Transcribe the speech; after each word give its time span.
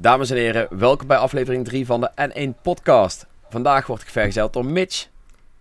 Dames 0.00 0.30
en 0.30 0.36
heren, 0.36 0.78
welkom 0.78 1.06
bij 1.06 1.16
aflevering 1.16 1.64
3 1.64 1.86
van 1.86 2.00
de 2.00 2.10
N1 2.30 2.62
Podcast. 2.62 3.26
Vandaag 3.48 3.86
word 3.86 4.02
ik 4.02 4.08
vergezeld 4.08 4.52
door 4.52 4.64
Mitch. 4.64 5.08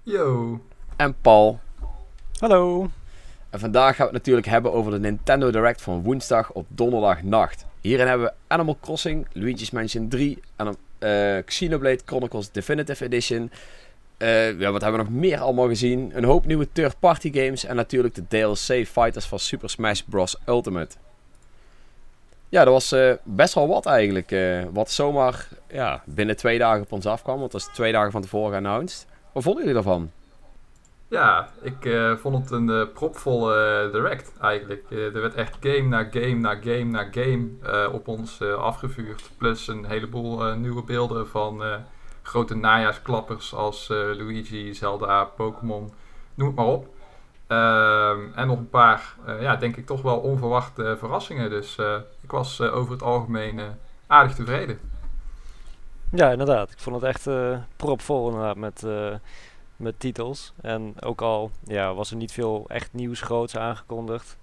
Yo. 0.03 0.59
En 0.95 1.15
Paul. 1.21 1.59
Hallo. 2.37 2.89
En 3.49 3.59
vandaag 3.59 3.95
gaan 3.95 4.05
we 4.05 4.11
het 4.11 4.11
natuurlijk 4.11 4.47
hebben 4.47 4.73
over 4.73 4.91
de 4.91 4.99
Nintendo 4.99 5.51
Direct 5.51 5.81
van 5.81 6.01
woensdag 6.01 6.51
op 6.51 6.65
donderdagnacht. 6.69 7.65
Hierin 7.81 8.07
hebben 8.07 8.27
we 8.27 8.33
Animal 8.47 8.77
Crossing, 8.81 9.27
Luigi's 9.33 9.71
Mansion 9.71 10.09
3 10.09 10.39
en 10.55 10.75
uh, 10.99 11.43
Xenoblade 11.45 12.01
Chronicles 12.05 12.51
Definitive 12.51 13.05
Edition. 13.05 13.51
Uh, 14.17 14.59
ja, 14.59 14.71
wat 14.71 14.81
hebben 14.81 14.99
we 14.99 15.09
nog 15.09 15.19
meer 15.19 15.39
allemaal 15.39 15.67
gezien? 15.67 16.11
Een 16.13 16.23
hoop 16.23 16.45
nieuwe 16.45 16.67
third-party 16.71 17.31
games 17.33 17.65
en 17.65 17.75
natuurlijk 17.75 18.15
de 18.15 18.27
DLC 18.27 18.87
Fighters 18.87 19.25
van 19.25 19.39
Super 19.39 19.69
Smash 19.69 20.01
Bros. 20.01 20.37
Ultimate. 20.45 20.95
Ja, 22.49 22.63
dat 22.63 22.73
was 22.73 22.93
uh, 22.93 23.13
best 23.23 23.53
wel 23.53 23.67
wat 23.67 23.85
eigenlijk. 23.85 24.31
Uh, 24.31 24.63
wat 24.73 24.91
zomaar 24.91 25.47
ja, 25.67 26.03
binnen 26.05 26.37
twee 26.37 26.57
dagen 26.57 26.81
op 26.81 26.91
ons 26.91 27.05
afkwam. 27.05 27.39
Want 27.39 27.51
dat 27.51 27.61
is 27.61 27.67
twee 27.73 27.91
dagen 27.91 28.11
van 28.11 28.21
tevoren 28.21 28.49
geannounced. 28.49 29.07
Wat 29.33 29.43
vonden 29.43 29.61
jullie 29.61 29.83
daarvan? 29.83 30.11
Ja, 31.07 31.49
ik 31.61 31.85
uh, 31.85 32.15
vond 32.15 32.35
het 32.35 32.51
een 32.51 32.91
propvolle 32.91 33.89
direct 33.91 34.31
eigenlijk. 34.41 34.85
er 34.89 35.21
werd 35.21 35.33
echt 35.33 35.57
game 35.59 35.87
na 35.87 36.03
game 36.11 36.33
na 36.33 36.55
game 36.55 36.83
na 36.83 37.07
game 37.11 37.47
op 37.91 38.07
ons 38.07 38.41
afgevuurd. 38.41 39.29
Plus 39.37 39.67
een 39.67 39.85
heleboel 39.85 40.55
nieuwe 40.55 40.83
beelden 40.83 41.27
van 41.27 41.63
grote 42.21 42.55
najaarsklappers 42.55 43.53
als 43.53 43.87
Luigi, 43.87 44.73
Zelda, 44.73 45.23
Pokémon. 45.23 45.91
Noem 46.35 46.47
het 46.47 46.55
maar 46.55 46.65
op. 46.65 46.87
Ehm, 47.47 48.19
en 48.35 48.47
nog 48.47 48.57
een 48.57 48.69
paar, 48.69 49.15
ja, 49.39 49.55
denk 49.55 49.77
ik 49.77 49.85
toch 49.85 50.01
wel 50.01 50.17
onverwachte 50.17 50.95
verrassingen. 50.99 51.49
Dus 51.49 51.77
ik 52.29 52.35
was 52.35 52.59
uh, 52.59 52.75
over 52.75 52.91
het 52.91 53.01
algemeen 53.01 53.59
uh, 53.59 53.65
aardig 54.07 54.35
tevreden. 54.35 54.79
Ja, 56.11 56.31
inderdaad. 56.31 56.71
Ik 56.71 56.79
vond 56.79 56.95
het 56.95 57.05
echt 57.05 57.27
uh, 57.27 57.57
propvol 57.75 58.27
inderdaad 58.29 58.55
met, 58.55 58.85
met 59.75 59.99
titels. 59.99 60.53
En 60.61 60.93
ook 61.01 61.21
al 61.21 61.51
ja, 61.63 61.93
was 61.93 62.11
er 62.11 62.17
niet 62.17 62.31
veel 62.31 62.65
echt 62.67 62.93
nieuws 62.93 63.21
groots 63.21 63.57
aangekondigd. 63.57 64.37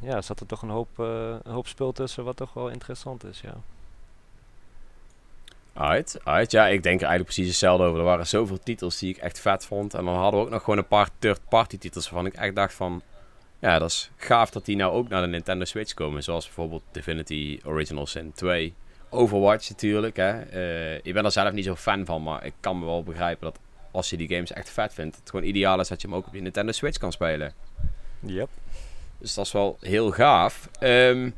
ja, 0.00 0.20
zat 0.20 0.40
er 0.40 0.46
toch 0.46 0.62
een 0.62 0.70
hoop, 0.70 0.98
een 0.98 1.52
hoop 1.52 1.66
spul 1.66 1.92
tussen 1.92 2.24
wat 2.24 2.36
toch 2.36 2.52
wel 2.52 2.68
interessant 2.68 3.24
is, 3.24 3.40
ja. 3.40 3.54
Uit, 5.72 6.20
uit. 6.24 6.50
Ja, 6.50 6.66
ik 6.66 6.82
denk 6.82 7.00
er 7.00 7.06
eigenlijk 7.06 7.24
precies 7.24 7.48
hetzelfde 7.48 7.84
over. 7.84 7.98
Er 7.98 8.04
waren 8.04 8.26
zoveel 8.26 8.58
titels 8.58 8.98
die 8.98 9.10
ik 9.14 9.16
echt 9.16 9.40
vet 9.40 9.64
vond. 9.64 9.94
En 9.94 10.04
dan 10.04 10.14
hadden 10.14 10.40
we 10.40 10.46
ook 10.46 10.52
nog 10.52 10.62
gewoon 10.62 10.78
een 10.78 10.86
paar 10.86 11.08
third-party 11.18 11.78
titels 11.78 12.10
waarvan 12.10 12.26
ik 12.26 12.34
echt 12.34 12.54
dacht 12.54 12.74
van... 12.74 13.02
Ja, 13.60 13.78
dat 13.78 13.90
is 13.90 14.10
gaaf 14.16 14.50
dat 14.50 14.64
die 14.64 14.76
nou 14.76 14.92
ook 14.92 15.08
naar 15.08 15.22
de 15.22 15.28
Nintendo 15.28 15.64
Switch 15.64 15.94
komen. 15.94 16.22
Zoals 16.22 16.44
bijvoorbeeld 16.44 16.82
Divinity 16.90 17.60
Original 17.64 18.06
Sin 18.06 18.32
2. 18.32 18.74
Overwatch 19.08 19.68
natuurlijk. 19.68 20.16
Hè. 20.16 20.52
Uh, 20.54 20.94
ik 21.02 21.12
ben 21.14 21.24
er 21.24 21.32
zelf 21.32 21.52
niet 21.52 21.64
zo 21.64 21.76
fan 21.76 22.04
van, 22.04 22.22
maar 22.22 22.44
ik 22.44 22.52
kan 22.60 22.78
me 22.78 22.84
wel 22.84 23.02
begrijpen 23.02 23.44
dat 23.44 23.58
als 23.90 24.10
je 24.10 24.16
die 24.16 24.28
games 24.28 24.52
echt 24.52 24.70
vet 24.70 24.94
vindt, 24.94 25.16
het 25.16 25.30
gewoon 25.30 25.46
ideaal 25.46 25.80
is 25.80 25.88
dat 25.88 26.00
je 26.00 26.06
hem 26.08 26.16
ook 26.16 26.26
op 26.26 26.34
je 26.34 26.40
Nintendo 26.40 26.72
Switch 26.72 26.98
kan 26.98 27.12
spelen. 27.12 27.54
Yep. 28.20 28.48
Dus 29.18 29.34
dat 29.34 29.46
is 29.46 29.52
wel 29.52 29.76
heel 29.80 30.10
gaaf. 30.10 30.68
Um, 30.80 31.34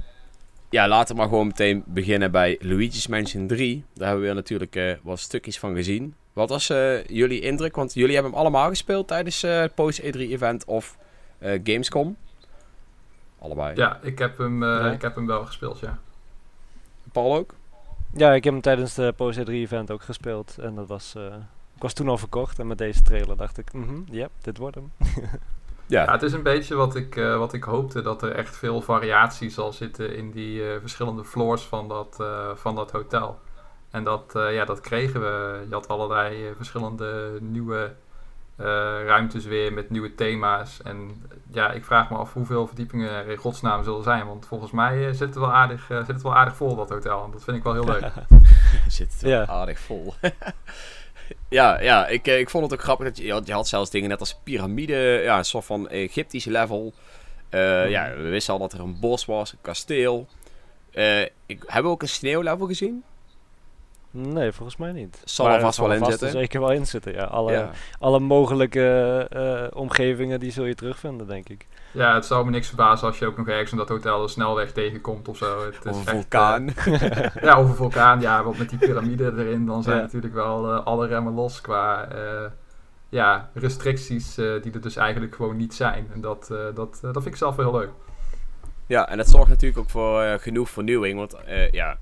ja, 0.71 0.89
laten 0.89 1.15
we 1.15 1.21
maar 1.21 1.31
gewoon 1.31 1.47
meteen 1.47 1.83
beginnen 1.87 2.31
bij 2.31 2.59
Luigi's 2.61 3.07
Mansion 3.07 3.47
3. 3.47 3.85
Daar 3.95 4.07
hebben 4.07 4.21
we 4.21 4.27
weer 4.27 4.35
natuurlijk 4.35 4.77
uh, 4.77 4.95
wat 5.03 5.21
stukjes 5.21 5.59
van 5.59 5.75
gezien. 5.75 6.15
Wat 6.33 6.49
was 6.49 6.71
uh, 6.71 7.05
jullie 7.05 7.41
indruk? 7.41 7.77
Want 7.77 7.95
jullie 7.95 8.15
hebben 8.15 8.33
hem 8.33 8.41
allemaal 8.41 8.69
gespeeld 8.69 9.09
tijdens 9.09 9.43
het 9.43 9.75
post-E3-event 9.75 10.65
of 10.67 10.97
uh, 10.99 11.02
Gamescom. 11.43 12.17
Allebei. 13.43 13.77
Ja, 13.77 13.99
ik 14.03 14.19
heb, 14.19 14.39
hem, 14.39 14.63
uh, 14.63 14.69
ja. 14.69 14.91
ik 14.91 15.03
heb 15.03 15.15
hem 15.15 15.27
wel 15.27 15.47
gespeeld, 15.47 15.79
ja. 15.79 15.99
Paul 17.13 17.37
ook? 17.37 17.55
Ja, 18.15 18.33
ik 18.33 18.45
heb 18.45 18.53
hem 18.53 18.63
tijdens 18.63 18.95
de 18.95 19.13
Post 19.17 19.45
3 19.45 19.61
event 19.61 19.91
ook 19.91 20.03
gespeeld. 20.03 20.59
En 20.59 20.75
dat 20.75 20.89
was... 20.89 21.15
Uh, 21.17 21.25
ik 21.75 21.83
was 21.83 21.93
toen 21.93 22.09
al 22.09 22.19
verkocht. 22.19 22.59
En 22.59 22.67
met 22.67 22.79
deze 22.79 23.03
trailer 23.03 23.37
dacht 23.37 23.59
ik... 23.59 23.73
Mhm, 23.73 23.85
ja, 23.85 23.93
mm 23.93 24.05
yep, 24.11 24.31
dit 24.41 24.59
wordt 24.59 24.75
hem. 24.75 24.93
ja. 25.87 26.05
ja. 26.05 26.13
het 26.13 26.23
is 26.23 26.33
een 26.33 26.43
beetje 26.43 26.75
wat 26.75 26.97
ik, 26.97 27.17
uh, 27.17 27.39
wat 27.39 27.53
ik 27.53 27.65
hoopte. 27.65 28.03
Dat 28.03 28.23
er 28.23 28.33
echt 28.33 28.57
veel 28.57 28.81
variatie 28.81 29.51
zal 29.51 29.73
zitten 29.73 30.17
in 30.17 30.31
die 30.31 30.63
verschillende 30.81 31.25
floors 31.25 31.63
van 31.63 31.89
dat, 31.89 32.25
van 32.55 32.75
dat 32.75 32.91
hotel. 32.91 33.39
En 33.91 34.05
dat, 34.05 34.33
ja, 34.35 34.65
dat 34.65 34.81
kregen 34.81 35.21
we. 35.21 35.65
Je 35.69 35.75
had 35.75 35.89
allerlei 35.89 36.53
verschillende 36.57 37.39
nieuwe 37.41 37.77
uh, 37.77 37.91
ruimtes 38.57 39.45
weer 39.45 39.73
met 39.73 39.91
nieuwe 39.91 40.15
thema's. 40.15 40.83
En 40.83 41.23
ja, 41.53 41.73
ik 41.73 41.85
vraag 41.85 42.11
me 42.11 42.17
af 42.17 42.33
hoeveel 42.33 42.67
verdiepingen 42.67 43.11
er 43.11 43.29
in 43.29 43.37
godsnaam 43.37 43.85
zullen 43.85 44.03
zijn. 44.03 44.27
Want 44.27 44.47
volgens 44.47 44.71
mij 44.71 44.97
uh, 44.97 45.07
zit, 45.07 45.21
het 45.21 45.35
wel 45.35 45.53
aardig, 45.53 45.91
uh, 45.91 45.99
zit 45.99 46.07
het 46.07 46.23
wel 46.23 46.35
aardig 46.35 46.57
vol, 46.57 46.77
dat 46.77 46.89
hotel. 46.89 47.25
En 47.25 47.31
dat 47.31 47.45
vind 47.45 47.57
ik 47.57 47.63
wel 47.63 47.73
heel 47.73 47.85
leuk. 47.85 48.13
zit 48.89 49.13
het 49.13 49.23
wel 49.23 49.31
ja. 49.31 49.47
aardig 49.47 49.79
vol. 49.79 50.15
ja, 51.49 51.81
ja 51.81 52.07
ik, 52.07 52.27
ik 52.27 52.51
vond 52.51 52.65
het 52.65 52.73
ook 52.73 52.83
grappig 52.83 53.07
dat 53.07 53.17
je, 53.17 53.41
je 53.45 53.53
had 53.53 53.69
zelfs 53.69 53.91
dingen 53.91 54.09
net 54.09 54.21
als 54.21 54.41
piramide, 54.43 55.21
ja, 55.23 55.39
een 55.39 55.45
soort 55.45 55.65
van 55.65 55.89
Egyptisch 55.89 56.45
level. 56.45 56.95
Mm. 57.51 57.61
Ja, 57.89 58.15
we 58.17 58.29
wisten 58.29 58.53
al 58.53 58.61
dat 58.61 58.73
er 58.73 58.81
een 58.81 59.01
bos 59.01 59.25
was, 59.25 59.53
een 59.53 59.59
kasteel. 59.61 60.29
ik, 61.47 61.63
hebben 61.67 61.83
we 61.83 61.89
ook 61.89 62.03
een 62.03 62.09
sneeuwlevel 62.09 62.67
gezien? 62.67 63.05
Nee, 64.15 64.53
volgens 64.53 64.77
mij 64.77 64.93
niet. 64.93 65.23
Zal 65.25 65.49
er 65.49 65.61
vast 65.61 65.79
wel 65.79 65.93
in 65.93 66.05
zitten. 66.05 66.31
zeker 66.31 66.61
wel 66.61 66.73
in 66.73 66.87
zitten, 66.87 67.13
ja. 67.13 67.25
Alle, 67.25 67.69
alle 67.99 68.21
mogelijke 68.21 69.29
uh, 69.37 69.79
omgevingen 69.81 70.41
die 70.41 70.51
zul 70.51 70.65
je 70.65 70.75
terugvinden, 70.75 71.27
denk 71.27 71.49
ik. 71.49 71.67
Ja, 71.91 72.15
het 72.15 72.27
zou 72.27 72.45
me 72.45 72.51
niks 72.51 72.67
verbazen 72.67 73.07
als 73.07 73.19
je 73.19 73.27
ook 73.27 73.37
nog 73.37 73.49
ergens 73.49 73.71
in 73.71 73.77
dat 73.77 73.89
hotel 73.89 74.23
een 74.23 74.29
snelweg 74.29 74.73
tegenkomt 74.73 75.29
of 75.29 75.37
zo. 75.37 75.65
Het 75.65 75.87
of 75.87 75.97
een 75.97 76.05
vulkaan. 76.05 76.69
uh, 76.89 77.27
ja, 77.43 77.61
of 77.61 77.69
een 77.69 77.75
vulkaan, 77.75 78.21
ja. 78.21 78.43
Want 78.43 78.59
met 78.59 78.69
die 78.69 78.79
piramide 78.79 79.33
erin, 79.37 79.67
dan 79.67 79.83
zijn 79.83 79.97
ja. 79.97 80.03
natuurlijk 80.03 80.35
wel 80.35 80.69
uh, 80.69 80.85
alle 80.85 81.07
remmen 81.07 81.33
los 81.33 81.61
qua 81.61 82.09
ja, 83.09 83.51
restricties 83.55 84.35
die 84.35 84.73
er 84.73 84.81
dus 84.81 84.97
eigenlijk 84.97 85.35
gewoon 85.35 85.57
niet 85.57 85.75
zijn. 85.75 86.11
En 86.15 86.21
dat, 86.21 86.47
dat, 86.75 86.99
dat 87.03 87.13
vind 87.13 87.27
ik 87.27 87.37
zelf 87.37 87.57
wel 87.57 87.71
heel 87.71 87.81
leuk. 87.81 87.91
Ja, 88.87 89.09
en 89.09 89.17
dat 89.17 89.29
zorgt 89.29 89.49
natuurlijk 89.49 89.81
ook 89.81 89.91
voor 89.91 90.39
genoeg 90.41 90.71
vernieuwing. 90.71 91.19
Want 91.19 91.37
ja, 91.71 91.99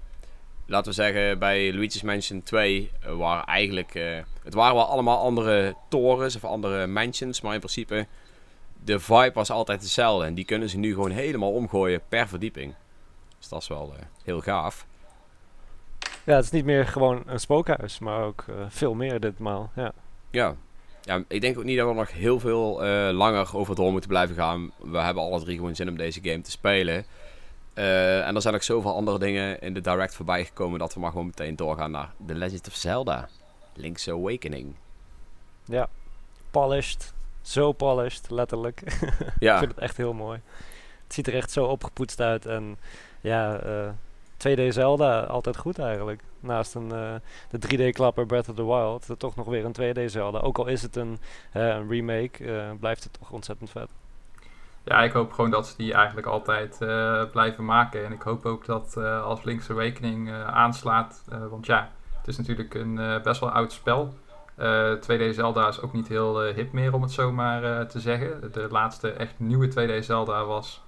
laten 0.71 0.89
we 0.89 1.03
zeggen, 1.03 1.39
bij 1.39 1.73
Luigi's 1.73 2.03
Mansion 2.03 2.43
2 2.43 2.91
uh, 3.07 3.17
waren 3.17 3.45
eigenlijk... 3.45 3.95
Uh, 3.95 4.19
het 4.45 4.55
waren 4.55 4.75
wel 4.75 4.87
allemaal 4.87 5.19
andere 5.19 5.75
torens 5.89 6.37
of 6.37 6.45
andere 6.45 6.87
mansions, 6.87 7.41
maar 7.41 7.53
in 7.55 7.59
principe... 7.59 8.07
De 8.85 9.01
vibe 9.01 9.33
was 9.35 9.51
altijd 9.51 9.81
hetzelfde. 9.81 10.27
En 10.27 10.35
die 10.35 10.45
kunnen 10.45 10.69
ze 10.69 10.79
nu 10.79 10.95
gewoon 10.95 11.11
helemaal 11.11 11.53
omgooien 11.53 12.01
per 12.09 12.29
verdieping. 12.29 12.75
Dus 13.39 13.49
dat 13.49 13.63
is 13.63 13.69
wel 13.69 13.93
uh, 13.95 14.03
heel 14.25 14.41
gaaf. 14.41 14.87
Ja, 16.25 16.35
het 16.35 16.45
is 16.45 16.51
niet 16.51 16.65
meer 16.65 16.87
gewoon 16.87 17.23
een 17.27 17.41
spookhuis, 17.41 17.99
maar 17.99 18.23
ook 18.23 18.45
veel 18.69 18.95
meer 18.95 19.21
ditmaal. 19.21 19.71
Ja. 19.77 19.93
ja. 20.31 20.55
Ja, 21.03 21.25
ik 21.29 21.41
denk 21.41 21.59
ook 21.59 21.65
niet 21.65 21.77
dat 21.77 21.89
we 21.89 21.95
nog 21.95 22.13
heel 22.13 22.41
veel 22.41 22.83
langer 23.13 23.57
over 23.57 23.75
door 23.75 23.93
moeten 23.93 24.11
blijven 24.11 24.37
gaan. 24.37 24.71
We 24.79 24.99
hebben 24.99 25.23
alle 25.23 25.41
drie 25.41 25.57
gewoon 25.57 25.77
zin 25.77 25.89
om 25.89 25.97
deze 25.97 26.21
game 26.23 26.41
te 26.41 26.51
spelen. 26.51 27.05
Uh, 27.75 28.27
en 28.27 28.35
er 28.35 28.43
zijn 28.43 28.55
ook 28.55 28.63
zoveel 28.63 28.95
andere 28.95 29.19
dingen 29.19 29.61
in 29.61 29.75
de 29.75 29.81
direct 29.81 30.15
voorbij 30.15 30.45
gekomen 30.45 30.79
dat 30.79 30.95
we 30.95 31.01
maar 31.01 31.11
gewoon 31.11 31.27
meteen 31.27 31.57
doorgaan 31.57 31.91
naar 31.91 32.13
The 32.27 32.35
Legend 32.35 32.67
of 32.67 32.75
Zelda. 32.75 33.29
Link's 33.75 34.09
Awakening. 34.09 34.75
Ja, 35.65 35.89
polished. 36.51 37.13
Zo 37.43 37.73
polished, 37.73 38.31
letterlijk. 38.31 38.83
Ja. 39.39 39.53
ik 39.53 39.59
vind 39.59 39.71
het 39.71 39.81
echt 39.81 39.97
heel 39.97 40.13
mooi. 40.13 40.41
Het 41.05 41.15
ziet 41.15 41.27
er 41.27 41.35
echt 41.35 41.51
zo 41.51 41.65
opgepoetst 41.65 42.21
uit. 42.21 42.47
En 42.47 42.79
ja, 43.21 43.63
uh, 43.65 43.87
eh, 43.87 43.95
2D 44.37 44.69
Zelda, 44.69 45.21
altijd 45.21 45.57
goed 45.57 45.79
eigenlijk. 45.79 46.23
Naast 46.41 46.75
een, 46.75 46.93
uh, 46.93 47.15
de 47.51 47.59
3D-klapper 47.59 48.27
Breath 48.27 48.49
of 48.49 48.55
the 48.55 48.67
Wild, 48.67 49.07
toch 49.19 49.37
nog 49.37 49.47
weer 49.47 49.65
een 49.65 49.73
2D 49.73 50.05
Zelda. 50.11 50.39
Ook 50.39 50.59
al 50.59 50.67
is 50.67 50.83
het 50.83 50.97
een, 50.97 51.19
een 51.53 51.89
remake, 51.89 52.77
blijft 52.81 53.05
het 53.05 53.13
toch 53.13 53.31
ontzettend 53.31 53.71
vet 53.71 53.89
ja, 54.85 55.03
ik 55.03 55.13
hoop 55.13 55.33
gewoon 55.33 55.51
dat 55.51 55.67
ze 55.67 55.77
die 55.77 55.95
eigenlijk 55.95 56.27
altijd 56.27 56.79
uh, 56.83 57.23
blijven 57.33 57.65
maken. 57.65 58.05
En 58.05 58.13
ik 58.13 58.23
hoop 58.23 58.47
ook 58.47 58.65
dat 58.67 58.95
uh, 58.99 59.25
als 59.25 59.43
Link's 59.43 59.71
Awakening 59.71 60.29
uh, 60.29 60.47
aanslaat, 60.47 61.25
want 61.51 61.67
ja, 61.67 61.91
het 62.19 62.29
is 62.29 62.39
natuurlijk 62.39 62.75
een 62.75 63.21
best 63.23 63.41
wel 63.41 63.51
oud 63.51 63.73
spel. 63.73 64.15
2D 65.01 65.31
Zelda 65.31 65.69
is 65.69 65.81
ook 65.81 65.93
niet 65.93 66.09
heel 66.09 66.43
hip 66.43 66.73
meer, 66.73 66.95
om 66.95 67.03
het 67.03 67.13
zo 67.13 67.33
maar 67.33 67.87
te 67.87 68.01
zeggen. 68.01 68.53
De 68.53 68.67
laatste 68.71 69.11
echt 69.11 69.35
nieuwe 69.37 69.71
2D 69.71 70.05
Zelda 70.05 70.45
was 70.45 70.83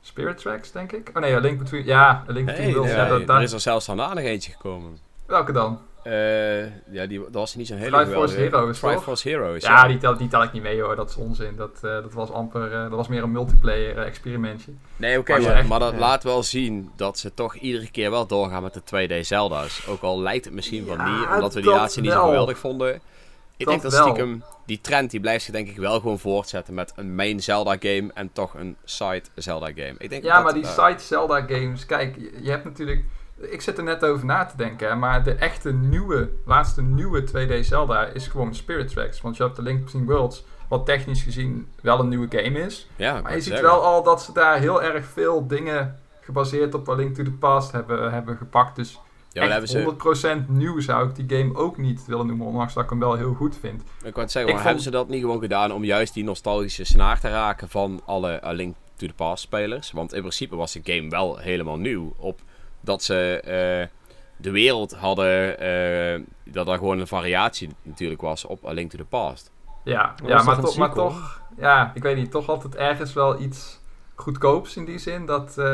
Spirit 0.00 0.38
Tracks, 0.38 0.72
denk 0.72 0.92
ik. 0.92 1.10
Oh 1.14 1.22
nee, 1.22 1.40
Link 1.40 1.58
Between... 1.58 1.84
Ja, 1.84 2.24
Link 2.26 2.46
Between 2.46 2.66
hey, 2.66 2.74
Worlds. 2.74 2.92
Ja, 2.92 3.06
ja, 3.06 3.34
er 3.34 3.42
is 3.42 3.52
er 3.52 3.60
zelfs 3.60 3.86
nog 3.86 4.16
eentje 4.16 4.52
gekomen. 4.52 4.98
Welke 5.26 5.52
dan? 5.52 5.80
Uh, 6.04 6.62
ja, 6.90 7.06
die, 7.06 7.18
dat 7.18 7.32
was 7.32 7.54
niet 7.54 7.66
zo'n 7.66 7.76
hele 7.76 8.04
Triforce 8.04 8.36
Heroes, 8.36 8.78
Triforce 8.78 9.28
Heroes, 9.28 9.62
ja. 9.62 9.70
ja. 9.70 9.88
die, 9.88 9.98
tel, 9.98 10.16
die 10.16 10.28
tel 10.28 10.42
ik 10.42 10.52
niet 10.52 10.62
mee 10.62 10.82
hoor, 10.82 10.96
dat 10.96 11.10
is 11.10 11.16
onzin. 11.16 11.56
Dat, 11.56 11.80
uh, 11.84 11.90
dat 11.90 12.12
was 12.12 12.30
amper, 12.30 12.72
uh, 12.72 12.82
dat 12.82 12.90
was 12.90 13.08
meer 13.08 13.22
een 13.22 13.32
multiplayer 13.32 13.98
experimentje. 13.98 14.72
Nee, 14.96 15.18
oké, 15.18 15.32
okay, 15.32 15.44
maar, 15.44 15.56
echt, 15.56 15.68
maar, 15.68 15.78
dat 15.78 15.94
laat 15.94 16.22
wel 16.22 16.42
zien 16.42 16.90
dat 16.96 17.18
ze 17.18 17.34
toch 17.34 17.54
iedere 17.54 17.90
keer 17.90 18.10
wel 18.10 18.26
doorgaan 18.26 18.62
met 18.62 18.74
de 18.74 19.08
2D 19.20 19.20
Zelda's. 19.20 19.86
Ook 19.86 20.02
al 20.02 20.20
lijkt 20.20 20.44
het 20.44 20.54
misschien 20.54 20.84
ja, 20.84 20.96
van 20.96 21.14
niet, 21.14 21.28
omdat 21.34 21.54
we 21.54 21.60
die 21.60 21.70
laatste 21.70 22.00
niet 22.00 22.12
zo 22.12 22.24
geweldig 22.24 22.58
vonden. 22.58 22.94
Ik 22.94 23.66
dat 23.66 23.68
denk 23.68 23.82
dat 23.82 23.92
stiekem, 23.92 24.42
die 24.66 24.80
trend 24.80 25.10
die 25.10 25.20
blijft 25.20 25.44
zich 25.44 25.54
denk 25.54 25.68
ik 25.68 25.76
wel 25.76 26.00
gewoon 26.00 26.18
voortzetten 26.18 26.74
met 26.74 26.92
een 26.96 27.14
main 27.14 27.40
Zelda 27.40 27.76
game 27.80 28.10
en 28.14 28.32
toch 28.32 28.54
een 28.54 28.76
side 28.84 29.22
Zelda 29.34 29.66
game. 29.66 29.94
Ik 29.98 30.10
denk 30.10 30.24
ja, 30.24 30.40
maar 30.40 30.54
die 30.54 30.66
side 30.66 30.98
Zelda 30.98 31.40
games, 31.40 31.86
kijk, 31.86 32.16
je 32.42 32.50
hebt 32.50 32.64
natuurlijk 32.64 33.04
ik 33.40 33.60
zit 33.60 33.78
er 33.78 33.84
net 33.84 34.04
over 34.04 34.26
na 34.26 34.44
te 34.44 34.56
denken, 34.56 34.98
maar 34.98 35.22
de 35.22 35.34
echte 35.34 35.72
nieuwe, 35.72 36.28
laatste 36.44 36.82
nieuwe 36.82 37.24
2D 37.28 37.60
Zelda 37.60 38.06
is 38.06 38.26
gewoon 38.26 38.54
Spirit 38.54 38.88
Tracks. 38.88 39.20
Want 39.20 39.36
je 39.36 39.42
hebt 39.42 39.56
de 39.56 39.62
Link 39.62 39.84
Between 39.84 40.06
Worlds, 40.06 40.44
wat 40.68 40.86
technisch 40.86 41.22
gezien 41.22 41.68
wel 41.82 42.00
een 42.00 42.08
nieuwe 42.08 42.26
game 42.30 42.58
is. 42.58 42.88
Ja, 42.96 43.20
maar 43.20 43.34
je 43.34 43.40
ziet 43.40 43.60
wel 43.60 43.82
al 43.82 44.02
dat 44.02 44.22
ze 44.22 44.32
daar 44.32 44.58
heel 44.58 44.82
erg 44.82 45.06
veel 45.06 45.46
dingen 45.46 46.00
gebaseerd 46.20 46.74
op 46.74 46.88
A 46.88 46.94
Link 46.94 47.14
to 47.14 47.22
the 47.22 47.30
Past 47.30 47.72
hebben, 47.72 48.12
hebben 48.12 48.36
gepakt. 48.36 48.76
Dus 48.76 49.00
ja, 49.32 49.48
echt 49.48 49.68
ze... 49.68 50.42
100% 50.44 50.46
nieuw 50.48 50.80
zou 50.80 51.08
ik 51.08 51.14
die 51.14 51.38
game 51.38 51.56
ook 51.56 51.76
niet 51.76 52.06
willen 52.06 52.26
noemen, 52.26 52.46
ondanks 52.46 52.74
dat 52.74 52.84
ik 52.84 52.90
hem 52.90 52.98
wel 52.98 53.14
heel 53.14 53.34
goed 53.34 53.56
vind. 53.60 53.82
Ik 54.04 54.14
wou 54.14 54.28
zeggen, 54.28 54.54
maar 54.54 54.64
hebben 54.64 54.82
ze 54.82 54.90
dat 54.90 55.08
niet 55.08 55.20
gewoon 55.20 55.40
gedaan 55.40 55.72
om 55.72 55.84
juist 55.84 56.14
die 56.14 56.24
nostalgische 56.24 56.84
snaar 56.84 57.20
te 57.20 57.28
raken 57.28 57.68
van 57.68 58.00
alle 58.04 58.44
A 58.44 58.52
Link 58.52 58.76
to 58.96 59.06
the 59.06 59.12
Past 59.12 59.42
spelers? 59.42 59.92
Want 59.92 60.12
in 60.12 60.20
principe 60.20 60.56
was 60.56 60.72
de 60.72 60.80
game 60.82 61.08
wel 61.08 61.36
helemaal 61.36 61.78
nieuw 61.78 62.14
op 62.16 62.40
dat 62.80 63.02
ze 63.02 63.42
uh, 63.44 63.96
de 64.36 64.50
wereld 64.50 64.94
hadden, 64.94 65.62
uh, 65.62 66.26
dat 66.44 66.68
er 66.68 66.78
gewoon 66.78 66.98
een 66.98 67.06
variatie 67.06 67.68
natuurlijk 67.82 68.20
was 68.20 68.44
op 68.44 68.66
A 68.66 68.72
Link 68.72 68.90
to 68.90 68.98
the 68.98 69.04
Past. 69.04 69.52
Ja, 69.84 70.14
ja 70.24 70.42
maar, 70.42 70.60
toch, 70.60 70.76
maar 70.76 70.92
toch, 70.92 71.42
ja, 71.56 71.92
ik 71.94 72.02
weet 72.02 72.16
niet, 72.16 72.30
toch 72.30 72.48
altijd 72.48 72.76
ergens 72.76 73.12
wel 73.12 73.40
iets 73.40 73.80
goedkoops 74.14 74.76
in 74.76 74.84
die 74.84 74.98
zin. 74.98 75.26
Dat 75.26 75.54
uh, 75.58 75.64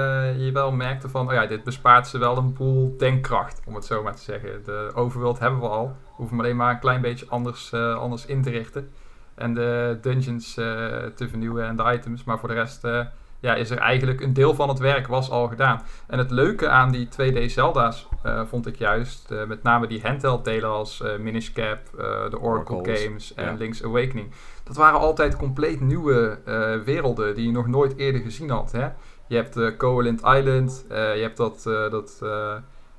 je 0.44 0.50
wel 0.52 0.72
merkte 0.72 1.08
van, 1.08 1.26
oh 1.26 1.32
ja, 1.32 1.46
dit 1.46 1.64
bespaart 1.64 2.06
ze 2.06 2.18
wel 2.18 2.36
een 2.36 2.52
boel 2.52 2.96
denkkracht, 2.98 3.60
om 3.66 3.74
het 3.74 3.84
zo 3.84 4.02
maar 4.02 4.14
te 4.14 4.22
zeggen. 4.22 4.64
De 4.64 4.90
overworld 4.94 5.38
hebben 5.38 5.60
we 5.60 5.68
al. 5.68 5.86
We 5.86 6.12
hoeven 6.16 6.38
alleen 6.38 6.56
maar 6.56 6.70
een 6.70 6.78
klein 6.78 7.00
beetje 7.00 7.26
anders, 7.28 7.70
uh, 7.72 7.98
anders 7.98 8.26
in 8.26 8.42
te 8.42 8.50
richten. 8.50 8.92
En 9.34 9.54
de 9.54 9.98
dungeons 10.02 10.56
uh, 10.56 10.66
te 11.04 11.28
vernieuwen 11.28 11.66
en 11.66 11.76
de 11.76 11.92
items. 11.92 12.24
Maar 12.24 12.38
voor 12.38 12.48
de 12.48 12.54
rest 12.54 12.84
ja, 13.40 13.54
is 13.54 13.70
er 13.70 13.78
eigenlijk 13.78 14.20
een 14.20 14.32
deel 14.32 14.54
van 14.54 14.68
het 14.68 14.78
werk 14.78 15.06
was 15.06 15.30
al 15.30 15.48
gedaan. 15.48 15.82
En 16.06 16.18
het 16.18 16.30
leuke 16.30 16.68
aan 16.68 16.90
die 16.90 17.08
2D 17.08 17.44
Zelda's 17.44 18.08
vond 18.48 18.66
ik 18.66 18.76
juist, 18.76 19.34
met 19.46 19.62
name 19.62 19.86
die 19.86 20.00
handheld 20.02 20.44
delen 20.44 20.70
als 20.70 21.02
Minish 21.18 21.52
Cap, 21.52 21.78
de 22.30 22.40
Oracle 22.40 22.96
Games 22.96 23.34
en 23.34 23.56
Link's 23.56 23.84
Awakening 23.84 24.32
dat 24.66 24.76
waren 24.76 25.00
altijd 25.00 25.36
compleet 25.36 25.80
nieuwe 25.80 26.38
werelden 26.84 27.34
die 27.34 27.46
je 27.46 27.52
nog 27.52 27.66
nooit 27.66 27.96
eerder 27.96 28.20
gezien 28.20 28.50
had. 28.50 28.72
Hè? 28.72 28.88
Je 29.26 29.36
hebt 29.36 29.56
uh, 29.56 29.76
Covalent 29.76 30.20
Island, 30.20 30.84
je 30.88 31.20
hebt 31.20 31.36
dat, 31.36 31.62
dat, 31.90 32.22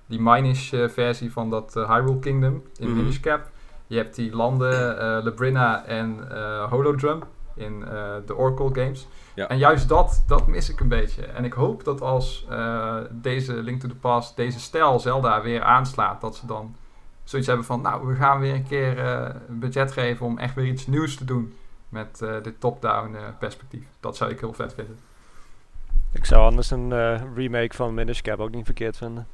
die 0.06 0.22
Minish 0.22 0.74
versie 0.88 1.32
van 1.32 1.50
dat 1.50 1.74
Hyrule 1.74 2.20
Kingdom 2.20 2.64
in 2.80 2.90
mm 2.90 2.96
Minish 2.96 3.20
Cap. 3.20 3.50
Je 3.88 3.98
hebt 3.98 4.16
die 4.16 4.36
landen 4.36 4.98
Labrina 5.24 5.86
en 5.86 6.28
Holodrum 6.70 7.24
in 7.58 7.80
de 8.26 8.36
Oracle 8.36 8.84
games. 8.84 9.08
Ja. 9.34 9.48
En 9.48 9.58
juist 9.58 9.90
dat, 9.90 10.24
dat 10.28 10.48
mis 10.48 10.70
ik 10.70 10.80
een 10.80 10.88
beetje. 10.88 11.26
En 11.26 11.46
ik 11.46 11.54
hoop 11.54 11.84
dat 11.84 12.02
als 12.02 12.48
deze 13.12 13.54
Link 13.54 13.82
to 13.82 13.88
the 13.88 13.96
Past, 13.96 14.36
deze 14.36 14.60
stijl 14.60 15.00
Zelda 15.00 15.42
weer 15.42 15.62
aanslaat, 15.62 16.22
dat 16.22 16.36
ze 16.36 16.46
dan 16.46 16.76
zoiets 17.30 17.48
hebben 17.48 17.66
van, 17.66 17.82
nou, 17.82 18.08
we 18.08 18.16
gaan 18.16 18.40
weer 18.40 18.54
een 18.54 18.68
keer 18.68 18.98
uh, 18.98 19.30
budget 19.50 19.92
geven 19.92 20.26
om 20.26 20.38
echt 20.38 20.56
weer 20.56 20.66
iets 20.66 20.88
nieuws 20.88 21.16
te 21.16 21.26
doen 21.26 21.58
met 21.90 22.20
uh, 22.24 22.44
dit 22.44 22.60
top-down 22.60 23.14
uh, 23.14 23.22
perspectief. 23.40 23.84
Dat 24.00 24.18
zou 24.18 24.32
ik 24.32 24.40
heel 24.40 24.54
vet 24.54 24.74
vinden. 24.74 25.00
Ik 26.12 26.26
zou 26.26 26.42
anders 26.42 26.72
een 26.72 26.94
remake 27.36 27.76
van 27.76 27.94
Minish 27.94 28.22
Cap 28.22 28.40
ook 28.40 28.52
niet 28.52 28.66
verkeerd 28.66 28.98
vinden. 28.98 29.28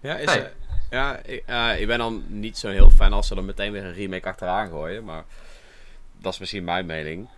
Ja, 0.00 0.16
is 0.16 0.30
hey. 0.30 0.52
ja 0.90 1.16
ik, 1.16 1.44
ik, 1.78 1.86
ben 1.86 1.98
dan 1.98 2.24
niet 2.26 2.58
zo 2.58 2.68
heel 2.68 2.90
fan 2.90 3.12
als 3.12 3.26
ze 3.26 3.36
er 3.36 3.44
meteen 3.44 3.72
weer 3.72 3.84
een 3.84 3.92
remake 3.92 4.28
achteraan 4.28 4.68
gooien, 4.68 5.04
maar 5.04 5.24
dat 6.26 6.34
is 6.34 6.40
misschien 6.40 6.64
mijn 6.64 6.86
mening. 6.86 7.28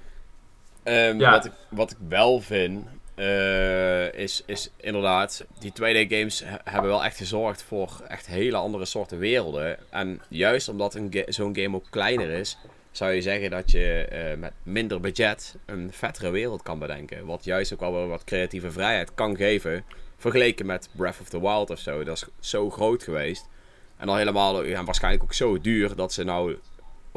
Um, 0.84 1.20
ja. 1.20 1.30
wat, 1.30 1.44
ik, 1.44 1.52
wat 1.68 1.90
ik 1.90 1.96
wel 2.08 2.40
vind, 2.40 2.86
uh, 3.16 4.12
is, 4.12 4.42
is 4.46 4.70
inderdaad, 4.76 5.44
die 5.58 5.72
2D-games 5.72 6.42
hebben 6.64 6.90
wel 6.90 7.04
echt 7.04 7.16
gezorgd 7.16 7.62
voor 7.62 8.02
echt 8.08 8.26
hele 8.26 8.56
andere 8.56 8.84
soorten 8.84 9.18
werelden. 9.18 9.78
En 9.90 10.20
juist 10.28 10.68
omdat 10.68 11.00
zo'n 11.26 11.56
game 11.56 11.76
ook 11.76 11.86
kleiner 11.90 12.30
is, 12.30 12.58
zou 12.90 13.12
je 13.12 13.22
zeggen 13.22 13.50
dat 13.50 13.70
je 13.70 14.08
uh, 14.12 14.40
met 14.40 14.52
minder 14.62 15.00
budget 15.00 15.56
een 15.66 15.92
vettere 15.92 16.30
wereld 16.30 16.62
kan 16.62 16.78
bedenken. 16.78 17.26
Wat 17.26 17.44
juist 17.44 17.72
ook 17.72 17.80
wel 17.80 18.08
wat 18.08 18.24
creatieve 18.24 18.70
vrijheid 18.70 19.14
kan 19.14 19.36
geven. 19.36 19.84
Vergeleken 20.16 20.66
met 20.66 20.88
Breath 20.92 21.20
of 21.20 21.28
the 21.28 21.40
Wild 21.40 21.70
of 21.70 21.78
zo. 21.78 22.04
Dat 22.04 22.16
is 22.16 22.48
zo 22.50 22.70
groot 22.70 23.02
geweest. 23.02 23.48
En 23.96 24.06
dan 24.06 24.16
helemaal, 24.16 24.64
ja, 24.64 24.84
waarschijnlijk 24.84 25.22
ook 25.22 25.32
zo 25.32 25.60
duur 25.60 25.96
dat 25.96 26.12
ze 26.12 26.24
nou 26.24 26.58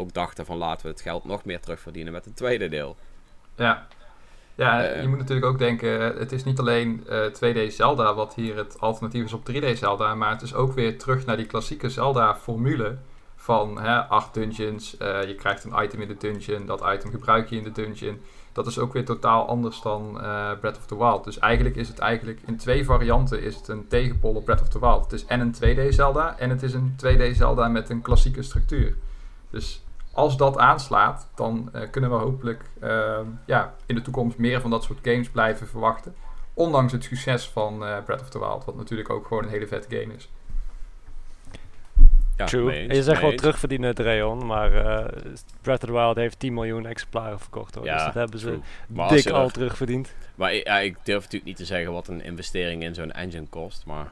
ook 0.01 0.13
dachten 0.13 0.45
van 0.45 0.57
laten 0.57 0.85
we 0.85 0.91
het 0.91 1.01
geld 1.01 1.25
nog 1.25 1.45
meer 1.45 1.59
terugverdienen 1.59 2.13
met 2.13 2.25
een 2.25 2.33
tweede 2.33 2.69
deel. 2.69 2.95
Ja, 3.55 3.87
ja, 4.55 4.83
eh, 4.83 5.01
je 5.01 5.07
moet 5.07 5.17
natuurlijk 5.17 5.47
ook 5.47 5.59
denken, 5.59 6.01
het 6.17 6.31
is 6.31 6.43
niet 6.43 6.59
alleen 6.59 7.05
uh, 7.09 7.25
eh, 7.25 7.33
2D 7.33 7.73
Zelda 7.73 8.13
wat 8.13 8.35
hier 8.35 8.57
het 8.57 8.79
alternatief 8.79 9.23
is 9.23 9.33
op 9.33 9.49
3D 9.51 9.77
Zelda, 9.77 10.15
maar 10.15 10.31
het 10.31 10.41
is 10.41 10.53
ook 10.53 10.73
weer 10.73 10.97
terug 10.97 11.25
naar 11.25 11.37
die 11.37 11.45
klassieke 11.45 11.89
Zelda-formule 11.89 12.97
van 13.35 13.81
hè, 13.81 13.99
acht 13.99 14.33
dungeons, 14.33 14.95
uh, 15.01 15.27
je 15.27 15.35
krijgt 15.35 15.63
een 15.63 15.83
item 15.83 16.01
in 16.01 16.07
de 16.07 16.17
dungeon, 16.17 16.65
dat 16.65 16.83
item 16.93 17.11
gebruik 17.11 17.49
je 17.49 17.55
in 17.55 17.63
de 17.63 17.71
dungeon. 17.71 18.21
Dat 18.53 18.67
is 18.67 18.79
ook 18.79 18.93
weer 18.93 19.05
totaal 19.05 19.47
anders 19.47 19.81
dan 19.81 20.13
Breath 20.59 20.77
of 20.77 20.85
the 20.85 20.97
Wild. 20.97 21.23
Dus 21.23 21.39
eigenlijk 21.39 21.75
is 21.75 21.87
het 21.87 21.99
eigenlijk 21.99 22.39
in 22.45 22.57
twee 22.57 22.85
varianten 22.85 23.41
is 23.41 23.55
het 23.55 23.67
een 23.67 23.87
tegenpol 23.87 24.33
op 24.33 24.45
Breath 24.45 24.61
of 24.61 24.67
the 24.67 24.79
Wild. 24.79 25.03
Het 25.03 25.13
is 25.13 25.25
en 25.25 25.39
een 25.39 25.55
2D 25.55 25.87
Zelda 25.89 26.37
en 26.37 26.49
het 26.49 26.63
is 26.63 26.73
een 26.73 26.95
2D 27.05 27.35
Zelda 27.35 27.67
met 27.67 27.89
een 27.89 28.01
klassieke 28.01 28.43
structuur. 28.43 28.95
Dus 29.49 29.83
als 30.13 30.37
dat 30.37 30.57
aanslaat, 30.57 31.29
dan 31.35 31.71
uh, 31.75 31.81
kunnen 31.91 32.09
we 32.09 32.15
hopelijk 32.15 32.63
uh, 32.83 33.19
ja, 33.45 33.73
in 33.85 33.95
de 33.95 34.01
toekomst 34.01 34.37
meer 34.37 34.61
van 34.61 34.69
dat 34.69 34.83
soort 34.83 34.99
games 35.01 35.29
blijven 35.29 35.67
verwachten. 35.67 36.15
Ondanks 36.53 36.91
het 36.91 37.03
succes 37.03 37.49
van 37.49 37.83
uh, 37.83 38.03
Breath 38.05 38.21
of 38.21 38.29
the 38.29 38.39
Wild, 38.39 38.65
wat 38.65 38.75
natuurlijk 38.75 39.09
ook 39.09 39.27
gewoon 39.27 39.43
een 39.43 39.49
hele 39.49 39.67
vette 39.67 39.97
game 39.99 40.13
is. 40.13 40.29
Ja, 42.37 42.45
True. 42.45 42.73
En 42.73 42.95
je 42.95 43.03
zegt 43.03 43.21
wel 43.21 43.35
terugverdienen, 43.35 43.95
Dreon, 43.95 44.45
maar 44.45 44.71
uh, 44.73 45.05
Breath 45.61 45.83
of 45.83 45.89
the 45.89 45.91
Wild 45.91 46.15
heeft 46.15 46.39
10 46.39 46.53
miljoen 46.53 46.85
exemplaren 46.85 47.39
verkocht. 47.39 47.75
Hoor. 47.75 47.85
Ja, 47.85 47.95
dus 47.95 48.05
dat 48.05 48.13
hebben 48.13 48.39
ze 48.39 48.59
dik 48.87 49.29
al 49.29 49.49
terugverdiend. 49.49 50.13
Maar 50.35 50.53
ja, 50.53 50.79
ik 50.79 50.97
durf 51.03 51.17
natuurlijk 51.17 51.45
niet 51.45 51.57
te 51.57 51.65
zeggen 51.65 51.91
wat 51.91 52.07
een 52.07 52.23
investering 52.23 52.83
in 52.83 52.93
zo'n 52.93 53.11
engine 53.11 53.47
kost, 53.49 53.85
maar... 53.85 54.11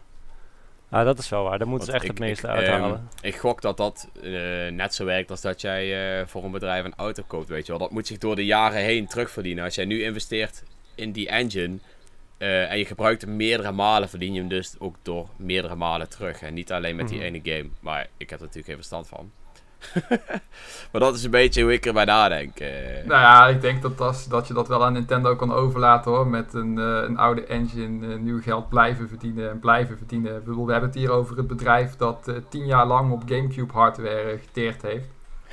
Ah, 0.89 1.05
dat 1.05 1.19
is 1.19 1.29
wel 1.29 1.43
waar. 1.43 1.57
Daar 1.57 1.67
moeten 1.67 1.87
ze 1.87 1.93
echt 1.93 2.07
het 2.07 2.19
meeste 2.19 2.47
uithalen. 2.47 2.91
Um, 2.91 3.07
ik 3.21 3.35
gok 3.35 3.61
dat 3.61 3.77
dat 3.77 4.09
uh, 4.21 4.71
net 4.71 4.93
zo 4.93 5.05
werkt 5.05 5.31
als 5.31 5.41
dat 5.41 5.61
jij 5.61 6.19
uh, 6.19 6.27
voor 6.27 6.43
een 6.43 6.51
bedrijf 6.51 6.85
een 6.85 6.95
auto 6.95 7.23
koopt, 7.27 7.49
weet 7.49 7.65
je 7.65 7.71
wel. 7.71 7.81
Dat 7.81 7.91
moet 7.91 8.07
zich 8.07 8.17
door 8.17 8.35
de 8.35 8.45
jaren 8.45 8.81
heen 8.81 9.07
terugverdienen. 9.07 9.63
Als 9.63 9.75
jij 9.75 9.85
nu 9.85 10.03
investeert 10.03 10.63
in 10.95 11.11
die 11.11 11.29
engine 11.29 11.77
uh, 12.37 12.71
en 12.71 12.77
je 12.77 12.85
gebruikt 12.85 13.21
hem 13.21 13.35
meerdere 13.35 13.71
malen, 13.71 14.09
verdien 14.09 14.33
je 14.33 14.39
hem 14.39 14.49
dus 14.49 14.75
ook 14.79 14.95
door 15.01 15.29
meerdere 15.35 15.75
malen 15.75 16.09
terug. 16.09 16.41
En 16.41 16.53
niet 16.53 16.71
alleen 16.71 16.95
met 16.95 17.07
die 17.07 17.17
mm 17.17 17.23
-hmm. 17.23 17.35
ene 17.35 17.55
game. 17.55 17.69
Maar 17.79 18.07
ik 18.17 18.29
heb 18.29 18.39
er 18.39 18.45
natuurlijk 18.45 18.65
geen 18.65 18.75
verstand 18.75 19.07
van. 19.07 19.31
maar 20.91 21.01
dat 21.01 21.15
is 21.15 21.23
een 21.23 21.31
beetje 21.31 21.61
hoe 21.63 21.73
ik 21.73 21.85
erbij 21.85 22.05
nadenk. 22.05 22.59
Uh. 22.59 22.67
Nou 23.05 23.21
ja, 23.21 23.47
ik 23.47 23.61
denk 23.61 23.81
dat, 23.81 23.97
dat, 23.97 24.25
dat 24.29 24.47
je 24.47 24.53
dat 24.53 24.67
wel 24.67 24.85
aan 24.85 24.93
Nintendo 24.93 25.35
kan 25.35 25.53
overlaten 25.53 26.11
hoor. 26.11 26.27
Met 26.27 26.53
een, 26.53 26.77
uh, 26.77 27.01
een 27.01 27.17
oude 27.17 27.45
engine, 27.45 28.07
uh, 28.07 28.19
nieuw 28.19 28.41
geld 28.41 28.69
blijven 28.69 29.07
verdienen 29.07 29.49
en 29.49 29.59
blijven 29.59 29.97
verdienen. 29.97 30.35
Ik 30.35 30.43
bedoel, 30.43 30.65
we 30.65 30.71
hebben 30.71 30.89
het 30.89 30.99
hier 30.99 31.11
over 31.11 31.37
het 31.37 31.47
bedrijf 31.47 31.95
dat 31.95 32.31
tien 32.49 32.65
jaar 32.65 32.87
lang 32.87 33.11
op 33.11 33.23
Gamecube 33.25 33.73
hardware 33.73 34.37
geteerd 34.45 34.81
heeft. 34.81 35.07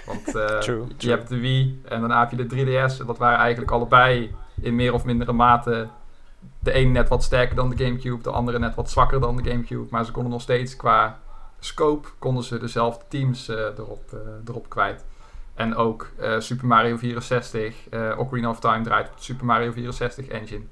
Want 0.06 0.24
true, 0.24 0.58
true. 0.66 0.86
je 0.98 1.10
hebt 1.10 1.28
de 1.28 1.38
Wii 1.38 1.80
en 1.84 2.00
daarna 2.00 2.20
heb 2.20 2.30
je 2.30 2.46
de 2.46 2.64
3DS. 2.64 3.00
En 3.00 3.06
dat 3.06 3.18
waren 3.18 3.38
eigenlijk 3.38 3.70
allebei 3.70 4.34
in 4.60 4.74
meer 4.74 4.92
of 4.92 5.04
mindere 5.04 5.32
mate 5.32 5.88
de 6.58 6.72
ene 6.72 6.90
net 6.90 7.08
wat 7.08 7.22
sterker 7.22 7.56
dan 7.56 7.70
de 7.70 7.84
Gamecube, 7.84 8.22
de 8.22 8.30
andere 8.30 8.58
net 8.58 8.74
wat 8.74 8.90
zwakker 8.90 9.20
dan 9.20 9.36
de 9.36 9.50
Gamecube. 9.50 9.86
Maar 9.90 10.04
ze 10.04 10.12
konden 10.12 10.32
nog 10.32 10.40
steeds 10.40 10.76
qua 10.76 11.18
scope 11.58 12.08
konden 12.18 12.44
ze 12.44 12.58
dezelfde 12.58 13.04
teams 13.08 13.48
uh, 13.48 13.56
erop, 13.56 14.10
uh, 14.14 14.20
erop 14.46 14.68
kwijt. 14.68 15.04
En 15.54 15.74
ook 15.74 16.10
uh, 16.20 16.40
Super 16.40 16.66
Mario 16.66 16.96
64, 16.96 17.74
Ocarina 18.16 18.48
of 18.48 18.60
Time 18.60 18.80
draait 18.80 19.08
op 19.08 19.16
de 19.16 19.22
Super 19.22 19.46
Mario 19.46 19.72
64 19.72 20.26
engine. 20.26 20.64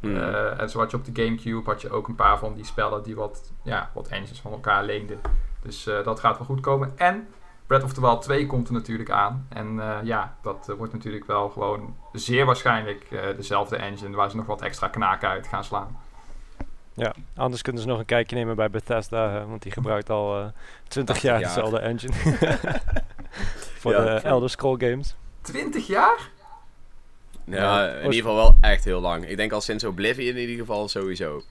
Mm. 0.00 0.16
en 0.16 0.70
zo 0.70 0.78
had 0.78 0.90
je 0.90 0.96
op 0.96 1.04
de 1.04 1.22
Gamecube 1.22 1.70
had 1.70 1.80
je 1.80 1.90
ook 1.90 2.08
een 2.08 2.14
paar 2.14 2.38
van 2.38 2.54
die 2.54 2.64
spellen 2.64 3.02
die 3.02 3.14
wat, 3.14 3.52
ja, 3.62 3.90
wat 3.94 4.08
engines 4.08 4.40
van 4.40 4.52
elkaar 4.52 4.84
leenden. 4.84 5.20
Dus 5.62 5.84
dat 6.04 6.20
gaat 6.20 6.38
wel 6.38 6.46
goed 6.46 6.60
komen. 6.60 6.92
En 6.96 7.28
Breath 7.66 7.82
of 7.82 7.92
the 7.92 8.00
Wild 8.00 8.22
2 8.22 8.46
komt 8.46 8.68
er 8.68 8.74
natuurlijk 8.74 9.10
aan. 9.10 9.46
En 9.48 9.80
ja, 10.04 10.36
dat 10.42 10.72
wordt 10.76 10.92
natuurlijk 10.92 11.26
wel 11.26 11.48
gewoon 11.48 11.96
zeer 12.12 12.44
waarschijnlijk 12.44 13.08
dezelfde 13.36 13.76
engine 13.76 14.16
waar 14.16 14.30
ze 14.30 14.36
nog 14.36 14.46
wat 14.46 14.62
extra 14.62 14.88
knaken 14.88 15.28
uit 15.28 15.46
gaan 15.46 15.64
slaan. 15.64 15.96
Ja, 16.94 17.14
anders 17.36 17.62
kunnen 17.62 17.82
ze 17.82 17.88
nog 17.88 17.98
een 17.98 18.04
kijkje 18.04 18.36
nemen 18.36 18.56
bij 18.56 18.70
Bethesda, 18.70 19.46
want 19.46 19.62
die 19.62 19.72
gebruikt 19.72 20.10
al 20.10 20.38
uh, 20.38 20.46
20 20.88 21.22
jaar, 21.22 21.40
jaar, 21.40 21.48
dezelfde 21.48 21.78
engine. 21.78 22.12
Voor 23.80 23.92
de 23.92 24.20
Elder 24.22 24.50
Scroll 24.50 24.76
games. 24.78 25.14
20 25.40 25.86
jaar? 25.86 26.30
Ja, 27.44 27.88
in 27.88 27.96
ieder 27.96 28.14
geval 28.14 28.34
wel 28.34 28.56
echt 28.60 28.84
heel 28.84 29.00
lang. 29.00 29.28
Ik 29.28 29.36
denk 29.36 29.52
al 29.52 29.60
sinds 29.60 29.84
Oblivion 29.84 30.36
in 30.36 30.40
ieder 30.40 30.56
geval 30.56 30.88
sowieso. 30.88 31.42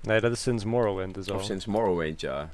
Nee, 0.00 0.20
dat 0.20 0.32
is 0.32 0.42
sinds 0.42 0.64
Morrowind 0.64 1.14
dus 1.14 1.30
al. 1.30 1.36
Of 1.36 1.44
sinds 1.44 1.66
Morrowind, 1.66 2.20
ja. 2.20 2.48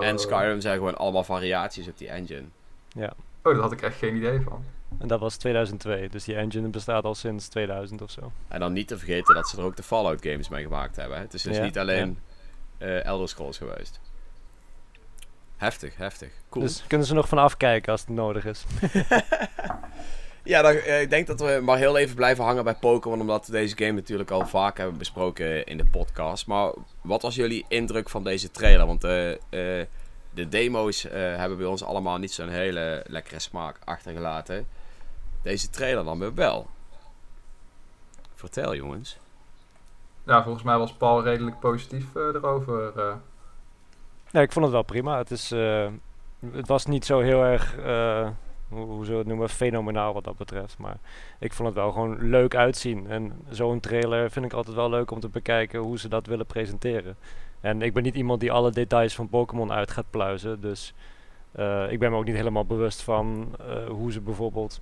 en 0.00 0.18
Skyrim 0.18 0.60
zijn 0.60 0.76
gewoon 0.76 0.96
allemaal 0.96 1.24
variaties 1.24 1.88
op 1.88 1.98
die 1.98 2.08
engine. 2.08 2.44
Ja. 2.88 3.12
Oh, 3.42 3.52
daar 3.52 3.62
had 3.62 3.72
ik 3.72 3.82
echt 3.82 3.96
geen 3.96 4.16
idee 4.16 4.40
van. 4.40 4.64
En 4.98 5.08
dat 5.08 5.20
was 5.20 5.36
2002, 5.36 6.08
dus 6.08 6.24
die 6.24 6.36
engine 6.36 6.68
bestaat 6.68 7.04
al 7.04 7.14
sinds 7.14 7.48
2000 7.48 8.02
of 8.02 8.10
zo. 8.10 8.32
En 8.48 8.60
dan 8.60 8.72
niet 8.72 8.88
te 8.88 8.98
vergeten 8.98 9.34
dat 9.34 9.48
ze 9.48 9.56
er 9.56 9.62
ook 9.62 9.76
de 9.76 9.82
Fallout 9.82 10.22
games 10.22 10.48
mee 10.48 10.62
gemaakt 10.62 10.96
hebben. 10.96 11.18
Het 11.20 11.34
is 11.34 11.42
dus 11.42 11.58
niet 11.58 11.78
alleen 11.78 12.18
uh, 12.78 13.04
Elder 13.04 13.28
Scrolls 13.28 13.58
geweest. 13.58 14.00
Heftig, 15.56 15.96
heftig. 15.96 16.30
Cool. 16.48 16.64
Dus 16.64 16.84
kunnen 16.86 17.06
ze 17.06 17.14
nog 17.14 17.28
van 17.28 17.38
afkijken 17.38 17.92
als 17.92 18.00
het 18.00 18.10
nodig 18.10 18.44
is. 18.44 18.64
ja, 20.44 20.62
dan, 20.62 20.72
uh, 20.72 21.00
ik 21.00 21.10
denk 21.10 21.26
dat 21.26 21.40
we 21.40 21.60
maar 21.62 21.78
heel 21.78 21.96
even 21.96 22.16
blijven 22.16 22.44
hangen 22.44 22.64
bij 22.64 22.74
Pokémon. 22.74 23.20
Omdat 23.20 23.46
we 23.46 23.52
deze 23.52 23.76
game 23.76 23.92
natuurlijk 23.92 24.30
al 24.30 24.46
vaak 24.46 24.76
hebben 24.76 24.98
besproken 24.98 25.66
in 25.66 25.76
de 25.76 25.84
podcast. 25.84 26.46
Maar 26.46 26.72
wat 27.00 27.22
was 27.22 27.34
jullie 27.34 27.64
indruk 27.68 28.08
van 28.08 28.24
deze 28.24 28.50
trailer? 28.50 28.86
Want 28.86 29.04
uh, 29.04 29.10
de 29.50 30.48
demo's 30.48 31.02
hebben 31.12 31.58
bij 31.58 31.66
ons 31.66 31.82
allemaal 31.82 32.18
niet 32.18 32.32
zo'n 32.32 32.48
hele 32.48 33.04
lekkere 33.06 33.40
smaak 33.40 33.76
achtergelaten. 33.84 34.66
Deze 35.42 35.70
trailer 35.70 36.04
dan 36.04 36.18
weer 36.18 36.34
wel. 36.34 36.66
Vertel 38.34 38.74
jongens. 38.74 39.18
Ja, 40.24 40.42
volgens 40.42 40.64
mij 40.64 40.78
was 40.78 40.92
Paul 40.92 41.22
redelijk 41.22 41.60
positief 41.60 42.14
erover. 42.14 42.92
Ja, 44.30 44.40
ik 44.40 44.52
vond 44.52 44.64
het 44.64 44.74
wel 44.74 44.82
prima. 44.82 45.18
Het, 45.18 45.30
is, 45.30 45.52
uh, 45.52 45.86
het 46.50 46.68
was 46.68 46.86
niet 46.86 47.04
zo 47.04 47.20
heel 47.20 47.42
erg, 47.42 47.78
uh, 47.78 48.28
hoe, 48.68 48.86
hoe 48.86 49.04
zullen 49.04 49.10
we 49.12 49.18
het 49.18 49.26
noemen, 49.26 49.48
fenomenaal 49.48 50.12
wat 50.12 50.24
dat 50.24 50.36
betreft. 50.36 50.78
Maar 50.78 50.96
ik 51.38 51.52
vond 51.52 51.68
het 51.68 51.76
wel 51.76 51.92
gewoon 51.92 52.28
leuk 52.28 52.54
uitzien. 52.54 53.06
En 53.06 53.32
zo'n 53.48 53.80
trailer 53.80 54.30
vind 54.30 54.44
ik 54.44 54.52
altijd 54.52 54.76
wel 54.76 54.90
leuk 54.90 55.10
om 55.10 55.20
te 55.20 55.28
bekijken 55.28 55.80
hoe 55.80 55.98
ze 55.98 56.08
dat 56.08 56.26
willen 56.26 56.46
presenteren. 56.46 57.16
En 57.60 57.82
ik 57.82 57.92
ben 57.92 58.02
niet 58.02 58.14
iemand 58.14 58.40
die 58.40 58.52
alle 58.52 58.70
details 58.70 59.14
van 59.14 59.28
Pokémon 59.28 59.72
uit 59.72 59.90
gaat 59.90 60.10
pluizen. 60.10 60.60
Dus 60.60 60.94
uh, 61.56 61.92
ik 61.92 61.98
ben 61.98 62.10
me 62.10 62.16
ook 62.16 62.24
niet 62.24 62.34
helemaal 62.34 62.64
bewust 62.64 63.02
van 63.02 63.56
hoe 63.88 64.12
ze 64.12 64.20
bijvoorbeeld 64.20 64.80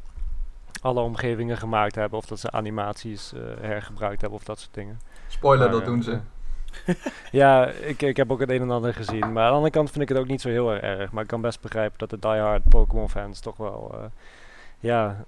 alle 0.87 1.01
omgevingen 1.01 1.57
gemaakt 1.57 1.95
hebben. 1.95 2.19
Of 2.19 2.27
dat 2.27 2.41
ze 2.41 2.51
animaties 2.51 3.33
hergebruikt 3.61 4.21
hebben 4.21 4.39
of 4.39 4.45
dat 4.45 4.59
soort 4.59 4.75
dingen. 4.75 5.01
Spoiler, 5.29 5.71
dat 5.71 5.85
doen 5.85 6.03
ze. 6.03 6.19
ja, 7.43 7.67
ik, 7.67 8.03
ik 8.03 8.17
heb 8.17 8.31
ook 8.31 8.41
het 8.41 8.51
een 8.51 8.61
en 8.61 8.71
ander 8.71 8.95
gezien. 8.95 9.33
Maar 9.33 9.43
aan 9.43 9.49
de 9.49 9.55
andere 9.55 9.73
kant 9.73 9.91
vind 9.91 10.03
ik 10.03 10.09
het 10.09 10.19
ook 10.19 10.27
niet 10.27 10.41
zo 10.41 10.49
heel 10.49 10.73
erg. 10.73 11.13
Maar 11.13 11.23
ik 11.23 11.29
kan 11.29 11.41
best 11.41 11.61
begrijpen 11.61 11.99
dat 11.99 12.11
de 12.11 12.19
diehard 12.19 12.69
Pokémon 12.69 13.11
fans 13.11 13.41
toch 13.41 13.57
wel... 13.57 13.95
Uh, 13.95 14.05
ja, 14.79 15.25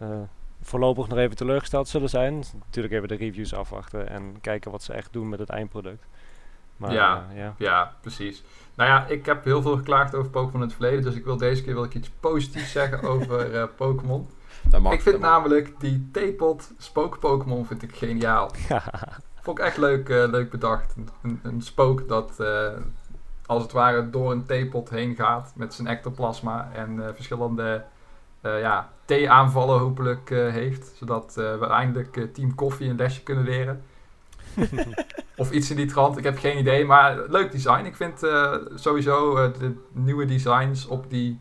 voorlopig 0.60 1.08
nog 1.08 1.18
even 1.18 1.36
teleurgesteld 1.36 1.88
zullen 1.88 2.08
zijn. 2.08 2.44
Natuurlijk 2.64 2.94
even 2.94 3.08
de 3.08 3.14
reviews 3.14 3.54
afwachten 3.54 4.08
en 4.08 4.40
kijken 4.40 4.70
wat 4.70 4.82
ze 4.82 4.92
echt 4.92 5.12
doen 5.12 5.28
met 5.28 5.38
het 5.38 5.48
eindproduct. 5.48 6.06
Maar, 6.76 6.92
ja, 6.92 7.26
uh, 7.30 7.38
ja, 7.38 7.54
ja. 7.58 7.94
precies. 8.00 8.44
Nou 8.74 8.90
ja, 8.90 9.06
ik 9.06 9.26
heb 9.26 9.44
heel 9.44 9.62
veel 9.62 9.76
geklaagd 9.76 10.14
over 10.14 10.30
Pokémon 10.30 10.60
in 10.60 10.66
het 10.66 10.76
verleden. 10.76 11.02
Dus 11.02 11.14
ik 11.14 11.24
wil 11.24 11.36
deze 11.36 11.62
keer 11.64 11.74
wil 11.74 11.84
ik 11.84 11.94
iets 11.94 12.10
positiefs 12.20 12.72
zeggen 12.72 13.02
over 13.02 13.68
Pokémon. 13.68 14.28
Ik 14.90 15.00
vind 15.00 15.20
namelijk 15.20 15.74
die 15.78 16.08
Teapot 16.12 16.72
spook 16.78 17.18
Pokémon 17.18 17.66
vind 17.66 17.82
ik 17.82 17.94
geniaal. 17.94 18.50
Vond 19.42 19.58
ik 19.58 19.64
echt 19.64 19.76
leuk, 19.76 20.08
uh, 20.08 20.28
leuk 20.28 20.50
bedacht. 20.50 20.94
Een, 21.22 21.40
een 21.42 21.62
spook 21.62 22.08
dat 22.08 22.36
uh, 22.40 22.68
als 23.46 23.62
het 23.62 23.72
ware 23.72 24.10
door 24.10 24.32
een 24.32 24.46
theepot 24.46 24.90
heen 24.90 25.14
gaat 25.14 25.52
met 25.54 25.74
zijn 25.74 25.88
ectoplasma 25.88 26.70
en 26.74 26.96
uh, 26.96 27.06
verschillende 27.14 27.84
ja, 28.42 28.88
thee-aanvallen 29.04 29.78
hopelijk 29.78 30.28
heeft. 30.28 30.92
Zodat 30.96 31.34
we 31.34 31.66
eindelijk 31.70 32.28
Team 32.32 32.54
Koffie 32.54 32.90
een 32.90 32.96
lesje 32.96 33.22
kunnen 33.22 33.44
leren. 33.44 33.82
of 35.36 35.50
iets 35.50 35.70
in 35.70 35.76
die 35.76 35.86
trant, 35.86 36.18
ik 36.18 36.24
heb 36.24 36.38
geen 36.38 36.58
idee. 36.58 36.84
Maar 36.84 37.18
leuk 37.28 37.52
design. 37.52 37.84
Ik 37.84 37.96
vind 37.96 38.18
sowieso 38.74 39.50
de 39.50 39.74
nieuwe 39.92 40.24
designs 40.24 40.86
op 40.86 41.10
die 41.10 41.40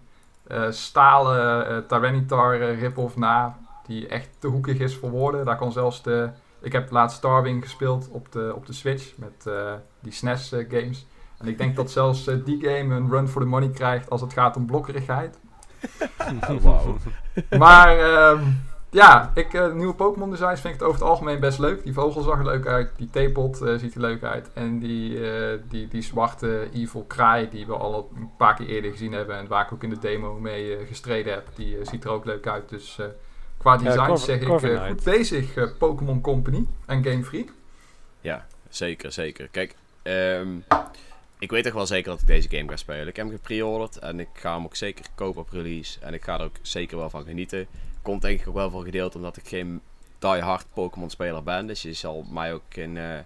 stalen 0.70 1.72
uh, 1.72 1.78
Tyranitar 1.78 2.58
rip-off 2.58 3.16
na, 3.16 3.58
die 3.86 4.08
echt 4.08 4.30
te 4.40 4.48
hoekig 4.48 4.80
is 4.80 4.96
voor 4.96 5.10
woorden. 5.10 5.46
Daar 5.46 5.58
kon 5.58 5.72
zelfs 5.72 6.04
de 6.04 6.30
ik 6.62 6.72
heb 6.72 6.92
laatst 6.92 7.18
Starwing 7.18 7.64
gespeeld 7.64 8.10
op 8.12 8.32
de, 8.32 8.54
op 8.56 8.66
de 8.66 8.74
Switch 8.74 9.18
met 9.18 9.50
die 10.00 10.12
SNES 10.12 10.54
uh, 10.54 10.66
games. 10.70 11.08
En 11.38 11.48
ik 11.48 11.58
denk 11.58 11.76
dat 11.76 11.92
zelfs 11.92 12.24
die 12.24 12.62
game 12.62 12.96
een 12.96 13.10
run 13.10 13.28
for 13.28 13.42
the 13.42 13.48
money 13.48 13.70
krijgt 13.70 14.10
als 14.10 14.22
het 14.22 14.34
gaat 14.34 14.56
om 14.56 14.66
blokkerigheid. 14.66 15.40
wow. 16.62 16.96
Maar 17.58 18.00
um, 18.30 18.67
ja, 18.90 19.32
ik, 19.36 19.74
nieuwe 19.74 19.94
Pokémon 19.94 20.30
designs 20.30 20.62
vind 20.62 20.74
ik 20.74 20.80
het 20.80 20.90
over 20.90 21.02
het 21.02 21.10
algemeen 21.10 21.40
best 21.40 21.60
leuk. 21.60 21.84
Die 21.84 21.94
vogel 21.94 22.22
zag 22.22 22.38
er 22.38 22.46
leuk 22.46 22.66
uit, 22.66 22.92
die 22.96 23.10
theepot 23.10 23.58
ziet 23.78 23.96
er 23.96 24.02
leuk 24.02 24.24
uit. 24.24 24.50
En 24.54 24.80
die, 24.80 25.20
die, 25.70 25.88
die 25.88 26.02
zwarte 26.02 26.70
evil 26.74 27.04
kraai 27.04 27.50
die 27.50 27.66
we 27.66 27.74
al 27.74 28.10
een 28.16 28.30
paar 28.38 28.56
keer 28.56 28.68
eerder 28.68 28.92
gezien 28.92 29.12
hebben 29.12 29.38
en 29.38 29.48
waar 29.48 29.66
ik 29.66 29.74
ook 29.74 29.84
in 29.84 29.90
de 29.90 30.00
demo 30.00 30.40
mee 30.40 30.78
gestreden 30.88 31.34
heb, 31.34 31.48
die 31.56 31.78
ziet 31.82 32.04
er 32.04 32.10
ook 32.10 32.26
leuk 32.26 32.48
uit. 32.48 32.70
Dus 32.70 33.00
Qua 33.58 33.78
design 33.78 34.16
zeg 34.16 34.40
ik 34.40 34.62
uh, 34.62 34.88
goed 34.88 35.04
bezig, 35.04 35.56
uh, 35.56 35.68
Pokémon 35.78 36.22
Company 36.22 36.66
en 36.86 37.04
Game 37.04 37.24
Freak. 37.24 37.48
Ja, 38.22 38.48
zeker, 38.70 39.12
zeker. 39.12 39.48
Kijk, 39.52 39.76
um, 40.04 40.64
ik 41.40 41.52
weet 41.52 41.64
toch 41.64 41.74
wel 41.74 41.86
zeker 41.86 42.12
dat 42.12 42.22
ik 42.22 42.28
deze 42.28 42.50
game 42.50 42.70
ga 42.70 42.76
spelen. 42.76 43.08
Ik 43.08 43.16
heb 43.16 43.26
hem 43.26 43.36
gepreorderd 43.36 44.00
en 44.00 44.20
ik 44.20 44.30
ga 44.34 44.54
hem 44.54 44.64
ook 44.64 44.76
zeker 44.76 45.06
kopen 45.16 45.42
op 45.42 45.50
release. 45.50 46.00
En 46.00 46.14
ik 46.14 46.24
ga 46.24 46.38
er 46.38 46.46
ook 46.46 46.56
zeker 46.62 46.98
wel 46.98 47.10
van 47.10 47.24
genieten. 47.24 47.68
Komt 48.08 48.22
denk 48.22 48.40
ik 48.40 48.48
ook 48.48 48.54
wel 48.54 48.70
voor 48.70 48.84
gedeeld 48.84 49.16
omdat 49.16 49.38
ik 49.38 49.48
geen 49.48 49.82
die-hard 50.20 50.66
Pokémon 50.74 51.10
speler 51.10 51.44
ben. 51.44 51.68
Dus 51.68 51.82
je 51.82 51.94
zal 51.94 52.26
mij 52.30 52.54
ook 52.54 52.74
in, 52.74 52.96
uh, 52.96 53.18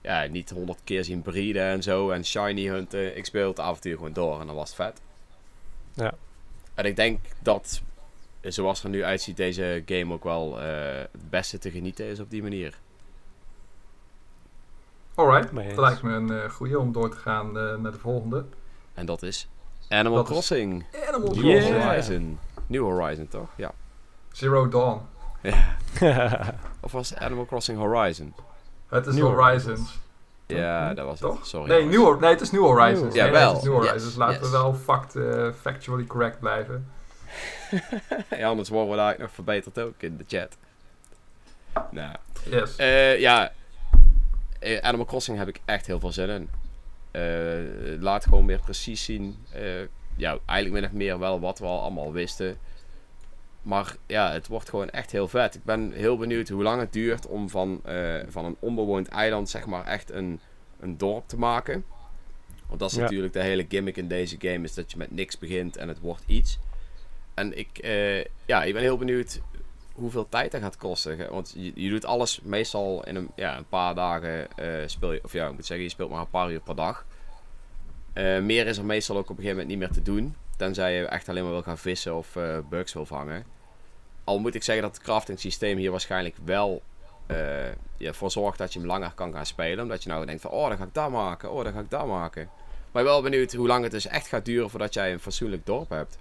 ja, 0.00 0.24
niet 0.24 0.50
honderd 0.50 0.78
keer 0.84 1.04
zien 1.04 1.22
breeden 1.22 1.62
en 1.62 1.82
zo. 1.82 2.10
En 2.10 2.24
shiny 2.24 2.66
hunten. 2.66 3.16
Ik 3.16 3.24
speel 3.24 3.48
het 3.48 3.60
avontuur 3.60 3.96
gewoon 3.96 4.12
door 4.12 4.40
en 4.40 4.46
dan 4.46 4.56
was 4.56 4.68
het 4.68 4.76
vet. 4.76 5.00
Ja. 5.92 6.14
En 6.74 6.84
ik 6.84 6.96
denk 6.96 7.20
dat 7.42 7.82
zoals 8.40 8.76
het 8.76 8.86
er 8.86 8.90
nu 8.90 9.04
uitziet, 9.04 9.36
deze 9.36 9.82
game 9.86 10.12
ook 10.12 10.24
wel 10.24 10.60
uh, 10.60 10.66
het 10.96 11.30
beste 11.30 11.58
te 11.58 11.70
genieten 11.70 12.06
is 12.06 12.20
op 12.20 12.30
die 12.30 12.42
manier. 12.42 12.78
Alright, 15.14 15.54
dat 15.54 15.76
lijkt 15.76 16.02
me 16.02 16.12
een 16.12 16.30
uh, 16.30 16.50
goede 16.50 16.78
om 16.78 16.92
door 16.92 17.10
te 17.10 17.16
gaan 17.16 17.46
uh, 17.46 17.76
naar 17.76 17.92
de 17.92 17.98
volgende. 17.98 18.44
En 18.94 19.06
dat 19.06 19.22
is 19.22 19.48
Animal 19.88 20.16
dat 20.16 20.26
Crossing. 20.26 20.84
Animal 21.08 21.34
New 21.34 21.40
Crossing. 21.40 21.82
Horizon. 21.82 22.38
New 22.66 22.82
Horizon, 22.82 23.28
toch? 23.28 23.48
Ja. 23.56 23.72
Zero 24.34 24.68
Dawn. 24.68 25.00
Ja. 25.42 25.76
of 26.80 26.92
was 26.92 27.10
het 27.10 27.18
Animal 27.18 27.46
Crossing 27.46 27.78
Horizon? 27.78 28.34
Het 28.88 29.06
is 29.06 29.14
New 29.14 29.26
Horizons. 29.26 29.98
Ja, 30.46 30.94
dat 30.94 31.06
was 31.06 31.18
Toch? 31.18 31.38
het. 31.38 31.46
Sorry. 31.46 31.68
Nee, 31.68 31.84
New, 31.84 32.20
nee, 32.20 32.30
het 32.30 32.40
is 32.40 32.50
New 32.50 32.62
Horizons. 32.62 33.14
Ja, 33.14 33.22
nee, 33.22 33.32
wel. 33.32 33.60
New 33.62 33.72
Horizons. 33.72 34.04
Yes, 34.04 34.14
Laten 34.16 34.40
yes. 34.40 34.50
we 34.50 34.56
wel 34.56 34.74
fact, 34.74 35.16
uh, 35.16 35.52
factually 35.60 36.04
correct 36.04 36.40
blijven. 36.40 36.86
ja, 38.38 38.48
anders 38.48 38.68
worden 38.68 38.90
we 38.90 38.96
daar 38.96 39.16
nog 39.18 39.30
verbeterd 39.30 39.78
ook 39.78 40.02
in 40.02 40.16
de 40.16 40.24
chat. 40.26 40.56
Nou. 41.90 42.16
Yes. 42.44 42.78
Uh, 42.78 43.18
ja, 43.18 43.52
uh, 44.60 44.78
Animal 44.78 45.06
Crossing 45.06 45.38
heb 45.38 45.48
ik 45.48 45.60
echt 45.64 45.86
heel 45.86 46.00
veel 46.00 46.12
zin 46.12 46.28
in. 46.28 46.50
Uh, 47.12 48.02
laat 48.02 48.24
gewoon 48.24 48.46
weer 48.46 48.60
precies 48.60 49.04
zien. 49.04 49.44
ja, 50.16 50.38
eigenlijk 50.46 50.80
min 50.80 50.90
of 50.90 50.96
meer 50.96 51.18
wel 51.18 51.40
wat 51.40 51.58
we 51.58 51.66
al 51.66 51.80
allemaal 51.80 52.12
wisten. 52.12 52.58
Maar 53.64 53.96
ja, 54.06 54.32
het 54.32 54.46
wordt 54.46 54.68
gewoon 54.68 54.90
echt 54.90 55.12
heel 55.12 55.28
vet. 55.28 55.54
Ik 55.54 55.64
ben 55.64 55.92
heel 55.92 56.16
benieuwd 56.16 56.48
hoe 56.48 56.62
lang 56.62 56.80
het 56.80 56.92
duurt 56.92 57.26
om 57.26 57.50
van, 57.50 57.80
van 58.28 58.44
een 58.44 58.56
onbewoond 58.58 59.08
eiland 59.08 59.50
zeg 59.50 59.66
maar 59.66 59.84
echt 59.84 60.10
een, 60.10 60.40
een 60.80 60.98
dorp 60.98 61.28
te 61.28 61.38
maken. 61.38 61.84
Want 62.66 62.80
dat 62.80 62.90
is 62.90 62.96
ja. 62.96 63.02
natuurlijk 63.02 63.32
de 63.32 63.42
hele 63.42 63.66
gimmick 63.68 63.96
in 63.96 64.08
deze 64.08 64.36
game. 64.38 64.64
Is 64.64 64.74
dat 64.74 64.90
je 64.90 64.96
met 64.96 65.10
niks 65.10 65.38
begint 65.38 65.76
en 65.76 65.88
het 65.88 66.00
wordt 66.00 66.22
iets. 66.26 66.58
En 67.34 67.58
ik, 67.58 67.68
uh, 67.84 68.24
ja, 68.46 68.64
ik 68.64 68.72
ben 68.72 68.82
heel 68.82 68.98
benieuwd 68.98 69.40
hoeveel 69.92 70.28
tijd 70.28 70.52
dat 70.52 70.60
gaat 70.60 70.76
kosten. 70.76 71.30
Want 71.30 71.54
je, 71.56 71.72
je 71.74 71.90
doet 71.90 72.04
alles 72.04 72.40
meestal 72.42 73.04
in 73.04 73.16
een, 73.16 73.30
ja, 73.36 73.56
een 73.56 73.68
paar 73.68 73.94
dagen 73.94 74.48
uh, 74.60 74.66
speel 74.86 75.12
je. 75.12 75.20
Of 75.22 75.32
ja, 75.32 75.46
ik 75.46 75.52
moet 75.52 75.66
zeggen, 75.66 75.86
je 75.86 75.92
speelt 75.92 76.10
maar 76.10 76.20
een 76.20 76.30
paar 76.30 76.50
uur 76.50 76.60
per 76.60 76.76
dag. 76.76 77.06
Uh, 78.14 78.40
meer 78.40 78.66
is 78.66 78.78
er 78.78 78.84
meestal 78.84 79.16
ook 79.16 79.30
op 79.30 79.36
een 79.38 79.42
gegeven 79.42 79.56
moment 79.56 79.80
niet 79.80 79.88
meer 79.88 79.96
te 79.96 80.10
doen. 80.12 80.34
Tenzij 80.56 80.96
je 80.96 81.04
echt 81.04 81.28
alleen 81.28 81.42
maar 81.42 81.52
wil 81.52 81.62
gaan 81.62 81.78
vissen 81.78 82.16
of 82.16 82.38
bugs 82.68 82.92
wil 82.92 83.06
vangen. 83.06 83.44
Al 84.24 84.38
moet 84.38 84.54
ik 84.54 84.62
zeggen 84.62 84.84
dat 84.84 84.94
het 84.94 85.04
crafting 85.04 85.40
systeem 85.40 85.76
hier 85.76 85.90
waarschijnlijk 85.90 86.36
wel 86.44 86.82
ervoor 87.98 88.30
zorgt 88.30 88.58
dat 88.58 88.72
je 88.72 88.78
hem 88.78 88.88
langer 88.88 89.12
kan 89.14 89.32
gaan 89.32 89.46
spelen. 89.46 89.82
Omdat 89.82 90.02
je 90.02 90.08
nou 90.08 90.26
denkt 90.26 90.42
van, 90.42 90.50
oh 90.50 90.68
dan 90.68 90.76
ga 90.76 90.84
ik 90.84 90.94
dat 90.94 91.10
maken, 91.10 91.50
oh 91.50 91.64
dan 91.64 91.72
ga 91.72 91.80
ik 91.80 91.90
dat 91.90 92.06
maken. 92.06 92.48
Maar 92.92 93.04
wel 93.04 93.22
benieuwd 93.22 93.52
hoe 93.52 93.66
lang 93.66 93.82
het 93.82 93.92
dus 93.92 94.06
echt 94.06 94.26
gaat 94.26 94.44
duren 94.44 94.70
voordat 94.70 94.94
jij 94.94 95.12
een 95.12 95.20
fatsoenlijk 95.20 95.66
dorp 95.66 95.88
hebt. 95.88 96.18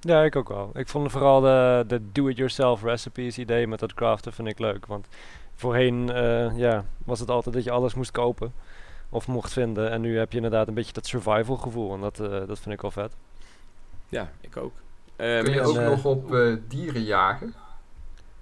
Ja, 0.00 0.22
ik 0.22 0.36
ook 0.36 0.48
wel. 0.48 0.70
Ik 0.74 0.88
vond 0.88 1.10
vooral 1.10 1.40
de, 1.40 1.84
de 1.86 2.12
do-it-yourself 2.12 2.82
recipes 2.82 3.38
idee 3.38 3.66
met 3.66 3.78
dat 3.78 3.94
craften 3.94 4.32
vind 4.32 4.48
ik 4.48 4.58
leuk. 4.58 4.86
Want 4.86 5.06
voorheen 5.54 6.08
uh, 6.08 6.58
ja, 6.58 6.84
was 7.04 7.20
het 7.20 7.30
altijd 7.30 7.54
dat 7.54 7.64
je 7.64 7.70
alles 7.70 7.94
moest 7.94 8.10
kopen 8.10 8.52
of 9.08 9.26
mocht 9.26 9.52
vinden. 9.52 9.90
En 9.90 10.00
nu 10.00 10.18
heb 10.18 10.30
je 10.30 10.36
inderdaad 10.36 10.68
een 10.68 10.74
beetje 10.74 10.92
dat 10.92 11.06
survival 11.06 11.56
gevoel. 11.56 11.94
En 11.94 12.00
dat, 12.00 12.20
uh, 12.20 12.28
dat 12.28 12.58
vind 12.58 12.74
ik 12.74 12.80
wel 12.80 12.90
vet. 12.90 13.16
Ja, 14.08 14.30
ik 14.40 14.56
ook. 14.56 14.72
Um, 15.18 15.44
Kun 15.44 15.52
je 15.52 15.62
ook 15.62 15.76
uh, 15.76 15.88
nog 15.88 16.04
op 16.04 16.36
dieren 16.68 17.02
jagen? 17.02 17.54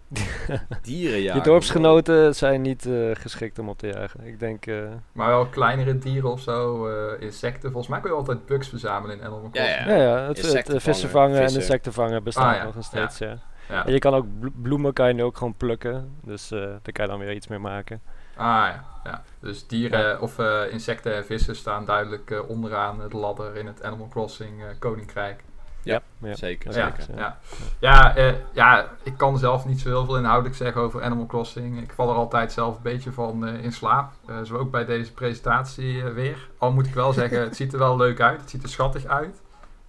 dieren 0.83 1.21
jagen? 1.21 1.41
Je 1.41 1.47
dorpsgenoten 1.47 2.35
zijn 2.35 2.63
niet 2.63 2.89
geschikt 3.13 3.59
om 3.59 3.69
op 3.69 3.79
te 3.79 3.87
jagen. 3.87 4.25
Ik 4.25 4.41
denk... 4.41 4.67
maar 5.13 5.29
wel 5.29 5.47
kleinere 5.47 5.99
dieren 5.99 6.31
of 6.31 6.41
zo, 6.41 6.87
insecten. 7.17 7.71
Volgens 7.71 7.89
mij 7.89 8.01
kun 8.01 8.11
je 8.11 8.17
altijd 8.17 8.47
bugs 8.47 8.69
verzamelen 8.69 9.19
in 9.19 9.25
Animal 9.25 9.51
Crossing. 9.51 9.87
Ja, 9.87 9.95
ja. 9.95 10.03
ja, 10.03 10.19
ja 10.19 10.27
het, 10.29 10.53
het, 10.53 10.69
het 10.69 10.83
vissen 10.83 11.11
vangen 11.11 11.37
vissen. 11.37 11.55
en 11.55 11.61
insecten 11.61 11.93
vangen 11.93 12.23
bestaat 12.23 12.55
ah, 12.55 12.57
ja. 12.57 12.65
nog 12.65 12.85
steeds, 12.85 13.19
ja. 13.19 13.39
ja. 13.69 13.87
En 13.87 13.93
je 13.93 13.99
kan 13.99 14.15
ook 14.15 14.27
bloemen 14.63 14.93
kan 14.93 15.09
je 15.09 15.15
nu 15.15 15.23
ook 15.23 15.37
gewoon 15.37 15.57
plukken. 15.57 16.15
Dus 16.23 16.53
uh, 16.53 16.61
daar 16.61 16.93
kan 16.93 17.05
je 17.05 17.11
dan 17.11 17.19
weer 17.19 17.33
iets 17.33 17.49
mee 17.49 17.59
maken. 17.59 18.01
Ah 18.37 18.45
ja, 18.45 18.85
ja. 19.05 19.23
dus 19.41 19.67
dieren 19.67 20.21
of 20.21 20.39
insecten 20.71 21.15
en 21.15 21.25
vissen 21.25 21.57
staan 21.57 21.85
duidelijk 21.85 22.45
onderaan 22.49 22.99
de 23.09 23.17
ladder 23.17 23.57
in 23.57 23.67
het 23.67 23.83
Animal 23.83 24.09
Crossing 24.09 24.63
koninkrijk. 24.79 25.43
Ja, 25.85 26.01
ja, 26.19 26.35
zeker. 26.35 26.73
zeker. 26.73 27.05
Ja, 27.17 27.39
ja. 27.79 28.15
Ja, 28.15 28.35
ja, 28.53 28.89
ik 29.03 29.17
kan 29.17 29.39
zelf 29.39 29.67
niet 29.67 29.81
zo 29.81 29.89
heel 29.89 30.05
veel 30.05 30.17
inhoudelijk 30.17 30.57
zeggen 30.57 30.81
over 30.81 31.03
Animal 31.03 31.27
Crossing. 31.27 31.81
Ik 31.83 31.93
val 31.93 32.11
er 32.11 32.17
altijd 32.17 32.53
zelf 32.53 32.77
een 32.77 32.83
beetje 32.83 33.13
van 33.13 33.47
in 33.47 33.73
slaap. 33.73 34.13
zo 34.45 34.57
ook 34.57 34.71
bij 34.71 34.85
deze 34.85 35.13
presentatie 35.13 36.03
weer. 36.03 36.49
Al 36.59 36.73
moet 36.73 36.87
ik 36.87 36.95
wel 36.95 37.13
zeggen, 37.23 37.41
het 37.41 37.57
ziet 37.57 37.73
er 37.73 37.79
wel 37.79 37.97
leuk 37.97 38.21
uit. 38.21 38.41
Het 38.41 38.51
ziet 38.51 38.63
er 38.63 38.69
schattig 38.69 39.05
uit. 39.05 39.43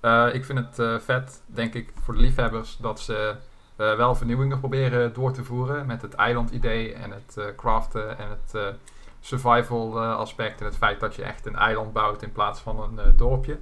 Uh, 0.06 0.28
ik 0.34 0.46
vind 0.46 0.60
het 0.60 0.80
uh, 0.80 1.00
vet, 1.00 1.42
denk 1.46 1.74
ik, 1.74 1.94
voor 2.04 2.14
de 2.14 2.20
liefhebbers 2.20 2.78
dat 2.78 3.00
ze 3.00 3.36
uh, 3.78 3.96
wel 3.96 4.16
vernieuwingen 4.16 4.60
proberen 4.60 5.14
door 5.14 5.32
te 5.32 5.44
voeren 5.44 5.86
met 5.86 6.02
het 6.02 6.14
eilandidee 6.14 6.94
en 6.94 7.12
het 7.12 7.54
craften 7.56 8.18
en 8.18 8.28
het 8.30 8.76
survival 9.20 10.00
aspect 10.02 10.60
en 10.60 10.66
het 10.66 10.78
feit 10.78 11.00
dat 11.00 11.16
je 11.16 11.24
echt 11.24 11.46
een 11.46 11.56
eiland 11.56 11.94
bouwt 11.94 12.22
in 12.22 12.32
plaats 12.32 12.60
van 12.60 12.80
een 12.80 13.18
dorpje. 13.18 13.58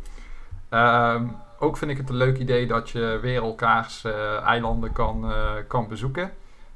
Um, 0.70 1.36
ook 1.64 1.78
vind 1.78 1.92
ik 1.92 1.98
het 1.98 2.10
een 2.10 2.16
leuk 2.16 2.38
idee 2.38 2.68
dat 2.68 2.90
je 2.90 3.20
weer 3.22 3.42
elkaars 3.44 4.04
eilanden 4.46 4.92
kan, 4.92 5.34
kan 5.68 5.88
bezoeken. 5.88 6.32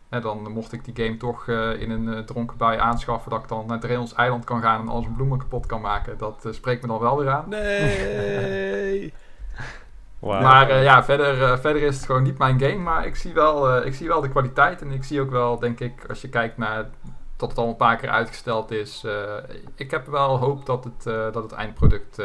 En 0.10 0.22
dan 0.22 0.52
mocht 0.52 0.74
ik 0.74 0.86
die 0.86 1.06
game 1.06 1.18
toch 1.18 1.48
in 1.80 1.92
een 1.92 2.26
dronken 2.26 2.58
bui 2.58 2.80
aanschaffen, 2.80 3.32
dat 3.32 3.42
ik 3.42 3.48
dan 3.48 3.66
naar 3.68 3.80
Drael's 3.80 4.14
eiland 4.14 4.44
kan 4.44 4.62
gaan 4.62 4.82
en 4.82 4.88
al 4.88 5.02
zijn 5.02 5.16
bloemen 5.16 5.38
kapot 5.38 5.66
kan 5.66 5.82
maken. 5.82 6.18
Dat 6.18 6.48
spreekt 6.52 6.82
me 6.82 6.88
dan 6.88 7.00
wel 7.00 7.18
weer 7.18 7.30
aan. 7.30 7.50
Nee! 7.50 9.14
Maar 10.20 10.70
uh, 10.70 10.84
ja, 10.84 11.04
verder, 11.04 11.42
uh, 11.42 11.58
verder 11.58 11.82
is 11.82 11.96
het 11.96 12.06
gewoon 12.06 12.24
niet 12.24 12.38
mijn 12.38 12.60
game. 12.60 12.76
Maar 12.76 13.06
ik 13.06 13.16
zie, 13.16 13.34
wel, 13.34 13.78
uh, 13.78 13.86
ik 13.86 13.94
zie 13.94 14.08
wel 14.08 14.22
de 14.22 14.30
kwaliteit. 14.30 14.82
En 14.82 14.92
ik 14.92 15.04
zie 15.04 15.22
ook 15.22 15.32
wel, 15.32 15.60
denk 15.60 15.80
ik, 15.80 16.06
als 16.10 16.22
je 16.22 16.30
kijkt 16.30 16.58
naar 16.58 16.90
dat 17.36 17.50
het 17.50 17.58
al 17.58 17.68
een 17.68 17.76
paar 17.76 17.98
keer 17.98 18.10
uitgesteld 18.10 18.72
is. 18.72 19.06
ik 19.76 19.92
heb 19.92 20.08
wel 20.08 20.38
hoop 20.38 20.66
dat 20.66 20.84
het, 20.84 21.04
dat 21.34 21.44
het 21.44 21.52
eindproduct 21.52 22.22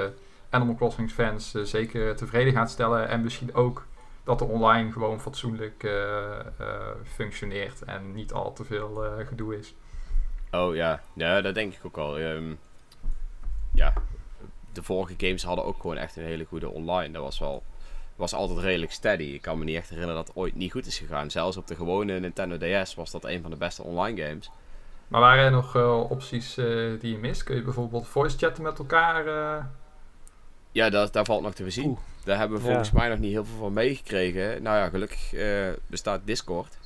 Animal 0.52 0.75
Crossing 0.75 1.11
fans 1.11 1.50
zeker 1.50 2.16
tevreden 2.16 2.52
gaat 2.52 2.71
stellen. 2.71 3.09
En 3.09 3.23
misschien 3.23 3.54
ook 3.54 3.87
dat 4.25 4.40
er 4.40 4.49
online 4.49 4.92
gewoon 4.92 5.21
fatsoenlijk 5.21 5.90
functioneert. 7.04 7.82
En 7.85 8.12
niet 8.12 8.32
al 8.32 8.52
te 8.52 8.64
veel 8.64 9.04
gedoe 9.26 9.59
is. 9.59 9.75
Oh 10.50 10.75
ja, 10.75 11.00
ja 11.14 11.40
dat 11.40 11.54
denk 11.54 11.75
ik 11.75 11.85
ook 11.85 11.97
al. 11.97 12.18
Um, 12.18 12.59
ja, 13.73 13.92
de 14.73 14.82
vorige 14.82 15.14
games 15.16 15.44
hadden 15.44 15.64
ook 15.64 15.80
gewoon 15.80 15.97
echt 15.97 16.16
een 16.16 16.25
hele 16.25 16.44
goede 16.44 16.68
online. 16.68 17.12
Dat 17.12 17.23
was 17.23 17.38
wel 17.38 17.62
was 18.16 18.35
altijd 18.35 18.59
redelijk 18.59 18.92
steady. 18.92 19.23
Ik 19.23 19.42
kan 19.42 19.59
me 19.59 19.64
niet 19.64 19.76
echt 19.76 19.88
herinneren 19.88 20.16
dat 20.16 20.28
het 20.28 20.37
ooit 20.37 20.54
niet 20.54 20.73
goed 20.73 20.87
is 20.87 20.99
gegaan. 20.99 21.30
Zelfs 21.30 21.56
op 21.56 21.66
de 21.66 21.75
gewone 21.75 22.21
Nintendo 22.21 22.56
DS 22.59 22.94
was 22.94 23.11
dat 23.11 23.25
een 23.25 23.42
van 23.42 23.50
de 23.50 23.56
beste 23.56 23.82
online 23.82 24.23
games. 24.23 24.50
Maar 25.09 25.21
waren 25.21 25.44
er 25.44 25.50
nog 25.50 25.76
uh, 25.76 26.11
opties 26.11 26.59
uh, 26.59 27.00
die 27.00 27.12
je 27.12 27.18
mist? 27.18 27.42
Kun 27.42 27.56
je 27.56 27.62
bijvoorbeeld 27.62 28.09
voice 28.09 28.38
chatten 28.38 28.62
met 28.62 28.78
elkaar? 28.78 29.26
Uh... 29.26 29.64
Ja, 30.73 30.91
dat, 30.91 31.12
daar 31.12 31.25
valt 31.25 31.43
nog 31.43 31.55
te 31.55 31.62
voorzien. 31.62 31.99
Daar 32.25 32.38
hebben 32.38 32.59
we 32.59 32.64
volgens 32.64 32.91
mij 32.91 33.09
nog 33.09 33.19
niet 33.19 33.33
heel 33.33 33.45
veel 33.45 33.59
van 33.59 33.73
meegekregen. 33.73 34.62
Nou 34.62 34.76
ja, 34.76 34.88
gelukkig 34.88 35.35
bestaat 35.87 36.21
Discord. 36.25 36.76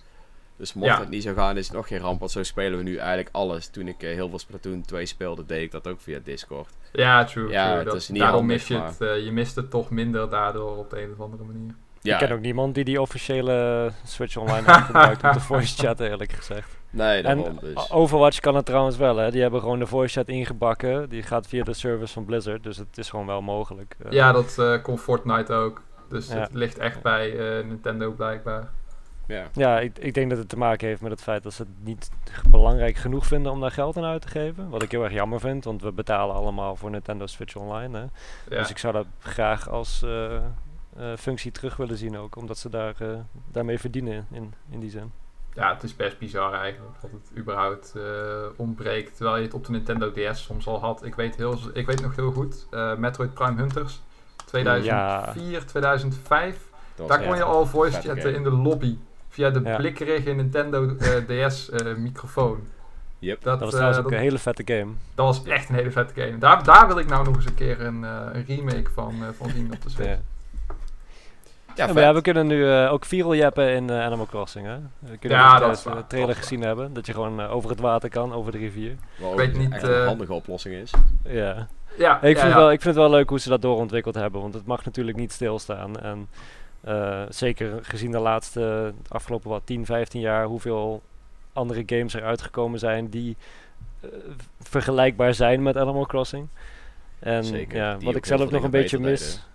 Dus 0.56 0.74
mocht 0.74 0.98
het 0.98 1.08
niet 1.08 1.22
zo 1.22 1.34
gaan, 1.34 1.56
is 1.56 1.66
het 1.66 1.76
nog 1.76 1.88
geen 1.88 1.98
ramp. 1.98 2.18
Want 2.18 2.30
zo 2.30 2.42
spelen 2.42 2.78
we 2.78 2.84
nu 2.84 2.96
eigenlijk 2.96 3.28
alles. 3.32 3.68
Toen 3.68 3.88
ik 3.88 4.00
heel 4.00 4.28
veel 4.28 4.38
Splatoon 4.38 4.82
2 4.82 5.06
speelde, 5.06 5.46
deed 5.46 5.62
ik 5.62 5.70
dat 5.70 5.86
ook 5.86 6.00
via 6.00 6.18
Discord. 6.24 6.68
Ja, 6.92 7.24
true. 7.24 7.50
Ja, 7.50 7.72
true. 7.72 7.84
Dat, 7.84 7.94
is 7.94 8.08
niet 8.08 8.20
daarom 8.20 8.46
mis 8.46 8.68
je 8.68 8.80
het. 8.80 9.00
Uh, 9.00 9.24
je 9.24 9.32
mist 9.32 9.56
het 9.56 9.70
toch 9.70 9.90
minder 9.90 10.30
daardoor 10.30 10.76
op 10.76 10.90
de 10.90 11.02
een 11.02 11.12
of 11.12 11.20
andere 11.20 11.44
manier. 11.44 11.74
Ja. 12.06 12.20
Ik 12.20 12.26
ken 12.26 12.36
ook 12.36 12.42
niemand 12.42 12.74
die 12.74 12.84
die 12.84 13.00
officiële 13.00 13.90
Switch 14.04 14.36
Online 14.36 14.72
heeft 14.72 14.84
gebruikt 14.84 15.22
om 15.22 15.32
de 15.32 15.40
voice 15.50 15.76
chat, 15.76 16.00
eerlijk 16.00 16.32
gezegd. 16.32 16.76
Nee, 16.90 17.22
en 17.22 17.58
dus. 17.60 17.90
Overwatch 17.90 18.40
kan 18.40 18.54
het 18.54 18.66
trouwens 18.66 18.96
wel, 18.96 19.16
hè. 19.16 19.30
Die 19.30 19.42
hebben 19.42 19.60
gewoon 19.60 19.78
de 19.78 19.86
voice 19.86 20.18
chat 20.18 20.28
ingebakken. 20.28 21.08
Die 21.08 21.22
gaat 21.22 21.46
via 21.46 21.64
de 21.64 21.72
service 21.72 22.12
van 22.12 22.24
Blizzard, 22.24 22.62
dus 22.62 22.76
het 22.76 22.98
is 22.98 23.10
gewoon 23.10 23.26
wel 23.26 23.42
mogelijk. 23.42 23.96
Uh, 24.06 24.12
ja, 24.12 24.32
dat 24.32 24.56
uh, 24.60 24.82
kon 24.82 24.98
Fortnite 24.98 25.52
ook. 25.52 25.82
Dus 26.08 26.28
het 26.28 26.54
ligt 26.54 26.78
echt 26.78 27.02
bij 27.02 27.30
Nintendo 27.64 28.10
blijkbaar. 28.10 28.68
Ja, 29.26 29.44
ja 29.52 29.80
ik, 29.80 29.98
ik 29.98 30.14
denk 30.14 30.30
dat 30.30 30.38
het 30.38 30.48
te 30.48 30.58
maken 30.58 30.88
heeft 30.88 31.00
met 31.00 31.10
het 31.10 31.22
feit 31.22 31.42
dat 31.42 31.52
ze 31.52 31.62
het 31.62 31.84
niet 31.84 32.10
belangrijk 32.50 32.96
genoeg 32.96 33.26
vinden 33.26 33.52
om 33.52 33.60
daar 33.60 33.70
geld 33.70 33.96
aan 33.96 34.04
uit 34.04 34.22
te 34.22 34.28
geven. 34.28 34.68
Wat 34.68 34.82
ik 34.82 34.90
heel 34.90 35.04
erg 35.04 35.12
jammer 35.12 35.40
vind, 35.40 35.64
want 35.64 35.82
we 35.82 35.92
betalen 35.92 36.36
allemaal 36.36 36.76
voor 36.76 36.90
Nintendo 36.90 37.26
Switch 37.26 37.56
Online. 37.56 37.98
Hè. 37.98 38.04
Dus 38.56 38.70
ik 38.70 38.78
zou 38.78 38.92
dat 38.92 39.06
graag 39.18 39.68
als 39.68 40.02
uh, 40.04 40.38
functie 41.16 41.52
terug 41.52 41.76
willen 41.76 41.96
zien 41.96 42.16
ook, 42.16 42.36
omdat 42.36 42.58
ze 42.58 42.68
daar, 42.68 42.94
uh, 43.02 43.08
daarmee 43.50 43.78
verdienen 43.78 44.26
in, 44.30 44.54
in 44.70 44.80
die 44.80 44.90
zin. 44.90 45.12
Ja, 45.54 45.74
het 45.74 45.82
is 45.82 45.96
best 45.96 46.18
bizar 46.18 46.52
eigenlijk 46.52 46.92
dat 47.00 47.10
het 47.10 47.38
überhaupt 47.38 47.94
ontbreekt. 48.56 49.16
Terwijl 49.16 49.36
je 49.36 49.42
het 49.42 49.54
op 49.54 49.64
de 49.64 49.70
Nintendo 49.72 50.10
DS 50.10 50.42
soms 50.42 50.66
al 50.66 50.80
had. 50.80 51.04
Ik 51.04 51.14
weet, 51.14 51.36
heel, 51.36 51.58
ik 51.72 51.86
weet 51.86 52.02
nog 52.02 52.16
heel 52.16 52.32
goed, 52.32 52.66
Metroid 52.96 53.34
Prime 53.34 53.56
Hunters 53.56 54.00
2004, 54.46 55.66
2005. 55.66 56.58
Daar 57.06 57.22
kon 57.22 57.36
je 57.36 57.42
al 57.42 57.66
voice 57.66 58.00
chatten 58.00 58.34
in 58.34 58.42
de 58.42 58.50
lobby 58.50 58.98
via 59.28 59.50
de 59.50 59.60
ja. 59.64 59.76
blikkerige 59.76 60.30
Nintendo 60.30 60.96
uh, 61.28 61.48
DS 61.48 61.70
uh, 61.70 61.96
microfoon. 61.96 62.66
Yep. 63.18 63.42
Dat, 63.42 63.52
dat 63.52 63.60
was 63.60 63.70
trouwens 63.70 63.98
uh, 63.98 64.04
ook 64.04 64.12
een 64.12 64.18
hele 64.18 64.38
vette 64.38 64.62
game. 64.64 64.92
Dat 65.14 65.26
was 65.26 65.44
echt 65.44 65.68
een 65.68 65.74
hele 65.74 65.90
vette 65.90 66.20
game. 66.20 66.38
Daar, 66.38 66.64
daar 66.64 66.86
wil 66.86 66.98
ik 66.98 67.08
nou 67.08 67.24
nog 67.24 67.36
eens 67.36 67.46
een 67.46 67.54
keer 67.54 67.80
een, 67.80 68.02
een 68.02 68.44
remake 68.46 68.90
van, 68.90 69.14
van 69.36 69.50
zien 69.50 69.72
op 69.72 69.82
de 69.82 69.90
Switch. 69.90 70.18
Ja. 71.76 71.86
Ja, 71.86 72.00
ja, 72.00 72.14
we 72.14 72.20
kunnen 72.20 72.46
nu 72.46 72.56
uh, 72.56 72.92
ook 72.92 73.04
viral 73.04 73.34
jappen 73.34 73.70
in 73.70 73.90
uh, 73.90 74.04
Animal 74.04 74.26
Crossing. 74.26 74.66
Hè? 74.66 74.76
We 74.98 75.16
kunnen 75.16 75.38
ja, 75.38 75.58
dat 75.58 75.82
de 75.82 76.04
trailer 76.08 76.34
gezien 76.34 76.60
hebben. 76.60 76.92
Dat 76.92 77.06
je 77.06 77.12
gewoon 77.12 77.40
uh, 77.40 77.54
over 77.54 77.70
het 77.70 77.80
water 77.80 78.08
kan, 78.08 78.32
over 78.32 78.52
de 78.52 78.58
rivier. 78.58 78.96
Wat 79.18 79.30
ik 79.30 79.36
weet 79.36 79.56
niet, 79.56 79.82
een 79.82 80.06
handige 80.06 80.32
oplossing 80.32 80.74
is. 80.74 80.90
Ja. 81.24 81.68
Ja, 81.98 82.22
ik, 82.22 82.38
vind 82.38 82.54
Wel, 82.54 82.72
ik 82.72 82.82
vind 82.82 82.94
het 82.94 83.04
wel 83.04 83.10
leuk 83.10 83.28
hoe 83.28 83.40
ze 83.40 83.48
dat 83.48 83.62
doorontwikkeld 83.62 84.14
hebben. 84.14 84.40
Want 84.40 84.54
het 84.54 84.66
mag 84.66 84.84
natuurlijk 84.84 85.16
niet 85.16 85.32
stilstaan. 85.32 86.00
En 86.00 86.28
uh, 86.88 87.22
zeker 87.28 87.78
gezien 87.82 88.10
de 88.10 88.18
laatste, 88.18 88.92
afgelopen 89.08 89.50
wat 89.50 89.62
10, 89.64 89.86
15 89.86 90.20
jaar, 90.20 90.44
hoeveel 90.44 91.02
andere 91.52 91.82
games 91.86 92.14
er 92.14 92.24
uitgekomen 92.24 92.78
zijn 92.78 93.08
die 93.08 93.36
uh, 94.04 94.10
vergelijkbaar 94.60 95.34
zijn 95.34 95.62
met 95.62 95.76
Animal 95.76 96.06
Crossing. 96.06 96.48
En 97.18 97.44
zeker, 97.44 97.76
ja, 97.76 97.98
wat 97.98 98.16
ik 98.16 98.26
zelf 98.26 98.50
nog 98.50 98.62
een 98.62 98.70
beetje 98.70 98.98
mis. 98.98 99.46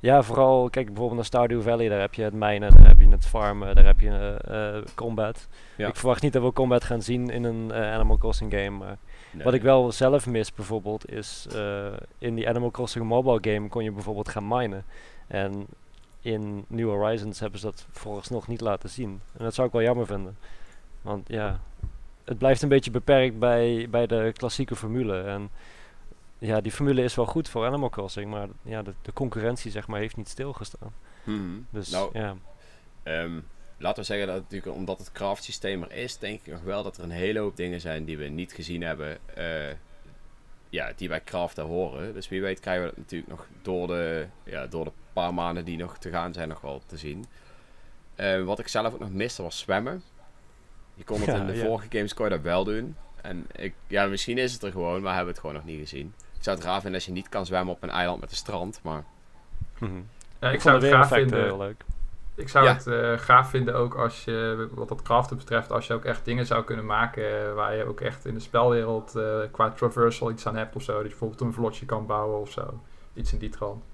Ja, 0.00 0.22
vooral, 0.22 0.70
kijk 0.70 0.86
bijvoorbeeld 0.86 1.16
naar 1.16 1.24
Stardew 1.24 1.62
Valley, 1.62 1.88
daar 1.88 2.00
heb 2.00 2.14
je 2.14 2.22
het 2.22 2.34
mijnen, 2.34 2.76
daar 2.76 2.86
heb 2.86 3.00
je 3.00 3.08
het 3.08 3.26
farmen, 3.26 3.74
daar 3.74 3.84
heb 3.84 4.00
je 4.00 4.38
uh, 4.50 4.94
combat. 4.94 5.48
Ja. 5.76 5.88
Ik 5.88 5.96
verwacht 5.96 6.22
niet 6.22 6.32
dat 6.32 6.42
we 6.42 6.52
combat 6.52 6.84
gaan 6.84 7.02
zien 7.02 7.30
in 7.30 7.44
een 7.44 7.72
Animal 7.72 8.18
Crossing 8.18 8.52
game, 8.52 8.70
maar 8.70 8.96
nee. 9.30 9.44
wat 9.44 9.54
ik 9.54 9.62
wel 9.62 9.92
zelf 9.92 10.26
mis 10.26 10.54
bijvoorbeeld 10.54 11.10
is, 11.10 11.46
in 12.18 12.34
die 12.34 12.48
Animal 12.48 12.70
Crossing 12.70 13.04
mobile 13.04 13.54
game 13.54 13.68
kon 13.68 13.84
je 13.84 13.92
bijvoorbeeld 13.92 14.28
gaan 14.28 14.48
minen. 14.48 14.84
En 15.26 15.66
in 16.20 16.64
New 16.68 16.88
Horizons 16.88 17.40
hebben 17.40 17.60
ze 17.60 17.66
dat 17.66 17.86
volgens 17.90 18.28
nog 18.28 18.48
niet 18.48 18.60
laten 18.60 18.88
zien. 18.88 19.20
En 19.36 19.44
dat 19.44 19.54
zou 19.54 19.66
ik 19.66 19.72
wel 19.72 19.82
jammer 19.82 20.06
vinden. 20.06 20.36
Want 21.02 21.28
ja, 21.28 21.60
het 22.24 22.38
blijft 22.38 22.62
een 22.62 22.68
beetje 22.68 22.90
beperkt 22.90 23.38
bij, 23.38 23.86
bij 23.90 24.06
de 24.06 24.32
klassieke 24.36 24.76
formule. 24.76 25.22
En 25.22 25.50
ja, 26.38 26.60
die 26.60 26.72
formule 26.72 27.02
is 27.02 27.14
wel 27.14 27.26
goed 27.26 27.48
voor 27.48 27.66
Animal 27.66 27.88
Crossing, 27.88 28.30
maar 28.30 28.48
ja, 28.62 28.82
de, 28.82 28.94
de 29.02 29.12
concurrentie 29.12 29.70
zeg 29.70 29.86
maar 29.86 30.00
heeft 30.00 30.16
niet 30.16 30.28
stilgestaan. 30.28 30.94
Hmm. 31.24 31.66
Dus 31.70 31.90
nou, 31.90 32.18
ja. 32.18 32.36
Um, 33.04 33.46
laten 33.78 34.00
we 34.00 34.06
zeggen 34.06 34.26
dat 34.26 34.40
natuurlijk 34.40 34.76
omdat 34.76 34.98
het 34.98 35.12
craft 35.12 35.44
systeem 35.44 35.82
er 35.82 35.92
is, 35.92 36.18
denk 36.18 36.40
ik 36.40 36.52
nog 36.52 36.62
wel 36.62 36.82
dat 36.82 36.96
er 36.96 37.02
een 37.02 37.10
hele 37.10 37.38
hoop 37.38 37.56
dingen 37.56 37.80
zijn 37.80 38.04
die 38.04 38.18
we 38.18 38.24
niet 38.24 38.52
gezien 38.52 38.82
hebben. 38.82 39.18
Uh, 39.38 39.72
ja, 40.70 40.92
die 40.96 41.08
bij 41.08 41.24
craften 41.24 41.64
horen. 41.64 42.14
Dus 42.14 42.28
wie 42.28 42.40
weet 42.40 42.60
krijgen 42.60 42.84
we 42.84 42.88
dat 42.88 42.98
natuurlijk 42.98 43.30
nog 43.30 43.46
door 43.62 43.86
de, 43.86 44.26
ja, 44.44 44.66
door 44.66 44.84
de 44.84 44.92
paar 45.12 45.34
maanden 45.34 45.64
die 45.64 45.76
nog 45.76 45.98
te 45.98 46.10
gaan 46.10 46.32
zijn 46.32 46.48
nog 46.48 46.60
wel 46.60 46.82
te 46.86 46.96
zien. 46.96 47.24
Uh, 48.16 48.44
wat 48.44 48.58
ik 48.58 48.68
zelf 48.68 48.92
ook 48.92 49.00
nog 49.00 49.12
miste 49.12 49.42
was 49.42 49.58
zwemmen. 49.58 50.02
Je 50.94 51.04
kon 51.04 51.20
het 51.20 51.28
in 51.28 51.46
de 51.46 51.56
vorige 51.56 51.86
games 51.90 52.14
kon 52.14 52.24
je 52.24 52.30
dat 52.30 52.40
wel 52.40 52.64
doen. 52.64 52.96
En 53.22 53.46
ik, 53.56 53.74
ja, 53.86 54.06
misschien 54.06 54.38
is 54.38 54.52
het 54.52 54.62
er 54.62 54.72
gewoon, 54.72 55.02
maar 55.02 55.14
hebben 55.14 55.32
het 55.32 55.40
gewoon 55.40 55.56
nog 55.56 55.64
niet 55.64 55.78
gezien. 55.78 56.14
Zou 56.48 56.60
het 56.60 56.68
raar 56.68 56.80
vinden 56.80 56.94
als 56.98 57.06
je 57.06 57.12
niet 57.12 57.28
kan 57.28 57.46
zwemmen 57.46 57.74
op 57.74 57.82
een 57.82 57.90
eiland 57.90 58.20
met 58.20 58.30
een 58.30 58.36
strand, 58.36 58.80
maar... 58.82 59.04
Mm 59.78 59.88
-hmm. 59.88 60.08
ja, 60.40 60.48
ik, 60.48 60.54
ik 60.54 60.60
zou 60.60 60.80
het 60.80 60.86
graag 60.86 61.08
vinden. 61.08 61.42
Heel 61.42 61.58
leuk. 61.58 61.84
Ik 62.34 62.48
zou 62.48 62.68
het 62.68 62.86
uh, 62.86 63.18
gaaf 63.18 63.50
vinden 63.50 63.74
ook 63.74 63.94
als 63.94 64.24
je, 64.24 64.68
wat 64.70 64.88
dat 64.88 65.02
craften 65.02 65.36
betreft, 65.36 65.72
als 65.72 65.86
je 65.86 65.94
ook 65.94 66.04
echt 66.04 66.24
dingen 66.24 66.46
zou 66.46 66.64
kunnen 66.64 66.86
maken 66.86 67.54
waar 67.54 67.76
je 67.76 67.84
ook 67.84 68.00
echt 68.00 68.26
in 68.26 68.34
de 68.34 68.40
spelwereld 68.40 69.16
uh, 69.16 69.40
qua 69.50 69.70
traversal 69.70 70.30
iets 70.30 70.46
aan 70.46 70.56
hebt 70.56 70.76
of 70.76 70.82
zo. 70.82 70.92
Dat 70.92 71.02
je 71.02 71.08
bijvoorbeeld 71.08 71.40
een 71.40 71.52
vlotje 71.52 71.86
kan 71.86 72.06
bouwen 72.06 72.40
of 72.40 72.50
zo. 72.50 72.80
Iets 73.14 73.32
in 73.32 73.38
die 73.38 73.50
trant. 73.50 73.84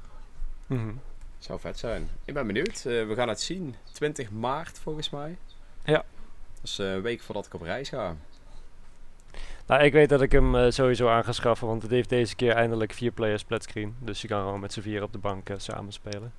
Mm 0.66 0.78
-hmm. 0.78 1.00
Zou 1.38 1.60
vet 1.60 1.78
zijn. 1.78 2.08
Ik 2.24 2.34
ben 2.34 2.46
benieuwd. 2.46 2.84
Uh, 2.86 3.06
we 3.06 3.14
gaan 3.14 3.28
het 3.28 3.40
zien. 3.40 3.74
20 3.92 4.30
maart 4.30 4.78
volgens 4.78 5.10
mij. 5.10 5.38
Ja. 5.84 6.04
Dat 6.54 6.62
is 6.62 6.78
een 6.78 7.02
week 7.02 7.20
voordat 7.20 7.46
ik 7.46 7.54
op 7.54 7.62
reis 7.62 7.88
ga. 7.88 8.16
Nou, 9.66 9.82
ik 9.82 9.92
weet 9.92 10.08
dat 10.08 10.22
ik 10.22 10.32
hem 10.32 10.70
sowieso 10.70 11.08
aan 11.08 11.24
ga 11.24 11.32
schaffen, 11.32 11.66
want 11.66 11.82
het 11.82 11.90
heeft 11.90 12.08
deze 12.08 12.36
keer 12.36 12.52
eindelijk 12.52 12.92
vier 12.92 13.10
players 13.10 13.40
split 13.40 13.62
screen. 13.62 13.96
Dus 13.98 14.22
je 14.22 14.28
kan 14.28 14.40
gewoon 14.40 14.60
met 14.60 14.72
z'n 14.72 14.80
vier 14.80 15.02
op 15.02 15.12
de 15.12 15.18
bank 15.18 15.48
samen 15.56 15.92
spelen. 15.92 16.32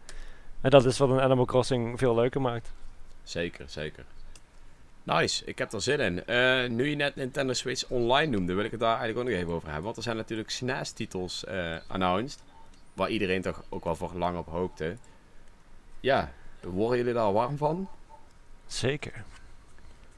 En 0.61 0.69
dat 0.69 0.85
is 0.85 0.97
wat 0.97 1.09
een 1.09 1.21
Animal 1.21 1.45
Crossing 1.45 1.99
veel 1.99 2.15
leuker 2.15 2.41
maakt. 2.41 2.73
Zeker, 3.23 3.65
zeker. 3.67 4.03
Nice, 5.03 5.45
ik 5.45 5.57
heb 5.57 5.73
er 5.73 5.81
zin 5.81 5.99
in. 5.99 6.23
Uh, 6.27 6.69
nu 6.69 6.89
je 6.89 6.95
net 6.95 7.15
Nintendo 7.15 7.53
Switch 7.53 7.89
Online 7.89 8.31
noemde, 8.31 8.53
wil 8.53 8.63
ik 8.63 8.71
het 8.71 8.79
daar 8.79 8.97
eigenlijk 8.97 9.19
ook 9.19 9.33
nog 9.33 9.41
even 9.41 9.53
over 9.53 9.67
hebben. 9.67 9.83
Want 9.85 9.97
er 9.97 10.03
zijn 10.03 10.15
natuurlijk 10.15 10.49
SNES-titels 10.49 11.45
announced, 11.87 12.43
waar 12.93 13.09
iedereen 13.09 13.41
toch 13.41 13.63
ook 13.69 13.83
wel 13.83 13.95
voor 13.95 14.11
lang 14.13 14.37
op 14.37 14.47
hoopte. 14.47 14.95
Ja, 15.99 16.31
worden 16.61 16.97
jullie 16.97 17.13
daar 17.13 17.33
warm 17.33 17.57
van? 17.57 17.89
Zeker. 18.67 19.23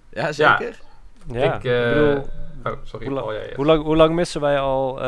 Ja, 0.09 0.31
zeker? 0.31 0.69
Ja, 0.69 0.96
ik, 1.27 1.63
uh, 1.63 1.93
bedoel, 1.93 2.25
oh, 2.63 2.73
sorry. 2.83 3.07
Hoe, 3.07 3.23
oh, 3.23 3.33
ja, 3.33 3.39
ja. 3.39 3.55
Hoe, 3.55 3.65
lang, 3.65 3.83
hoe, 3.83 3.95
lang, 3.95 4.15
missen 4.15 4.41
wij 4.41 4.59
al 4.59 4.99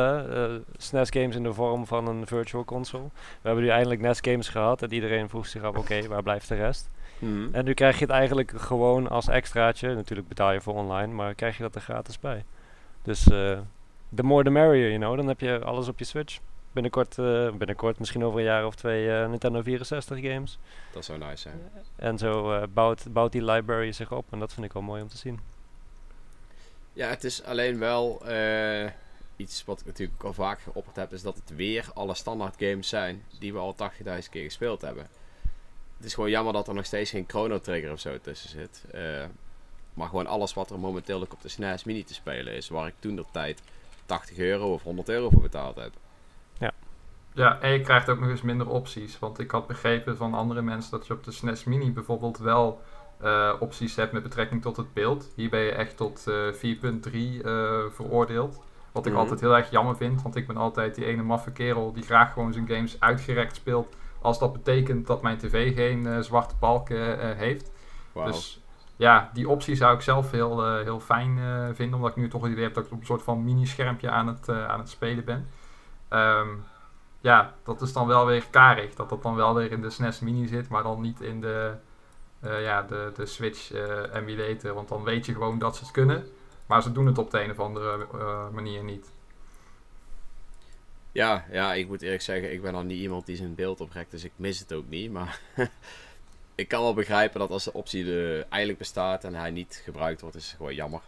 SNES 0.78 1.10
games 1.10 1.36
in 1.36 1.44
de 1.44 1.54
vorm 1.54 1.86
van 1.86 2.08
een 2.08 2.28
virtual 2.28 2.66
console? 2.66 3.04
We 3.14 3.48
hebben 3.48 3.64
nu 3.64 3.70
eindelijk 3.70 4.02
NES 4.02 4.20
games 4.22 4.50
gehad 4.50 4.82
en 4.82 4.94
iedereen 4.94 5.30
vroeg 5.30 5.48
zich 5.48 5.64
af, 5.64 5.78
oké, 5.78 6.08
waar 6.08 6.24
blijft 6.24 6.48
de 6.48 6.56
rest? 6.56 6.90
Mhm. 7.20 7.48
En 7.52 7.66
nu 7.66 7.74
krijg 7.74 8.00
je 8.00 8.06
het 8.06 8.14
eigenlijk 8.14 8.54
gewoon 8.56 9.10
als 9.10 9.28
extraatje. 9.28 9.96
Natuurlijk 9.96 10.28
betaal 10.28 10.52
je 10.52 10.62
voor 10.62 10.74
online, 10.74 11.14
maar 11.14 11.34
krijg 11.34 11.58
je 11.58 11.64
dat 11.64 11.76
er 11.76 11.82
gratis 11.82 12.20
bij. 12.20 12.44
Dus 13.04 13.28
uh, 13.28 13.58
the 14.16 14.24
more 14.24 14.44
the 14.44 14.50
merrier, 14.50 14.88
you 14.88 15.00
know. 15.00 15.16
Dan 15.16 15.28
heb 15.28 15.40
je 15.40 15.64
alles 15.64 15.88
op 15.88 16.00
je 16.00 16.06
Switch. 16.06 16.40
Binnenkort, 16.72 17.18
uh, 17.18 17.52
binnenkort 17.52 18.00
misschien 18.00 18.26
over 18.26 18.40
een 18.40 18.46
jaar 18.46 18.66
of 18.66 18.76
twee, 18.76 19.08
uh, 19.08 19.30
Nintendo 19.30 19.62
64 19.62 20.20
games. 20.22 20.60
Dat 20.94 21.06
zou 21.06 21.18
nice 21.20 21.38
zijn. 21.38 21.60
En 21.96 22.18
zo 22.18 22.64
bouwt, 22.74 23.06
bouwt 23.10 23.32
die 23.32 23.44
library 23.44 23.92
zich 23.92 24.12
op. 24.12 24.26
En 24.30 24.40
dat 24.40 24.54
vind 24.54 24.66
ik 24.66 24.74
wel 24.74 24.82
mooi 24.82 25.02
om 25.02 25.08
te 25.08 25.18
zien. 25.18 25.40
Ja, 27.00 27.08
het 27.08 27.24
is 27.24 27.44
alleen 27.44 27.80
wel 27.80 28.22
iets 29.36 29.66
wat 29.66 29.80
ik 29.80 29.86
natuurlijk 29.86 30.24
al 30.24 30.34
vaak 30.34 30.60
geopperd 30.60 30.96
heb. 30.96 31.14
Is 31.14 31.22
dat 31.22 31.36
het 31.36 31.56
weer 31.56 31.86
alle 31.94 32.14
standaard 32.14 32.56
games 32.58 32.90
zijn 32.90 33.24
die 33.40 33.54
we 33.54 33.60
al 33.60 33.76
80.000 34.04 34.30
keer 34.30 34.44
gespeeld 34.44 34.82
hebben 34.82 35.08
het 36.00 36.08
is 36.08 36.14
gewoon 36.14 36.30
jammer 36.30 36.54
dat 36.54 36.68
er 36.68 36.74
nog 36.74 36.86
steeds 36.86 37.12
geen 37.12 37.26
Chrono 37.28 37.60
Trigger 37.60 37.92
of 37.92 38.00
zo 38.00 38.18
tussen 38.22 38.50
zit. 38.50 38.86
Uh, 38.96 39.02
maar 39.94 40.08
gewoon 40.08 40.28
alles 40.28 40.54
wat 40.54 40.70
er 40.70 40.80
momenteel 40.80 41.22
op 41.22 41.42
de 41.42 41.50
SNES 41.50 41.84
Mini 41.84 42.04
te 42.04 42.14
spelen 42.14 42.54
is. 42.54 42.70
Waar 42.70 42.88
ik 42.88 42.94
toen 43.00 43.16
de 43.16 43.26
tijd 43.32 43.62
80 44.06 44.38
euro 44.38 44.74
of 44.74 44.84
100 44.84 45.10
euro 45.10 45.30
voor 45.30 45.42
betaald 45.42 45.76
heb. 45.76 45.92
Ja. 46.58 46.72
Ja, 47.34 47.62
en 47.62 47.72
je 47.72 47.82
krijgt 47.82 48.10
ook 48.10 48.20
nog 48.20 48.30
eens 48.30 48.42
minder 48.42 48.70
opties. 48.70 49.20
Want 49.20 49.40
ik 49.40 49.52
had 49.52 49.68
begrepen 49.68 50.18
van 50.18 50.34
andere 50.34 50.62
mensen 50.62 50.92
dat 50.92 51.08
je 51.08 51.14
op 51.14 51.24
de 51.24 51.32
SNES 51.32 51.64
Mini 51.64 51.92
bijvoorbeeld 51.92 52.38
wel 52.38 52.82
uh, 53.24 53.54
opties 53.60 53.96
hebt 53.96 54.12
met 54.12 54.24
betrekking 54.24 54.62
tot 54.62 54.78
het 54.78 54.94
beeld. 54.94 55.32
Hier 55.36 55.50
ben 55.50 55.60
je 55.60 55.72
echt 55.72 55.98
tot 55.98 56.26
uh, 56.28 56.54
4.3 56.54 57.12
uh, 57.12 57.80
veroordeeld. 57.90 58.64
Wat 58.92 59.06
ik 59.06 59.12
mhm. 59.12 59.22
altijd 59.22 59.40
heel 59.40 59.56
erg 59.56 59.70
jammer 59.70 59.96
vind, 59.96 60.22
want 60.22 60.36
ik 60.36 60.48
ben 60.48 60.58
altijd 60.58 60.96
die 60.96 61.06
ene 61.06 61.24
maffe 61.24 61.52
kerel 61.52 61.94
die 61.94 62.04
graag 62.04 62.34
gewoon 62.34 62.54
zijn 62.54 62.68
games 62.68 63.00
uitgerekt 63.00 63.56
speelt 63.56 63.96
als 64.22 64.40
dat 64.40 64.54
betekent 64.54 65.08
dat 65.08 65.22
mijn 65.22 65.38
tv 65.38 65.76
geen 65.76 66.24
zwarte 66.24 66.56
balken 66.60 67.38
heeft. 67.38 67.72
Dus 68.14 68.62
ja, 68.96 69.30
die 69.34 69.50
optie 69.50 69.76
zou 69.76 69.96
ik 69.96 70.02
zelf 70.02 70.32
heel, 70.32 70.76
heel 70.76 71.00
fijn 71.00 71.40
vinden. 71.76 71.96
Omdat 71.96 72.12
ik 72.12 72.18
nu 72.18 72.28
toch 72.28 72.42
het 72.42 72.52
idee 72.52 72.64
heb 72.64 72.74
dat 72.74 72.86
ik 72.86 72.92
op 72.92 73.00
een 73.00 73.06
soort 73.06 73.24
van 73.24 73.44
mini-schermpje 73.44 74.10
aan, 74.10 74.28
het 74.28 74.50
aan 74.50 74.80
het 74.80 74.90
spelen 74.90 75.26
ben. 75.26 75.48
Um, 76.10 76.64
ja, 77.22 77.54
dat 77.64 77.82
is 77.82 77.94
dan 77.94 78.08
wel 78.08 78.26
weer 78.26 78.46
karig. 78.50 78.96
Dat 78.96 79.10
dat 79.10 79.24
dan 79.24 79.36
wel 79.36 79.56
weer 79.56 79.72
in 79.72 79.82
de 79.82 79.90
SNES 79.90 80.20
Mini 80.20 80.48
zit, 80.48 80.70
maar 80.70 80.84
dan 80.84 81.02
niet 81.02 81.22
in 81.22 81.42
de, 81.42 81.74
ja, 82.42 82.82
de, 82.82 83.12
de 83.16 83.26
Switch 83.26 83.72
emulator. 84.14 84.74
Want 84.74 84.90
dan 84.90 85.04
weet 85.04 85.26
je 85.26 85.34
gewoon 85.34 85.60
dat 85.60 85.76
ze 85.76 85.84
het 85.84 85.92
kunnen. 85.92 86.28
Maar 86.66 86.82
ze 86.82 86.92
doen 86.92 87.06
het 87.06 87.18
op 87.18 87.32
de 87.32 87.44
een 87.44 87.52
of 87.52 87.60
andere 87.60 88.08
manier 88.52 88.84
niet. 88.84 89.12
Ja, 91.12 91.46
ja, 91.52 91.74
ik 91.74 91.88
moet 91.88 92.02
eerlijk 92.02 92.22
zeggen, 92.22 92.54
ik 92.54 92.62
ben 92.62 92.76
al 92.76 92.84
niet 92.84 93.02
iemand 93.02 93.26
die 93.26 93.36
zijn 93.36 93.56
beeld 93.56 93.82
oprekt, 93.82 94.12
dus 94.12 94.24
ik 94.24 94.32
mis 94.36 94.60
het 94.60 94.74
ook 94.74 94.90
niet. 94.90 95.12
Maar 95.12 95.40
ik 96.56 96.68
kan 96.68 96.82
wel 96.82 96.94
begrijpen 96.94 97.40
dat 97.40 97.50
als 97.50 97.64
de 97.64 97.74
optie 97.74 98.14
er 98.14 98.46
eigenlijk 98.50 98.78
bestaat 98.78 99.24
en 99.24 99.36
hij 99.36 99.52
niet 99.52 99.82
gebruikt 99.84 100.22
wordt, 100.22 100.36
is 100.36 100.48
het 100.48 100.58
gewoon 100.58 100.76
jammer. 100.76 101.02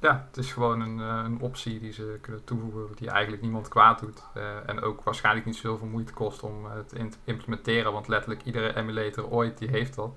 Ja, 0.00 0.26
het 0.28 0.36
is 0.36 0.52
gewoon 0.52 0.80
een, 0.80 1.00
eh, 1.00 1.22
een 1.24 1.40
optie 1.40 1.80
die 1.80 1.92
ze 1.92 2.18
kunnen 2.20 2.44
toevoegen 2.44 2.96
die 2.96 3.10
eigenlijk 3.10 3.42
niemand 3.42 3.68
kwaad 3.68 4.00
doet. 4.00 4.22
Uh, 4.36 4.68
en 4.68 4.80
ook 4.80 5.02
waarschijnlijk 5.02 5.46
niet 5.46 5.56
zoveel 5.56 5.86
moeite 5.86 6.12
kost 6.12 6.42
om 6.42 6.64
het 6.64 6.88
te 6.88 7.08
implementeren, 7.24 7.92
want 7.92 8.08
letterlijk 8.08 8.42
iedere 8.44 8.76
emulator 8.76 9.30
ooit 9.30 9.58
die 9.58 9.68
heeft 9.68 9.94
dat. 9.94 10.10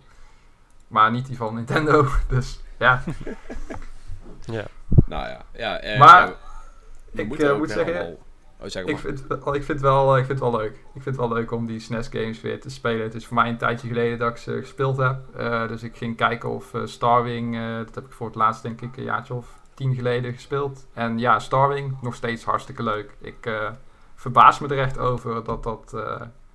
Maar 0.90 1.12
niet 1.12 1.26
die 1.26 1.38
van 1.38 1.56
Nintendo, 1.56 2.08
dus 2.30 2.60
ja. 2.78 3.04
ja. 4.46 4.66
Nou 5.06 5.28
ja, 5.28 5.46
ja. 5.54 5.80
Eh, 5.80 6.00
maar 6.00 6.34
ik 7.12 7.28
moet 7.58 7.72
zeggen... 7.72 8.18
Oh, 8.62 8.66
ik, 8.66 8.98
vind, 8.98 9.26
ik, 9.54 9.64
vind 9.64 9.82
wel, 9.82 10.18
ik 10.18 10.26
vind 10.26 10.40
het 10.40 10.50
wel 10.50 10.60
leuk. 10.60 10.72
Ik 10.72 11.02
vind 11.02 11.06
het 11.06 11.16
wel 11.16 11.34
leuk 11.34 11.52
om 11.52 11.66
die 11.66 11.80
SNES 11.80 12.08
games 12.08 12.42
weer 12.42 12.62
te 12.62 12.70
spelen. 12.70 13.04
Het 13.04 13.14
is 13.14 13.26
voor 13.26 13.36
mij 13.36 13.50
een 13.50 13.58
tijdje 13.58 13.88
geleden 13.88 14.20
dat 14.20 14.30
ik 14.30 14.38
ze 14.38 14.60
gespeeld 14.60 14.98
heb. 14.98 15.20
Uh, 15.40 15.68
dus 15.68 15.84
ik 15.84 15.98
ging 15.98 16.16
kijken 16.16 16.50
of 16.50 16.74
uh, 16.74 16.86
Starwing, 16.86 17.56
uh, 17.56 17.78
dat 17.78 17.96
heb 17.96 18.06
ik 18.06 18.12
voor 18.12 18.28
het 18.28 18.36
laatst 18.36 18.64
denk 18.64 18.82
ik 18.82 18.98
een 18.98 19.04
jaartje 19.04 19.34
of 19.34 19.60
tien 19.74 19.96
geleden 19.96 20.34
gespeeld. 20.34 20.88
En 20.94 21.20
ja, 21.20 21.40
Starwing, 21.40 21.98
nog 22.02 22.16
steeds 22.16 22.44
hartstikke 22.44 22.84
leuk. 22.84 23.18
Ik 23.22 23.50
verbaas 24.16 24.60
me 24.60 24.68
er 24.68 24.80
echt 24.80 24.98
over 24.98 25.44
dat 25.44 25.64
dat, 25.64 25.96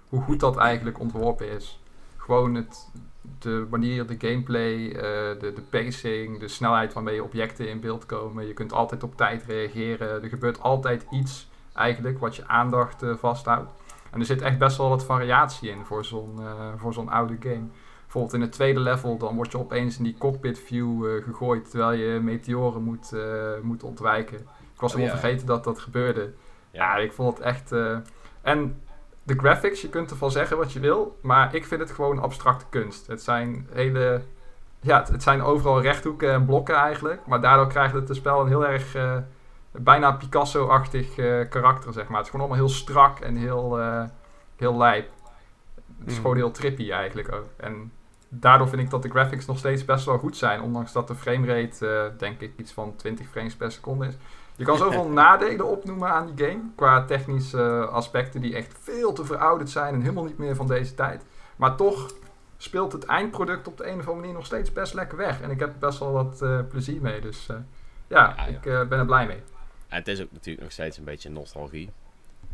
hoe 0.08 0.22
goed 0.22 0.40
dat 0.40 0.56
eigenlijk 0.56 0.98
ontworpen 0.98 1.50
is. 1.50 1.82
Gewoon 2.16 2.54
het, 2.54 2.90
de 3.38 3.66
manier, 3.70 4.06
de 4.06 4.28
gameplay, 4.28 4.88
de, 5.38 5.52
de 5.54 5.62
pacing, 5.70 6.38
de 6.38 6.48
snelheid 6.48 6.92
waarmee 6.92 7.22
objecten 7.22 7.68
in 7.68 7.80
beeld 7.80 8.06
komen. 8.06 8.46
Je 8.46 8.52
kunt 8.52 8.72
altijd 8.72 9.02
op 9.02 9.16
tijd 9.16 9.44
reageren. 9.46 10.22
Er 10.22 10.28
gebeurt 10.28 10.60
altijd 10.60 11.06
iets 11.10 11.48
eigenlijk, 11.74 12.18
wat 12.18 12.36
je 12.36 12.48
aandacht 12.48 13.02
uh, 13.02 13.14
vasthoudt. 13.16 13.70
En 14.10 14.20
er 14.20 14.26
zit 14.26 14.42
echt 14.42 14.58
best 14.58 14.76
wel 14.76 14.88
wat 14.88 15.04
variatie 15.04 15.70
in 15.70 15.84
voor 15.84 16.04
zo'n 16.04 16.36
uh, 16.40 16.72
voor 16.76 16.92
zo'n 16.92 17.08
oude 17.08 17.36
game. 17.40 17.66
Bijvoorbeeld 18.02 18.34
in 18.34 18.40
het 18.40 18.52
tweede 18.52 18.80
level, 18.80 19.18
dan 19.18 19.34
word 19.34 19.52
je 19.52 19.58
opeens 19.58 19.98
in 19.98 20.04
die 20.04 20.18
cockpit 20.18 20.58
view 20.58 21.22
gegooid 21.22 21.70
terwijl 21.70 21.98
je 21.98 22.20
meteoren 22.20 22.82
moet, 22.82 23.12
moet 23.62 23.82
ontwijken. 23.82 24.38
Ik 24.74 24.80
was 24.80 24.90
oh, 24.92 24.98
helemaal 24.98 25.18
vergeten 25.18 25.46
dat 25.46 25.64
dat 25.64 25.78
gebeurde. 25.78 26.32
Ja, 26.70 26.96
ik 26.96 27.12
vond 27.12 27.36
het 27.36 27.46
echt... 27.46 27.72
en 28.42 28.82
de 29.24 29.38
graphics, 29.38 29.80
je 29.80 29.88
kunt 29.88 30.10
ervan 30.10 30.30
zeggen 30.30 30.56
wat 30.56 30.72
je 30.72 30.80
wil, 30.80 31.18
maar 31.22 31.54
ik 31.54 31.64
vind 31.64 31.80
het 31.80 31.90
gewoon 31.90 32.18
abstracte 32.18 32.64
kunst. 32.70 33.06
Het 33.06 33.22
zijn 33.22 33.68
hele... 33.72 34.22
Ja, 34.80 34.98
het, 34.98 35.08
het 35.08 35.22
zijn 35.22 35.42
overal 35.42 35.80
rechthoeken 35.80 36.32
en 36.32 36.44
blokken 36.44 36.74
eigenlijk, 36.74 37.26
maar 37.26 37.40
daardoor 37.40 37.66
krijgt 37.66 37.94
het 37.94 38.08
spel 38.12 38.40
een 38.40 38.48
heel 38.48 38.66
erg 38.66 38.96
bijna 39.78 40.12
Picasso-achtig 40.12 41.16
uh, 41.16 41.48
karakter, 41.48 41.92
zeg 41.92 42.08
maar. 42.08 42.16
Het 42.16 42.24
is 42.24 42.30
gewoon 42.30 42.46
allemaal 42.46 42.66
heel 42.66 42.74
strak 42.74 43.18
en 43.20 43.36
heel, 43.36 43.80
uh, 43.80 44.04
heel 44.56 44.76
lijp. 44.76 45.10
Het 45.98 46.08
is 46.08 46.14
mm. 46.14 46.20
gewoon 46.20 46.36
heel 46.36 46.50
trippy 46.50 46.90
eigenlijk 46.90 47.32
ook. 47.34 47.48
En 47.56 47.92
daardoor 48.28 48.68
vind 48.68 48.82
ik 48.82 48.90
dat 48.90 49.02
de 49.02 49.10
graphics 49.10 49.46
nog 49.46 49.58
steeds 49.58 49.84
best 49.84 50.04
wel 50.04 50.18
goed 50.18 50.36
zijn. 50.36 50.62
Ondanks 50.62 50.92
dat 50.92 51.08
de 51.08 51.14
framerate, 51.14 52.12
denk 52.18 52.40
ik, 52.40 52.52
iets 52.56 52.72
van 52.72 52.96
20 52.96 53.28
frames 53.28 53.56
per 53.56 53.72
seconde 53.72 54.06
is. 54.06 54.14
Je 54.56 54.64
kan 54.64 54.78
zoveel 54.78 55.08
nadelen 55.08 55.66
opnoemen 55.66 56.08
aan 56.08 56.34
die 56.34 56.46
game. 56.46 56.62
Qua 56.76 57.04
technische 57.04 57.86
aspecten 57.86 58.40
die 58.40 58.54
echt 58.54 58.76
veel 58.80 59.12
te 59.12 59.24
verouderd 59.24 59.70
zijn 59.70 59.94
en 59.94 60.00
helemaal 60.00 60.24
niet 60.24 60.38
meer 60.38 60.56
van 60.56 60.66
deze 60.66 60.94
tijd. 60.94 61.24
Maar 61.56 61.76
toch 61.76 62.14
speelt 62.56 62.92
het 62.92 63.04
eindproduct 63.04 63.68
op 63.68 63.76
de 63.76 63.84
een 63.84 63.98
of 63.98 63.98
andere 63.98 64.16
manier 64.16 64.32
nog 64.32 64.46
steeds 64.46 64.72
best 64.72 64.94
lekker 64.94 65.18
weg. 65.18 65.40
En 65.40 65.50
ik 65.50 65.60
heb 65.60 65.72
best 65.78 65.98
wel 65.98 66.12
wat 66.12 66.68
plezier 66.68 67.00
mee. 67.00 67.20
Dus 67.20 67.46
ja, 68.06 68.34
ja, 68.36 68.46
ik 68.46 68.88
ben 68.88 68.98
er 68.98 69.06
blij 69.06 69.26
mee. 69.26 69.42
En 69.88 69.98
het 69.98 70.08
is 70.08 70.22
ook 70.22 70.32
natuurlijk 70.32 70.62
nog 70.64 70.72
steeds 70.72 70.98
een 70.98 71.04
beetje 71.04 71.30
nostalgie. 71.30 71.90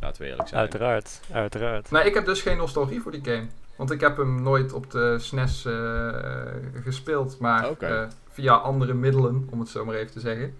Laten 0.00 0.22
we 0.22 0.28
eerlijk 0.28 0.48
zijn. 0.48 0.60
Uiteraard, 0.60 1.20
uiteraard. 1.32 1.90
Nee, 1.90 2.04
ik 2.04 2.14
heb 2.14 2.24
dus 2.24 2.42
geen 2.42 2.56
nostalgie 2.56 3.00
voor 3.00 3.12
die 3.12 3.24
game. 3.24 3.46
Want 3.76 3.90
ik 3.90 4.00
heb 4.00 4.16
hem 4.16 4.42
nooit 4.42 4.72
op 4.72 4.90
de 4.90 5.18
SNES 5.18 5.64
uh, 5.64 6.08
eh, 6.08 6.54
gespeeld, 6.82 7.38
maar 7.38 7.70
uh, 7.78 8.02
via 8.28 8.54
andere 8.54 8.94
middelen, 8.94 9.48
om 9.50 9.60
het 9.60 9.68
zo 9.68 9.84
maar 9.84 9.94
even 9.94 10.12
te 10.12 10.20
zeggen. 10.20 10.56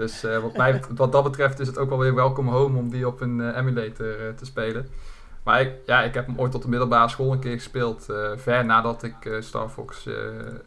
Dus 0.00 0.24
uh, 0.24 0.38
wat, 0.38 0.56
mij, 0.56 0.82
wat 0.94 1.12
dat 1.12 1.22
betreft 1.22 1.60
is 1.60 1.66
het 1.66 1.78
ook 1.78 1.88
wel 1.88 1.98
weer 1.98 2.14
welcome 2.14 2.50
home 2.50 2.78
om 2.78 2.90
die 2.90 3.06
op 3.06 3.20
een 3.20 3.56
emulator 3.56 4.34
te 4.34 4.44
spelen. 4.44 4.88
Maar 5.42 5.60
ik, 5.60 5.72
ja, 5.86 6.02
ik 6.02 6.14
heb 6.14 6.26
hem 6.26 6.38
ooit 6.38 6.52
tot 6.52 6.62
de 6.62 6.68
middelbare 6.68 7.08
school 7.08 7.32
een 7.32 7.38
keer 7.38 7.54
gespeeld. 7.54 8.06
ver 8.36 8.64
nadat 8.64 9.02
ik 9.02 9.36
Star 9.40 9.68
Fox 9.68 10.08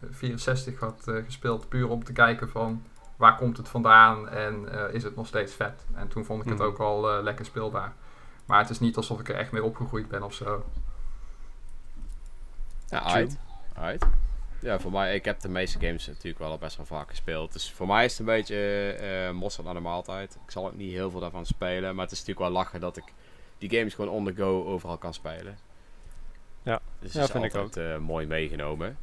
64 0.10 0.80
had 0.80 1.12
gespeeld. 1.26 1.70
Puur 1.70 1.90
om 1.90 2.04
te 2.04 2.14
kijken 2.14 2.50
van 2.50 2.82
waar 3.16 3.38
komt 3.38 3.58
het 3.58 3.70
vandaan 3.70 4.30
en 4.30 4.66
uh, 4.74 4.94
is 4.94 5.04
het 5.04 5.16
nog 5.16 5.28
steeds 5.28 5.54
vet. 5.54 5.86
En 5.94 6.08
toen 6.08 6.26
vond 6.26 6.44
ik 6.44 6.50
het 6.50 6.58
mhm. 6.58 6.68
ook 6.68 6.78
al 6.78 7.18
uh, 7.18 7.24
lekker 7.24 7.46
speelbaar. 7.46 7.94
Maar 8.46 8.60
het 8.60 8.70
is 8.70 8.80
niet 8.80 8.98
alsof 8.98 9.20
ik 9.20 9.30
er 9.30 9.36
echt 9.36 9.52
mee 9.52 9.64
opgegroeid 9.64 10.08
ben 10.08 10.24
of 10.24 10.34
zo. 10.34 10.66
Ja, 12.88 13.04
uit. 13.04 13.38
uit. 13.74 14.06
Ja, 14.64 14.80
voor 14.80 14.92
mij, 14.92 15.16
ik 15.16 15.26
heb 15.26 15.40
de 15.40 15.50
meeste 15.50 15.80
games 15.80 16.08
natuurlijk 16.08 16.40
wel 16.40 16.52
al 16.52 16.58
best 16.58 16.78
wel 16.78 16.86
vaak 16.86 17.10
gespeeld. 17.10 17.54
Dus 17.54 17.72
voor 17.72 17.88
mij 17.88 18.06
is 18.06 18.12
het 18.12 18.20
een 18.20 18.26
beetje 18.26 18.96
uh, 19.02 19.32
mosterd 19.40 19.68
aan 19.68 19.76
de 19.76 19.82
maaltijd. 19.82 20.38
Ik 20.46 20.52
zal 20.52 20.66
ook 20.66 20.76
niet 20.76 20.92
heel 20.92 21.12
veel 21.12 21.20
daarvan 21.20 21.46
spelen. 21.46 21.96
Maar 21.96 22.04
het 22.04 22.14
is 22.14 22.20
natuurlijk 22.20 22.48
wel 22.48 22.58
lachen 22.58 22.80
dat 22.80 22.98
ik 22.98 23.04
die 23.58 23.78
games 23.78 23.94
gewoon 23.94 24.12
on 24.12 24.26
the 24.26 24.34
go 24.36 24.66
overal 24.66 24.98
kan 24.98 25.14
spelen. 25.14 25.58
Ja, 26.64 26.82
dus 27.00 27.14
ja, 27.14 27.28
vind 27.28 27.44
ik 27.44 27.56
ook. 27.56 28.00
mooi 28.00 28.26
meegenomen. 28.26 28.98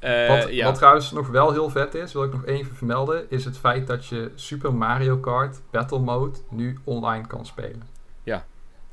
Uh, 0.00 0.28
wat, 0.28 0.52
ja. 0.52 0.64
wat, 0.64 0.74
trouwens 0.74 1.10
nog 1.10 1.28
wel 1.28 1.52
heel 1.52 1.70
vet 1.70 1.94
is, 1.94 2.12
wil 2.12 2.24
ik 2.24 2.32
nog 2.32 2.44
even 2.44 2.76
vermelden, 2.76 3.30
is 3.30 3.44
het 3.44 3.58
feit 3.58 3.86
dat 3.86 4.06
je 4.06 4.30
Super 4.34 4.74
Mario 4.74 5.16
Kart 5.16 5.60
Battle 5.70 5.98
Mode 5.98 6.38
nu 6.50 6.78
online 6.84 7.26
kan 7.26 7.46
spelen. 7.46 7.82
Ja, 8.22 8.46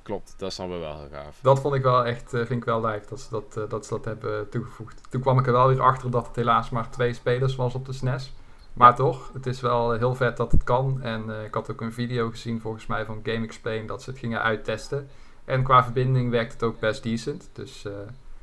klopt. 0.03 0.33
Dat 0.37 0.49
is 0.51 0.55
dan 0.55 0.69
wel 0.69 0.97
heel 0.97 1.07
gaaf. 1.11 1.39
Dat 1.41 1.59
vond 1.59 1.75
ik 1.75 1.81
wel 1.81 2.05
echt, 2.05 2.29
vind 2.29 2.51
ik 2.51 2.63
wel 2.63 2.81
lijf, 2.81 3.05
dat 3.05 3.19
ze 3.19 3.29
dat, 3.29 3.69
dat 3.69 3.85
ze 3.85 3.93
dat 3.93 4.05
hebben 4.05 4.49
toegevoegd. 4.49 5.01
Toen 5.09 5.21
kwam 5.21 5.39
ik 5.39 5.45
er 5.45 5.51
wel 5.51 5.67
weer 5.67 5.81
achter 5.81 6.11
dat 6.11 6.27
het 6.27 6.35
helaas 6.35 6.69
maar 6.69 6.89
twee 6.89 7.13
spelers 7.13 7.55
was 7.55 7.75
op 7.75 7.85
de 7.85 7.93
SNES. 7.93 8.33
Maar 8.73 8.95
toch, 8.95 9.33
het 9.33 9.45
is 9.45 9.61
wel 9.61 9.91
heel 9.91 10.15
vet 10.15 10.37
dat 10.37 10.51
het 10.51 10.63
kan. 10.63 11.01
En 11.01 11.43
ik 11.45 11.53
had 11.53 11.71
ook 11.71 11.81
een 11.81 11.93
video 11.93 12.29
gezien 12.29 12.61
volgens 12.61 12.85
mij 12.85 13.05
van 13.05 13.19
Game 13.23 13.45
Explain 13.45 13.87
dat 13.87 14.01
ze 14.03 14.09
het 14.09 14.19
gingen 14.19 14.41
uittesten. 14.41 15.09
En 15.45 15.63
qua 15.63 15.83
verbinding 15.83 16.31
werkt 16.31 16.53
het 16.53 16.63
ook 16.63 16.79
best 16.79 17.03
decent. 17.03 17.49
Dus 17.53 17.85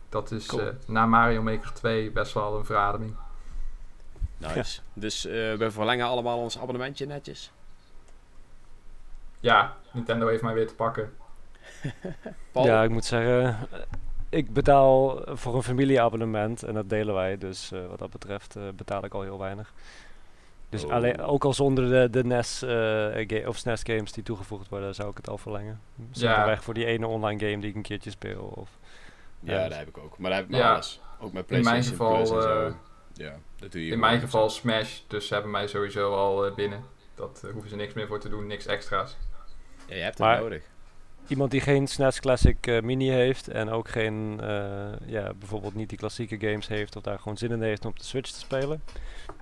dat 0.09 0.31
is 0.31 0.57
na 0.87 1.07
Mario 1.07 1.43
Maker 1.43 1.73
2 1.73 2.11
best 2.11 2.33
wel 2.33 2.59
een 2.59 2.65
verademing. 2.65 3.15
Nice. 4.37 4.81
Dus 4.93 5.23
we 5.23 5.67
verlengen 5.71 6.07
allemaal 6.07 6.39
ons 6.39 6.59
abonnementje 6.59 7.07
netjes 7.07 7.53
ja, 9.41 9.77
Nintendo 9.93 10.29
heeft 10.29 10.43
mij 10.43 10.55
weer 10.55 10.67
te 10.67 10.75
pakken. 10.75 11.13
ja, 12.53 12.83
ik 12.83 12.91
moet 12.91 13.05
zeggen, 13.05 13.57
ik 14.29 14.53
betaal 14.53 15.23
voor 15.27 15.55
een 15.55 15.63
familieabonnement 15.63 16.63
en 16.63 16.75
dat 16.75 16.89
delen 16.89 17.15
wij. 17.15 17.39
Dus 17.39 17.73
uh, 17.73 17.87
wat 17.87 17.99
dat 17.99 18.11
betreft 18.11 18.57
uh, 18.57 18.63
betaal 18.75 19.05
ik 19.05 19.15
al 19.15 19.23
heel 19.23 19.39
weinig. 19.39 19.73
Dus 20.69 20.85
oh. 20.85 20.93
alleen, 20.93 21.21
ook 21.21 21.45
al 21.45 21.53
zonder 21.53 21.89
de, 21.89 22.11
de 22.11 22.25
NES 22.25 22.63
uh, 22.63 23.49
of 23.49 23.57
SNES 23.57 23.81
games 23.83 24.13
die 24.13 24.23
toegevoegd 24.23 24.69
worden, 24.69 24.95
zou 24.95 25.11
ik 25.11 25.17
het 25.17 25.29
al 25.29 25.39
verlengen. 25.39 25.81
Zonder 26.11 26.47
weg 26.47 26.65
voor 26.65 26.75
die 26.75 26.85
ene 26.85 27.07
online 27.07 27.41
game 27.41 27.61
die 27.61 27.71
ik 27.71 27.77
een 27.77 27.83
keertje 27.83 28.11
speel. 28.11 28.53
Of, 28.55 28.71
ja, 29.41 29.69
dat 29.69 29.79
heb 29.79 29.89
ik 29.89 29.99
ook. 29.99 30.19
Maar 30.19 30.31
dat 30.31 30.41
heb 30.41 30.49
ik 30.49 30.55
ja. 30.55 30.73
alles. 30.73 31.01
Ook 31.21 31.33
met 31.33 31.47
PlayStation 31.47 31.93
in 31.93 31.99
mijn 32.05 32.27
geval, 32.27 32.65
Plus 32.65 33.27
Ja, 33.27 33.37
dat 33.59 33.73
doe 33.73 33.87
je 33.87 33.93
In 33.93 33.99
mijn 33.99 34.21
geval 34.21 34.51
Smash, 34.51 35.01
dus 35.07 35.27
ze 35.27 35.33
hebben 35.35 35.51
mij 35.51 35.67
sowieso 35.67 36.15
al 36.15 36.55
binnen. 36.55 36.85
Dat 37.15 37.49
hoeven 37.53 37.71
ze 37.71 37.77
niks 37.77 37.95
meer 37.95 38.07
voor 38.07 38.21
te 38.21 38.29
doen, 38.29 38.47
niks 38.47 38.67
extra's. 38.67 39.17
Ja, 39.87 39.95
je 39.95 40.03
hebt 40.03 40.19
het 40.19 40.39
nodig. 40.41 40.70
Iemand 41.31 41.51
die 41.51 41.61
geen 41.61 41.87
SNES 41.87 42.21
Classic 42.21 42.67
uh, 42.67 42.81
Mini 42.81 43.11
heeft 43.11 43.49
en 43.49 43.69
ook 43.69 43.89
geen, 43.89 44.39
uh, 44.43 44.93
ja, 45.07 45.33
bijvoorbeeld 45.39 45.75
niet 45.75 45.89
die 45.89 45.99
klassieke 45.99 46.39
games 46.39 46.69
heeft 46.69 46.97
of 46.97 47.03
daar 47.03 47.19
gewoon 47.19 47.39
zin 47.39 47.51
in 47.51 47.63
heeft 47.63 47.85
om 47.85 47.91
op 47.91 47.99
de 47.99 48.05
Switch 48.05 48.31
te 48.31 48.39
spelen, 48.39 48.83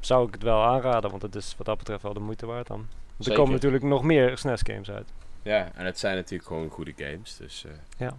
zou 0.00 0.26
ik 0.26 0.34
het 0.34 0.42
wel 0.42 0.62
aanraden, 0.62 1.10
want 1.10 1.22
het 1.22 1.34
is 1.34 1.54
wat 1.56 1.66
dat 1.66 1.78
betreft 1.78 2.02
wel 2.02 2.12
de 2.12 2.20
moeite 2.20 2.46
waard 2.46 2.66
dan. 2.66 2.88
Want 3.16 3.30
er 3.30 3.36
komen 3.36 3.52
natuurlijk 3.52 3.82
nog 3.82 4.02
meer 4.02 4.38
SNES 4.38 4.60
games 4.62 4.90
uit. 4.90 5.08
Ja, 5.42 5.70
en 5.74 5.84
het 5.84 5.98
zijn 5.98 6.16
natuurlijk 6.16 6.48
gewoon 6.48 6.70
goede 6.70 6.92
games, 6.96 7.36
dus 7.36 7.64
uh, 7.66 7.72
ja. 7.96 8.16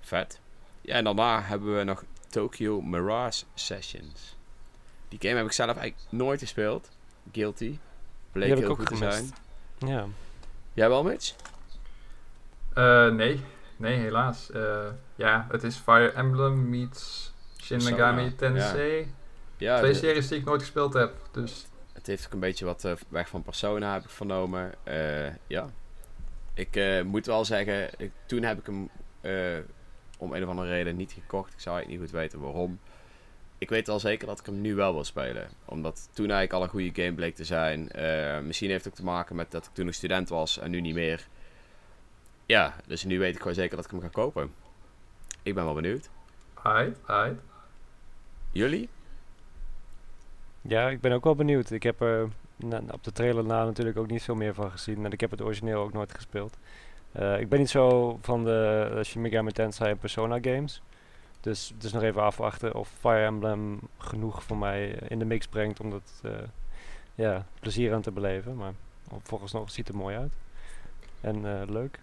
vet. 0.00 0.40
Ja, 0.80 0.94
en 0.94 1.04
daarna 1.04 1.42
hebben 1.42 1.76
we 1.76 1.84
nog 1.84 2.04
Tokyo 2.28 2.80
Mirage 2.80 3.44
Sessions. 3.54 4.36
Die 5.08 5.18
game 5.22 5.36
heb 5.36 5.46
ik 5.46 5.52
zelf 5.52 5.76
eigenlijk 5.76 6.12
nooit 6.12 6.40
gespeeld. 6.40 6.90
Guilty. 7.32 7.78
Bleek 8.32 8.58
heel 8.58 8.74
goed 8.74 8.86
te 8.86 8.96
zijn. 8.96 9.30
Ja. 9.78 10.06
Jij 10.72 10.88
wel, 10.88 11.02
Mitch? 11.02 11.34
Uh, 12.74 13.08
nee, 13.08 13.40
nee, 13.76 13.98
helaas. 13.98 14.50
Uh, 14.54 14.86
ja, 15.14 15.46
het 15.50 15.62
is 15.62 15.76
Fire 15.76 16.10
Emblem 16.10 16.68
meets 16.68 17.32
Shin 17.62 17.82
Megami 17.82 18.34
Tensei. 18.34 19.14
Ja. 19.56 19.78
Twee 19.78 19.94
series 19.94 20.28
die 20.28 20.38
ik 20.38 20.44
nooit 20.44 20.60
gespeeld 20.60 20.92
heb, 20.92 21.12
dus... 21.30 21.66
Het 21.92 22.06
heeft 22.06 22.26
ook 22.26 22.32
een 22.32 22.40
beetje 22.40 22.64
wat 22.64 22.84
uh, 22.84 22.92
weg 23.08 23.28
van 23.28 23.42
Persona, 23.42 23.92
heb 23.92 24.02
ik 24.02 24.10
vernomen. 24.10 24.74
ja. 25.46 25.66
Ik 26.54 27.04
moet 27.04 27.26
wel 27.26 27.44
zeggen, 27.44 27.90
ik, 27.96 28.10
toen 28.26 28.42
heb 28.42 28.58
ik 28.58 28.66
hem 28.66 28.90
om 30.18 30.32
een 30.32 30.42
of 30.42 30.48
andere 30.48 30.68
reden 30.68 30.96
niet 30.96 31.12
gekocht. 31.12 31.52
Ik 31.52 31.60
zou 31.60 31.76
eigenlijk 31.76 32.02
niet 32.02 32.10
goed 32.10 32.20
weten 32.20 32.40
waarom. 32.40 32.80
Ik 33.58 33.68
weet 33.68 33.86
wel 33.86 34.00
zeker 34.00 34.26
dat 34.26 34.40
ik 34.40 34.46
hem 34.46 34.60
nu 34.60 34.74
wel 34.74 34.92
wil 34.92 35.04
spelen. 35.04 35.48
Omdat 35.64 36.08
toen 36.12 36.30
eigenlijk 36.30 36.52
al 36.52 36.62
een 36.62 36.68
goede 36.68 37.02
game 37.02 37.14
bleek 37.14 37.34
te 37.34 37.44
zijn. 37.44 37.90
misschien 38.46 38.70
heeft 38.70 38.84
het 38.84 38.92
ook 38.92 38.98
te 38.98 39.04
maken 39.04 39.36
met 39.36 39.50
dat 39.50 39.66
ik 39.66 39.72
toen 39.72 39.84
nog 39.84 39.94
student 39.94 40.28
was 40.28 40.58
en 40.58 40.70
nu 40.70 40.80
niet 40.80 40.94
meer. 40.94 41.28
Ja, 42.50 42.74
dus 42.86 43.04
nu 43.04 43.18
weet 43.18 43.34
ik 43.34 43.38
gewoon 43.38 43.54
zeker 43.54 43.76
dat 43.76 43.84
ik 43.84 43.90
hem 43.90 44.00
ga 44.00 44.08
kopen. 44.08 44.52
Ik 45.42 45.54
ben 45.54 45.64
wel 45.64 45.74
benieuwd. 45.74 46.10
Hi, 46.62 46.90
hi. 47.06 47.32
Jullie? 48.52 48.88
Ja, 50.60 50.88
ik 50.88 51.00
ben 51.00 51.12
ook 51.12 51.24
wel 51.24 51.34
benieuwd. 51.34 51.70
Ik 51.70 51.82
heb 51.82 52.00
er 52.00 52.28
op 52.90 53.04
de 53.04 53.12
trailer 53.12 53.44
na 53.44 53.64
natuurlijk 53.64 53.98
ook 53.98 54.10
niet 54.10 54.22
veel 54.22 54.34
meer 54.34 54.54
van 54.54 54.70
gezien. 54.70 55.04
En 55.04 55.12
ik 55.12 55.20
heb 55.20 55.30
het 55.30 55.42
origineel 55.42 55.82
ook 55.82 55.92
nooit 55.92 56.14
gespeeld. 56.14 56.56
Uh, 57.20 57.40
ik 57.40 57.48
ben 57.48 57.58
niet 57.58 57.70
zo 57.70 58.18
van 58.22 58.44
de 58.44 58.90
uh, 58.94 59.02
Shin 59.02 59.20
Megami 59.20 59.52
Tensei 59.52 59.90
en 59.90 59.98
Persona 59.98 60.38
games. 60.40 60.82
Dus, 61.40 61.72
dus 61.78 61.92
nog 61.92 62.02
even 62.02 62.22
afwachten 62.22 62.74
of 62.74 62.88
Fire 63.00 63.24
Emblem 63.24 63.80
genoeg 63.98 64.42
voor 64.42 64.56
mij 64.56 64.88
in 64.88 65.18
de 65.18 65.24
mix 65.24 65.46
brengt 65.46 65.80
om 65.80 65.90
dat 65.90 66.20
uh, 66.24 66.32
ja, 67.14 67.46
plezier 67.60 67.94
aan 67.94 68.02
te 68.02 68.12
beleven. 68.12 68.56
Maar 68.56 68.72
volgens 69.22 69.52
nog 69.52 69.70
ziet 69.70 69.86
het 69.86 69.96
er 69.96 70.02
mooi 70.02 70.16
uit. 70.16 70.32
En 71.20 71.70
leuk. 71.72 71.98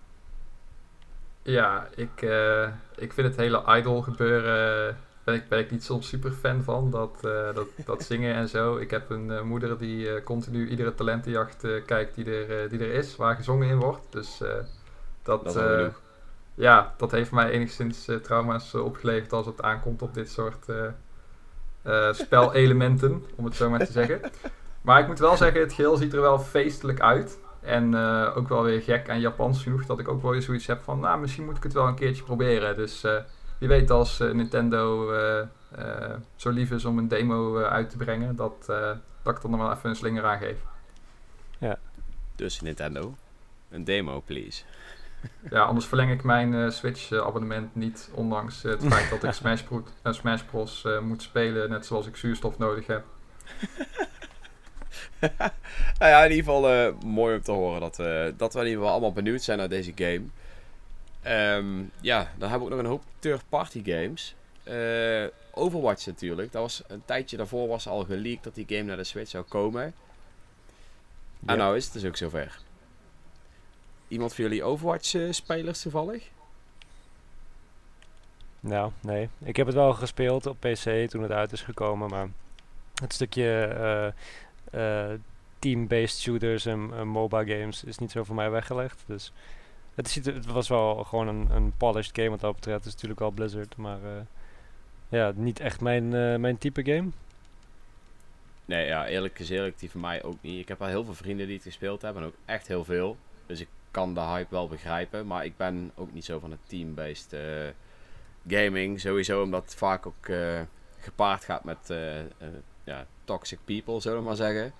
Ja, 1.47 1.87
ik, 1.95 2.21
uh, 2.21 2.67
ik 2.95 3.13
vind 3.13 3.27
het 3.27 3.35
hele 3.35 3.63
idol 3.67 4.01
gebeuren, 4.01 4.97
ben 5.23 5.35
ik, 5.35 5.47
ben 5.47 5.59
ik 5.59 5.71
niet 5.71 5.83
soms 5.83 6.07
super 6.07 6.31
fan 6.31 6.63
van, 6.63 6.91
dat, 6.91 7.21
uh, 7.25 7.55
dat, 7.55 7.67
dat 7.85 8.03
zingen 8.03 8.35
en 8.35 8.49
zo. 8.49 8.77
Ik 8.77 8.91
heb 8.91 9.09
een 9.09 9.29
uh, 9.29 9.41
moeder 9.41 9.77
die 9.77 10.23
continu 10.23 10.67
iedere 10.67 10.95
talentenjacht 10.95 11.65
kijkt 11.85 12.15
die 12.15 12.45
er, 12.45 12.69
die 12.69 12.79
er 12.79 12.93
is, 12.93 13.15
waar 13.15 13.35
gezongen 13.35 13.67
in 13.67 13.79
wordt. 13.79 14.05
Dus 14.09 14.41
dat, 15.23 15.43
dat 15.53 15.93
ja, 16.55 16.93
dat 16.97 17.11
heeft 17.11 17.31
mij 17.31 17.49
enigszins 17.49 18.09
trauma's 18.23 18.73
opgeleverd 18.73 19.33
als 19.33 19.45
het 19.45 19.61
aankomt 19.61 20.01
op 20.01 20.13
dit 20.13 20.29
soort 20.29 20.65
spelelementen, 22.11 23.25
om 23.35 23.45
het 23.45 23.55
zo 23.55 23.69
maar 23.69 23.85
te 23.85 23.91
zeggen. 23.91 24.21
Maar 24.81 24.99
ik 24.99 25.07
moet 25.07 25.19
wel 25.19 25.37
zeggen, 25.37 25.61
het 25.61 25.73
geheel 25.73 25.97
ziet 25.97 26.13
er 26.13 26.21
wel 26.21 26.39
feestelijk 26.39 26.99
uit. 26.99 27.39
En 27.67 27.91
uh, 27.93 28.37
ook 28.37 28.47
wel 28.47 28.63
weer 28.63 28.81
gek 28.81 29.07
en 29.07 29.19
Japans 29.19 29.63
genoeg 29.63 29.85
dat 29.85 29.99
ik 29.99 30.07
ook 30.07 30.21
wel 30.21 30.31
weer 30.31 30.41
zoiets 30.41 30.67
heb 30.67 30.81
van, 30.81 30.99
nou, 30.99 31.19
misschien 31.19 31.45
moet 31.45 31.57
ik 31.57 31.63
het 31.63 31.73
wel 31.73 31.87
een 31.87 31.95
keertje 31.95 32.23
proberen. 32.23 32.75
Dus 32.75 33.03
uh, 33.03 33.17
wie 33.57 33.67
weet 33.67 33.91
als 33.91 34.19
uh, 34.19 34.31
Nintendo 34.31 35.11
zo 36.35 36.49
lief 36.49 36.71
is 36.71 36.85
om 36.85 36.97
een 36.97 37.07
demo 37.07 37.63
uit 37.63 37.89
te 37.89 37.97
brengen, 37.97 38.35
dat, 38.35 38.65
dat 39.23 39.35
ik 39.35 39.41
dan 39.41 39.51
nog 39.51 39.59
wel 39.59 39.71
even 39.71 39.89
een 39.89 39.95
slinger 39.95 40.25
aan 40.25 40.37
geef. 40.37 40.57
Ja. 41.57 41.77
Dus 42.35 42.61
Nintendo, 42.61 43.15
een 43.69 43.83
demo, 43.83 44.21
please. 44.25 44.63
ja, 45.49 45.63
anders 45.63 45.85
verleng 45.85 46.11
ik 46.11 46.23
mijn 46.23 46.71
Switch-abonnement 46.71 47.75
niet, 47.75 48.09
ondanks 48.13 48.61
het 48.61 48.85
feit 48.93 49.09
dat 49.09 49.23
ik 49.23 49.31
Smash, 49.31 49.61
Bros, 49.61 49.83
Smash 50.03 50.41
Bros. 50.41 50.87
moet 51.01 51.21
spelen, 51.21 51.69
net 51.69 51.85
zoals 51.85 52.07
ik 52.07 52.15
zuurstof 52.15 52.57
nodig 52.57 52.87
heb. 52.87 53.03
nou 55.99 56.11
ja, 56.11 56.23
in 56.23 56.31
ieder 56.31 56.45
geval 56.45 56.73
uh, 56.73 56.93
mooi 57.05 57.35
om 57.35 57.41
te 57.41 57.51
horen 57.51 57.81
dat, 57.81 57.99
uh, 57.99 58.25
dat 58.37 58.53
we 58.53 58.59
in 58.59 58.65
ieder 58.65 58.79
geval 58.79 58.91
allemaal 58.91 59.13
benieuwd 59.13 59.43
zijn 59.43 59.57
naar 59.57 59.69
deze 59.69 59.91
game. 59.95 60.23
Um, 61.55 61.91
ja, 62.01 62.31
dan 62.37 62.49
hebben 62.49 62.67
we 62.67 62.73
ook 62.73 62.81
nog 62.81 62.91
een 62.91 62.97
hoop 62.97 63.03
third-party 63.19 63.81
games. 63.83 64.35
Uh, 64.63 65.25
Overwatch 65.51 66.05
natuurlijk. 66.05 66.51
Dat 66.51 66.61
was, 66.61 66.83
een 66.87 67.05
tijdje 67.05 67.37
daarvoor 67.37 67.67
was 67.67 67.87
al 67.87 68.03
geleakt 68.03 68.43
dat 68.43 68.55
die 68.55 68.65
game 68.67 68.81
naar 68.81 68.97
de 68.97 69.03
Switch 69.03 69.29
zou 69.29 69.43
komen. 69.43 69.81
Ja. 69.81 69.93
En 71.45 71.57
nou 71.57 71.75
is 71.75 71.83
het 71.83 71.93
dus 71.93 72.05
ook 72.05 72.17
zover. 72.17 72.59
Iemand 74.07 74.33
van 74.33 74.43
jullie 74.43 74.63
Overwatch-spelers 74.63 75.81
toevallig? 75.81 76.29
Nou, 78.59 78.91
nee. 78.99 79.29
Ik 79.43 79.55
heb 79.55 79.65
het 79.65 79.75
wel 79.75 79.93
gespeeld 79.93 80.45
op 80.45 80.59
PC 80.59 81.09
toen 81.09 81.21
het 81.21 81.31
uit 81.31 81.51
is 81.51 81.61
gekomen, 81.61 82.09
maar 82.09 82.27
het 83.01 83.13
stukje 83.13 83.75
uh, 83.77 84.21
team-based 85.59 86.19
shooters 86.19 86.65
en 86.65 87.07
MOBA 87.07 87.43
games 87.45 87.83
is 87.83 87.97
niet 87.97 88.11
zo 88.11 88.23
voor 88.23 88.35
mij 88.35 88.49
weggelegd. 88.49 89.03
Dus 89.07 89.31
het, 89.95 90.07
is, 90.07 90.15
het 90.15 90.45
was 90.45 90.67
wel 90.67 91.03
gewoon 91.03 91.27
een, 91.27 91.47
een 91.51 91.73
polished 91.77 92.15
game 92.15 92.29
wat 92.29 92.39
dat 92.39 92.55
betreft. 92.55 92.77
Het 92.77 92.85
is 92.85 92.93
natuurlijk 92.93 93.21
al 93.21 93.31
Blizzard, 93.31 93.77
maar 93.77 93.99
uh, 94.03 94.09
ja, 95.09 95.31
niet 95.35 95.59
echt 95.59 95.81
mijn, 95.81 96.09
mijn 96.41 96.57
type 96.57 96.85
game. 96.85 97.09
Nee, 98.65 98.85
ja, 98.85 99.07
eerlijk 99.07 99.39
eerlijk, 99.39 99.79
die 99.79 99.89
voor 99.89 100.01
mij 100.01 100.23
ook 100.23 100.37
niet. 100.41 100.59
Ik 100.59 100.67
heb 100.67 100.81
al 100.81 100.87
heel 100.87 101.05
veel 101.05 101.13
vrienden 101.13 101.45
die 101.45 101.55
het 101.55 101.65
gespeeld 101.65 102.01
hebben, 102.01 102.21
en 102.21 102.27
ook 102.27 102.35
echt 102.45 102.67
heel 102.67 102.83
veel. 102.83 103.17
Dus 103.45 103.59
ik 103.59 103.67
kan 103.91 104.13
de 104.13 104.19
hype 104.19 104.55
wel 104.55 104.67
begrijpen, 104.67 105.27
maar 105.27 105.45
ik 105.45 105.57
ben 105.57 105.91
ook 105.95 106.13
niet 106.13 106.25
zo 106.25 106.39
van 106.39 106.51
het 106.51 106.59
team-based 106.67 107.35
gaming. 108.47 108.99
Sowieso 108.99 109.41
omdat 109.41 109.63
het 109.63 109.75
vaak 109.75 110.05
ook 110.05 110.29
gepaard 110.99 111.43
gaat 111.43 111.63
met 111.63 111.93
ja, 112.83 113.05
toxic 113.27 113.59
people, 113.65 114.01
zullen 114.01 114.17
we 114.17 114.23
maar 114.23 114.35
zeggen. 114.35 114.73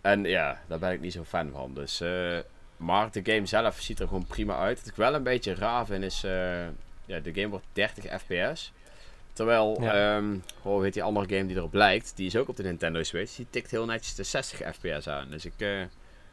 en 0.00 0.24
ja, 0.24 0.60
daar 0.66 0.78
ben 0.78 0.92
ik 0.92 1.00
niet 1.00 1.12
zo 1.12 1.24
fan 1.24 1.50
van. 1.52 1.74
Dus, 1.74 2.00
uh, 2.00 2.38
maar 2.76 3.10
de 3.10 3.32
game 3.32 3.46
zelf 3.46 3.80
ziet 3.80 4.00
er 4.00 4.06
gewoon 4.06 4.26
prima 4.26 4.56
uit. 4.56 4.78
Wat 4.78 4.88
ik 4.88 4.96
wel 4.96 5.14
een 5.14 5.22
beetje 5.22 5.54
raar 5.54 5.86
vind 5.86 6.04
is, 6.04 6.24
uh, 6.24 6.66
ja, 7.04 7.20
de 7.22 7.34
game 7.34 7.48
wordt 7.48 7.66
30 7.72 8.20
fps. 8.20 8.72
Terwijl, 9.32 9.76
ja. 9.80 10.16
um, 10.16 10.42
hoe 10.62 10.82
heet 10.82 10.92
die 10.92 11.02
andere 11.02 11.36
game 11.36 11.46
die 11.46 11.56
erop 11.56 11.74
lijkt, 11.74 12.12
die 12.16 12.26
is 12.26 12.36
ook 12.36 12.48
op 12.48 12.56
de 12.56 12.62
Nintendo 12.62 13.02
Switch, 13.02 13.34
die 13.36 13.46
tikt 13.50 13.70
heel 13.70 13.84
netjes 13.84 14.14
de 14.14 14.22
60 14.22 14.74
fps 14.74 15.08
aan. 15.08 15.30
Dus 15.30 15.44
ik... 15.44 15.52
Uh, 15.58 15.82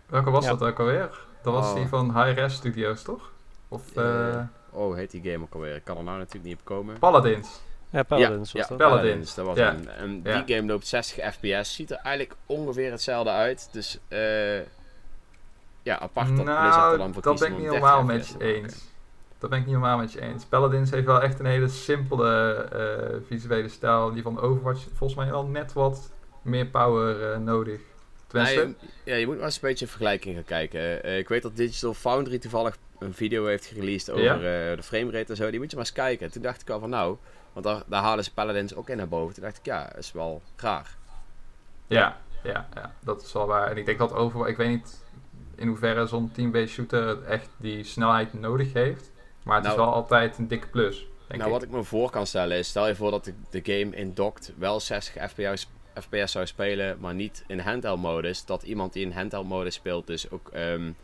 Welke 0.06 0.30
was 0.30 0.46
dat 0.46 0.62
ook 0.62 0.80
alweer? 0.80 1.20
Dat 1.44 1.54
was 1.54 1.74
die 1.74 1.84
oh. 1.84 1.90
van 1.90 2.24
Hi-Res 2.24 2.54
Studios, 2.54 3.04
toch? 3.04 3.32
Of, 3.68 3.96
uh, 3.96 4.42
oh, 4.70 4.96
heet 4.96 5.12
die 5.12 5.32
game 5.32 5.44
ook 5.44 5.54
alweer? 5.54 5.76
Ik 5.76 5.84
kan 5.84 5.98
er 5.98 6.04
nou 6.04 6.18
natuurlijk 6.18 6.46
niet 6.46 6.60
op 6.60 6.66
komen. 6.66 7.00
Paladins. 7.00 7.62
Ja, 7.92 8.04
Paladins 8.04 8.52
was 8.52 8.62
ja, 8.62 8.68
dat. 8.68 8.78
Paladins, 8.78 9.36
dat 9.36 9.46
was 9.46 9.58
een. 9.58 9.90
En 9.90 10.22
die 10.22 10.56
game 10.56 10.68
loopt 10.68 10.88
60 10.88 11.34
fps. 11.34 11.76
Ziet 11.76 11.92
er 11.92 11.98
eigenlijk 11.98 12.36
ongeveer 12.46 12.92
hetzelfde 12.92 13.30
uit. 13.30 13.70
Dus 13.72 14.00
uh, 14.10 14.60
ja, 15.84 16.00
apart 16.00 16.36
dat 16.36 16.46
nou, 16.46 16.62
Blizzard 16.62 16.92
er 16.92 16.98
dan 16.98 17.14
voor 17.14 17.22
dat 17.22 17.40
ben 17.40 17.52
ik 17.52 17.58
niet 17.58 17.68
helemaal 17.68 18.04
met 18.04 18.28
je 18.28 18.56
eens. 18.56 18.76
dat 19.38 19.50
ben 19.50 19.60
ik 19.60 19.66
niet 19.66 19.76
helemaal 19.76 19.98
met 19.98 20.14
je 20.14 20.22
eens. 20.22 20.46
Paladins 20.46 20.92
heeft 20.92 21.06
wel 21.06 21.22
echt 21.22 21.40
een 21.40 21.46
hele 21.46 21.68
simpele 21.68 22.66
uh, 22.76 23.28
visuele 23.28 23.70
stijl. 23.70 24.14
Die 24.14 24.24
van 24.24 24.40
Overwatch 24.40 24.84
volgens 24.94 25.20
mij 25.20 25.32
al 25.32 25.46
net 25.46 25.74
wat 25.74 26.12
meer 26.42 26.66
power 26.66 27.32
uh, 27.32 27.38
nodig. 27.38 27.80
Tenminste. 28.28 28.74
ja, 29.04 29.16
je 29.16 29.26
moet 29.26 29.36
maar 29.36 29.46
eens 29.46 29.56
een 29.56 29.62
beetje 29.62 29.86
een 29.86 29.92
vergelijking 29.92 30.36
gaan 30.36 30.44
kijken. 30.44 31.06
Uh, 31.06 31.18
ik 31.18 31.30
weet 31.30 31.42
dat 31.42 31.56
Digital 31.56 31.94
Foundry 31.94 32.40
toevallig 32.40 32.78
een 33.00 33.14
video 33.14 33.46
heeft 33.46 33.66
gereleased 33.66 34.10
over 34.10 34.24
ja? 34.24 34.76
de 34.76 34.84
framerate 34.84 35.32
en 35.32 35.36
zo. 35.36 35.50
Die 35.50 35.60
moet 35.60 35.70
je 35.70 35.76
maar 35.76 35.86
eens 35.86 35.96
kijken. 35.96 36.32
Toen 36.32 36.42
dacht 36.42 36.62
ik 36.62 36.70
al 36.70 36.80
van 36.80 36.90
nou, 36.90 37.18
want 37.54 37.66
daar, 37.66 37.84
daar 37.86 38.02
halen 38.02 38.24
ze 38.24 38.34
Paladins 38.34 38.76
ook 38.76 38.90
in 38.90 38.98
naar 38.98 39.08
boven. 39.08 39.34
Toen 39.34 39.44
dacht 39.44 39.58
ik 39.58 39.66
ja, 39.66 39.96
is 39.96 40.12
wel 40.12 40.42
raar. 40.56 40.96
Ja, 41.88 42.18
ja, 42.44 42.68
ja, 42.74 42.94
dat 43.00 43.22
is 43.22 43.34
wel 43.34 43.48
waar. 43.48 43.72
En 43.72 43.78
ik 43.78 43.86
denk 43.86 43.98
dat 43.98 44.14
over, 44.14 44.48
ik 44.48 44.58
weet 44.58 44.70
niet 44.70 45.04
in 45.56 45.68
hoeverre 45.68 46.08
zo'n 46.08 46.32
team-based 46.32 46.70
shooter 46.70 47.24
echt 47.24 47.50
die 47.58 47.84
snelheid 47.84 48.34
nodig 48.34 48.74
heeft. 48.74 49.12
Maar 49.44 49.56
het 49.56 49.66
is 49.66 49.76
nou- 49.76 49.86
wel 49.86 49.94
altijd 49.94 50.38
een 50.38 50.48
dikke 50.48 50.68
plus. 50.68 51.08
nou, 51.28 51.52
wat 51.52 51.64
ik 51.64 51.70
me 51.70 51.84
voor 51.84 52.10
kan 52.10 52.28
stellen 52.28 52.58
is, 52.58 52.68
stel 52.68 52.88
je 52.88 52.96
voor 52.96 53.12
dat 53.12 53.26
de, 53.26 53.34
de 53.50 53.62
game 53.64 53.96
in 53.96 54.14
docked 54.14 54.54
wel 54.58 54.80
60 54.80 55.30
fps, 55.30 55.68
FPS 55.94 56.32
zou 56.32 56.46
spelen, 56.46 56.98
maar 57.00 57.14
niet 57.14 57.44
in 57.48 57.60
handheld 57.60 58.02
modus. 58.02 58.46
Dat 58.46 58.64
iemand 58.64 58.94
die 58.94 59.06
in 59.06 59.12
handheld 59.12 59.48
modus 59.48 59.74
speelt, 59.74 60.08
dus 60.08 60.30
ook, 60.30 60.50
um, 60.56 60.96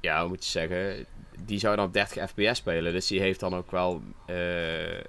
ja, 0.00 0.20
hoe 0.20 0.28
moet 0.28 0.44
je 0.44 0.50
zeggen, 0.50 1.06
die 1.44 1.58
zou 1.58 1.76
dan 1.76 1.84
op 1.84 1.92
30 1.92 2.30
fps 2.30 2.58
spelen. 2.58 2.92
Dus 2.92 3.06
die 3.06 3.20
heeft 3.20 3.40
dan 3.40 3.54
ook 3.54 3.70
wel, 3.70 4.02
uh, 4.26 4.94
uh, 4.94 5.00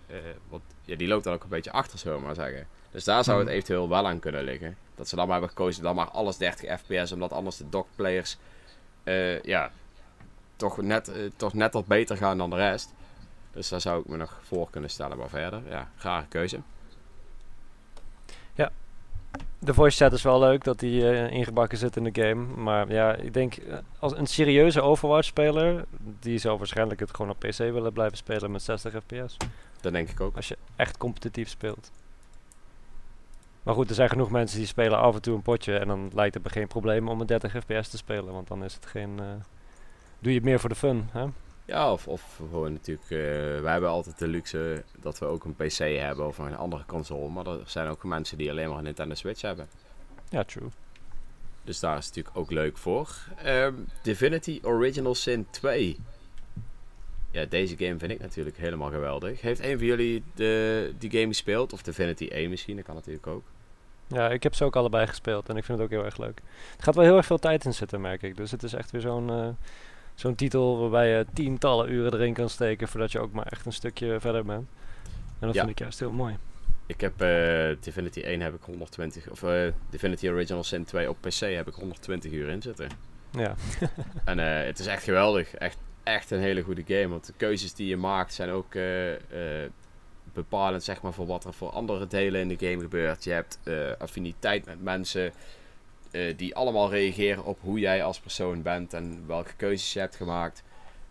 wat, 0.50 0.62
ja, 0.86 0.96
die 0.96 1.08
loopt 1.08 1.24
dan 1.24 1.34
ook 1.34 1.44
een 1.44 1.50
beetje 1.50 1.72
achter, 1.72 2.00
zullen 2.00 2.18
we 2.18 2.26
maar 2.26 2.36
zeggen. 2.36 2.68
Dus 2.92 3.04
daar 3.04 3.24
zou 3.24 3.38
het 3.38 3.48
hmm. 3.48 3.56
eventueel 3.56 3.90
wel 3.90 4.08
aan 4.08 4.20
kunnen 4.20 4.44
liggen. 4.44 4.78
Dat 4.96 5.08
ze 5.08 5.16
dan 5.16 5.26
maar 5.26 5.34
hebben 5.40 5.58
gekozen, 5.58 5.84
dan 5.84 5.96
maar 5.96 6.10
alles 6.10 6.38
30 6.38 6.80
fps, 6.80 7.12
omdat 7.12 7.32
anders 7.32 7.58
de 7.58 7.70
dock 7.70 7.88
players, 7.96 8.38
uh, 9.04 9.42
ja, 9.42 9.72
toch 10.56 10.82
net, 10.82 11.12
toch 11.36 11.54
net 11.54 11.74
wat 11.74 11.86
beter 11.86 12.18
gaan 12.18 12.38
dan 12.38 12.50
de 12.50 12.56
rest. 12.56 12.94
Dus 13.52 13.70
daar 13.70 13.82
zou 13.82 14.02
ik 14.02 14.08
me 14.08 14.18
nog 14.18 14.40
voor 14.44 14.70
kunnen 14.70 14.90
stellen. 14.90 15.18
Maar 15.18 15.30
verder, 15.30 15.62
ja, 15.70 15.92
rare 15.98 16.26
keuze. 16.28 16.60
De 19.64 19.74
voice 19.74 20.04
chat 20.04 20.14
is 20.14 20.22
wel 20.22 20.40
leuk 20.40 20.64
dat 20.64 20.80
die 20.80 21.02
uh, 21.02 21.32
ingebakken 21.32 21.78
zit 21.78 21.96
in 21.96 22.04
de 22.04 22.22
game. 22.22 22.46
Maar 22.56 22.92
ja, 22.92 23.16
ik 23.16 23.34
denk 23.34 23.58
als 24.00 24.18
een 24.18 24.26
serieuze 24.26 24.82
Overwatch-speler, 24.82 25.86
die 26.20 26.38
zou 26.38 26.58
waarschijnlijk 26.58 27.00
het 27.00 27.16
gewoon 27.16 27.32
op 27.32 27.40
PC 27.40 27.58
willen 27.58 27.94
blijven 27.94 28.18
spelen 28.18 28.52
met 28.52 28.62
60 28.62 28.94
fps. 28.94 29.38
Dat 29.82 29.94
denk 29.94 30.10
ik 30.10 30.20
ook. 30.20 30.36
Als 30.36 30.48
je 30.48 30.58
echt 30.76 30.98
competitief 30.98 31.50
speelt. 31.50 31.92
Maar 33.64 33.74
goed, 33.74 33.90
er 33.90 33.96
zijn 33.96 34.10
genoeg 34.10 34.32
mensen 34.32 34.58
die 34.58 34.68
spelen 34.68 34.98
af 34.98 35.16
en 35.16 35.22
toe 35.22 35.36
een 35.36 35.42
potje 35.42 35.78
en 35.78 35.88
dan 35.88 36.12
lijkt 36.14 36.34
het 36.34 36.44
me 36.44 36.50
geen 36.50 36.68
probleem 36.68 37.08
om 37.08 37.22
een 37.22 37.28
30 37.28 37.52
fps 37.52 37.90
te 37.90 37.98
spelen. 37.98 38.34
Want 38.34 38.48
dan 38.48 38.64
is 38.64 38.74
het 38.74 38.86
geen, 38.86 39.12
uh, 39.20 39.26
doe 40.20 40.32
je 40.32 40.38
het 40.38 40.44
meer 40.44 40.60
voor 40.60 40.70
de 40.70 40.76
fun. 40.76 41.10
Hè? 41.12 41.26
Ja, 41.72 41.92
of, 41.92 42.08
of 42.08 42.36
gewoon 42.50 42.74
natuurlijk, 42.74 43.10
uh, 43.10 43.20
wij 43.62 43.72
hebben 43.72 43.90
altijd 43.90 44.20
de 44.20 44.28
luxe 44.28 44.84
dat 45.00 45.20
we 45.20 45.26
ook 45.26 45.44
een 45.44 45.56
PC 45.56 45.78
hebben 45.78 46.28
of 46.28 46.38
een 46.38 46.58
andere 46.58 46.86
console. 46.86 47.30
Maar 47.30 47.46
er 47.46 47.62
zijn 47.66 47.88
ook 47.88 48.04
mensen 48.04 48.38
die 48.38 48.50
alleen 48.50 48.70
maar 48.70 48.78
een 48.78 48.84
Nintendo 48.84 49.16
Switch 49.16 49.42
hebben. 49.42 49.68
Ja, 50.30 50.44
true. 50.44 50.70
Dus 51.64 51.80
daar 51.80 51.98
is 51.98 52.06
het 52.06 52.16
natuurlijk 52.16 52.44
ook 52.44 52.52
leuk 52.52 52.78
voor. 52.78 53.16
Um, 53.46 53.88
Divinity 54.02 54.60
Original 54.64 55.16
Sin 55.16 55.48
2. 55.50 56.00
Ja, 57.32 57.46
deze 57.46 57.78
game 57.78 58.00
vind 58.00 58.12
ik 58.12 58.20
natuurlijk 58.20 58.58
helemaal 58.58 58.90
geweldig. 58.90 59.42
Heeft 59.42 59.64
een 59.64 59.78
van 59.78 59.88
jullie 59.88 60.24
de, 60.36 60.94
die 60.98 61.12
game 61.12 61.28
gespeeld? 61.28 61.74
Of 61.74 61.82
Divinity 61.82 62.28
1 62.28 62.50
misschien, 62.50 62.76
dat 62.76 62.86
kan 62.86 62.96
natuurlijk 62.96 63.28
ook. 63.28 63.44
Ja, 64.08 64.30
ik 64.30 64.44
heb 64.44 64.56
ze 64.56 64.64
ook 64.64 64.76
allebei 64.76 65.08
gespeeld 65.08 65.50
en 65.50 65.58
ik 65.58 65.64
vind 65.64 65.78
het 65.78 65.88
ook 65.88 65.94
heel 65.94 66.06
erg 66.06 66.18
leuk. 66.18 66.42
Het 66.72 66.84
gaat 66.84 66.96
wel 66.96 67.04
heel 67.04 67.18
erg 67.18 67.26
veel 67.26 67.40
tijd 67.40 67.66
in 67.66 67.74
zitten, 67.74 68.02
merk 68.02 68.22
ik. 68.22 68.38
Dus 68.38 68.52
het 68.52 68.64
is 68.64 68.74
echt 68.74 68.92
weer 68.92 69.02
zo'n 69.02 69.30
uh, 69.30 69.48
zo'n 70.22 70.36
titel 70.36 70.80
waarbij 70.80 71.10
je 71.10 71.26
tientallen 71.34 71.92
uren 71.92 72.14
erin 72.14 72.34
kan 72.34 72.50
steken 72.50 72.88
voordat 72.88 73.12
je 73.12 73.20
ook 73.20 73.32
maar 73.32 73.46
echt 73.46 73.66
een 73.66 73.74
stukje 73.74 74.20
verder 74.20 74.46
bent. 74.46 74.68
En 75.40 75.48
dat 75.48 75.56
vind 75.56 75.70
ik 75.70 75.80
juist 75.80 76.00
heel 76.00 76.12
mooi. 76.12 76.38
Ik 76.86 77.02
heb 77.02 77.22
uh, 77.22 77.76
Divinity 77.80 78.22
1 78.22 78.42
heb 78.42 78.54
ik 78.54 78.64
120, 78.64 79.30
of 79.30 79.42
uh, 79.44 79.68
Divinity 79.90 80.28
Original 80.28 80.64
Sin 80.64 80.84
2 80.84 81.10
op 81.10 81.18
PC 81.22 81.40
heb 81.40 81.68
ik 81.68 81.74
120 81.74 82.32
uur 82.32 82.50
in 82.50 82.62
zitten. 82.62 82.90
Ja. 83.32 83.56
en 84.26 84.38
het 84.38 84.80
is 84.80 84.88
echt 84.88 85.04
geweldig. 85.04 85.54
Echt, 85.54 85.78
echt 86.04 86.32
een 86.32 86.40
hele 86.40 86.62
goede 86.62 86.84
game. 86.88 87.08
Want 87.08 87.26
de 87.26 87.34
keuzes 87.38 87.74
die 87.74 87.88
je 87.88 87.98
maakt 87.98 88.34
zijn 88.34 88.50
ook 88.50 88.74
bepalend 90.34 90.84
zeg 90.84 91.02
maar, 91.02 91.14
voor 91.14 91.26
wat 91.26 91.46
er 91.46 91.54
voor 91.54 91.70
andere 91.70 92.08
delen 92.08 92.42
in 92.42 92.48
de 92.48 92.68
game 92.68 92.82
gebeurt. 92.82 93.24
Je 93.24 93.32
hebt 93.32 93.60
affiniteit 93.98 94.66
met 94.66 94.82
mensen 94.82 95.34
uh, 96.12 96.38
die 96.38 96.56
allemaal 96.56 96.90
reageren 96.90 97.44
op 97.46 97.60
hoe 97.62 97.80
jij 97.80 98.04
als 98.04 98.20
persoon 98.20 98.62
bent 98.62 98.94
en 98.94 99.24
welke 99.28 99.54
keuzes 99.56 99.94
je 99.94 100.00
hebt 100.00 100.16
gemaakt. 100.16 100.64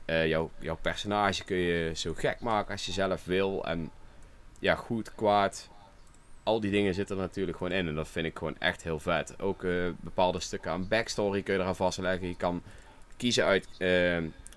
Uh, 0.07 0.27
jouw, 0.27 0.51
jouw 0.59 0.77
personage 0.81 1.45
kun 1.45 1.57
je 1.57 1.93
zo 1.95 2.15
gek 2.15 2.41
maken 2.41 2.73
als 2.73 2.87
je 2.87 2.93
zelf 2.93 3.25
wil. 3.25 3.65
En 3.65 3.91
ja, 4.59 4.75
goed, 4.75 5.15
kwaad. 5.15 5.69
Al 6.43 6.61
die 6.61 6.71
dingen 6.71 6.95
zitten 6.95 7.17
er 7.17 7.23
natuurlijk 7.23 7.57
gewoon 7.57 7.73
in. 7.73 7.89
En 7.89 7.95
dat 7.95 8.09
vind 8.09 8.27
ik 8.27 8.39
gewoon 8.39 8.59
echt 8.59 8.83
heel 8.83 9.01
vet. 9.01 9.41
Ook 9.41 9.61
bepaalde 10.01 10.41
stukken 10.41 10.71
aan 10.71 10.89
backstory 10.89 11.43
kun 11.43 11.55
je 11.55 11.61
eraan 11.61 11.77
vastleggen. 11.77 12.29
Je 12.29 12.37
kan 12.37 12.63
kiezen 13.17 13.45
uit 13.45 13.69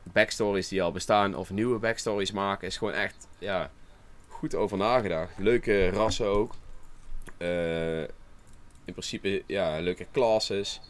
backstories 0.04 0.68
die 0.68 0.84
al 0.84 0.92
bestaan 0.92 1.36
of 1.36 1.52
nieuwe 1.52 1.80
backstories 1.80 2.32
maken. 2.32 2.68
Is 2.68 2.78
gewoon 2.78 2.94
echt, 2.94 3.28
ja, 3.40 3.70
goed 4.28 4.56
over 4.56 4.78
nagedacht. 4.78 5.38
Leuke 5.38 5.90
rassen 5.90 6.28
ook. 6.28 6.54
In 8.86 8.94
principe, 8.94 9.44
ja, 9.46 9.80
leuke 9.80 10.06
classes. 10.12 10.82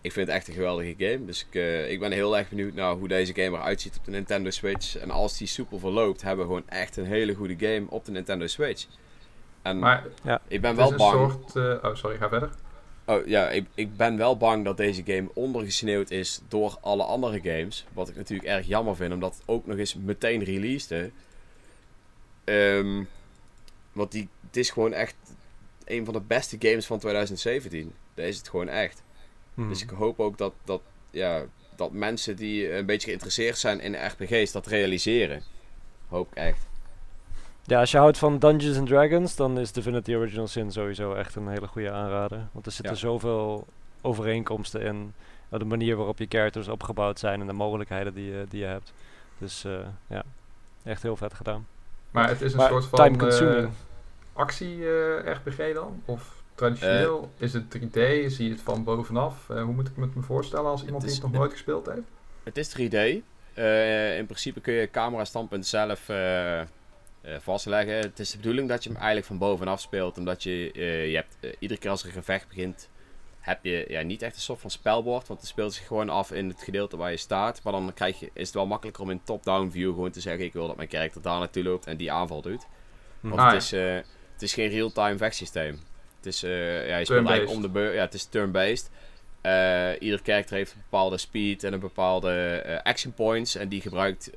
Ik 0.00 0.12
vind 0.12 0.26
het 0.26 0.36
echt 0.36 0.48
een 0.48 0.54
geweldige 0.54 0.94
game. 0.98 1.24
Dus 1.24 1.46
ik, 1.48 1.54
uh, 1.54 1.90
ik 1.90 2.00
ben 2.00 2.12
heel 2.12 2.38
erg 2.38 2.48
benieuwd 2.48 2.74
naar 2.74 2.94
hoe 2.94 3.08
deze 3.08 3.34
game 3.34 3.56
eruit 3.56 3.80
ziet 3.80 3.96
op 3.96 4.04
de 4.04 4.10
Nintendo 4.10 4.50
Switch. 4.50 4.96
En 4.96 5.10
als 5.10 5.38
die 5.38 5.46
soepel 5.46 5.78
verloopt, 5.78 6.22
hebben 6.22 6.46
we 6.46 6.52
gewoon 6.52 6.68
echt 6.68 6.96
een 6.96 7.06
hele 7.06 7.34
goede 7.34 7.56
game 7.58 7.86
op 7.88 8.04
de 8.04 8.10
Nintendo 8.10 8.46
Switch. 8.46 8.86
En 9.62 9.78
maar 9.78 10.04
ja, 10.22 10.40
ik 10.48 10.60
ben 10.60 10.76
wel 10.76 10.94
bang. 10.94 11.30
Soort, 11.30 11.54
uh, 11.54 11.84
oh, 11.90 11.94
sorry, 11.94 12.16
ga 12.16 12.28
verder. 12.28 12.50
Oh 13.04 13.26
ja, 13.26 13.50
ik, 13.50 13.66
ik 13.74 13.96
ben 13.96 14.16
wel 14.16 14.36
bang 14.36 14.64
dat 14.64 14.76
deze 14.76 15.02
game 15.04 15.28
ondergesneeuwd 15.34 16.10
is 16.10 16.40
door 16.48 16.78
alle 16.80 17.02
andere 17.02 17.40
games. 17.40 17.86
Wat 17.92 18.08
ik 18.08 18.16
natuurlijk 18.16 18.48
erg 18.48 18.66
jammer 18.66 18.96
vind, 18.96 19.12
omdat 19.12 19.34
het 19.34 19.42
ook 19.46 19.66
nog 19.66 19.78
eens 19.78 19.94
meteen 19.94 20.44
released. 20.44 21.10
Um, 22.44 23.08
want 23.92 24.12
die, 24.12 24.28
het 24.46 24.56
is 24.56 24.70
gewoon 24.70 24.92
echt 24.92 25.14
een 25.86 26.04
van 26.04 26.14
de 26.14 26.20
beste 26.20 26.56
games 26.58 26.86
van 26.86 26.98
2017. 26.98 27.92
Dat 28.14 28.24
is 28.24 28.36
het 28.36 28.48
gewoon 28.48 28.68
echt. 28.68 29.02
Hmm. 29.54 29.68
Dus 29.68 29.82
ik 29.82 29.90
hoop 29.90 30.20
ook 30.20 30.38
dat, 30.38 30.52
dat, 30.64 30.80
ja, 31.10 31.44
dat 31.76 31.92
mensen 31.92 32.36
die 32.36 32.72
een 32.72 32.86
beetje 32.86 33.06
geïnteresseerd 33.06 33.58
zijn 33.58 33.80
in 33.80 34.06
RPG's 34.06 34.52
dat 34.52 34.66
realiseren. 34.66 35.42
Hoop 36.08 36.30
ik 36.30 36.36
echt. 36.36 36.66
Ja, 37.64 37.80
als 37.80 37.90
je 37.90 37.98
houdt 37.98 38.18
van 38.18 38.38
Dungeons 38.38 38.78
and 38.78 38.88
Dragons, 38.88 39.36
dan 39.36 39.58
is 39.58 39.72
Divinity 39.72 40.14
Original 40.14 40.46
Sin 40.46 40.72
sowieso 40.72 41.14
echt 41.14 41.34
een 41.34 41.48
hele 41.48 41.66
goede 41.66 41.90
aanrader. 41.90 42.48
Want 42.52 42.66
er 42.66 42.72
zitten 42.72 42.96
zoveel 42.96 43.66
overeenkomsten 44.00 44.80
in. 44.80 45.12
De 45.48 45.64
manier 45.64 45.96
waarop 45.96 46.18
je 46.18 46.26
characters 46.28 46.68
opgebouwd 46.68 47.18
zijn 47.18 47.40
en 47.40 47.46
de 47.46 47.52
mogelijkheden 47.52 48.14
die, 48.14 48.24
je, 48.24 48.46
die 48.48 48.60
je 48.60 48.66
hebt. 48.66 48.92
Dus 49.38 49.64
uh, 49.64 49.78
ja, 50.06 50.22
echt 50.82 51.02
heel 51.02 51.16
vet 51.16 51.34
gedaan. 51.34 51.66
Maar 52.10 52.28
het 52.28 52.40
is 52.40 52.52
een 52.52 52.60
soort 52.60 52.84
van 52.84 53.24
uh, 53.24 53.66
actie-RPG 54.36 55.72
dan? 55.74 56.02
Of 56.04 56.42
traditioneel? 56.54 57.30
is 57.38 57.52
het 57.52 57.78
3D? 57.78 58.00
Zie 58.26 58.44
je 58.44 58.50
het 58.50 58.60
van 58.60 58.84
bovenaf? 58.84 59.46
hoe 59.46 59.64
moet 59.64 59.88
ik 59.88 59.96
me 59.96 60.04
het 60.04 60.14
me 60.14 60.22
voorstellen 60.22 60.70
als 60.70 60.84
iemand 60.84 61.02
die 61.04 61.12
het 61.12 61.22
nog 61.22 61.32
nooit 61.32 61.52
gespeeld 61.52 61.86
heeft? 61.86 62.06
Het 62.42 62.56
is 62.56 62.70
3D. 62.70 62.98
in 64.18 64.26
principe 64.26 64.60
kun 64.60 64.74
je 64.74 64.90
camera 64.90 65.24
standpunt 65.24 65.66
zelf 65.66 66.10
vastleggen. 67.38 67.94
Het 67.94 68.18
is 68.18 68.30
de 68.30 68.36
bedoeling 68.36 68.68
dat 68.68 68.82
je 68.82 68.88
hem 68.88 68.98
eigenlijk 68.98 69.26
van 69.26 69.38
bovenaf 69.38 69.80
speelt. 69.80 70.18
Omdat 70.18 70.42
je, 70.42 70.70
je 71.10 71.16
hebt, 71.16 71.56
iedere 71.58 71.80
keer 71.80 71.90
als 71.90 72.02
er 72.02 72.08
een 72.08 72.12
gevecht 72.12 72.48
begint, 72.48 72.88
heb 73.46 73.64
je 73.64 73.84
ja, 73.88 74.02
niet 74.02 74.22
echt 74.22 74.34
een 74.34 74.40
soort 74.40 74.60
van 74.60 74.70
spelbord. 74.70 75.28
Want 75.28 75.40
het 75.40 75.48
speelt 75.48 75.74
zich 75.74 75.86
gewoon 75.86 76.08
af 76.08 76.32
in 76.32 76.48
het 76.48 76.62
gedeelte 76.62 76.96
waar 76.96 77.10
je 77.10 77.16
staat. 77.16 77.62
Maar 77.62 77.72
dan 77.72 77.94
krijg 77.94 78.20
je, 78.20 78.30
is 78.32 78.46
het 78.46 78.54
wel 78.54 78.66
makkelijker 78.66 79.02
om 79.02 79.10
in 79.10 79.20
top-down 79.24 79.70
view 79.70 79.88
gewoon 79.88 80.10
te 80.10 80.20
zeggen: 80.20 80.44
Ik 80.44 80.52
wil 80.52 80.66
dat 80.66 80.76
mijn 80.76 80.88
karakter 80.88 81.22
daar 81.22 81.38
naartoe 81.38 81.62
loopt 81.62 81.86
en 81.86 81.96
die 81.96 82.12
aanval 82.12 82.42
doet. 82.42 82.66
Want 83.20 83.34
het, 83.34 83.50
ah, 83.50 83.54
is, 83.54 83.72
uh, 83.72 83.98
het 84.36 84.44
is 84.44 84.54
geen 84.54 84.68
real-time 84.68 85.16
vechtsysteem. 85.16 85.80
Het 86.16 86.26
is, 86.26 86.44
uh, 86.44 86.88
ja, 86.88 86.96
je 86.96 87.04
speelt 87.04 87.26
eigenlijk 87.26 87.56
om 87.56 87.62
de 87.62 87.68
beurt. 87.68 87.94
Ja, 87.94 88.00
het 88.00 88.14
is 88.14 88.24
turn-based. 88.24 88.90
Uh, 89.42 89.90
ieder 89.98 90.22
karakter 90.22 90.56
heeft 90.56 90.72
een 90.72 90.82
bepaalde 90.90 91.18
speed 91.18 91.64
en 91.64 91.72
een 91.72 91.80
bepaalde 91.80 92.80
action 92.82 93.12
points. 93.12 93.54
En 93.54 93.68
die 93.68 93.80
gebruikt 93.80 94.30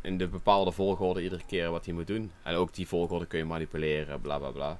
in 0.00 0.18
de 0.18 0.26
bepaalde 0.26 0.72
volgorde 0.72 1.22
iedere 1.22 1.42
keer 1.46 1.70
wat 1.70 1.84
hij 1.84 1.94
moet 1.94 2.06
doen. 2.06 2.32
En 2.42 2.54
ook 2.54 2.74
die 2.74 2.88
volgorde 2.88 3.26
kun 3.26 3.38
je 3.38 3.44
manipuleren, 3.44 4.20
bla 4.20 4.38
bla 4.38 4.50
bla. 4.50 4.78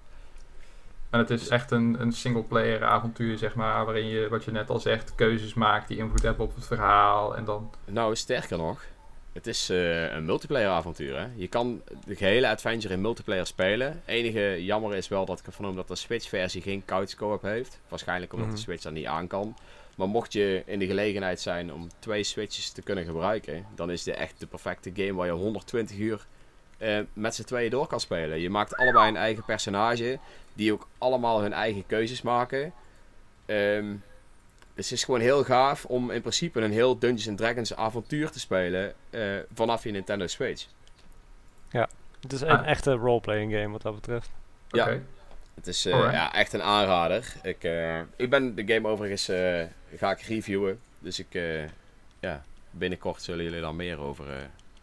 En 1.10 1.18
het 1.18 1.30
is 1.30 1.48
echt 1.48 1.70
een, 1.70 2.00
een 2.00 2.12
single-player 2.12 2.84
avontuur, 2.84 3.38
zeg 3.38 3.54
maar, 3.54 3.84
waarin 3.84 4.06
je, 4.06 4.28
wat 4.28 4.44
je 4.44 4.50
net 4.50 4.70
al 4.70 4.78
zegt, 4.78 5.14
keuzes 5.14 5.54
maakt 5.54 5.88
die 5.88 5.96
invloed 5.96 6.22
hebben 6.22 6.44
op 6.44 6.54
het 6.54 6.66
verhaal. 6.66 7.36
En 7.36 7.44
dan... 7.44 7.70
Nou, 7.84 8.16
sterker 8.16 8.56
nog, 8.56 8.84
het 9.32 9.46
is 9.46 9.70
uh, 9.70 10.12
een 10.12 10.24
multiplayer 10.24 10.68
avontuur. 10.68 11.18
Hè? 11.18 11.26
Je 11.34 11.48
kan 11.48 11.82
de 12.06 12.16
gehele 12.16 12.48
adventure 12.48 12.94
in 12.94 13.00
multiplayer 13.00 13.46
spelen. 13.46 14.02
Enige 14.04 14.64
jammer 14.64 14.94
is 14.94 15.08
wel 15.08 15.24
dat 15.24 15.38
ik 15.38 15.46
ervan 15.46 15.76
dat 15.76 15.88
de 15.88 15.96
Switch-versie 15.96 16.62
geen 16.62 16.84
couch 16.84 17.14
co-op 17.14 17.42
heeft. 17.42 17.80
Waarschijnlijk 17.88 18.32
omdat 18.32 18.48
de 18.48 18.54
mhm. 18.54 18.62
Switch 18.62 18.82
dat 18.82 18.92
niet 18.92 19.06
aan 19.06 19.26
kan. 19.26 19.56
Maar 19.96 20.08
mocht 20.08 20.32
je 20.32 20.62
in 20.66 20.78
de 20.78 20.86
gelegenheid 20.86 21.40
zijn 21.40 21.72
om 21.72 21.88
twee 21.98 22.22
Switches 22.22 22.70
te 22.70 22.82
kunnen 22.82 23.04
gebruiken, 23.04 23.66
dan 23.74 23.90
is 23.90 24.02
dit 24.02 24.14
echt 24.14 24.40
de 24.40 24.46
perfecte 24.46 24.90
game 24.94 25.14
waar 25.14 25.26
je 25.26 25.32
120 25.32 25.98
uur 25.98 26.26
uh, 26.78 26.98
met 27.12 27.34
z'n 27.34 27.44
tweeën 27.44 27.70
door 27.70 27.86
kan 27.86 28.00
spelen. 28.00 28.40
Je 28.40 28.50
maakt 28.50 28.76
allebei 28.76 29.08
een 29.08 29.16
eigen 29.16 29.44
personage, 29.44 30.18
die 30.54 30.72
ook 30.72 30.88
allemaal 30.98 31.40
hun 31.40 31.52
eigen 31.52 31.86
keuzes 31.86 32.22
maken. 32.22 32.72
Um, 33.46 34.02
dus 34.74 34.90
het 34.90 34.98
is 34.98 35.04
gewoon 35.04 35.20
heel 35.20 35.44
gaaf 35.44 35.84
om 35.84 36.10
in 36.10 36.20
principe 36.20 36.60
een 36.60 36.72
heel 36.72 36.98
Dungeons 36.98 37.40
Dragons 37.40 37.74
avontuur 37.74 38.30
te 38.30 38.40
spelen 38.40 38.94
uh, 39.10 39.38
vanaf 39.54 39.84
je 39.84 39.90
Nintendo 39.90 40.26
Switch. 40.26 40.66
Ja, 41.70 41.88
het 42.20 42.32
is 42.32 42.40
een 42.40 42.48
ah. 42.48 42.66
echte 42.66 42.92
roleplaying 42.92 43.52
game 43.52 43.68
wat 43.68 43.82
dat 43.82 43.94
betreft. 43.94 44.30
Ja, 44.68 44.98
het 45.54 45.66
is 45.66 45.86
uh, 45.86 45.92
ja, 45.92 46.34
echt 46.34 46.52
een 46.52 46.62
aanrader. 46.62 47.34
Ik, 47.42 47.64
uh, 47.64 47.98
ik 48.16 48.30
ben 48.30 48.54
de 48.54 48.74
game 48.74 48.88
overigens 48.88 49.24
ga 49.96 50.10
ik 50.10 50.20
reviewen. 50.20 50.80
Dus 50.98 51.18
ik, 51.18 51.40
ja, 52.20 52.44
binnenkort 52.70 53.22
zullen 53.22 53.44
jullie 53.44 53.60
daar 53.60 53.74
meer 53.74 53.98
over 53.98 54.26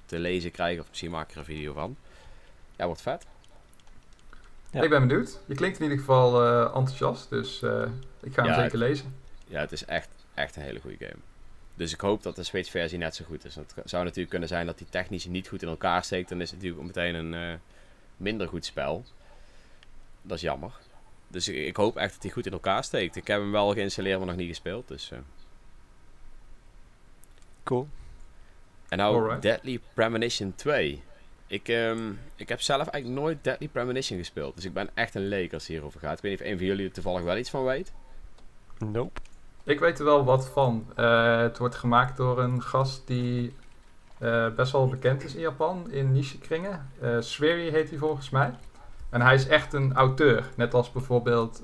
te 0.06 0.20
lezen 0.20 0.52
krijgen. 0.52 0.82
Of 0.82 0.90
misschien 0.90 1.12
maak 1.12 1.28
ik 1.28 1.32
er 1.32 1.40
een 1.40 1.46
video 1.46 1.74
van. 1.74 1.98
Ja, 2.76 2.86
wordt 2.86 3.02
vet. 3.02 3.26
Ja. 4.72 4.82
Ik 4.82 4.90
ben 4.90 5.08
benieuwd. 5.08 5.40
Je 5.46 5.56
klinkt 5.56 5.78
in 5.78 5.84
ieder 5.84 6.00
geval 6.00 6.44
enthousiast. 6.64 7.30
Dus 7.30 7.62
ik 8.22 8.34
ga 8.34 8.44
hem 8.44 8.54
zeker 8.54 8.78
lezen 8.78 9.19
ja, 9.50 9.60
het 9.60 9.72
is 9.72 9.86
echt, 9.86 10.10
echt 10.34 10.56
een 10.56 10.62
hele 10.62 10.80
goede 10.80 11.06
game. 11.06 11.22
Dus 11.76 11.94
ik 11.94 12.00
hoop 12.00 12.24
dat 12.24 12.36
de 12.36 12.44
Switch-versie 12.44 12.98
net 12.98 13.16
zo 13.16 13.26
goed 13.26 13.46
is. 13.46 13.56
Het 13.56 13.74
zou 13.86 14.04
natuurlijk 14.04 14.30
kunnen 14.30 14.48
zijn 14.48 14.66
dat 14.66 14.78
die 14.78 14.88
technisch 14.90 15.26
niet 15.26 15.48
goed 15.48 15.62
in 15.62 15.68
elkaar 15.68 16.04
steekt. 16.04 16.30
Dan 16.30 16.42
is 16.42 16.52
het 16.52 16.62
natuurlijk 16.62 16.88
meteen 16.88 17.16
een 17.16 17.34
uh, 17.34 17.56
minder 18.18 18.48
goed 18.48 18.66
spel. 18.66 19.06
Dat 20.22 20.38
is 20.38 20.44
jammer. 20.44 20.72
Dus 21.28 21.48
ik, 21.48 21.56
ik, 21.56 21.76
hoop 21.76 21.98
echt 21.98 22.14
dat 22.14 22.24
hij 22.24 22.32
goed 22.32 22.46
in 22.46 22.52
elkaar 22.52 22.84
steekt. 22.84 23.16
Ik 23.16 23.28
heb 23.28 23.40
hem 23.40 23.52
wel 23.52 23.74
geïnstalleerd, 23.74 24.18
maar 24.18 24.28
nog 24.28 24.36
niet 24.36 24.48
gespeeld. 24.48 24.88
Dus, 24.88 25.12
uh. 25.12 25.20
Cool. 27.64 27.88
En 28.90 28.98
nou 28.98 29.40
Deadly 29.40 29.80
Premonition 29.94 30.56
2. 30.56 31.04
Ik, 31.48 31.68
um, 31.68 32.20
ik 32.36 32.50
heb 32.50 32.62
zelf 32.62 32.88
eigenlijk 32.88 33.22
nooit 33.22 33.44
Deadly 33.44 33.68
Premonition 33.68 34.18
gespeeld. 34.18 34.56
Dus 34.56 34.66
ik 34.66 34.74
ben 34.74 34.90
echt 34.94 35.16
een 35.16 35.28
leek 35.28 35.54
als 35.54 35.62
het 35.62 35.72
hierover 35.72 36.00
gaat. 36.00 36.18
Ik 36.18 36.22
weet 36.22 36.32
niet 36.32 36.42
of 36.42 36.48
een 36.48 36.58
van 36.58 36.66
jullie 36.66 36.86
er 36.86 36.94
toevallig 36.94 37.22
wel 37.22 37.38
iets 37.38 37.50
van 37.50 37.64
weet. 37.64 37.92
Nope. 38.78 39.20
Ik 39.64 39.80
weet 39.80 40.00
er 40.00 40.06
wel 40.06 40.24
wat 40.24 40.48
van. 40.48 40.86
Uh, 41.00 41.38
het 41.38 41.58
wordt 41.58 41.76
gemaakt 41.76 42.18
door 42.18 42.40
een 42.40 42.62
gast 42.64 43.08
die 43.08 43.56
uh, 44.20 44.48
best 44.56 44.72
wel 44.72 44.88
bekend 44.88 45.24
is 45.24 45.36
in 45.36 45.42
Japan, 45.42 45.92
in 45.92 46.12
niche-kringen. 46.12 46.90
Uh, 47.02 47.20
heet 47.72 47.90
hij 47.90 47.98
volgens 47.98 48.30
mij. 48.30 48.54
En 49.10 49.22
hij 49.22 49.34
is 49.34 49.48
echt 49.48 49.74
een 49.74 49.94
auteur, 49.94 50.44
net 50.56 50.74
als 50.74 50.92
bijvoorbeeld 50.92 51.64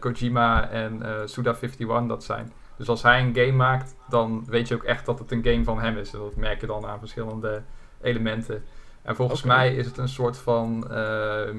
Kojima 0.00 0.68
en 0.70 1.02
Suda51 1.28 2.06
dat 2.06 2.24
zijn. 2.24 2.52
Dus 2.76 2.88
als 2.88 3.02
hij 3.02 3.20
een 3.20 3.34
game 3.34 3.52
maakt, 3.52 3.94
dan 4.08 4.44
weet 4.46 4.68
je 4.68 4.74
ook 4.74 4.84
echt 4.84 5.06
dat 5.06 5.18
het 5.18 5.32
een 5.32 5.44
game 5.44 5.64
van 5.64 5.80
hem 5.80 5.96
is. 5.96 6.12
En 6.12 6.18
dat 6.18 6.36
merk 6.36 6.60
je 6.60 6.66
dan 6.66 6.86
aan 6.86 6.98
verschillende 6.98 7.62
elementen. 8.00 8.64
En 9.02 9.16
volgens 9.16 9.42
mij 9.42 9.74
is 9.74 9.86
het 9.86 9.98
een 9.98 10.08
soort 10.08 10.36
van 10.36 10.86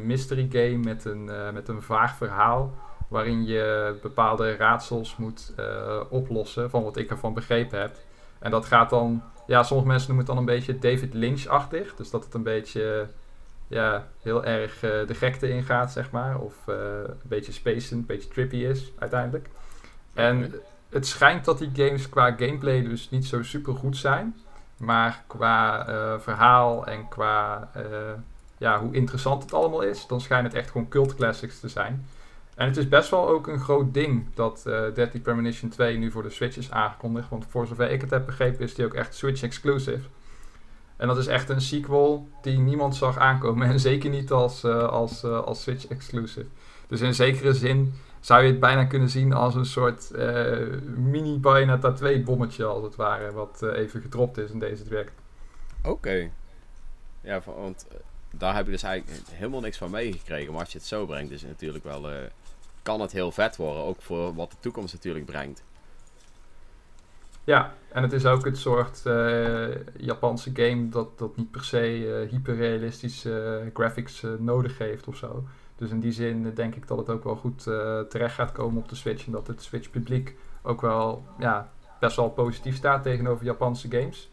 mystery 0.04 0.48
game 0.52 0.78
met 0.78 1.06
een, 1.06 1.30
met 1.54 1.68
een 1.68 1.82
vaag 1.82 2.16
verhaal 2.16 2.74
waarin 3.10 3.46
je 3.46 3.96
bepaalde 4.02 4.56
raadsels 4.56 5.16
moet 5.18 5.54
uh, 5.60 6.00
oplossen, 6.10 6.70
van 6.70 6.84
wat 6.84 6.98
ik 6.98 7.10
ervan 7.10 7.34
begrepen 7.34 7.80
heb. 7.80 7.98
En 8.40 8.52
dat 8.52 8.66
gaat 8.66 8.90
dan, 8.90 9.24
ja, 9.48 9.64
sommige 9.64 9.90
mensen 9.90 10.08
noemen 10.08 10.26
het 10.26 10.36
dan 10.36 10.46
een 10.46 10.56
beetje 10.56 10.80
David 10.80 11.14
Lynch-achtig. 11.14 11.96
Dus 11.96 12.10
dat 12.10 12.24
het 12.24 12.34
een 12.34 12.44
beetje, 12.44 13.08
ja, 13.68 14.08
heel 14.22 14.46
erg 14.46 14.84
uh, 14.84 15.08
de 15.08 15.14
gekte 15.14 15.50
ingaat, 15.50 15.92
zeg 15.92 16.12
maar. 16.12 16.40
Of 16.40 16.56
uh, 16.70 16.76
een 17.08 17.16
beetje 17.22 17.52
spacend, 17.52 18.00
een 18.00 18.06
beetje 18.06 18.30
trippy 18.30 18.58
is, 18.58 18.92
uiteindelijk. 19.00 19.50
En 20.14 20.54
het 20.90 21.08
schijnt 21.08 21.46
dat 21.46 21.58
die 21.58 21.72
games 21.74 22.10
qua 22.10 22.32
gameplay 22.32 22.82
dus 22.84 23.10
niet 23.10 23.26
zo 23.26 23.44
super 23.44 23.76
goed 23.76 23.98
zijn. 23.98 24.40
Maar 24.78 25.24
qua 25.28 25.86
verhaal 26.20 26.86
en 26.86 27.08
qua 27.08 27.70
ja, 28.58 28.80
hoe 28.80 28.94
interessant 28.94 29.44
het 29.44 29.54
allemaal 29.54 29.82
is, 29.82 30.08
dan 30.08 30.22
schijnt 30.22 30.46
het 30.46 30.56
echt 30.56 30.72
gewoon 30.72 30.88
cult 30.88 31.16
classics 31.16 31.60
te 31.60 31.68
zijn. 31.68 32.06
En 32.60 32.68
het 32.68 32.78
is 32.78 32.88
best 32.88 33.10
wel 33.10 33.28
ook 33.28 33.48
een 33.48 33.60
groot 33.60 33.94
ding 33.94 34.26
dat 34.34 34.64
uh, 34.68 34.74
Deadly 34.94 35.20
Premonition 35.20 35.70
2 35.70 35.98
nu 35.98 36.12
voor 36.12 36.24
de 36.24 36.30
Switch 36.30 36.58
is 36.58 36.72
aangekondigd. 36.72 37.30
Want 37.30 37.46
voor 37.50 37.68
zover 37.68 37.92
ik 37.92 38.02
het 38.02 38.10
heb 38.10 38.26
begrepen 38.26 38.64
is 38.64 38.74
die 38.74 38.86
ook 38.86 38.94
echt 38.94 39.16
Switch 39.16 39.44
exclusive. 39.44 40.00
En 40.98 41.08
dat 41.08 41.18
is 41.18 41.28
echt 41.28 41.50
een 41.50 41.62
sequel 41.62 42.30
die 42.42 42.58
niemand 42.58 42.96
zag 42.96 43.18
aankomen. 43.18 43.68
En 43.70 43.80
zeker 43.80 44.10
niet 44.10 44.32
als, 44.32 44.64
uh, 44.64 44.88
als, 44.88 45.24
uh, 45.24 45.40
als 45.40 45.62
Switch 45.62 45.88
exclusive. 45.88 46.46
Dus 46.88 47.02
in 47.02 47.14
zekere 47.14 47.54
zin 47.54 47.94
zou 48.20 48.44
je 48.44 48.52
het 48.52 48.60
bijna 48.60 48.86
kunnen 48.86 49.10
zien 49.10 49.34
als 49.34 49.56
een 49.56 49.66
soort 49.66 50.12
mini 50.96 51.38
Bayonetta 51.38 51.92
2 51.92 52.24
bommetje 52.24 52.66
als 52.66 52.84
het 52.84 52.96
ware. 52.96 53.32
Wat 53.32 53.62
even 53.62 54.02
gedropt 54.02 54.38
is 54.38 54.52
in 54.52 54.60
deze 54.60 54.84
direct. 54.84 55.14
Oké. 55.84 56.30
Ja, 57.22 57.42
want 57.46 57.88
daar 58.32 58.56
heb 58.56 58.66
je 58.66 58.72
dus 58.72 58.84
eigenlijk 58.84 59.28
helemaal 59.32 59.62
niks 59.62 59.78
van 59.78 59.92
meegekregen. 59.92 60.52
Maar 60.52 60.62
als 60.62 60.72
je 60.72 60.78
het 60.78 60.88
zo 60.88 61.06
brengt, 61.06 61.32
is 61.32 61.42
het 61.42 61.50
natuurlijk 61.50 61.84
wel 61.84 62.08
kan 62.90 63.02
het 63.02 63.12
heel 63.12 63.32
vet 63.32 63.56
worden. 63.56 63.84
Ook 63.84 64.02
voor 64.02 64.36
wat 64.36 64.52
de 64.52 64.58
toekomst 64.60 64.94
natuurlijk 64.94 65.26
brengt. 65.26 65.64
Ja, 67.44 67.74
en 67.92 68.04
het 68.04 68.14
is 68.14 68.26
ook 68.26 68.46
het 68.46 68.58
soort 68.58 69.02
uh, 69.06 69.68
Japanse 69.98 70.50
game 70.54 70.90
dat, 70.90 71.18
dat 71.18 71.38
niet 71.38 71.52
per 71.52 71.64
se 71.64 71.98
uh, 71.98 72.30
hyperrealistische 72.30 73.62
uh, 73.66 73.70
graphics 73.74 74.26
nodig 74.38 74.78
heeft 74.78 75.08
of 75.08 75.16
zo. 75.16 75.44
Dus 75.76 75.90
in 75.90 76.00
die 76.00 76.12
zin 76.12 76.54
denk 76.54 76.76
ik 76.76 76.88
dat 76.88 76.98
het 76.98 77.10
ook 77.10 77.24
wel 77.24 77.36
goed 77.36 77.64
terecht 78.10 78.36
gaat 78.36 78.52
komen 78.52 78.82
op 78.82 78.90
de 78.90 78.96
Switch. 78.96 79.26
En 79.26 79.32
dat 79.32 79.48
het 79.48 79.64
Switch 79.64 79.90
publiek 79.90 80.36
ook 80.62 80.82
wel 80.82 81.24
ja, 81.40 81.72
best 82.00 82.16
wel 82.16 82.30
positief 82.30 82.76
staat 82.76 83.04
tegenover 83.04 83.46
Japanse 83.46 83.88
games. 83.92 84.30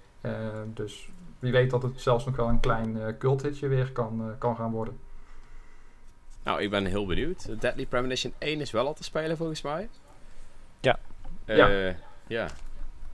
dus 0.74 1.08
wie 1.38 1.52
weet 1.52 1.70
dat 1.70 1.82
het 1.82 2.00
zelfs 2.00 2.24
nog 2.24 2.36
wel 2.36 2.48
een 2.48 2.60
klein 2.60 3.16
culthitje 3.18 3.68
weer 3.68 3.92
kan, 3.92 4.34
kan 4.38 4.56
gaan 4.56 4.70
worden. 4.70 5.05
Nou, 6.46 6.62
ik 6.62 6.70
ben 6.70 6.84
heel 6.84 7.06
benieuwd. 7.06 7.60
Deadly 7.60 7.86
Premonition 7.86 8.32
1 8.38 8.60
is 8.60 8.70
wel 8.70 8.86
al 8.86 8.94
te 8.94 9.04
spelen 9.04 9.36
volgens 9.36 9.62
mij. 9.62 9.88
Ja. 10.80 10.98
Uh, 11.46 11.56
ja. 11.56 11.96
ja. 12.26 12.48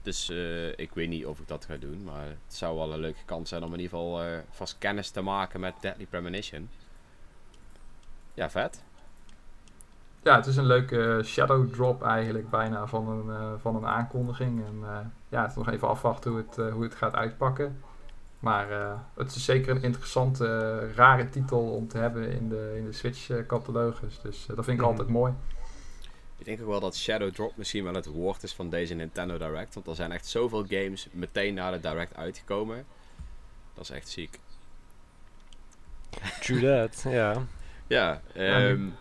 Dus 0.01 0.29
uh, 0.29 0.67
ik 0.67 0.91
weet 0.93 1.09
niet 1.09 1.25
of 1.25 1.39
ik 1.39 1.47
dat 1.47 1.65
ga 1.65 1.75
doen. 1.75 2.03
Maar 2.03 2.25
het 2.25 2.53
zou 2.55 2.77
wel 2.77 2.93
een 2.93 2.99
leuke 2.99 3.25
kans 3.25 3.49
zijn 3.49 3.63
om 3.63 3.73
in 3.73 3.79
ieder 3.79 3.97
geval 3.97 4.25
uh, 4.25 4.37
vast 4.49 4.77
kennis 4.77 5.09
te 5.09 5.21
maken 5.21 5.59
met 5.59 5.73
Deadly 5.79 6.05
Premonition. 6.05 6.69
Ja, 8.33 8.49
vet. 8.49 8.83
Ja, 10.23 10.35
het 10.35 10.45
is 10.45 10.57
een 10.57 10.65
leuke 10.65 11.21
shadow 11.23 11.73
drop 11.73 12.03
eigenlijk 12.03 12.49
bijna 12.49 12.87
van 12.87 13.07
een, 13.07 13.59
van 13.59 13.75
een 13.75 13.85
aankondiging. 13.85 14.65
En 14.65 15.11
ja, 15.29 15.41
het 15.41 15.49
is 15.49 15.57
nog 15.57 15.69
even 15.69 15.87
afwachten 15.87 16.31
hoe 16.31 16.43
het, 16.47 16.71
hoe 16.71 16.83
het 16.83 16.95
gaat 16.95 17.15
uitpakken. 17.15 17.81
Maar 18.43 18.71
uh, 18.71 18.93
het 19.13 19.35
is 19.35 19.45
zeker 19.45 19.75
een 19.75 19.83
interessante, 19.83 20.45
uh, 20.83 20.95
rare 20.95 21.29
titel 21.29 21.59
om 21.59 21.87
te 21.87 21.97
hebben 21.97 22.31
in 22.31 22.49
de, 22.49 22.73
in 22.77 22.85
de 22.85 22.91
Switch-catalogus. 22.91 24.19
Dus 24.21 24.47
uh, 24.49 24.55
dat 24.55 24.65
vind 24.65 24.77
ik 24.77 24.83
mm. 24.83 24.89
altijd 24.89 25.07
mooi. 25.07 25.33
Ik 26.37 26.45
denk 26.45 26.61
ook 26.61 26.67
wel 26.67 26.79
dat 26.79 26.95
Shadow 26.95 27.31
Drop 27.31 27.57
misschien 27.57 27.83
wel 27.83 27.93
het 27.93 28.05
woord 28.05 28.43
is 28.43 28.53
van 28.53 28.69
deze 28.69 28.93
Nintendo 28.93 29.37
Direct. 29.37 29.73
Want 29.73 29.87
er 29.87 29.95
zijn 29.95 30.11
echt 30.11 30.25
zoveel 30.25 30.65
games 30.67 31.07
meteen 31.11 31.53
na 31.53 31.71
de 31.71 31.79
Direct 31.79 32.15
uitgekomen. 32.15 32.85
Dat 33.73 33.83
is 33.83 33.89
echt 33.89 34.09
ziek. 34.09 34.39
True 36.39 36.61
that, 36.61 37.05
ja. 37.11 37.45
ja, 37.87 38.21
um, 38.35 38.95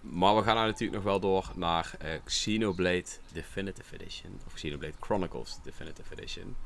maar 0.00 0.36
we 0.36 0.42
gaan 0.42 0.54
nou 0.54 0.66
natuurlijk 0.66 1.02
nog 1.02 1.04
wel 1.04 1.20
door 1.20 1.50
naar 1.54 1.96
Xenoblade 2.24 3.08
Definitive 3.32 3.94
Edition. 3.94 4.40
Of 4.46 4.54
Xenoblade 4.54 4.94
Chronicles 5.00 5.58
Definitive 5.62 6.12
Edition. 6.12 6.56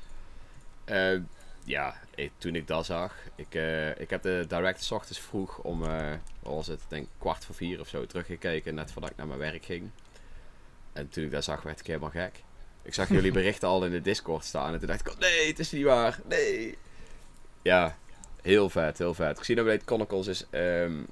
Uh, 0.86 1.20
ja, 1.68 1.94
toen 2.38 2.54
ik 2.54 2.66
dat 2.66 2.86
zag, 2.86 3.14
ik, 3.34 3.54
uh, 3.54 4.00
ik 4.00 4.10
heb 4.10 4.22
de 4.22 4.44
direct 4.48 4.82
s 4.82 4.90
ochtends 4.90 5.20
vroeg 5.20 5.58
om, 5.58 5.82
uh, 5.82 6.10
wat 6.42 6.54
was 6.54 6.66
het, 6.66 6.80
denk 6.88 7.08
kwart 7.18 7.44
voor 7.44 7.54
vier 7.54 7.80
of 7.80 7.88
zo 7.88 8.06
teruggekeken, 8.06 8.74
net 8.74 8.92
voordat 8.92 9.10
ik 9.10 9.16
naar 9.16 9.26
mijn 9.26 9.38
werk 9.38 9.64
ging. 9.64 9.90
En 10.92 11.08
toen 11.08 11.24
ik 11.24 11.30
dat 11.30 11.44
zag, 11.44 11.62
werd 11.62 11.80
ik 11.80 11.86
helemaal 11.86 12.10
gek. 12.10 12.42
Ik 12.82 12.94
zag 12.94 13.08
jullie 13.08 13.32
berichten 13.40 13.68
al 13.68 13.84
in 13.84 13.90
de 13.90 14.00
Discord 14.00 14.44
staan 14.44 14.72
en 14.72 14.78
toen 14.78 14.88
dacht 14.88 15.00
ik, 15.00 15.12
oh, 15.12 15.18
nee, 15.18 15.46
het 15.46 15.58
is 15.58 15.72
niet 15.72 15.84
waar, 15.84 16.20
nee. 16.24 16.78
Ja, 17.62 17.96
heel 18.42 18.70
vet, 18.70 18.98
heel 18.98 19.14
vet. 19.14 19.40
Xenoblade 19.40 19.82
Chronicles 19.84 20.26
is 20.26 20.46
um, 20.50 21.06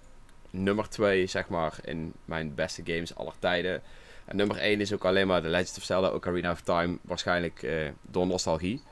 nummer 0.50 0.88
2, 0.88 1.26
zeg 1.26 1.48
maar, 1.48 1.78
in 1.84 2.12
mijn 2.24 2.54
beste 2.54 2.82
games 2.84 3.14
aller 3.14 3.34
tijden. 3.38 3.82
En 4.24 4.36
nummer 4.36 4.56
1 4.56 4.80
is 4.80 4.92
ook 4.92 5.04
alleen 5.04 5.26
maar 5.26 5.42
The 5.42 5.48
Legend 5.48 5.76
of 5.76 5.84
Zelda 5.84 6.08
Ocarina 6.08 6.50
of 6.50 6.60
Time, 6.60 6.98
waarschijnlijk 7.02 7.62
uh, 7.62 7.88
door 8.02 8.26
nostalgie. 8.26 8.82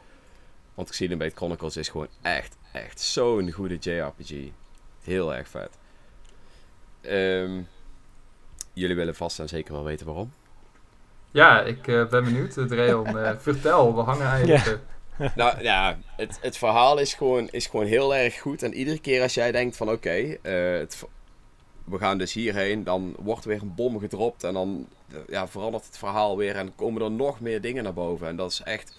Want 0.75 0.91
Xenoblade 0.91 1.35
Chronicles 1.35 1.77
is 1.77 1.89
gewoon 1.89 2.09
echt, 2.23 2.57
echt 2.73 3.01
zo'n 3.01 3.51
goede 3.51 3.77
JRPG. 3.77 4.35
Heel 5.03 5.35
erg 5.35 5.49
vet. 5.49 5.79
Um, 7.03 7.69
jullie 8.73 8.97
willen 8.97 9.15
vast 9.15 9.39
en 9.39 9.49
zeker 9.49 9.73
wel 9.73 9.85
weten 9.85 10.07
waarom. 10.07 10.33
Ja, 11.31 11.63
ik 11.63 11.87
uh, 11.87 12.09
ben 12.09 12.25
benieuwd, 12.25 12.53
Dreon. 12.69 13.17
Uh, 13.17 13.31
vertel, 13.49 13.95
we 13.95 14.01
hangen 14.01 14.27
eigenlijk... 14.27 14.81
nou 15.35 15.63
ja, 15.63 15.99
het, 16.17 16.39
het 16.41 16.57
verhaal 16.57 16.99
is 16.99 17.15
gewoon, 17.15 17.49
is 17.51 17.67
gewoon 17.67 17.87
heel 17.87 18.15
erg 18.15 18.41
goed. 18.41 18.63
En 18.63 18.75
iedere 18.75 18.99
keer 18.99 19.23
als 19.23 19.35
jij 19.35 19.53
denkt 19.53 19.77
van 19.77 19.89
oké, 19.89 19.97
okay, 19.97 20.31
uh, 20.43 20.87
we 21.85 21.99
gaan 21.99 22.19
dus 22.19 22.33
hierheen. 22.33 22.85
Dan 22.85 23.15
wordt 23.19 23.45
er 23.45 23.49
weer 23.49 23.63
een 23.63 23.75
bom 23.75 23.99
gedropt. 23.99 24.45
En 24.45 24.53
dan 24.53 24.89
ja, 25.29 25.49
verandert 25.49 25.87
het 25.87 25.99
verhaal 25.99 26.37
weer. 26.37 26.57
En 26.57 26.75
komen 26.75 27.03
er 27.03 27.11
nog 27.11 27.41
meer 27.41 27.61
dingen 27.61 27.85
naar 27.85 27.95
boven. 27.95 28.29
En 28.29 28.37
dat 28.37 28.51
is 28.51 28.61
echt. 28.61 28.99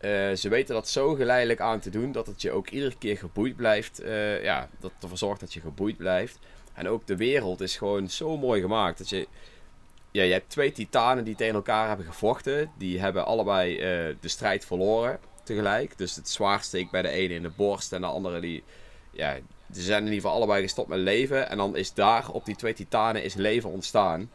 Uh, 0.00 0.32
ze 0.32 0.48
weten 0.48 0.74
dat 0.74 0.88
zo 0.88 1.14
geleidelijk 1.14 1.60
aan 1.60 1.80
te 1.80 1.90
doen. 1.90 2.12
Dat 2.12 2.26
het 2.26 2.42
je 2.42 2.50
ook 2.50 2.68
iedere 2.68 2.98
keer 2.98 3.18
geboeid 3.18 3.56
blijft. 3.56 4.02
Uh, 4.02 4.42
ja, 4.42 4.68
dat 4.80 4.92
ervoor 5.00 5.18
zorgt 5.18 5.40
dat 5.40 5.52
je 5.52 5.60
geboeid 5.60 5.96
blijft. 5.96 6.38
En 6.72 6.88
ook 6.88 7.06
de 7.06 7.16
wereld 7.16 7.60
is 7.60 7.76
gewoon 7.76 8.08
zo 8.08 8.36
mooi 8.36 8.60
gemaakt. 8.60 8.98
Dat 8.98 9.08
je. 9.08 9.28
Ja, 10.10 10.22
je 10.22 10.32
hebt 10.32 10.50
twee 10.50 10.72
titanen 10.72 11.24
die 11.24 11.34
tegen 11.34 11.54
elkaar 11.54 11.88
hebben 11.88 12.06
gevochten. 12.06 12.70
Die 12.78 13.00
hebben 13.00 13.26
allebei 13.26 13.72
uh, 13.74 14.16
de 14.20 14.28
strijd 14.28 14.64
verloren 14.64 15.18
tegelijk. 15.44 15.98
Dus 15.98 16.16
het 16.16 16.28
zwaard 16.28 16.64
steekt 16.64 16.90
bij 16.90 17.02
de 17.02 17.08
ene 17.08 17.34
in 17.34 17.42
de 17.42 17.52
borst. 17.56 17.92
En 17.92 18.00
de 18.00 18.06
andere 18.06 18.40
die. 18.40 18.64
Ja, 19.10 19.38
ze 19.72 19.82
zijn 19.82 19.98
in 19.98 20.04
ieder 20.04 20.20
geval 20.20 20.36
allebei 20.36 20.62
gestopt 20.62 20.88
met 20.88 20.98
leven. 20.98 21.48
En 21.48 21.56
dan 21.56 21.76
is 21.76 21.94
daar 21.94 22.30
op 22.30 22.44
die 22.44 22.56
twee 22.56 22.74
titanen 22.74 23.22
is 23.22 23.34
leven 23.34 23.70
ontstaan. 23.70 24.30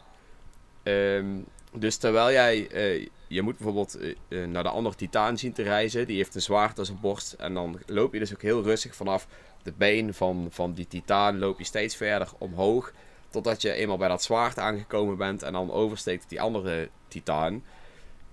Um, 0.82 1.46
dus 1.74 1.96
terwijl 1.96 2.32
jij, 2.32 2.68
uh, 2.72 3.08
je 3.26 3.42
moet 3.42 3.56
bijvoorbeeld 3.56 3.98
uh, 4.28 4.46
naar 4.46 4.62
de 4.62 4.68
andere 4.68 4.94
titaan 4.94 5.38
zien 5.38 5.52
te 5.52 5.62
reizen. 5.62 6.06
Die 6.06 6.16
heeft 6.16 6.34
een 6.34 6.42
zwaard 6.42 6.78
als 6.78 6.88
een 6.88 7.00
borst. 7.00 7.32
En 7.32 7.54
dan 7.54 7.80
loop 7.86 8.12
je 8.12 8.18
dus 8.18 8.32
ook 8.32 8.42
heel 8.42 8.62
rustig 8.62 8.94
vanaf 8.94 9.26
de 9.62 9.72
been 9.72 10.14
van, 10.14 10.46
van 10.50 10.72
die 10.72 10.86
titaan. 10.86 11.38
Loop 11.38 11.58
je 11.58 11.64
steeds 11.64 11.96
verder 11.96 12.28
omhoog. 12.38 12.92
Totdat 13.30 13.62
je 13.62 13.72
eenmaal 13.72 13.96
bij 13.96 14.08
dat 14.08 14.22
zwaard 14.22 14.58
aangekomen 14.58 15.16
bent. 15.16 15.42
En 15.42 15.52
dan 15.52 15.72
oversteekt 15.72 16.28
die 16.28 16.40
andere 16.40 16.88
titaan. 17.08 17.64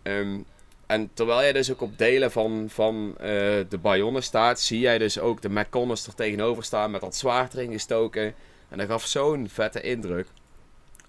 Um, 0.03 0.45
en 0.87 1.09
terwijl 1.13 1.41
jij 1.41 1.53
dus 1.53 1.71
ook 1.71 1.81
op 1.81 1.97
delen 1.97 2.31
van, 2.31 2.65
van 2.69 3.15
de 3.69 3.79
Bayonnen 3.81 4.23
staat, 4.23 4.59
zie 4.59 4.79
jij 4.79 4.97
dus 4.97 5.19
ook 5.19 5.41
de 5.41 5.49
McConnors 5.49 6.07
er 6.07 6.15
tegenover 6.15 6.63
staan 6.63 6.91
met 6.91 7.01
dat 7.01 7.15
zwaard 7.15 7.53
erin 7.53 7.71
gestoken. 7.71 8.33
En 8.69 8.77
dat 8.77 8.87
gaf 8.87 9.05
zo'n 9.05 9.49
vette 9.49 9.81
indruk. 9.81 10.27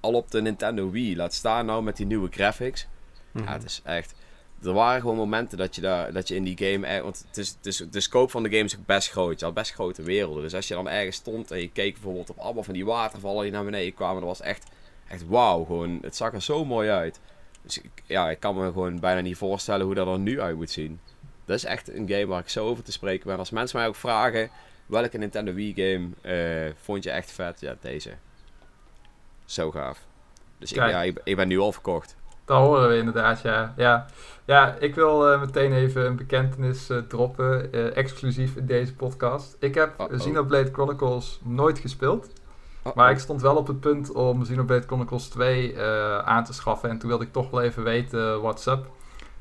Al 0.00 0.12
op 0.12 0.30
de 0.30 0.42
Nintendo 0.42 0.90
Wii. 0.90 1.16
Laat 1.16 1.34
staan 1.34 1.66
nou 1.66 1.82
met 1.82 1.96
die 1.96 2.06
nieuwe 2.06 2.28
graphics. 2.30 2.86
Ja, 3.32 3.40
mhm. 3.40 3.52
het 3.52 3.64
is 3.64 3.80
echt... 3.84 4.14
Er 4.62 4.72
waren 4.72 5.00
gewoon 5.00 5.16
momenten 5.16 5.58
dat 5.58 5.74
je, 5.74 5.80
daar, 5.80 6.12
dat 6.12 6.28
je 6.28 6.34
in 6.34 6.44
die 6.44 6.58
game... 6.58 7.02
want 7.02 7.24
het 7.28 7.36
is, 7.36 7.48
het 7.48 7.66
is, 7.66 7.84
de 7.90 8.00
scope 8.00 8.30
van 8.30 8.42
de 8.42 8.50
game 8.50 8.64
is 8.64 8.76
ook 8.76 8.86
best 8.86 9.10
groot. 9.10 9.38
Je 9.38 9.44
had 9.44 9.54
best 9.54 9.72
grote 9.72 10.02
werelden. 10.02 10.42
Dus 10.42 10.54
als 10.54 10.68
je 10.68 10.74
dan 10.74 10.88
ergens 10.88 11.16
stond 11.16 11.50
en 11.50 11.60
je 11.60 11.70
keek 11.70 11.92
bijvoorbeeld 11.92 12.30
op 12.30 12.38
allemaal 12.38 12.62
van 12.62 12.74
die 12.74 12.84
watervallen 12.84 13.42
die 13.42 13.52
naar 13.52 13.64
beneden 13.64 13.94
kwamen. 13.94 14.20
Dat 14.20 14.28
was 14.28 14.40
echt, 14.40 14.70
echt 15.08 15.26
wauw. 15.26 15.64
Gewoon, 15.64 15.98
het 16.02 16.16
zag 16.16 16.32
er 16.32 16.42
zo 16.42 16.64
mooi 16.64 16.90
uit. 16.90 17.20
Dus 17.62 17.78
ik, 17.78 17.90
ja, 18.06 18.30
ik 18.30 18.40
kan 18.40 18.56
me 18.56 18.66
gewoon 18.66 19.00
bijna 19.00 19.20
niet 19.20 19.36
voorstellen 19.36 19.86
hoe 19.86 19.94
dat 19.94 20.06
er 20.06 20.18
nu 20.18 20.40
uit 20.40 20.56
moet 20.56 20.70
zien. 20.70 21.00
Dat 21.44 21.56
is 21.56 21.64
echt 21.64 21.88
een 21.88 22.08
game 22.08 22.26
waar 22.26 22.40
ik 22.40 22.48
zo 22.48 22.66
over 22.66 22.84
te 22.84 22.92
spreken 22.92 23.26
ben. 23.26 23.38
Als 23.38 23.50
mensen 23.50 23.78
mij 23.78 23.88
ook 23.88 23.96
vragen 23.96 24.50
welke 24.86 25.18
Nintendo 25.18 25.52
Wii 25.52 25.74
game 25.74 26.08
uh, 26.22 26.72
vond 26.80 27.04
je 27.04 27.10
echt 27.10 27.32
vet, 27.32 27.60
ja, 27.60 27.76
deze. 27.80 28.10
Zo 29.50 29.70
gaaf. 29.70 29.98
Dus 30.58 30.72
ik, 30.72 30.76
ja, 30.76 31.02
ik, 31.24 31.36
ben 31.36 31.48
nu 31.48 31.58
al 31.58 31.72
verkocht. 31.72 32.16
Dat 32.44 32.58
horen 32.58 32.88
we 32.88 32.96
inderdaad, 32.96 33.40
ja. 33.40 33.74
Ja, 33.76 34.06
ja 34.44 34.76
ik 34.78 34.94
wil 34.94 35.32
uh, 35.32 35.40
meteen 35.40 35.72
even 35.72 36.06
een 36.06 36.16
bekentenis 36.16 36.90
uh, 36.90 36.98
droppen, 36.98 37.72
exclusief 37.94 38.56
in 38.56 38.66
deze 38.66 38.94
podcast. 38.94 39.56
Ik 39.58 39.74
heb 39.74 39.94
-oh. 39.98 40.18
Xenoblade 40.18 40.72
Chronicles 40.72 41.40
nooit 41.42 41.78
gespeeld. 41.78 42.28
Maar 42.94 43.10
ik 43.10 43.18
stond 43.18 43.40
wel 43.40 43.56
op 43.56 43.66
het 43.66 43.80
punt 43.80 44.12
om 44.12 44.42
Xenoblade 44.42 44.86
Chronicles 44.86 45.28
2 45.28 45.72
uh, 45.72 45.80
eh, 45.80 46.18
aan 46.18 46.44
te 46.44 46.52
schaffen. 46.52 46.90
En 46.90 46.98
toen 46.98 47.08
wilde 47.08 47.24
ik 47.24 47.32
toch 47.32 47.50
wel 47.50 47.62
even 47.62 47.82
weten 47.82 48.40
what's 48.40 48.66
up. 48.66 48.86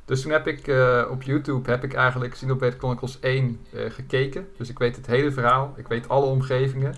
Dus 0.05 0.21
toen 0.21 0.31
heb 0.31 0.47
ik 0.47 0.67
uh, 0.67 1.03
op 1.09 1.23
YouTube 1.23 1.69
heb 1.69 1.83
ik 1.83 1.93
eigenlijk 1.93 2.33
Xenoblade 2.33 2.77
Chronicles 2.77 3.19
1 3.19 3.59
uh, 3.73 3.85
eh, 3.85 3.91
gekeken. 3.91 4.47
Dus 4.57 4.69
ik 4.69 4.79
weet 4.79 4.95
het 4.95 5.05
hele 5.05 5.31
verhaal. 5.31 5.73
Ik 5.77 5.87
weet 5.87 6.09
alle 6.09 6.25
omgevingen. 6.25 6.95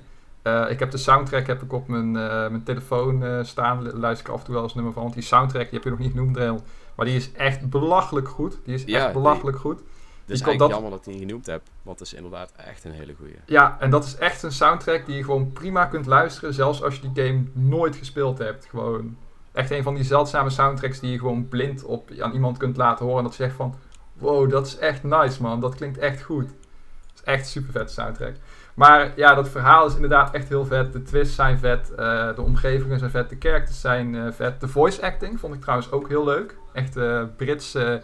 Ik 0.69 0.79
heb 0.79 0.91
de 0.91 0.97
soundtrack 0.97 1.47
heb 1.47 1.61
ik 1.61 1.73
op 1.73 1.87
mijn, 1.87 2.11
mijn 2.11 2.63
telefoon 2.63 3.45
staan. 3.45 3.99
Luister 3.99 4.27
ik 4.27 4.33
af 4.33 4.39
en 4.39 4.45
toe 4.45 4.53
wel 4.53 4.63
eens 4.63 4.75
nummer 4.75 4.93
van. 4.93 5.01
Want 5.01 5.13
die 5.13 5.23
soundtrack, 5.23 5.63
die 5.63 5.73
heb 5.73 5.83
je 5.83 5.89
nog 5.89 5.99
niet 5.99 6.11
genoemd, 6.11 6.33
Dreel. 6.33 6.63
Maar 6.95 7.05
die 7.05 7.15
is 7.15 7.31
echt 7.31 7.69
belachelijk 7.69 8.27
goed. 8.27 8.59
Die 8.63 8.73
is 8.73 8.85
echt 8.85 9.13
belachelijk 9.13 9.57
goed. 9.57 9.79
Het 10.21 10.39
is 10.39 10.45
eigenlijk 10.45 10.59
dat... 10.59 10.69
jammer 10.69 10.89
dat 10.89 11.07
ik 11.07 11.19
die 11.19 11.27
genoemd 11.27 11.45
heb, 11.45 11.61
want 11.81 11.99
het 11.99 12.07
is 12.07 12.13
inderdaad 12.13 12.51
echt 12.55 12.83
een 12.83 12.91
hele 12.91 13.13
goede. 13.17 13.33
Ja, 13.45 13.77
en 13.79 13.89
dat 13.89 14.05
is 14.05 14.15
echt 14.15 14.43
een 14.43 14.51
soundtrack 14.51 15.05
die 15.05 15.15
je 15.15 15.23
gewoon 15.23 15.51
prima 15.51 15.85
kunt 15.85 16.05
luisteren, 16.05 16.53
zelfs 16.53 16.83
als 16.83 16.95
je 16.95 17.11
die 17.11 17.25
game 17.25 17.43
nooit 17.53 17.95
gespeeld 17.95 18.37
hebt. 18.37 18.65
Gewoon 18.65 19.17
echt 19.51 19.71
een 19.71 19.83
van 19.83 19.95
die 19.95 20.03
zeldzame 20.03 20.49
soundtracks 20.49 20.99
die 20.99 21.11
je 21.11 21.19
gewoon 21.19 21.47
blind 21.47 21.83
op, 21.83 22.11
aan 22.19 22.31
iemand 22.31 22.57
kunt 22.57 22.77
laten 22.77 23.05
horen. 23.05 23.19
En 23.19 23.25
dat 23.25 23.35
zegt 23.35 23.55
van, 23.55 23.75
wow, 24.13 24.49
dat 24.49 24.67
is 24.67 24.77
echt 24.77 25.03
nice 25.03 25.41
man, 25.41 25.59
dat 25.59 25.75
klinkt 25.75 25.97
echt 25.97 26.21
goed. 26.21 26.47
Het 26.47 27.15
is 27.15 27.23
echt 27.23 27.47
super 27.47 27.71
vet 27.71 27.91
soundtrack. 27.91 28.35
Maar 28.82 29.11
ja, 29.15 29.34
dat 29.34 29.49
verhaal 29.49 29.86
is 29.86 29.95
inderdaad 29.95 30.34
echt 30.34 30.49
heel 30.49 30.65
vet. 30.65 30.93
De 30.93 31.01
twists 31.01 31.36
zijn 31.36 31.59
vet, 31.59 31.91
uh, 31.91 32.36
de 32.36 32.41
omgevingen 32.41 32.99
zijn 32.99 33.11
vet, 33.11 33.29
de 33.29 33.36
characters 33.39 33.82
zijn 33.82 34.13
uh, 34.13 34.32
vet. 34.32 34.59
De 34.59 34.67
voice 34.67 35.01
acting 35.01 35.39
vond 35.39 35.53
ik 35.53 35.61
trouwens 35.61 35.91
ook 35.91 36.07
heel 36.07 36.23
leuk. 36.23 36.57
Echt 36.73 36.97
uh, 36.97 37.23
Britse 37.38 38.01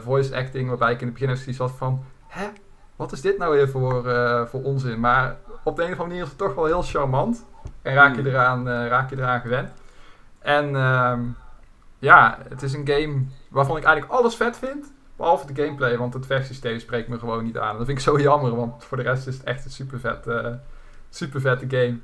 voice 0.00 0.36
acting, 0.36 0.68
waarbij 0.68 0.92
ik 0.92 1.00
in 1.00 1.06
het 1.06 1.18
begin 1.18 1.34
even 1.34 1.54
zat 1.54 1.70
van, 1.70 2.04
hè, 2.26 2.46
wat 2.96 3.12
is 3.12 3.20
dit 3.20 3.38
nou 3.38 3.56
weer 3.56 3.68
voor, 3.68 4.02
voor 4.48 4.62
onzin? 4.62 5.00
Maar 5.00 5.36
op 5.64 5.76
de 5.76 5.82
een 5.82 5.92
of 5.92 5.98
andere 5.98 6.08
manier 6.08 6.22
is 6.22 6.28
het 6.28 6.38
toch 6.38 6.54
wel 6.54 6.64
heel 6.64 6.82
charmant. 6.82 7.46
En 7.82 7.94
raak 7.94 8.14
je 8.14 8.20
hmm. 8.20 8.30
eraan, 8.30 8.68
raak 8.68 9.10
je 9.10 9.16
eraan 9.16 9.40
gewend. 9.40 9.70
En 10.38 10.68
uh, 10.68 11.18
ja, 11.98 12.38
het 12.48 12.62
is 12.62 12.72
een 12.72 12.88
game 12.88 13.24
waarvan 13.48 13.76
ik 13.76 13.84
eigenlijk 13.84 14.14
alles 14.14 14.36
vet 14.36 14.56
vind. 14.56 14.91
Behalve 15.22 15.52
de 15.52 15.62
gameplay, 15.62 15.98
want 15.98 16.14
het 16.14 16.26
vechtsysteem 16.26 16.78
spreekt 16.78 17.08
me 17.08 17.18
gewoon 17.18 17.44
niet 17.44 17.58
aan. 17.58 17.76
Dat 17.76 17.86
vind 17.86 17.98
ik 17.98 18.04
zo 18.04 18.20
jammer, 18.20 18.56
want 18.56 18.84
voor 18.84 18.96
de 18.96 19.02
rest 19.02 19.26
is 19.26 19.36
het 19.36 19.44
echt 19.44 19.64
een 19.64 19.70
super, 19.70 20.00
vet, 20.00 20.26
super 21.10 21.40
vette 21.40 21.76
game. 21.76 21.98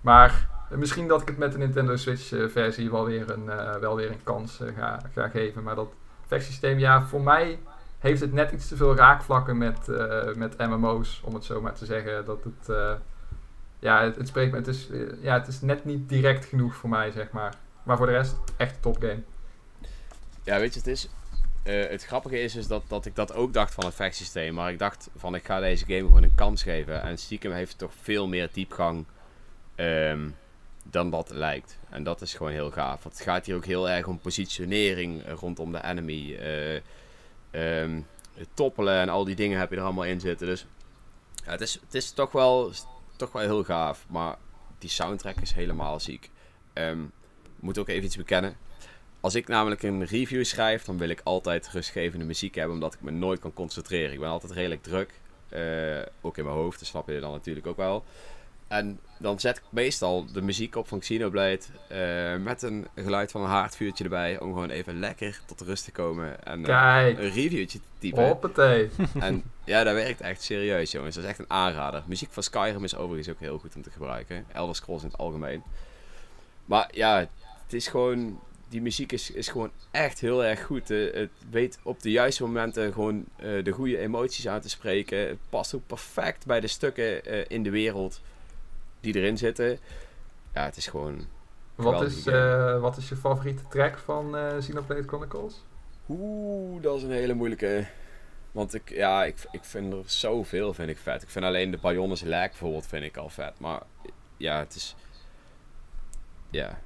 Maar 0.00 0.48
misschien 0.68 1.08
dat 1.08 1.20
ik 1.20 1.28
het 1.28 1.38
met 1.38 1.52
de 1.52 1.58
Nintendo 1.58 1.96
Switch 1.96 2.28
versie 2.52 2.90
wel 2.90 3.04
weer 3.04 3.30
een, 3.30 3.44
wel 3.80 3.96
weer 3.96 4.10
een 4.10 4.22
kans 4.22 4.60
ga, 4.76 5.00
ga 5.12 5.28
geven. 5.28 5.62
Maar 5.62 5.74
dat 5.74 5.92
vechtsysteem, 6.26 6.78
ja, 6.78 7.02
voor 7.02 7.22
mij 7.22 7.58
heeft 7.98 8.20
het 8.20 8.32
net 8.32 8.52
iets 8.52 8.68
te 8.68 8.76
veel 8.76 8.96
raakvlakken 8.96 9.58
met, 9.58 9.86
met 10.36 10.58
MMO's, 10.58 11.20
om 11.24 11.34
het 11.34 11.44
zo 11.44 11.60
maar 11.60 11.74
te 11.74 11.84
zeggen. 11.84 12.24
Dat 12.24 12.44
het, 12.44 12.76
ja, 13.78 14.02
het, 14.02 14.28
spreekt 14.28 14.52
me, 14.52 14.58
het 14.58 14.66
is, 14.66 14.88
ja, 15.20 15.38
het 15.38 15.46
is 15.46 15.60
net 15.60 15.84
niet 15.84 16.08
direct 16.08 16.44
genoeg 16.44 16.74
voor 16.74 16.88
mij, 16.88 17.10
zeg 17.10 17.30
maar. 17.30 17.54
Maar 17.82 17.96
voor 17.96 18.06
de 18.06 18.12
rest, 18.12 18.36
echt 18.56 18.74
een 18.74 18.80
topgame. 18.80 19.22
Ja, 20.42 20.58
weet 20.58 20.72
je, 20.74 20.78
het 20.78 20.88
is, 20.88 21.08
het 21.62 22.04
grappige 22.04 22.40
is, 22.40 22.54
is 22.56 22.66
dat, 22.66 22.82
dat 22.88 23.06
ik 23.06 23.14
dat 23.14 23.32
ook 23.32 23.52
dacht 23.52 23.74
van 23.74 23.84
het 23.84 23.94
vechtsysteem. 23.94 24.54
Maar 24.54 24.70
ik 24.72 24.78
dacht 24.78 25.10
van, 25.16 25.34
ik 25.34 25.44
ga 25.44 25.60
deze 25.60 25.84
game 25.84 26.06
gewoon 26.06 26.22
een 26.22 26.34
kans 26.34 26.62
geven. 26.62 27.02
En 27.02 27.18
stiekem 27.18 27.52
heeft 27.52 27.78
toch 27.78 27.92
veel 28.00 28.28
meer 28.28 28.48
diepgang 28.52 29.04
um, 29.76 30.36
dan 30.82 31.10
dat 31.10 31.30
lijkt. 31.30 31.78
En 31.88 32.02
dat 32.02 32.20
is 32.20 32.34
gewoon 32.34 32.52
heel 32.52 32.70
gaaf. 32.70 33.02
Want 33.02 33.14
het 33.14 33.24
gaat 33.24 33.46
hier 33.46 33.56
ook 33.56 33.64
heel 33.64 33.90
erg 33.90 34.06
om 34.06 34.18
positionering 34.18 35.22
rondom 35.40 35.72
de 35.72 35.84
enemy. 35.84 36.38
Uh, 37.52 38.00
toppelen 38.54 39.00
en 39.00 39.08
al 39.08 39.24
die 39.24 39.34
dingen 39.34 39.58
heb 39.58 39.70
je 39.70 39.76
er 39.76 39.82
allemaal 39.82 40.04
in 40.04 40.20
zitten. 40.20 40.46
Dus 40.46 40.66
ja, 41.44 41.50
het, 41.50 41.60
is, 41.60 41.74
het 41.74 41.94
is 41.94 42.10
toch 42.10 42.32
wel, 42.32 42.72
toch 43.16 43.32
wel 43.32 43.42
heel 43.42 43.64
gaaf. 43.64 44.06
Maar 44.08 44.36
die 44.78 44.90
soundtrack 44.90 45.40
is 45.40 45.52
helemaal 45.52 46.00
ziek. 46.00 46.30
Um, 46.74 47.12
moet 47.60 47.78
ook 47.78 47.88
even 47.88 48.04
iets 48.04 48.16
bekennen. 48.16 48.56
Als 49.20 49.34
ik 49.34 49.48
namelijk 49.48 49.82
een 49.82 50.04
review 50.04 50.44
schrijf, 50.44 50.84
dan 50.84 50.98
wil 50.98 51.08
ik 51.08 51.20
altijd 51.24 51.68
rustgevende 51.72 52.24
muziek 52.24 52.54
hebben, 52.54 52.74
omdat 52.74 52.94
ik 52.94 53.00
me 53.00 53.10
nooit 53.10 53.40
kan 53.40 53.52
concentreren. 53.52 54.12
Ik 54.12 54.20
ben 54.20 54.28
altijd 54.28 54.52
redelijk 54.52 54.82
druk. 54.82 55.10
Uh, 55.52 55.98
ook 56.20 56.38
in 56.38 56.44
mijn 56.44 56.56
hoofd, 56.56 56.78
dat 56.78 56.88
snap 56.88 57.08
je 57.08 57.20
dan 57.20 57.32
natuurlijk 57.32 57.66
ook 57.66 57.76
wel. 57.76 58.04
En 58.68 59.00
dan 59.18 59.40
zet 59.40 59.56
ik 59.56 59.62
meestal 59.70 60.32
de 60.32 60.42
muziek 60.42 60.76
op 60.76 60.88
van 60.88 60.98
Xenoblade 60.98 61.60
uh, 61.92 62.44
met 62.44 62.62
een 62.62 62.86
geluid 62.94 63.30
van 63.30 63.42
een 63.42 63.48
haardvuurtje 63.48 64.04
erbij. 64.04 64.40
Om 64.40 64.52
gewoon 64.52 64.70
even 64.70 64.98
lekker 64.98 65.40
tot 65.46 65.60
rust 65.60 65.84
te 65.84 65.90
komen 65.90 66.44
en 66.44 66.60
uh, 66.60 67.06
een 67.06 67.30
reviewtje 67.30 67.78
te 67.78 67.84
typen. 67.98 68.26
Hoppatee. 68.26 68.90
En 69.20 69.42
ja, 69.64 69.84
dat 69.84 69.94
werkt 69.94 70.20
echt 70.20 70.42
serieus 70.42 70.90
jongens. 70.90 71.14
Dat 71.14 71.24
is 71.24 71.30
echt 71.30 71.38
een 71.38 71.50
aanrader. 71.50 72.02
Muziek 72.06 72.32
van 72.32 72.42
Skyrim 72.42 72.84
is 72.84 72.96
overigens 72.96 73.28
ook 73.28 73.40
heel 73.40 73.58
goed 73.58 73.76
om 73.76 73.82
te 73.82 73.90
gebruiken. 73.90 74.44
Elder 74.52 74.76
Scrolls 74.76 75.02
in 75.02 75.08
het 75.08 75.18
algemeen. 75.18 75.62
Maar 76.64 76.88
ja, 76.92 77.18
het 77.64 77.72
is 77.72 77.88
gewoon... 77.88 78.40
Die 78.70 78.82
muziek 78.82 79.12
is, 79.12 79.30
is 79.30 79.48
gewoon 79.48 79.70
echt 79.90 80.20
heel 80.20 80.44
erg 80.44 80.64
goed. 80.64 80.90
Uh, 80.90 81.14
het 81.14 81.30
weet 81.50 81.78
op 81.82 82.02
de 82.02 82.10
juiste 82.10 82.42
momenten 82.42 82.92
gewoon 82.92 83.24
de 83.36 83.70
goede 83.70 83.98
emoties 83.98 84.48
aan 84.48 84.60
te 84.60 84.68
spreken. 84.68 85.18
Het 85.18 85.38
past 85.48 85.74
ook 85.74 85.86
perfect 85.86 86.46
bij 86.46 86.60
de 86.60 86.66
stukken 86.66 87.48
in 87.48 87.62
de 87.62 87.70
wereld 87.70 88.20
die 89.00 89.14
erin 89.14 89.38
zitten. 89.38 89.78
Ja, 90.54 90.64
het 90.64 90.76
is 90.76 90.86
gewoon. 90.86 91.26
Wat 91.74 92.02
is, 92.02 92.24
wat 92.80 92.96
is 92.96 93.08
je 93.08 93.16
favoriete 93.16 93.62
track 93.68 93.98
van 93.98 94.36
Xenoblade 94.58 95.02
Chronicles? 95.06 95.64
Oeh, 96.08 96.82
dat 96.82 96.96
is 96.96 97.02
een 97.02 97.10
hele 97.10 97.34
moeilijke. 97.34 97.86
Want 98.52 98.74
ik, 98.74 98.90
ja, 98.90 99.24
ik, 99.24 99.36
ik 99.50 99.64
vind 99.64 99.92
er 99.92 100.02
zoveel 100.06 100.74
vind 100.74 100.90
ik 100.90 100.98
vet. 100.98 101.22
Ik 101.22 101.30
vind 101.30 101.44
alleen 101.44 101.70
de 101.70 101.78
Bayonnes 101.78 102.22
Lag 102.22 102.48
bijvoorbeeld 102.48 102.86
vind 102.86 103.04
ik 103.04 103.16
al 103.16 103.28
vet. 103.28 103.52
Maar 103.58 103.82
ja, 104.36 104.58
het 104.58 104.74
is... 104.74 104.94
Ja. 106.50 106.80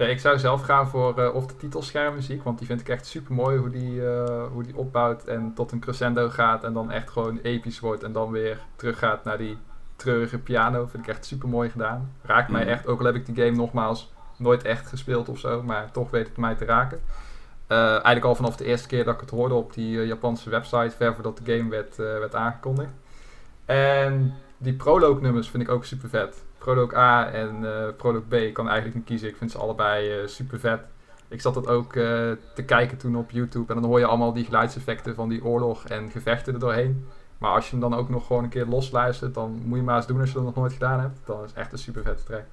Ja 0.00 0.06
ik 0.06 0.20
zou 0.20 0.38
zelf 0.38 0.62
gaan 0.62 0.88
voor 0.88 1.18
uh, 1.18 1.34
of 1.34 1.46
de 1.46 1.56
titelschermmuziek. 1.56 2.42
Want 2.42 2.58
die 2.58 2.66
vind 2.66 2.80
ik 2.80 2.88
echt 2.88 3.06
super 3.06 3.34
mooi 3.34 3.58
hoe 3.58 3.70
die, 3.70 3.94
uh, 3.94 4.46
hoe 4.52 4.62
die 4.62 4.76
opbouwt 4.76 5.24
en 5.24 5.52
tot 5.54 5.72
een 5.72 5.80
crescendo 5.80 6.28
gaat. 6.28 6.64
En 6.64 6.72
dan 6.72 6.90
echt 6.90 7.10
gewoon 7.10 7.38
episch 7.42 7.80
wordt. 7.80 8.02
En 8.02 8.12
dan 8.12 8.30
weer 8.30 8.58
teruggaat 8.76 9.24
naar 9.24 9.38
die 9.38 9.56
treurige 9.96 10.38
piano. 10.38 10.86
Vind 10.86 11.02
ik 11.02 11.08
echt 11.08 11.26
super 11.26 11.48
mooi 11.48 11.70
gedaan. 11.70 12.12
Raakt 12.22 12.50
mij 12.50 12.62
mhm. 12.62 12.70
echt, 12.70 12.86
ook 12.86 12.98
al 12.98 13.06
heb 13.06 13.14
ik 13.14 13.26
die 13.26 13.44
game 13.44 13.56
nogmaals 13.56 14.12
nooit 14.36 14.62
echt 14.62 14.86
gespeeld 14.86 15.28
of 15.28 15.38
zo, 15.38 15.62
maar 15.62 15.90
toch 15.90 16.10
weet 16.10 16.28
het 16.28 16.36
mij 16.36 16.54
te 16.54 16.64
raken. 16.64 17.00
Uh, 17.68 17.78
eigenlijk 17.88 18.24
al 18.24 18.34
vanaf 18.34 18.56
de 18.56 18.64
eerste 18.64 18.88
keer 18.88 19.04
dat 19.04 19.14
ik 19.14 19.20
het 19.20 19.30
hoorde 19.30 19.54
op 19.54 19.74
die 19.74 20.06
Japanse 20.06 20.50
website, 20.50 20.96
ver 20.96 21.14
voordat 21.14 21.40
de 21.44 21.56
game 21.56 21.70
werd, 21.70 21.96
werd 21.96 22.34
aangekondigd. 22.34 22.90
En 23.64 24.34
die 24.56 24.72
prologue 24.72 25.20
nummers 25.20 25.50
vind 25.50 25.62
ik 25.62 25.68
ook 25.68 25.84
super 25.84 26.08
vet. 26.08 26.42
Prologue 26.60 26.98
A 26.98 27.30
en 27.30 27.62
uh, 27.62 27.88
Prologue 27.96 28.28
B. 28.28 28.32
Ik 28.32 28.54
kan 28.54 28.66
eigenlijk 28.66 28.96
niet 28.96 29.06
kiezen. 29.06 29.28
Ik 29.28 29.36
vind 29.36 29.50
ze 29.50 29.58
allebei 29.58 30.20
uh, 30.20 30.26
super 30.26 30.60
vet. 30.60 30.80
Ik 31.28 31.40
zat 31.40 31.54
dat 31.54 31.66
ook 31.66 31.94
uh, 31.94 32.04
te 32.54 32.64
kijken 32.66 32.98
toen 32.98 33.16
op 33.16 33.30
YouTube. 33.30 33.74
En 33.74 33.80
dan 33.80 33.90
hoor 33.90 33.98
je 33.98 34.06
allemaal 34.06 34.32
die 34.32 34.44
geluidseffecten 34.44 35.14
van 35.14 35.28
die 35.28 35.44
oorlog 35.44 35.84
en 35.84 36.10
gevechten 36.10 36.54
er 36.54 36.60
doorheen. 36.60 37.06
Maar 37.38 37.50
als 37.50 37.64
je 37.64 37.70
hem 37.70 37.80
dan 37.80 37.94
ook 37.94 38.08
nog 38.08 38.26
gewoon 38.26 38.44
een 38.44 38.50
keer 38.50 38.66
losluistert, 38.66 39.34
dan 39.34 39.62
moet 39.64 39.78
je 39.78 39.84
maar 39.84 39.96
eens 39.96 40.06
doen 40.06 40.20
als 40.20 40.28
je 40.28 40.34
dat 40.34 40.44
nog 40.44 40.54
nooit 40.54 40.72
gedaan 40.72 41.00
hebt. 41.00 41.18
Dan 41.24 41.42
is 41.42 41.50
het 41.50 41.58
echt 41.58 41.72
een 41.72 41.78
super 41.78 42.02
vette 42.02 42.24
track. 42.24 42.44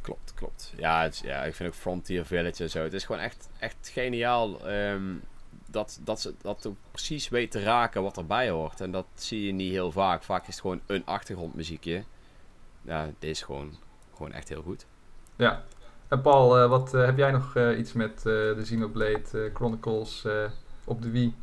Klopt, 0.00 0.34
klopt. 0.34 0.72
Ja, 0.76 1.02
het, 1.02 1.20
ja, 1.24 1.44
ik 1.44 1.54
vind 1.54 1.68
ook 1.68 1.74
Frontier 1.74 2.24
Village 2.24 2.62
en 2.62 2.70
zo. 2.70 2.82
Het 2.82 2.92
is 2.92 3.04
gewoon 3.04 3.20
echt, 3.20 3.48
echt 3.58 3.90
geniaal 3.92 4.68
um, 4.70 5.22
dat, 5.66 6.00
dat 6.04 6.20
ze 6.20 6.34
dat 6.42 6.68
precies 6.90 7.28
weet 7.28 7.50
te 7.50 7.62
raken 7.62 8.02
wat 8.02 8.16
erbij 8.16 8.50
hoort. 8.50 8.80
En 8.80 8.90
dat 8.90 9.06
zie 9.14 9.46
je 9.46 9.52
niet 9.52 9.72
heel 9.72 9.92
vaak. 9.92 10.22
Vaak 10.22 10.40
is 10.40 10.46
het 10.46 10.60
gewoon 10.60 10.80
een 10.86 11.04
achtergrondmuziekje 11.04 12.04
ja, 12.86 13.06
dit 13.18 13.30
is 13.30 13.42
gewoon, 13.42 13.70
gewoon 14.16 14.32
echt 14.32 14.48
heel 14.48 14.62
goed. 14.62 14.86
Ja. 15.36 15.64
En 16.08 16.20
Paul, 16.20 16.62
uh, 16.62 16.68
wat 16.68 16.94
uh, 16.94 17.04
heb 17.04 17.16
jij 17.16 17.30
nog 17.30 17.56
uh, 17.56 17.78
iets 17.78 17.92
met 17.92 18.22
de 18.22 18.58
Xenoblade 18.62 19.50
Chronicles 19.54 20.26
op 20.84 21.02
de 21.02 21.10
Wii? 21.10 21.34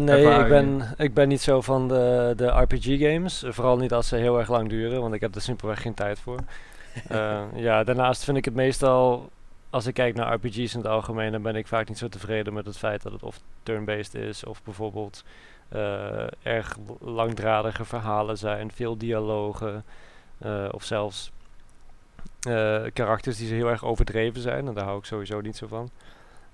nee, 0.00 0.40
ik 0.40 0.48
ben, 0.48 0.94
ik 0.96 1.14
ben 1.14 1.28
niet 1.28 1.40
zo 1.40 1.60
van 1.60 1.88
de, 1.88 2.32
de 2.36 2.46
RPG-games. 2.46 3.44
Vooral 3.48 3.76
niet 3.76 3.92
als 3.92 4.08
ze 4.08 4.16
heel 4.16 4.38
erg 4.38 4.48
lang 4.48 4.68
duren, 4.68 5.00
want 5.00 5.14
ik 5.14 5.20
heb 5.20 5.34
er 5.34 5.40
simpelweg 5.40 5.82
geen 5.82 5.94
tijd 5.94 6.18
voor. 6.18 6.38
ja, 7.54 7.84
daarnaast 7.84 8.24
vind 8.24 8.36
ik 8.36 8.44
het 8.44 8.54
meestal, 8.54 9.30
als 9.70 9.86
ik 9.86 9.94
kijk 9.94 10.14
naar 10.14 10.34
RPG's 10.34 10.74
in 10.74 10.80
het 10.80 10.86
algemeen, 10.86 11.32
dan 11.32 11.42
ben 11.42 11.56
ik 11.56 11.66
vaak 11.66 11.88
niet 11.88 11.98
zo 11.98 12.08
tevreden 12.08 12.52
met 12.52 12.66
het 12.66 12.78
feit 12.78 13.02
dat 13.02 13.12
het 13.12 13.22
of 13.22 13.40
turn-based 13.62 14.14
is, 14.14 14.44
of 14.44 14.62
bijvoorbeeld 14.62 15.24
erg 16.42 16.76
langdradige 17.00 17.84
verhalen 17.84 18.38
zijn, 18.38 18.72
veel 18.72 18.96
dialogen. 18.96 19.84
Eh, 20.42 20.68
of 20.70 20.84
zelfs 20.84 21.30
uh, 22.48 22.82
karakters 22.92 23.36
die 23.36 23.46
ze 23.46 23.54
heel 23.54 23.68
erg 23.68 23.84
overdreven 23.84 24.40
zijn. 24.40 24.66
En 24.66 24.74
daar 24.74 24.84
hou 24.84 24.98
ik 24.98 25.04
sowieso 25.04 25.40
niet 25.40 25.56
zo 25.56 25.66
van. 25.66 25.90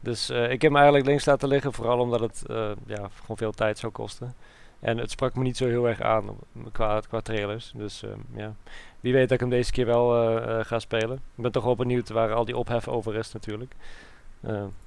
Dus 0.01 0.31
uh, 0.31 0.51
ik 0.51 0.63
heb 0.63 0.71
me 0.71 0.77
eigenlijk 0.77 1.07
links 1.07 1.25
laten 1.25 1.49
liggen, 1.49 1.73
vooral 1.73 1.99
omdat 1.99 2.21
het 2.21 2.43
ja, 2.87 3.09
gewoon 3.21 3.37
veel 3.37 3.53
tijd 3.53 3.79
zou 3.79 3.93
kosten. 3.93 4.35
En 4.81 4.99
het 4.99 5.11
sprak 5.11 5.35
me 5.35 5.43
niet 5.43 5.57
zo 5.57 5.67
heel 5.67 5.89
erg 5.89 6.01
aan 6.01 6.37
qua, 6.73 7.01
qua 7.01 7.21
trailers. 7.21 7.73
Dus 7.75 8.05
ja, 8.35 8.55
wie 9.01 9.13
weet 9.13 9.23
dat 9.23 9.33
ik 9.33 9.41
hem 9.41 9.51
deze 9.51 9.73
keer 9.73 9.87
wel 9.87 10.41
ga 10.65 10.79
spelen. 10.79 11.17
Ik 11.17 11.43
ben 11.43 11.53
toch 11.53 11.65
wel 11.65 11.77
benieuwd 11.77 12.09
waar 12.09 12.33
al 12.33 12.45
die 12.45 12.57
ophef 12.57 12.89
over 12.89 13.15
is 13.15 13.33
natuurlijk. 13.33 13.75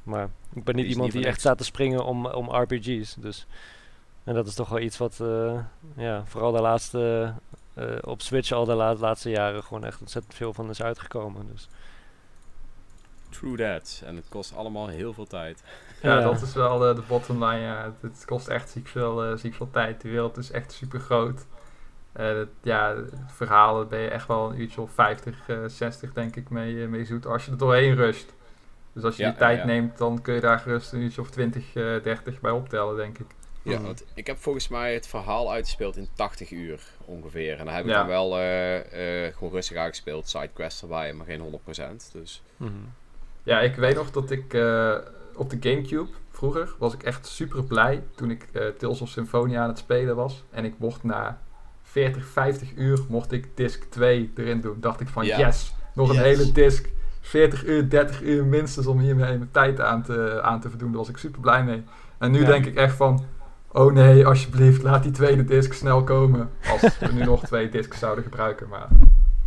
maar 0.03 0.29
ik 0.53 0.63
ben 0.63 0.75
niet 0.75 0.87
iemand 0.87 1.11
die 1.11 1.25
echt 1.25 1.39
staat 1.39 1.57
te 1.57 1.63
springen 1.63 2.05
om, 2.05 2.25
om 2.25 2.55
RPG's. 2.55 3.15
Dus. 3.19 3.47
En 4.23 4.33
dat 4.33 4.47
is 4.47 4.53
toch 4.53 4.69
wel 4.69 4.79
iets 4.79 4.97
wat 4.97 5.21
ja, 5.95 6.23
vooral 6.25 6.51
de 6.51 6.61
laatste 6.61 7.33
uh, 7.77 7.97
op 8.01 8.21
Switch 8.21 8.51
al 8.51 8.65
de 8.65 8.73
laatste 8.99 9.29
jaren 9.29 9.63
gewoon 9.63 9.85
echt 9.85 9.99
ontzettend 9.99 10.33
veel 10.33 10.53
van 10.53 10.69
is 10.69 10.81
uitgekomen. 10.81 11.47
Dus. 11.51 11.67
True 13.29 13.57
that. 13.57 14.01
En 14.05 14.15
het 14.15 14.25
kost 14.29 14.55
allemaal 14.55 14.87
heel 14.87 15.13
veel 15.13 15.27
tijd. 15.27 15.63
Ja, 16.01 16.21
dat 16.21 16.41
is 16.41 16.53
wel 16.53 16.79
de, 16.79 16.93
de 16.93 17.03
bottom 17.07 17.43
line. 17.43 17.59
Ja. 17.59 17.93
Het, 17.99 18.25
kost 18.25 18.47
echt 18.47 18.69
ziek 18.69 18.87
veel, 18.87 19.31
uh, 19.31 19.37
ziek 19.37 19.53
veel 19.53 19.69
tijd. 19.71 20.01
De 20.01 20.09
wereld 20.09 20.37
is 20.37 20.51
echt 20.51 20.71
super 20.71 20.99
groot. 20.99 21.45
Uh, 22.19 22.41
ja, 22.61 22.95
het 22.95 23.13
verhaal 23.27 23.85
ben 23.85 23.99
je 23.99 24.07
echt 24.07 24.27
wel 24.27 24.49
een 24.49 24.59
uurtje 24.59 24.81
of 24.81 24.91
50, 24.91 25.49
60 25.67 26.13
denk 26.13 26.35
ik 26.35 26.49
mee, 26.49 26.87
mee 26.87 27.05
zoet. 27.05 27.25
Als 27.25 27.45
je 27.45 27.51
er 27.51 27.57
doorheen 27.57 27.95
rust. 27.95 28.33
Dus 28.93 29.03
als 29.03 29.17
je 29.17 29.23
die 29.23 29.35
tijd 29.35 29.65
neemt, 29.65 29.97
dan 29.97 30.21
kun 30.21 30.33
je 30.33 30.39
daar 30.39 30.59
gerust 30.59 30.93
een 30.93 30.99
uurtje 30.99 31.21
of 31.21 31.29
20, 31.29 31.71
30 31.73 32.39
bij 32.39 32.51
optellen, 32.51 32.95
denk 32.95 33.19
ik. 33.19 33.27
Ja, 33.63 33.75
hmm. 33.75 33.85
want 33.85 34.03
ik 34.13 34.27
heb 34.27 34.37
volgens 34.37 34.67
mij 34.67 34.93
het 34.93 35.07
verhaal 35.07 35.51
uitgespeeld 35.51 35.97
in 35.97 36.07
80 36.13 36.51
uur 36.51 36.81
ongeveer. 37.05 37.57
En 37.57 37.65
dan 37.65 37.73
heb 37.73 37.85
ik 37.85 37.91
dan 37.91 38.07
wel 38.07 38.39
uh, 38.39 38.75
uh, 38.75 39.33
gewoon 39.33 39.53
rustig 39.53 39.77
uitgespeeld, 39.77 40.29
sidequests 40.29 40.81
erbij, 40.81 41.13
maar 41.13 41.25
geen 41.25 41.41
100%. 41.41 42.11
Dus. 42.11 42.41
Hmm. 42.57 42.93
Ja, 43.43 43.59
ik 43.59 43.75
weet 43.75 43.95
nog 43.95 44.11
dat 44.11 44.31
ik 44.31 44.53
uh, 44.53 44.95
op 45.35 45.49
de 45.49 45.57
Gamecube 45.59 46.09
vroeger 46.31 46.75
was 46.77 46.93
ik 46.93 47.03
echt 47.03 47.27
super 47.27 47.63
blij 47.63 48.03
toen 48.15 48.31
ik 48.31 48.47
Tales 48.77 49.01
of 49.01 49.09
Symphonia 49.09 49.61
aan 49.61 49.69
het 49.69 49.77
spelen 49.77 50.15
was. 50.15 50.43
En 50.49 50.65
ik 50.65 50.73
mocht 50.77 51.03
na 51.03 51.41
40, 51.83 52.25
50 52.25 52.75
uur 52.75 52.99
mocht 53.07 53.31
ik 53.31 53.47
disc 53.57 53.83
2 53.89 54.31
erin 54.35 54.61
doen. 54.61 54.77
Dacht 54.79 54.99
ik 54.99 55.07
van 55.07 55.25
yes, 55.25 55.73
nog 55.93 56.09
een 56.09 56.21
hele 56.21 56.51
disc. 56.51 56.89
40 57.21 57.65
uur, 57.65 57.89
30 57.89 58.21
uur 58.21 58.45
minstens 58.45 58.87
om 58.87 58.99
hiermee 58.99 59.37
mijn 59.37 59.51
tijd 59.51 59.79
aan 59.79 60.03
te, 60.03 60.39
aan 60.41 60.59
te 60.59 60.69
verdoen. 60.69 60.89
Daar 60.89 60.97
was 60.97 61.09
ik 61.09 61.17
super 61.17 61.41
blij 61.41 61.63
mee. 61.63 61.83
En 62.17 62.31
nu 62.31 62.45
denk 62.45 62.65
ik 62.65 62.75
echt 62.75 62.95
van, 62.95 63.25
oh 63.73 63.93
nee, 63.93 64.25
alsjeblieft, 64.25 64.83
laat 64.83 65.03
die 65.03 65.11
tweede 65.11 65.43
disc 65.43 65.73
snel 65.73 66.03
komen. 66.03 66.49
Als 66.71 66.97
we 66.97 67.11
nu 67.13 67.23
nog 67.23 67.45
twee 67.45 67.69
discs 67.69 67.99
zouden 67.99 68.23
gebruiken. 68.23 68.67
Maar... 68.67 68.87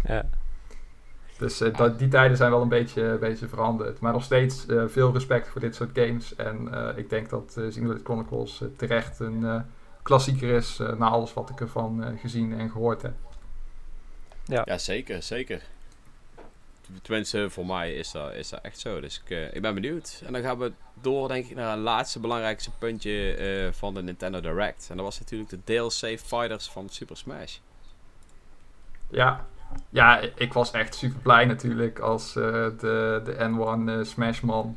Ja. 0.04 0.24
Dus 1.38 1.60
uh, 1.60 1.76
dat, 1.76 1.98
die 1.98 2.08
tijden 2.08 2.36
zijn 2.36 2.50
wel 2.50 2.62
een 2.62 2.68
beetje, 2.68 3.02
een 3.02 3.18
beetje 3.18 3.48
veranderd. 3.48 4.00
Maar 4.00 4.12
nog 4.12 4.22
steeds 4.22 4.66
uh, 4.68 4.82
veel 4.86 5.12
respect 5.12 5.48
voor 5.48 5.60
dit 5.60 5.74
soort 5.74 5.90
games. 5.92 6.36
En 6.36 6.68
uh, 6.72 6.88
ik 6.96 7.10
denk 7.10 7.30
dat 7.30 7.54
uh, 7.58 7.68
Xenoblade 7.68 8.04
Chronicles 8.04 8.62
terecht 8.76 9.18
een 9.18 9.64
klassieker 10.02 10.48
is 10.48 10.80
na 10.98 11.08
alles 11.08 11.34
wat 11.34 11.50
ik 11.50 11.60
ervan 11.60 12.18
gezien 12.20 12.58
en 12.58 12.70
gehoord 12.70 13.02
heb. 13.02 13.12
Ja, 14.44 14.62
ja 14.64 14.78
zeker, 14.78 15.22
zeker. 15.22 15.62
Tenminste, 17.02 17.50
voor 17.50 17.66
mij 17.66 17.94
is 17.94 18.10
dat, 18.10 18.32
is 18.32 18.48
dat 18.48 18.60
echt 18.62 18.78
zo. 18.78 19.00
Dus 19.00 19.22
ik, 19.24 19.52
ik 19.52 19.62
ben 19.62 19.74
benieuwd. 19.74 20.22
En 20.26 20.32
dan 20.32 20.42
gaan 20.42 20.58
we 20.58 20.72
door, 21.00 21.28
denk 21.28 21.46
ik, 21.46 21.56
naar 21.56 21.72
een 21.72 21.82
laatste 21.82 22.20
belangrijkste 22.20 22.70
puntje 22.78 23.38
uh, 23.66 23.72
van 23.72 23.94
de 23.94 24.02
Nintendo 24.02 24.40
Direct. 24.40 24.86
En 24.90 24.96
dat 24.96 25.04
was 25.04 25.18
natuurlijk 25.18 25.50
de 25.50 25.58
DLC 25.64 26.20
Fighters 26.20 26.70
van 26.70 26.88
Super 26.88 27.16
Smash. 27.16 27.56
Ja, 29.10 29.46
ja 29.90 30.20
ik 30.34 30.52
was 30.52 30.70
echt 30.70 30.94
super 30.94 31.20
blij 31.20 31.44
natuurlijk 31.44 31.98
als 31.98 32.36
uh, 32.36 32.44
de, 32.78 33.20
de 33.24 33.34
N1 33.34 33.88
uh, 33.88 34.04
Smashman. 34.04 34.76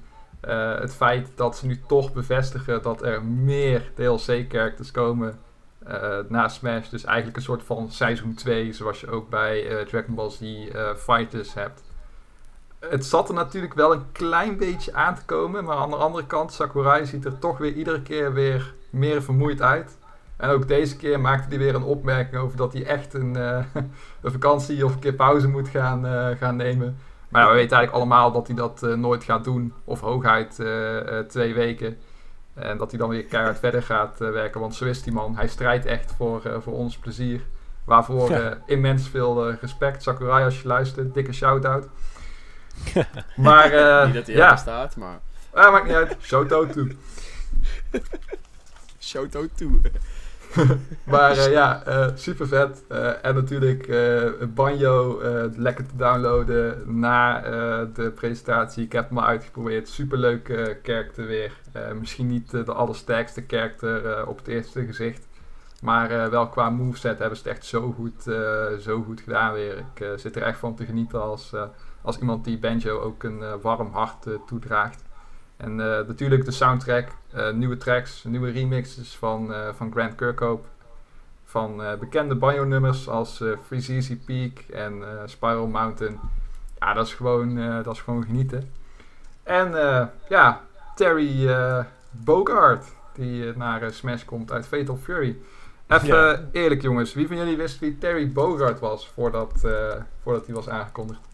het 0.79 0.95
feit 0.95 1.31
dat 1.35 1.57
ze 1.57 1.65
nu 1.65 1.81
toch 1.87 2.13
bevestigen 2.13 2.81
dat 2.81 3.03
er 3.03 3.23
meer 3.23 3.91
DLC-characters 3.95 4.91
komen 4.91 5.39
na 6.27 6.47
Smash. 6.47 6.89
Dus 6.89 7.03
eigenlijk 7.03 7.37
een 7.37 7.43
soort 7.43 7.63
van 7.63 7.91
seizoen 7.91 8.33
2, 8.33 8.73
zoals 8.73 8.99
je 8.99 9.09
ook 9.09 9.29
bij 9.29 9.85
Dragon 9.85 10.15
Ball 10.15 10.29
Z 10.29 10.41
Fighters 10.97 11.53
hebt 11.53 11.86
het 12.89 13.05
zat 13.05 13.29
er 13.29 13.35
natuurlijk 13.35 13.73
wel 13.73 13.93
een 13.93 14.11
klein 14.11 14.57
beetje 14.57 14.93
aan 14.93 15.15
te 15.15 15.25
komen. 15.25 15.63
Maar 15.63 15.75
aan 15.75 15.89
de 15.89 15.95
andere 15.95 16.25
kant, 16.25 16.53
Sakurai 16.53 17.05
ziet 17.05 17.25
er 17.25 17.39
toch 17.39 17.57
weer 17.57 17.73
iedere 17.73 18.01
keer 18.01 18.33
weer 18.33 18.73
meer 18.89 19.21
vermoeid 19.21 19.61
uit. 19.61 19.97
En 20.37 20.49
ook 20.49 20.67
deze 20.67 20.97
keer 20.97 21.19
maakte 21.19 21.47
hij 21.49 21.57
weer 21.57 21.75
een 21.75 21.83
opmerking 21.83 22.41
over 22.41 22.57
dat 22.57 22.73
hij 22.73 22.85
echt 22.85 23.13
een, 23.13 23.37
uh, 23.37 23.57
een 24.21 24.31
vakantie 24.31 24.85
of 24.85 24.93
een 24.93 24.99
keer 24.99 25.13
pauze 25.13 25.47
moet 25.47 25.67
gaan, 25.67 26.05
uh, 26.05 26.27
gaan 26.37 26.55
nemen. 26.55 26.97
Maar 27.29 27.41
ja, 27.41 27.47
we 27.47 27.55
weten 27.55 27.77
eigenlijk 27.77 28.03
allemaal 28.03 28.31
dat 28.31 28.47
hij 28.47 28.55
dat 28.55 28.81
uh, 28.83 28.93
nooit 28.93 29.23
gaat 29.23 29.43
doen. 29.43 29.73
Of 29.83 29.99
hooguit 29.99 30.61
twee 31.27 31.53
weken. 31.53 31.97
En 32.53 32.77
dat 32.77 32.89
hij 32.89 32.99
dan 32.99 33.09
weer 33.09 33.23
keihard 33.23 33.59
verder 33.59 33.83
gaat 33.83 34.19
werken. 34.19 34.59
Want 34.59 34.75
zo 34.75 34.85
is 34.85 35.03
die 35.03 35.13
man. 35.13 35.35
Hij 35.35 35.47
strijdt 35.47 35.85
echt 35.85 36.13
voor, 36.17 36.41
voor 36.59 36.73
ons 36.73 36.97
plezier. 36.97 37.41
Waarvoor 37.85 38.57
immens 38.65 39.09
veel 39.09 39.51
respect. 39.51 40.03
Sakurai, 40.03 40.43
als 40.43 40.61
je 40.61 40.67
luistert, 40.67 41.13
dikke 41.13 41.33
shout-out. 41.33 41.87
maar, 43.35 43.73
uh, 43.73 44.05
niet 44.05 44.13
dat 44.13 44.27
hij 44.27 44.35
ja. 44.35 44.55
staat, 44.55 44.95
maar... 44.95 45.19
Ah, 45.53 45.71
maakt 45.71 45.85
niet 45.85 45.95
uit. 45.95 46.15
Shoto 46.21 46.67
toe. 46.67 46.91
Shoto 48.99 49.47
toe. 49.55 49.81
maar 51.03 51.37
uh, 51.37 51.51
ja, 51.51 51.83
uh, 51.87 52.07
super 52.15 52.47
vet. 52.47 52.87
en 53.21 53.35
natuurlijk 53.35 53.87
Banjo 54.53 55.21
lekker 55.55 55.85
te 55.85 55.95
downloaden 55.95 56.99
na 56.99 57.41
de 57.93 58.11
presentatie. 58.11 58.83
Ik 58.83 58.91
heb 58.91 59.09
hem 59.09 59.19
uitgeprobeerd. 59.19 59.89
Super 59.89 60.17
leuke 60.17 60.79
karakter 60.83 61.25
weer. 61.25 61.51
misschien 61.99 62.27
niet 62.27 62.51
de 62.51 62.73
allersterkste 62.73 63.41
karakter 63.41 64.27
op 64.27 64.37
het 64.37 64.47
eerste 64.47 64.85
gezicht. 64.85 65.27
Maar 65.81 66.29
wel 66.29 66.47
qua 66.47 66.69
moveset 66.69 67.19
hebben 67.19 67.37
ze 67.37 67.43
het 67.43 67.51
echt 67.57 67.65
zo 67.65 67.91
goed, 67.91 68.23
zo 68.79 69.03
goed 69.03 69.21
gedaan 69.21 69.53
weer. 69.53 69.77
Ik 69.77 70.19
zit 70.19 70.35
er 70.35 70.41
echt 70.41 70.59
van 70.59 70.75
te 70.75 70.85
genieten 70.85 71.21
als 71.21 71.53
als 72.01 72.17
iemand 72.19 72.43
die 72.43 72.57
banjo 72.57 72.99
ook 72.99 73.23
een 73.23 73.39
uh, 73.39 73.53
warm 73.61 73.91
hart 73.91 74.25
uh, 74.25 74.35
toedraagt. 74.47 75.03
En 75.57 75.71
uh, 75.71 75.77
natuurlijk 75.77 76.45
de 76.45 76.51
soundtrack, 76.51 77.07
nieuwe 77.53 77.77
tracks, 77.77 78.23
nieuwe 78.23 78.49
remixes 78.49 79.15
van, 79.15 79.53
van 79.75 79.91
Grant 79.91 80.15
Kirkhope. 80.15 80.67
Van 81.43 81.81
bekende 81.99 82.35
banjo-nummers 82.35 83.09
als 83.09 83.43
Freeze 83.65 83.93
Easy 83.93 84.17
Peak 84.17 84.59
en 84.59 85.03
Spiral 85.25 85.67
Mountain. 85.67 86.19
Ja, 86.79 86.93
dat 86.93 87.05
is 87.05 87.13
gewoon, 87.13 87.55
dat 87.83 87.93
is 87.93 88.01
gewoon 88.01 88.23
genieten. 88.23 88.71
En 89.43 89.71
ja, 90.29 90.61
Terry 90.95 91.55
Bogard, 92.11 92.85
die 93.13 93.55
naar 93.55 93.91
Smash 93.91 94.25
komt 94.25 94.51
uit 94.51 94.67
Fatal 94.67 94.97
Fury. 94.97 95.37
Even 95.87 96.49
eerlijk 96.51 96.81
jongens, 96.81 97.13
wie 97.13 97.27
van 97.27 97.37
jullie 97.37 97.57
wist 97.57 97.79
wie 97.79 97.97
Terry 97.97 98.31
Bogard 98.31 98.79
was 98.79 99.09
voordat, 99.09 99.61
uh, 99.65 99.71
voordat 100.23 100.45
hij 100.45 100.55
was 100.55 100.69
aangekondigd? 100.69 101.26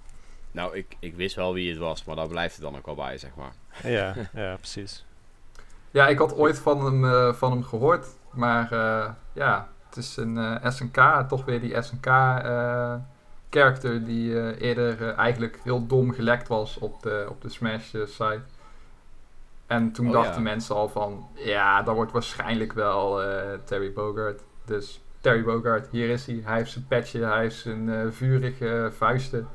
Nou, 0.53 0.75
ik, 0.75 0.95
ik 0.99 1.15
wist 1.15 1.35
wel 1.35 1.53
wie 1.53 1.69
het 1.69 1.79
was, 1.79 2.03
maar 2.03 2.15
daar 2.15 2.27
blijft 2.27 2.55
het 2.55 2.63
dan 2.63 2.77
ook 2.77 2.85
wel 2.85 2.95
bij, 2.95 3.17
zeg 3.17 3.31
maar. 3.35 3.53
Ja, 3.83 4.13
ja 4.43 4.55
precies. 4.55 5.05
Ja, 5.91 6.07
ik 6.07 6.17
had 6.17 6.35
ooit 6.35 6.59
van 6.59 6.85
hem, 6.85 7.03
uh, 7.03 7.33
van 7.33 7.51
hem 7.51 7.63
gehoord, 7.63 8.07
maar 8.31 8.73
uh, 8.73 9.09
ja, 9.33 9.69
het 9.85 9.97
is 9.97 10.17
een 10.17 10.59
SNK, 10.71 11.25
toch 11.27 11.45
weer 11.45 11.61
die 11.61 11.81
SNK 11.81 12.05
character 13.49 14.05
die 14.05 14.57
eerder 14.57 15.13
eigenlijk 15.13 15.59
heel 15.63 15.87
dom 15.87 16.11
gelekt 16.11 16.47
was 16.47 16.77
op 16.77 17.01
de, 17.01 17.25
op 17.29 17.41
de 17.41 17.49
Smash 17.49 17.89
site. 18.05 18.41
En 19.67 19.91
toen 19.91 20.07
oh, 20.07 20.13
dachten 20.13 20.43
mensen 20.43 20.75
al 20.75 20.89
van, 20.89 21.27
ja, 21.35 21.81
dat 21.81 21.95
wordt 21.95 22.11
waarschijnlijk 22.11 22.73
wel 22.73 23.23
uh, 23.23 23.37
Terry 23.63 23.93
Bogard. 23.93 24.41
Dus 24.65 25.01
Terry 25.21 25.43
Bogard, 25.43 25.87
hier 25.91 26.09
is 26.09 26.25
hij. 26.25 26.41
Hij 26.43 26.57
heeft 26.57 26.71
zijn 26.71 26.85
petje, 26.87 27.23
hij 27.23 27.39
heeft 27.39 27.55
zijn 27.55 27.87
uh, 27.87 28.01
vurige 28.09 28.91
vuisten. 28.97 29.47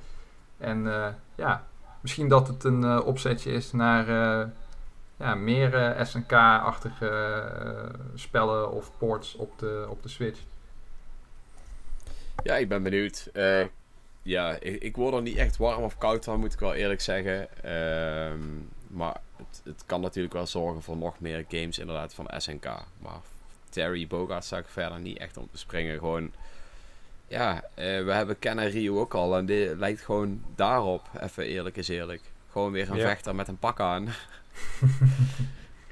En 0.59 0.85
uh, 0.85 1.09
ja, 1.35 1.67
misschien 2.01 2.29
dat 2.29 2.49
het 2.49 2.65
een 2.65 3.03
opzetje 3.03 3.53
is 3.53 3.73
naar 3.73 4.07
ja, 5.17 5.35
meer 5.35 5.97
SNK-achtige 6.03 7.93
spellen 8.15 8.73
of 8.73 8.91
ports 8.99 9.35
op 9.35 9.59
de, 9.59 9.87
op 9.89 10.03
de 10.03 10.09
Switch. 10.09 10.41
Ja, 12.43 12.57
ik 12.57 12.69
ben 12.69 12.83
benieuwd. 12.83 13.31
ja, 14.23 14.57
ik, 14.61 14.83
ik, 14.83 14.97
word 14.97 15.15
er 15.15 15.23
niet 15.23 15.37
echt 15.37 15.57
warm 15.57 15.83
of 15.83 15.99
koud 15.99 16.25
van, 16.25 16.41
moet 16.41 16.53
ik 16.53 16.61
wel 16.61 16.75
eerlijk 16.75 17.01
zeggen. 17.01 17.63
Ehm, 17.63 18.41
maar 18.87 19.21
het, 19.37 19.61
het, 19.65 19.83
kan 19.87 20.01
natuurlijk 20.01 20.35
wel 20.35 20.47
zorgen 20.47 20.83
voor 20.83 20.97
nog 20.97 21.21
meer 21.21 21.45
games 21.49 21.79
inderdaad 21.79 22.15
van 22.15 22.31
SNK. 22.37 22.65
Maar 22.99 23.21
Terry 23.69 24.07
Bogart 24.07 24.45
zou 24.45 24.61
ik 24.61 24.69
verder 24.69 25.01
niet 25.01 25.19
echt 25.19 25.37
om 25.37 25.49
te 25.51 25.59
springen. 25.59 25.99
Gewoon, 25.99 26.33
ja, 27.29 27.63
eh, 27.75 28.05
we 28.05 28.13
hebben 28.13 28.39
Ken 28.39 28.59
en 28.59 28.71
Ryu 28.71 28.91
ook 28.91 29.15
al. 29.15 29.37
En 29.37 29.47
dit 29.47 29.79
lijkt 29.79 30.01
gewoon 30.01 30.45
daarop, 30.55 31.03
even 31.21 31.45
eerlijk 31.45 31.77
is 31.77 31.89
eerlijk. 31.89 32.23
Gewoon 32.51 32.73
weer 32.73 32.91
een 32.91 33.01
vechter 33.01 33.35
met 33.35 33.49
een 33.49 33.59
pak 33.59 33.81
aan. 33.81 34.07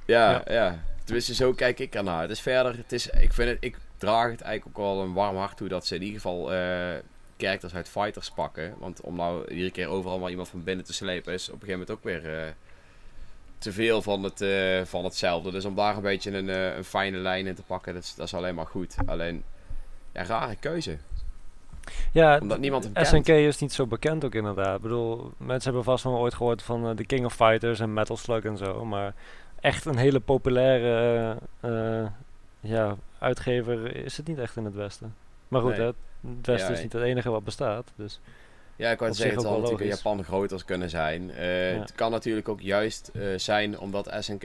ja, 0.07 0.31
ja, 0.31 0.43
ja. 0.47 0.83
Tenminste, 1.05 1.35
zo 1.35 1.53
kijk 1.53 1.79
ik 1.79 1.95
ernaar. 1.95 2.21
Het 2.21 2.31
is 2.31 2.41
verder, 2.41 2.77
het 2.77 2.93
is, 2.93 3.07
ik 3.11 3.33
vind 3.33 3.49
het, 3.49 3.59
ik 3.61 3.77
draag 3.97 4.31
het 4.31 4.41
eigenlijk 4.41 4.79
ook 4.79 4.85
wel 4.85 5.03
een 5.03 5.13
warm 5.13 5.37
hart 5.37 5.57
toe 5.57 5.69
dat 5.69 5.87
ze 5.87 5.95
in 5.95 6.03
ieder 6.03 6.21
geval 6.21 6.53
uh, 6.53 6.95
characters 7.37 7.75
uit 7.75 7.89
fighters 7.89 8.31
pakken. 8.31 8.75
Want 8.79 9.01
om 9.01 9.17
nou 9.17 9.49
iedere 9.49 9.71
keer 9.71 9.89
overal 9.89 10.19
maar 10.19 10.31
iemand 10.31 10.49
van 10.49 10.65
binnen 10.65 10.85
te 10.85 10.93
slepen 10.93 11.33
is 11.33 11.49
op 11.49 11.55
een 11.55 11.61
gegeven 11.61 11.81
moment 11.81 11.99
ook 11.99 12.05
weer... 12.05 12.45
Uh, 12.47 12.51
te 13.59 13.73
veel 13.73 14.03
van, 14.03 14.23
het, 14.23 14.41
uh, 14.41 14.85
van 14.85 15.05
hetzelfde. 15.05 15.51
Dus 15.51 15.65
om 15.65 15.75
daar 15.75 15.97
een 15.97 16.03
beetje 16.03 16.31
een, 16.31 16.49
een 16.49 16.85
fijne 16.85 17.19
lijn 17.19 17.47
in 17.47 17.55
te 17.55 17.63
pakken, 17.63 17.95
dat 17.95 18.03
is, 18.03 18.15
dat 18.15 18.27
is 18.27 18.35
alleen 18.35 18.55
maar 18.55 18.67
goed. 18.67 18.95
Alleen, 19.07 19.45
ja, 20.13 20.23
rare 20.25 20.57
keuze. 20.57 20.99
Ja, 22.13 22.39
Omdat 22.39 22.59
niemand 22.59 22.91
SNK 22.95 23.29
is 23.29 23.59
niet 23.59 23.73
zo 23.73 23.87
bekend 23.87 24.25
ook 24.25 24.35
inderdaad. 24.35 24.77
Ik 24.77 24.83
bedoel, 24.83 25.33
mensen 25.37 25.65
hebben 25.65 25.85
vast 25.85 26.05
wel 26.05 26.19
ooit 26.19 26.35
gehoord 26.35 26.63
van 26.63 26.89
uh, 26.89 26.91
The 26.91 27.05
King 27.05 27.25
of 27.25 27.35
Fighters 27.35 27.81
en 27.81 27.93
Metal 27.93 28.17
Slug 28.17 28.45
en 28.45 28.57
zo. 28.57 28.85
Maar 28.85 29.15
echt 29.61 29.85
een 29.85 29.97
hele 29.97 30.21
populaire 30.21 31.37
ja, 32.61 32.97
uitgever 33.19 33.97
is 33.97 34.17
het 34.17 34.27
niet 34.27 34.39
echt 34.39 34.57
in 34.57 34.65
het 34.65 34.75
Westen. 34.75 35.15
Maar 35.49 35.61
goed, 35.61 35.77
het 35.77 35.95
Westen 36.43 36.75
is 36.75 36.83
niet 36.83 36.93
het 36.93 37.03
enige 37.03 37.31
wat 37.31 37.45
bestaat. 37.45 37.93
Dus. 37.97 38.21
Ja, 38.77 38.91
ik 38.91 38.99
wou 38.99 39.13
zeggen, 39.13 39.37
het 39.37 39.47
zal 39.47 39.55
natuurlijk 39.55 39.83
in 39.83 39.97
Japan 39.97 40.25
groter 40.25 40.65
kunnen 40.65 40.91
zijn. 40.91 41.23
Uh, 41.31 41.81
Het 41.81 41.93
kan 41.95 42.11
natuurlijk 42.11 42.49
ook 42.49 42.61
juist 42.61 43.11
zijn 43.37 43.79
omdat 43.79 44.17
SNK 44.19 44.43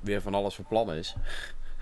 weer 0.00 0.20
van 0.22 0.34
alles 0.34 0.54
voor 0.54 0.64
plan 0.64 0.92
is. 0.92 1.14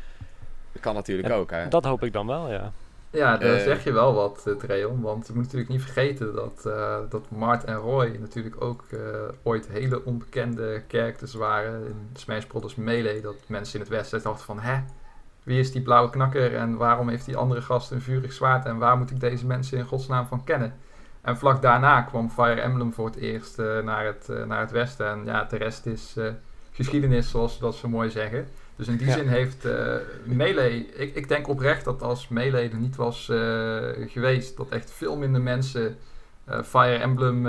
dat 0.73 0.83
kan 0.83 0.95
natuurlijk 0.95 1.31
ook, 1.33 1.51
hè? 1.51 1.69
Dat 1.69 1.85
hoop 1.85 2.03
ik 2.03 2.13
dan 2.13 2.27
wel, 2.27 2.51
ja. 2.51 2.73
Ja, 3.11 3.37
daar 3.37 3.57
uh, 3.57 3.63
zeg 3.63 3.85
je 3.85 3.93
wel 3.93 4.15
wat, 4.15 4.55
Treon. 4.59 5.01
Want 5.01 5.27
je 5.27 5.33
moet 5.33 5.43
natuurlijk 5.43 5.71
niet 5.71 5.83
vergeten 5.83 6.35
dat, 6.35 6.63
dat 7.11 7.31
Mart 7.31 7.65
en 7.65 7.77
Roy 7.77 8.17
natuurlijk 8.21 8.63
ook 8.63 8.85
ooit 9.43 9.69
hele 9.69 10.05
onbekende 10.05 10.83
characters 10.89 11.35
waren 11.35 11.87
in 11.87 12.09
Smash 12.13 12.45
Bros. 12.45 12.75
Melee. 12.75 13.21
Dat 13.21 13.37
mensen 13.47 13.75
in 13.75 13.81
het 13.81 13.95
Westen 13.95 14.23
dachten 14.23 14.45
van, 14.45 14.61
hè, 14.61 14.81
wie 15.43 15.61
is 15.61 15.73
die 15.73 15.83
blauwe 15.83 16.11
knakker 16.11 16.57
en 16.57 16.77
waarom 16.77 17.09
heeft 17.09 17.25
die 17.25 17.37
andere 17.37 17.63
gast 17.63 17.91
een 17.91 18.01
vurig 18.01 18.33
zwaard 18.33 18.65
en 18.65 18.79
waar 18.79 18.99
moet 18.99 19.11
ik 19.11 19.21
deze 19.21 19.47
mensen 19.47 19.79
in 19.79 19.85
godsnaam 19.85 20.27
van 20.27 20.45
kennen? 20.45 20.75
En 21.21 21.37
vlak 21.37 21.63
daarna 21.63 22.03
kwam 22.03 22.31
Fire 22.31 22.61
Emblem 22.61 22.93
voor 22.93 23.07
het 23.07 23.17
eerst 23.17 23.59
uh, 23.59 23.79
naar, 23.83 24.05
het, 24.05 24.27
uh, 24.31 24.45
naar 24.45 24.61
het 24.61 24.71
westen. 24.71 25.09
En 25.09 25.25
ja, 25.25 25.45
de 25.45 25.57
rest 25.57 25.87
is 25.87 26.15
uh, 26.19 26.29
geschiedenis, 26.73 27.31
zoals 27.31 27.59
dat 27.59 27.75
ze 27.75 27.89
mooi 27.89 28.11
zeggen. 28.11 28.49
Dus 28.79 28.89
in 28.89 28.97
die 28.97 29.11
zin 29.11 29.29
heeft 29.29 29.67
Melee... 30.25 30.87
Ik, 30.87 31.15
ik 31.15 31.29
denk 31.29 31.49
oprecht 31.49 31.85
dat 31.85 32.03
als 32.03 32.29
Melee 32.29 32.71
er 32.71 32.77
niet 32.77 32.97
was 32.97 33.25
geweest... 34.07 34.57
dat 34.57 34.69
echt 34.69 34.91
veel 34.91 35.17
minder 35.17 35.41
mensen 35.41 35.97
Fire 36.65 36.97
Emblem 36.97 37.45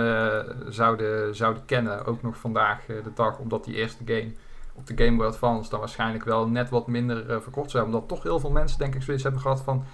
zouden, 0.69 1.35
zouden 1.35 1.65
kennen. 1.65 2.05
Ook 2.05 2.21
nog 2.21 2.37
vandaag 2.37 2.85
de 2.85 3.13
dag, 3.15 3.39
omdat 3.39 3.65
die 3.65 3.75
eerste 3.75 4.03
game 4.05 4.31
op 4.73 4.87
de 4.87 5.03
Game 5.03 5.17
Boy 5.17 5.25
Advance... 5.25 5.69
dan 5.69 5.79
waarschijnlijk 5.79 6.23
wel 6.23 6.47
net 6.47 6.69
wat 6.69 6.87
minder 6.87 7.41
verkocht 7.41 7.71
zou. 7.71 7.85
Omdat 7.85 8.07
toch 8.07 8.23
heel 8.23 8.39
veel 8.39 8.51
mensen, 8.51 8.79
denk 8.79 8.95
ik, 8.95 9.01
zoiets 9.01 9.23
hebben 9.23 9.41
gehad 9.41 9.61
van 9.61 9.85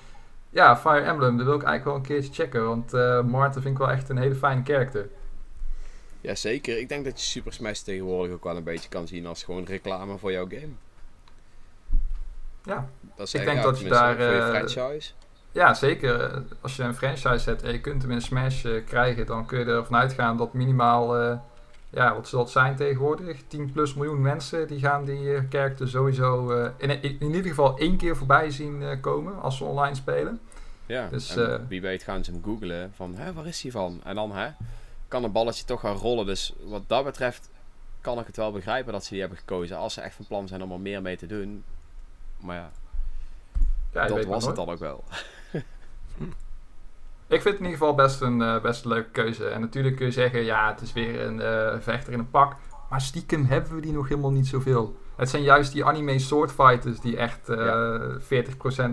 ja, 0.50 0.78
Fire 0.78 1.02
Emblem, 1.02 1.38
dat 1.38 1.46
wil 1.46 1.56
ik 1.56 1.64
eigenlijk 1.64 1.86
wel 1.86 1.96
een 1.96 2.02
keertje 2.22 2.44
checken. 2.44 2.66
Want 2.66 2.94
uh, 2.94 3.24
Martin 3.24 3.62
vind 3.62 3.74
ik 3.74 3.86
wel 3.86 3.92
echt 3.92 4.10
een 4.10 4.18
hele 4.18 4.36
fijne 4.36 4.64
karakter. 4.64 5.10
Ja, 6.22 6.36
zeker. 6.36 6.80
Ik 6.80 6.90
denk 6.90 7.06
dat 7.06 7.20
je 7.20 7.26
Super 7.26 7.54
Smash 7.54 7.80
tegenwoordig 7.80 8.36
ook 8.36 8.44
wel 8.44 8.58
een 8.58 8.64
beetje 8.64 8.90
kan 8.90 9.08
zien 9.08 9.26
als 9.26 9.44
gewoon 9.44 9.64
reclame 9.64 10.18
voor 10.18 10.32
jouw 10.32 10.48
game. 10.48 10.72
Ja, 12.66 12.89
dat 13.16 13.28
is 13.28 13.34
ik 13.34 13.45
denk 13.45 13.63
dat 13.63 13.80
je 13.80 13.89
daar... 13.89 14.20
Eh, 14.20 14.49
franchise. 14.49 15.11
Ja, 15.51 15.74
zeker. 15.74 16.43
Als 16.61 16.76
je 16.76 16.84
een 16.84 16.95
franchise 16.95 17.49
hebt 17.49 17.63
en 17.63 17.72
je 17.72 17.82
kunt 17.82 18.01
hem 18.01 18.11
in 18.11 18.22
Smash 18.22 18.63
uh, 18.63 18.86
krijgen, 18.86 19.26
dan 19.26 19.45
kun 19.45 19.59
je 19.59 19.66
ervan 19.66 19.95
uitgaan 19.95 20.38
dat 20.38 20.53
minimaal 20.53 21.16
ja, 21.89 22.13
wat 22.13 22.28
zal 22.28 22.39
het 22.39 22.49
zijn 22.49 22.76
tegenwoordig? 22.76 23.41
10 23.47 23.72
plus 23.72 23.93
miljoen 23.93 24.22
mensen 24.22 24.68
die 24.68 24.80
gaan 24.80 25.05
die 25.05 25.47
character 25.49 25.89
sowieso 25.89 26.51
uh, 26.51 26.70
in, 26.78 27.01
in, 27.01 27.22
ieder 27.22 27.43
geval 27.43 27.78
één 27.78 27.97
keer 27.97 28.16
voorbij 28.16 28.51
zien 28.51 28.82
uh, 28.82 28.89
komen 29.01 29.41
als 29.41 29.57
ze 29.57 29.63
online 29.63 29.95
spelen. 29.95 30.39
Ja, 30.86 31.07
dus, 31.09 31.38
wie 31.68 31.82
weet 31.82 32.03
gaan 32.03 32.24
ze 32.24 32.32
hem 32.32 32.43
googlen 32.43 32.91
van 32.95 33.16
hè, 33.16 33.34
waar 33.34 33.45
is 33.45 33.61
hij 33.61 33.72
van? 33.72 34.01
En 34.03 34.16
dan 34.16 34.32
hè, 34.32 34.49
kan 35.07 35.24
een 35.24 35.32
balletje 35.32 35.66
toch 35.66 35.80
gaan 35.80 35.95
rollen. 35.95 36.26
Dus 36.26 36.53
wat 36.63 36.84
dat 36.88 37.03
betreft 37.03 37.49
kan 38.01 38.20
ik 38.20 38.26
het 38.26 38.38
wel 38.38 38.51
begrijpen 38.51 38.93
dat 38.93 39.03
ze 39.03 39.09
die 39.09 39.20
hebben 39.20 39.38
gekozen. 39.38 39.78
Als 39.78 39.93
ze 39.93 40.01
echt 40.01 40.16
van 40.16 40.28
plan 40.28 40.47
zijn 40.47 40.63
om 40.63 40.72
er 40.72 40.80
meer 40.80 41.01
mee 41.01 41.18
te 41.18 41.26
doen. 41.26 41.63
Maar 42.46 42.56
ja, 42.56 42.72
ja 43.93 44.08
dat 44.08 44.26
was 44.26 44.46
het 44.46 44.56
dan 44.56 44.70
ook 44.70 44.80
wel. 44.80 45.04
Ik 47.28 47.41
vind 47.41 47.43
het 47.43 47.64
in 47.64 47.72
ieder 47.72 47.78
geval 47.78 47.96
best 47.96 48.22
een, 48.22 48.41
uh, 48.41 48.62
best 48.62 48.84
een 48.84 48.89
leuke 48.89 49.10
keuze. 49.10 49.48
En 49.48 49.62
natuurlijk 49.62 49.96
kun 49.96 50.06
je 50.06 50.12
zeggen, 50.12 50.43
ja, 50.43 50.72
het 50.72 50.82
is 50.82 50.93
weer 50.93 51.22
een 51.22 51.39
uh, 51.39 51.80
vechter 51.80 52.14
in 52.14 52.20
een 52.20 52.30
pak. 52.30 52.56
Maar 52.89 53.02
stiekem 53.02 53.46
hebben 53.46 53.76
we 53.76 53.82
die 53.82 53.91
nog 53.91 54.08
helemaal 54.08 54.32
niet 54.32 54.48
zoveel. 54.48 54.96
Het 55.16 55.30
zijn 55.30 55.43
juist 55.43 55.72
die 55.72 55.86
anime 55.86 56.20
swordfighters 56.20 57.00
die 57.00 57.18
echt 57.18 57.50
uh, 57.50 57.66
ja. 57.66 58.00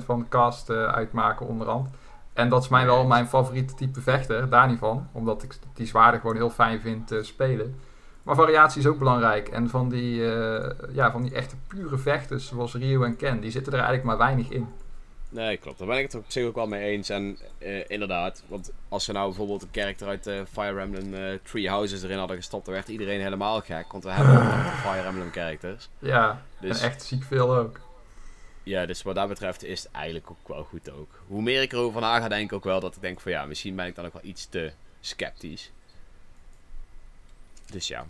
40% 0.00 0.04
van 0.04 0.18
de 0.18 0.28
cast 0.28 0.70
uitmaken 0.70 1.46
onderhand. 1.46 1.90
En 2.32 2.48
dat 2.48 2.62
is 2.62 2.68
mij 2.68 2.86
wel 2.86 3.06
mijn 3.06 3.26
favoriete 3.26 3.74
type 3.74 4.00
vechter, 4.00 4.48
daar 4.48 4.68
niet 4.68 4.78
van. 4.78 5.08
Omdat 5.12 5.42
ik 5.42 5.58
die 5.74 5.86
zwaarden 5.86 6.20
gewoon 6.20 6.36
heel 6.36 6.50
fijn 6.50 6.80
vind 6.80 7.06
te 7.06 7.22
spelen. 7.22 7.74
Maar 8.22 8.34
variatie 8.34 8.80
is 8.80 8.86
ook 8.86 8.98
belangrijk. 8.98 9.48
En 9.48 9.68
van 9.68 9.88
die, 9.88 10.16
ja, 10.92 11.10
van 11.10 11.22
die 11.22 11.34
echte 11.34 11.56
pure 11.66 11.98
vechters 11.98 12.46
zoals 12.46 12.74
Ryu 12.74 13.04
en 13.04 13.16
Ken, 13.16 13.40
die 13.40 13.50
zitten 13.50 13.72
er 13.72 13.78
eigenlijk 13.78 14.08
maar 14.08 14.18
weinig 14.18 14.48
in. 14.48 14.68
Nee, 15.32 15.56
klopt. 15.56 15.78
Daar 15.78 15.86
ben 15.88 15.96
ik 15.96 16.02
het 16.02 16.14
op 16.14 16.24
zich 16.28 16.46
ook 16.46 16.54
wel 16.54 16.66
mee 16.66 16.90
eens. 16.90 17.08
En 17.08 17.38
uh, 17.58 17.84
inderdaad, 17.86 18.42
want 18.46 18.72
als 18.88 19.04
ze 19.04 19.12
nou 19.12 19.26
bijvoorbeeld 19.26 19.62
een 19.62 19.70
karakter 19.70 20.08
uit 20.08 20.26
uh, 20.26 20.40
Fire 20.52 20.80
Emblem 20.80 21.40
Three 21.42 21.68
Houses 21.68 22.02
erin 22.02 22.18
hadden 22.18 22.36
gestopt, 22.36 22.64
dan 22.64 22.74
werd 22.74 22.88
iedereen 22.88 23.20
helemaal 23.20 23.60
gek. 23.60 23.92
Want 23.92 24.04
we 24.04 24.10
hebben 24.10 24.36
ook 24.36 24.72
Fire 24.86 25.06
Emblem 25.06 25.30
characters. 25.32 25.88
Ja, 25.98 26.42
dus, 26.60 26.80
en 26.80 26.88
echt 26.88 27.02
ziek 27.02 27.22
veel 27.22 27.56
ook. 27.56 27.80
Ja, 28.62 28.86
dus 28.86 29.02
wat 29.02 29.14
dat 29.14 29.28
betreft 29.28 29.64
is 29.64 29.82
het 29.82 29.92
eigenlijk 29.92 30.30
ook 30.30 30.48
wel 30.48 30.64
goed 30.64 30.90
ook. 30.90 31.10
Hoe 31.26 31.42
meer 31.42 31.62
ik 31.62 31.72
erover 31.72 32.00
na 32.00 32.20
ga 32.20 32.28
denken 32.28 32.56
ook 32.56 32.64
wel 32.64 32.80
dat 32.80 32.94
ik 32.94 33.00
denk 33.00 33.20
van 33.20 33.32
ja, 33.32 33.44
misschien 33.44 33.76
ben 33.76 33.86
ik 33.86 33.94
dan 33.94 34.06
ook 34.06 34.12
wel 34.12 34.24
iets 34.24 34.46
te 34.46 34.72
sceptisch. 35.00 35.70
Dus 37.72 37.88
ja. 37.88 38.04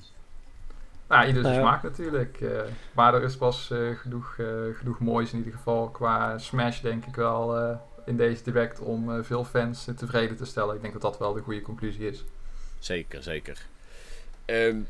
Nou, 1.08 1.26
ieder 1.26 1.42
zijn 1.42 1.60
smaak 1.60 1.82
natuurlijk. 1.82 2.40
Uh, 2.40 2.60
maar 2.92 3.14
er 3.14 3.22
is 3.22 3.36
pas 3.36 3.70
uh, 3.72 3.98
genoeg, 3.98 4.36
uh, 4.38 4.76
genoeg 4.76 4.98
moois 4.98 5.32
in 5.32 5.38
ieder 5.38 5.52
geval 5.52 5.88
qua 5.88 6.38
Smash, 6.38 6.80
denk 6.80 7.04
ik 7.04 7.14
wel, 7.14 7.78
in 8.06 8.16
deze 8.16 8.42
direct 8.42 8.80
om 8.80 9.24
veel 9.24 9.44
fans 9.44 9.88
tevreden 9.96 10.36
te 10.36 10.44
stellen. 10.44 10.74
Ik 10.74 10.80
denk 10.80 10.92
dat 10.92 11.02
dat 11.02 11.18
wel 11.18 11.32
de 11.32 11.40
goede 11.40 11.62
conclusie 11.62 12.08
is. 12.08 12.24
Zeker, 12.78 13.22
zeker. 13.22 13.66
Um, 14.46 14.88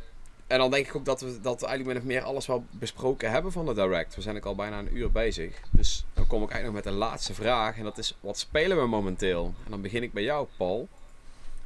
en 0.53 0.59
dan 0.59 0.71
denk 0.71 0.87
ik 0.87 0.97
ook 0.97 1.05
dat 1.05 1.21
we 1.21 1.41
dat 1.41 1.63
eigenlijk 1.63 1.95
min 1.95 2.03
of 2.03 2.09
meer 2.15 2.23
alles 2.23 2.47
wel 2.47 2.65
besproken 2.71 3.31
hebben 3.31 3.53
van 3.53 3.67
de 3.67 3.75
direct. 3.75 4.15
We 4.15 4.21
zijn 4.21 4.37
ook 4.37 4.45
al 4.45 4.55
bijna 4.55 4.79
een 4.79 4.97
uur 4.97 5.13
bezig. 5.13 5.61
Dus 5.71 6.05
dan 6.15 6.27
kom 6.27 6.43
ik 6.43 6.51
eigenlijk 6.51 6.75
nog 6.75 6.85
met 6.85 6.93
de 6.93 7.07
laatste 7.07 7.35
vraag. 7.35 7.77
En 7.77 7.85
dat 7.85 7.99
is, 7.99 8.17
wat 8.21 8.39
spelen 8.39 8.77
we 8.77 8.87
momenteel? 8.87 9.55
En 9.65 9.71
dan 9.71 9.83
begin 9.83 10.03
ik 10.03 10.13
bij 10.13 10.23
jou, 10.23 10.47
Paul. 10.57 10.89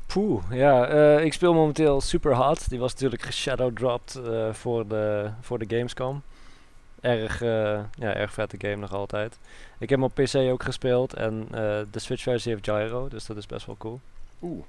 Poeh, 0.07 0.43
ja. 0.51 0.93
Uh, 0.93 1.25
ik 1.25 1.33
speel 1.33 1.55
momenteel 1.55 2.01
Super 2.01 2.37
Hot. 2.37 2.69
Die 2.69 2.79
was 2.79 2.93
natuurlijk 2.93 3.23
geshadowdropped 3.23 4.21
uh, 4.25 4.53
voor, 4.53 4.89
de, 4.89 5.31
voor 5.41 5.59
de 5.59 5.77
Gamescom. 5.77 6.23
erg, 7.01 7.41
ja, 7.41 8.15
erg 8.15 8.33
vette 8.33 8.57
game 8.59 8.77
nog 8.77 8.93
altijd. 8.93 9.39
Ik 9.79 9.89
heb 9.89 9.99
hem 9.99 10.09
op 10.09 10.15
PC 10.15 10.35
ook 10.35 10.63
gespeeld 10.63 11.15
en 11.15 11.47
de 11.91 11.99
Switch 11.99 12.23
versie 12.23 12.53
heeft 12.53 12.65
gyro, 12.65 13.09
dus 13.09 13.27
dat 13.27 13.37
is 13.37 13.47
best 13.47 13.67
wel 13.67 13.77
cool. 13.79 14.01
Oeh, 14.43 14.65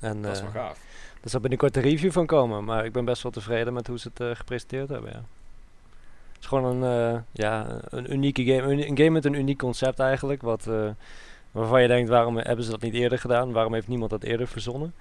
en, 0.00 0.22
dat 0.22 0.32
is 0.32 0.40
wel 0.40 0.50
gaaf. 0.50 0.78
Er 1.22 1.30
zal 1.30 1.40
binnenkort 1.40 1.76
een 1.76 1.82
review 1.82 2.12
van 2.12 2.26
komen, 2.26 2.64
maar 2.64 2.84
ik 2.84 2.92
ben 2.92 3.04
best 3.04 3.22
wel 3.22 3.32
tevreden 3.32 3.72
met 3.72 3.86
hoe 3.86 3.98
ze 3.98 4.10
het 4.14 4.36
gepresenteerd 4.38 4.88
hebben, 4.88 5.10
ja. 5.10 5.22
Het 6.32 6.42
is 6.42 6.46
gewoon 6.46 6.82
een, 6.82 7.24
ja, 7.32 7.78
een 7.88 8.12
unieke 8.12 8.44
game, 8.44 8.86
een, 8.86 8.96
game 8.96 9.10
met 9.10 9.24
een 9.24 9.34
uniek 9.34 9.58
concept 9.58 9.98
eigenlijk, 9.98 10.42
wat 10.42 10.68
waarvan 11.54 11.82
je 11.82 11.88
denkt, 11.88 12.08
waarom 12.08 12.36
hebben 12.36 12.64
ze 12.64 12.70
dat 12.70 12.80
niet 12.80 12.94
eerder 12.94 13.18
gedaan? 13.18 13.52
Waarom 13.52 13.74
heeft 13.74 13.88
niemand 13.88 14.10
dat 14.10 14.22
eerder 14.22 14.46
verzonnen? 14.46 14.94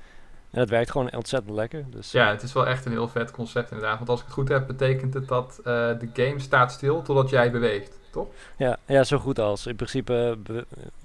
En 0.52 0.60
het 0.60 0.70
werkt 0.70 0.92
gewoon 0.92 1.14
ontzettend 1.14 1.56
lekker. 1.56 1.86
Dus, 1.90 2.12
ja, 2.12 2.30
het 2.30 2.42
is 2.42 2.54
wel 2.54 2.68
echt 2.68 2.86
een 2.86 2.92
heel 2.92 3.08
vet 3.08 3.32
concept 3.32 3.72
inderdaad. 3.72 3.98
Want 3.98 4.10
als 4.10 4.20
ik 4.20 4.26
het 4.26 4.34
goed 4.34 4.50
heb, 4.50 4.68
betekent 4.68 5.14
het 5.14 5.28
dat 5.28 5.58
uh, 5.60 5.64
de 5.66 6.10
game 6.14 6.40
staat 6.40 6.72
stil 6.72 7.02
totdat 7.02 7.30
jij 7.30 7.52
beweegt, 7.52 8.00
toch? 8.12 8.28
Ja, 8.58 8.78
ja 8.86 9.04
zo 9.04 9.18
goed 9.18 9.40
als. 9.40 9.68
In 9.68 9.76
principe 9.76 10.38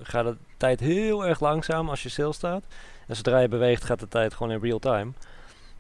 gaat 0.03 0.25
de 0.25 0.37
tijd 0.57 0.81
heel 0.81 1.27
erg 1.27 1.41
langzaam 1.41 1.89
als 1.89 2.03
je 2.03 2.09
stilstaat. 2.09 2.63
En 3.07 3.17
zodra 3.17 3.39
je 3.39 3.49
beweegt, 3.49 3.85
gaat 3.85 4.01
de 4.01 4.09
tijd 4.09 4.35
gewoon 4.35 4.53
in 4.53 4.61
real 4.61 4.79
time. 4.79 5.11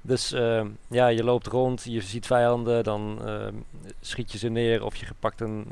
Dus 0.01 0.33
uh, 0.33 0.64
ja, 0.89 1.07
je 1.07 1.25
loopt 1.25 1.47
rond, 1.47 1.83
je 1.85 2.01
ziet 2.01 2.27
vijanden, 2.27 2.85
dan 2.85 3.19
uh, 3.25 3.47
schiet 4.01 4.33
je 4.33 4.39
ze 4.39 4.49
neer 4.49 4.85
of 4.85 4.97
je 4.97 5.07
pakt 5.19 5.41
een, 5.41 5.66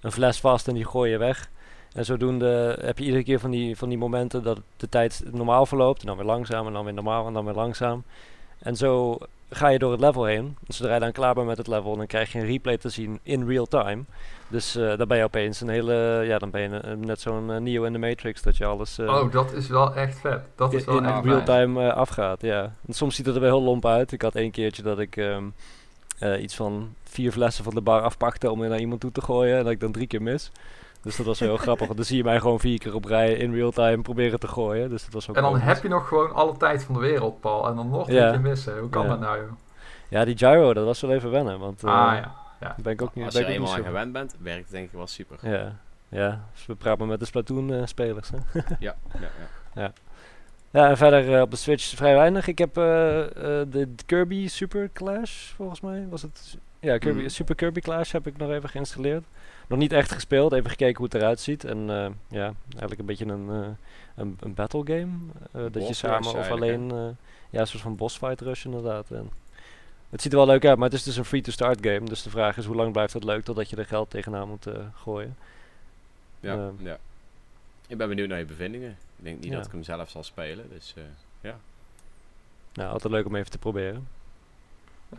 een 0.00 0.12
fles 0.12 0.40
vast 0.40 0.68
en 0.68 0.74
die 0.74 0.84
gooi 0.84 1.10
je 1.10 1.18
weg. 1.18 1.50
En 1.94 2.04
zodoende 2.04 2.78
heb 2.80 2.98
je 2.98 3.04
iedere 3.04 3.24
keer 3.24 3.40
van 3.40 3.50
die, 3.50 3.76
van 3.76 3.88
die 3.88 3.98
momenten 3.98 4.42
dat 4.42 4.60
de 4.76 4.88
tijd 4.88 5.22
normaal 5.32 5.66
verloopt. 5.66 6.00
En 6.00 6.06
dan 6.06 6.16
weer 6.16 6.26
langzaam 6.26 6.66
en 6.66 6.72
dan 6.72 6.84
weer 6.84 6.94
normaal 6.94 7.26
en 7.26 7.32
dan 7.32 7.44
weer 7.44 7.54
langzaam. 7.54 8.04
En 8.58 8.76
zo 8.76 9.18
ga 9.50 9.68
je 9.68 9.78
door 9.78 9.90
het 9.90 10.00
level 10.00 10.24
heen. 10.24 10.56
Zodra 10.68 10.94
je 10.94 11.00
dan 11.00 11.12
klaar 11.12 11.34
bent 11.34 11.46
met 11.46 11.58
het 11.58 11.66
level, 11.66 11.96
dan 11.96 12.06
krijg 12.06 12.32
je 12.32 12.38
een 12.38 12.46
replay 12.46 12.76
te 12.76 12.88
zien 12.88 13.18
in 13.22 13.46
real 13.46 13.66
time. 13.66 14.02
Dus 14.48 14.76
uh, 14.76 14.96
dan 14.96 15.08
ben 15.08 15.18
je 15.18 15.24
opeens 15.24 15.60
een 15.60 15.68
hele, 15.68 16.22
ja, 16.26 16.38
dan 16.38 16.50
ben 16.50 16.60
je 16.60 16.96
net 16.96 17.20
zo'n 17.20 17.50
uh, 17.50 17.56
Neo 17.56 17.84
in 17.84 17.92
de 17.92 17.98
Matrix, 17.98 18.42
dat 18.42 18.56
je 18.56 18.64
alles... 18.64 18.98
Uh, 18.98 19.08
oh, 19.08 19.32
dat 19.32 19.52
is 19.52 19.68
wel 19.68 19.94
echt 19.94 20.18
vet. 20.18 20.40
Dat 20.56 20.72
is 20.72 20.84
wel 20.84 20.96
in 20.96 21.04
echt 21.04 21.24
real 21.24 21.42
time 21.42 21.92
afgaat, 21.92 22.40
ja. 22.40 22.74
En 22.86 22.94
soms 22.94 23.16
ziet 23.16 23.26
het 23.26 23.34
er 23.34 23.40
wel 23.40 23.56
heel 23.56 23.62
lomp 23.62 23.86
uit. 23.86 24.12
Ik 24.12 24.22
had 24.22 24.34
één 24.34 24.50
keertje 24.50 24.82
dat 24.82 24.98
ik 24.98 25.16
um, 25.16 25.54
iets 26.40 26.54
van 26.54 26.94
vier 27.02 27.32
flessen 27.32 27.64
van 27.64 27.74
de 27.74 27.80
bar 27.80 28.02
afpakte 28.02 28.50
om 28.50 28.62
er 28.62 28.68
naar 28.68 28.80
iemand 28.80 29.00
toe 29.00 29.12
te 29.12 29.22
gooien. 29.22 29.56
En 29.56 29.62
dat 29.62 29.72
ik 29.72 29.80
dan 29.80 29.92
drie 29.92 30.06
keer 30.06 30.22
mis. 30.22 30.50
Dus 31.04 31.16
dat 31.16 31.26
was 31.26 31.40
heel 31.40 31.56
grappig. 31.66 31.88
Dan 31.88 32.04
zie 32.04 32.16
je 32.16 32.24
mij 32.24 32.40
gewoon 32.40 32.60
vier 32.60 32.78
keer 32.78 32.94
op 32.94 33.04
rij 33.04 33.32
in 33.32 33.54
real 33.54 33.70
time 33.70 34.02
proberen 34.02 34.40
te 34.40 34.48
gooien. 34.48 34.90
Dus 34.90 35.04
dat 35.04 35.12
was 35.12 35.28
ook 35.28 35.36
en 35.36 35.42
dan 35.42 35.60
heb 35.60 35.82
je 35.82 35.88
nog 35.88 36.08
gewoon 36.08 36.34
alle 36.34 36.56
tijd 36.56 36.84
van 36.84 36.94
de 36.94 37.00
wereld, 37.00 37.40
Paul. 37.40 37.68
En 37.68 37.76
dan 37.76 37.88
nog 37.88 38.08
een 38.08 38.14
keer 38.14 38.40
missen. 38.40 38.78
Hoe 38.78 38.88
kan 38.88 39.08
dat 39.08 39.20
nou, 39.20 39.38
joh? 39.38 39.52
Ja, 40.08 40.24
die 40.24 40.36
gyro, 40.36 40.74
dat 40.74 40.84
was 40.84 41.00
wel 41.00 41.12
even 41.12 41.30
wennen. 41.30 41.58
Want, 41.58 41.84
ah, 41.84 42.12
uh, 42.12 42.18
ja. 42.18 42.34
ja. 42.60 42.76
Ben 42.82 42.92
ik 42.92 43.02
ook 43.02 43.14
niet, 43.14 43.24
Als 43.24 43.34
je 43.34 43.46
eenmaal 43.46 43.74
aan 43.74 43.84
gewend 43.84 44.12
bent, 44.12 44.36
werkt 44.38 44.62
het 44.62 44.70
denk 44.70 44.86
ik 44.86 44.92
wel 44.92 45.06
super. 45.06 45.38
Ja, 45.42 45.76
ja. 46.08 46.44
Dus 46.52 46.66
we 46.66 46.74
praten 46.74 47.06
met 47.06 47.20
de 47.20 47.26
Splatoon-spelers. 47.26 48.30
Uh, 48.32 48.62
ja, 48.78 48.96
ja, 49.12 49.20
ja. 49.20 49.82
ja. 49.82 49.92
Ja, 50.70 50.88
en 50.88 50.96
verder 50.96 51.34
uh, 51.34 51.40
op 51.40 51.50
de 51.50 51.56
Switch 51.56 51.84
vrij 51.96 52.14
weinig. 52.14 52.46
Ik 52.46 52.58
heb 52.58 52.68
uh, 52.68 52.84
de 52.84 53.88
Kirby 54.06 54.48
Super 54.48 54.90
Clash, 54.92 55.52
volgens 55.52 55.80
mij 55.80 56.06
was 56.08 56.22
het. 56.22 56.56
Ja, 56.80 56.98
Kirby, 56.98 57.20
mm. 57.20 57.28
Super 57.28 57.54
Kirby 57.54 57.80
Clash 57.80 58.12
heb 58.12 58.26
ik 58.26 58.36
nog 58.36 58.50
even 58.50 58.68
geïnstalleerd 58.68 59.24
nog 59.66 59.78
niet 59.78 59.92
echt 59.92 60.12
gespeeld. 60.12 60.52
Even 60.52 60.70
gekeken 60.70 60.96
hoe 60.96 61.04
het 61.04 61.14
eruit 61.14 61.40
ziet. 61.40 61.64
En 61.64 61.78
uh, 61.78 62.06
ja, 62.28 62.54
eigenlijk 62.68 63.00
een 63.00 63.06
beetje 63.06 63.26
een, 63.26 63.46
uh, 63.48 63.66
een, 64.14 64.36
een, 64.40 64.54
battle 64.54 64.82
game. 64.84 65.12
Uh, 65.56 65.62
dat 65.72 65.88
je 65.88 65.94
samen 65.94 66.34
of 66.34 66.50
alleen... 66.50 67.16
ja, 67.50 67.60
een 67.60 67.66
soort 67.66 67.82
van 67.82 67.96
boss 67.96 68.16
fight 68.16 68.40
rush 68.40 68.64
inderdaad. 68.64 69.10
En 69.10 69.30
het 70.10 70.22
ziet 70.22 70.32
er 70.32 70.38
wel 70.38 70.46
leuk 70.46 70.64
uit, 70.64 70.78
maar 70.78 70.88
het 70.88 70.98
is 70.98 71.04
dus 71.04 71.16
een 71.16 71.24
free-to-start 71.24 71.78
game. 71.86 72.04
Dus 72.04 72.22
de 72.22 72.30
vraag 72.30 72.56
is 72.56 72.64
hoe 72.64 72.76
lang 72.76 72.92
blijft 72.92 73.12
het 73.12 73.24
leuk 73.24 73.44
totdat 73.44 73.70
je 73.70 73.76
er 73.76 73.86
geld 73.86 74.10
tegenaan 74.10 74.48
moet 74.48 74.66
gooien. 74.94 75.36
Ja, 76.40 76.70
ja. 76.78 76.98
Ik 77.86 77.96
ben 77.96 78.08
benieuwd 78.08 78.28
naar 78.28 78.38
je 78.38 78.44
bevindingen. 78.44 78.90
Ik 78.90 79.24
denk 79.24 79.40
niet 79.40 79.52
dat 79.52 79.66
ik 79.66 79.72
hem 79.72 79.82
zelf 79.82 80.10
zal 80.10 80.22
spelen, 80.22 80.68
dus 80.70 80.94
ja. 81.40 81.56
Nou, 82.72 82.92
altijd 82.92 83.12
leuk 83.12 83.26
om 83.26 83.36
even 83.36 83.50
te 83.50 83.58
proberen. 83.58 84.08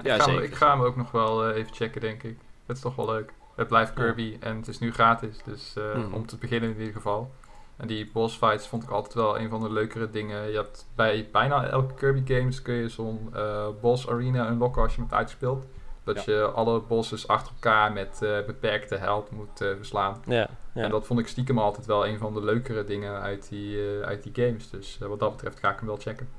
Ja, 0.03 0.15
ik, 0.15 0.21
ga, 0.21 0.41
ik 0.41 0.55
ga 0.55 0.71
hem 0.71 0.81
ook 0.81 0.95
nog 0.95 1.11
wel 1.11 1.51
even 1.51 1.73
checken, 1.73 2.01
denk 2.01 2.23
ik. 2.23 2.37
Het 2.65 2.75
is 2.75 2.81
toch 2.81 2.95
wel 2.95 3.05
leuk. 3.05 3.33
Het 3.55 3.67
blijft 3.67 3.93
Kirby 3.93 4.37
en 4.39 4.55
het 4.55 4.67
is 4.67 4.79
nu 4.79 4.93
gratis. 4.93 5.37
Dus 5.43 5.75
uh, 5.77 5.95
mm. 5.95 6.13
om 6.13 6.25
te 6.25 6.37
beginnen 6.37 6.69
in 6.69 6.77
ieder 6.77 6.93
geval. 6.93 7.31
En 7.77 7.87
die 7.87 8.11
boss 8.11 8.37
fights 8.37 8.67
vond 8.67 8.83
ik 8.83 8.89
altijd 8.89 9.13
wel 9.13 9.39
een 9.39 9.49
van 9.49 9.61
de 9.61 9.71
leukere 9.71 10.09
dingen. 10.09 10.49
Je 10.49 10.55
hebt 10.55 10.87
bij 10.95 11.29
bijna 11.31 11.65
elke 11.65 11.93
Kirby 11.93 12.33
games 12.33 12.61
kun 12.61 12.73
je 12.73 12.89
zo'n 12.89 13.29
uh, 13.35 13.67
boss 13.81 14.09
arena 14.09 14.49
unlocken 14.49 14.81
als 14.81 14.91
je 14.91 14.97
hem 14.97 15.05
hebt 15.05 15.19
uitgespeeld. 15.19 15.65
Dat 16.03 16.23
je 16.23 16.41
alle 16.41 16.79
bosses 16.79 17.27
achter 17.27 17.53
elkaar 17.53 17.93
met 17.93 18.19
uh, 18.23 18.45
beperkte 18.45 18.95
held 18.95 19.31
moet 19.31 19.57
verslaan. 19.57 20.21
Ja, 20.25 20.49
ja, 20.73 20.83
En 20.83 20.89
dat 20.89 21.05
vond 21.05 21.19
ik 21.19 21.27
stiekem 21.27 21.59
altijd 21.59 21.85
wel 21.85 22.07
een 22.07 22.17
van 22.17 22.33
de 22.33 22.43
leukere 22.43 22.83
dingen 22.83 23.21
uit 23.21 23.49
die, 23.49 23.79
uit 24.03 24.23
die 24.23 24.45
games. 24.45 24.69
Dus 24.69 24.97
wat 24.97 25.19
dat 25.19 25.31
betreft 25.31 25.59
ga 25.59 25.71
ik 25.71 25.77
hem 25.77 25.87
wel 25.87 25.97
checken. 25.97 26.29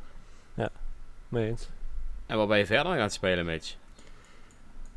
Ja, 0.55 0.71
mee 1.29 1.49
eens. 1.49 1.69
En 2.27 2.37
wat 2.37 2.49
ben 2.49 2.59
je 2.59 2.67
verder 2.67 2.93
aan 2.93 2.99
het 2.99 3.13
spelen, 3.13 3.45
Mitch? 3.45 3.77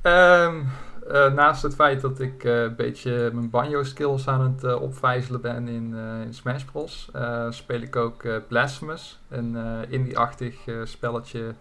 Um, 0.04 0.68
uh, 1.12 1.34
naast 1.34 1.64
het 1.64 1.76
feit 1.76 2.02
dat 2.02 2.20
ik 2.20 2.44
uh, 2.44 2.62
een 2.62 2.76
beetje 2.76 3.30
mijn 3.34 3.50
banjo 3.50 3.84
skills 3.84 4.28
aan 4.28 4.42
het 4.42 4.64
uh, 4.64 4.82
opvijzelen 4.82 5.42
ben 5.42 5.68
in, 5.68 5.96
in 6.26 6.34
Smash 6.34 6.64
Bros. 6.64 7.12
speel 7.50 7.82
ik 7.82 7.96
ook 7.96 8.48
Blasphemous, 8.48 9.20
een 9.30 9.58
indie-achtig 9.90 10.56
spelletje 10.84 11.54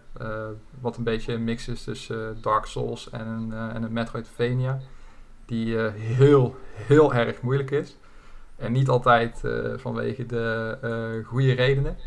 wat 0.79 0.97
een 0.97 1.03
beetje 1.03 1.33
een 1.33 1.43
mix 1.43 1.67
is 1.67 1.83
tussen 1.83 2.37
Dark 2.41 2.65
Souls 2.65 3.09
en 3.09 3.27
een, 3.27 3.53
en 3.53 3.83
een 3.83 3.93
Metroidvania. 3.93 4.79
Die 5.45 5.77
heel, 5.89 6.55
heel 6.73 7.13
erg 7.13 7.41
moeilijk 7.41 7.71
is. 7.71 7.97
En 8.55 8.71
niet 8.71 8.89
altijd 8.89 9.41
vanwege 9.75 10.25
de 10.25 11.21
goede 11.25 11.53
redenen. 11.53 11.97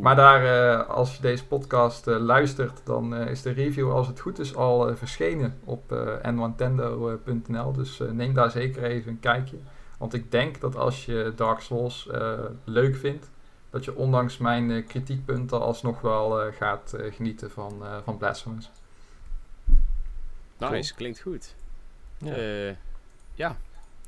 Maar 0.00 0.16
daar, 0.16 0.42
uh, 0.44 0.88
als 0.88 1.16
je 1.16 1.22
deze 1.22 1.46
podcast 1.46 2.06
uh, 2.06 2.18
luistert, 2.18 2.80
dan 2.84 3.14
uh, 3.14 3.30
is 3.30 3.42
de 3.42 3.50
review, 3.50 3.92
als 3.92 4.06
het 4.06 4.20
goed 4.20 4.38
is, 4.38 4.54
al 4.54 4.96
verschenen 4.96 5.58
op 5.64 5.90
nwantendo.nl. 6.22 7.72
Dus 7.72 8.02
neem 8.12 8.34
daar 8.34 8.50
zeker 8.50 8.82
even 8.82 9.10
een 9.10 9.20
kijkje. 9.20 9.56
Want 9.98 10.14
ik 10.14 10.30
denk 10.30 10.60
dat 10.60 10.76
als 10.76 11.04
je 11.04 11.32
Dark 11.36 11.60
Souls 11.60 12.08
leuk 12.64 12.96
vindt, 12.96 13.30
dat 13.70 13.84
je 13.84 13.96
ondanks 13.96 14.38
mijn 14.38 14.86
kritiekpunten 14.86 15.60
alsnog 15.60 16.00
wel 16.00 16.52
gaat 16.52 16.94
genieten 17.10 17.50
van, 17.50 17.82
van 18.04 18.16
Blasphemous. 18.16 18.70
Nice, 20.58 20.94
klinkt 20.94 21.20
goed. 21.20 21.54
Ja. 22.18 22.36
ja. 23.34 23.56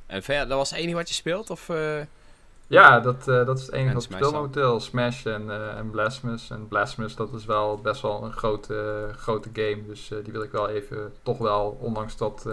En 0.07 0.23
verder, 0.23 0.49
dat 0.49 0.59
was 0.59 0.71
het 0.71 0.79
enige 0.79 0.97
wat 0.97 1.09
je 1.09 1.15
speelt? 1.15 1.51
Of... 1.51 1.71
Ja, 2.69 3.01
dat, 3.01 3.29
uh, 3.29 3.47
dat 3.47 3.59
is 3.59 3.67
het 3.67 3.75
enige 3.75 3.95
wat 3.95 4.05
ik 4.05 4.13
speel 4.13 4.33
momenteel. 4.33 4.81
Smash 4.81 5.27
en, 5.27 5.43
uh, 5.43 5.77
en 5.77 5.91
Blasphemous. 5.91 6.51
En 6.51 6.69
Blasphemous, 6.69 7.17
dat 7.17 7.33
is 7.33 7.45
wel 7.45 7.79
best 7.79 8.03
wel 8.03 8.25
een 8.25 8.33
grote, 8.33 9.09
grote 9.17 9.49
game. 9.53 9.87
Dus 9.87 10.11
uh, 10.11 10.25
die 10.25 10.33
wil 10.33 10.43
ik 10.43 10.51
wel 10.51 10.69
even, 10.69 11.13
toch 11.23 11.39
wel, 11.39 11.79
ondanks 11.81 12.17
dat 12.17 12.49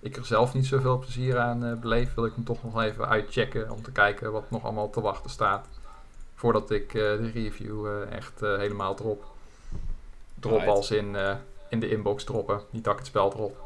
ik 0.00 0.16
er 0.16 0.26
zelf 0.26 0.54
niet 0.54 0.66
zoveel 0.66 0.98
plezier 0.98 1.38
aan 1.38 1.80
beleef, 1.80 2.14
wil 2.14 2.24
ik 2.24 2.34
hem 2.34 2.44
toch 2.44 2.62
nog 2.62 2.82
even 2.82 3.08
uitchecken 3.08 3.70
om 3.70 3.82
te 3.82 3.92
kijken 3.92 4.32
wat 4.32 4.50
nog 4.50 4.64
allemaal 4.64 4.90
te 4.90 5.00
wachten 5.00 5.30
staat. 5.30 5.66
Voordat 6.34 6.70
ik 6.70 6.92
de 6.92 7.30
review 7.34 8.02
echt 8.10 8.40
helemaal 8.40 8.94
drop. 8.94 9.24
Drop 10.40 10.58
right. 10.58 10.76
als 10.76 10.90
in, 10.90 11.16
in 11.68 11.80
de 11.80 11.90
inbox 11.90 12.24
droppen, 12.24 12.60
niet 12.70 12.84
dat 12.84 12.92
ik 12.92 12.98
het 12.98 13.08
spel 13.08 13.30
drop. 13.30 13.56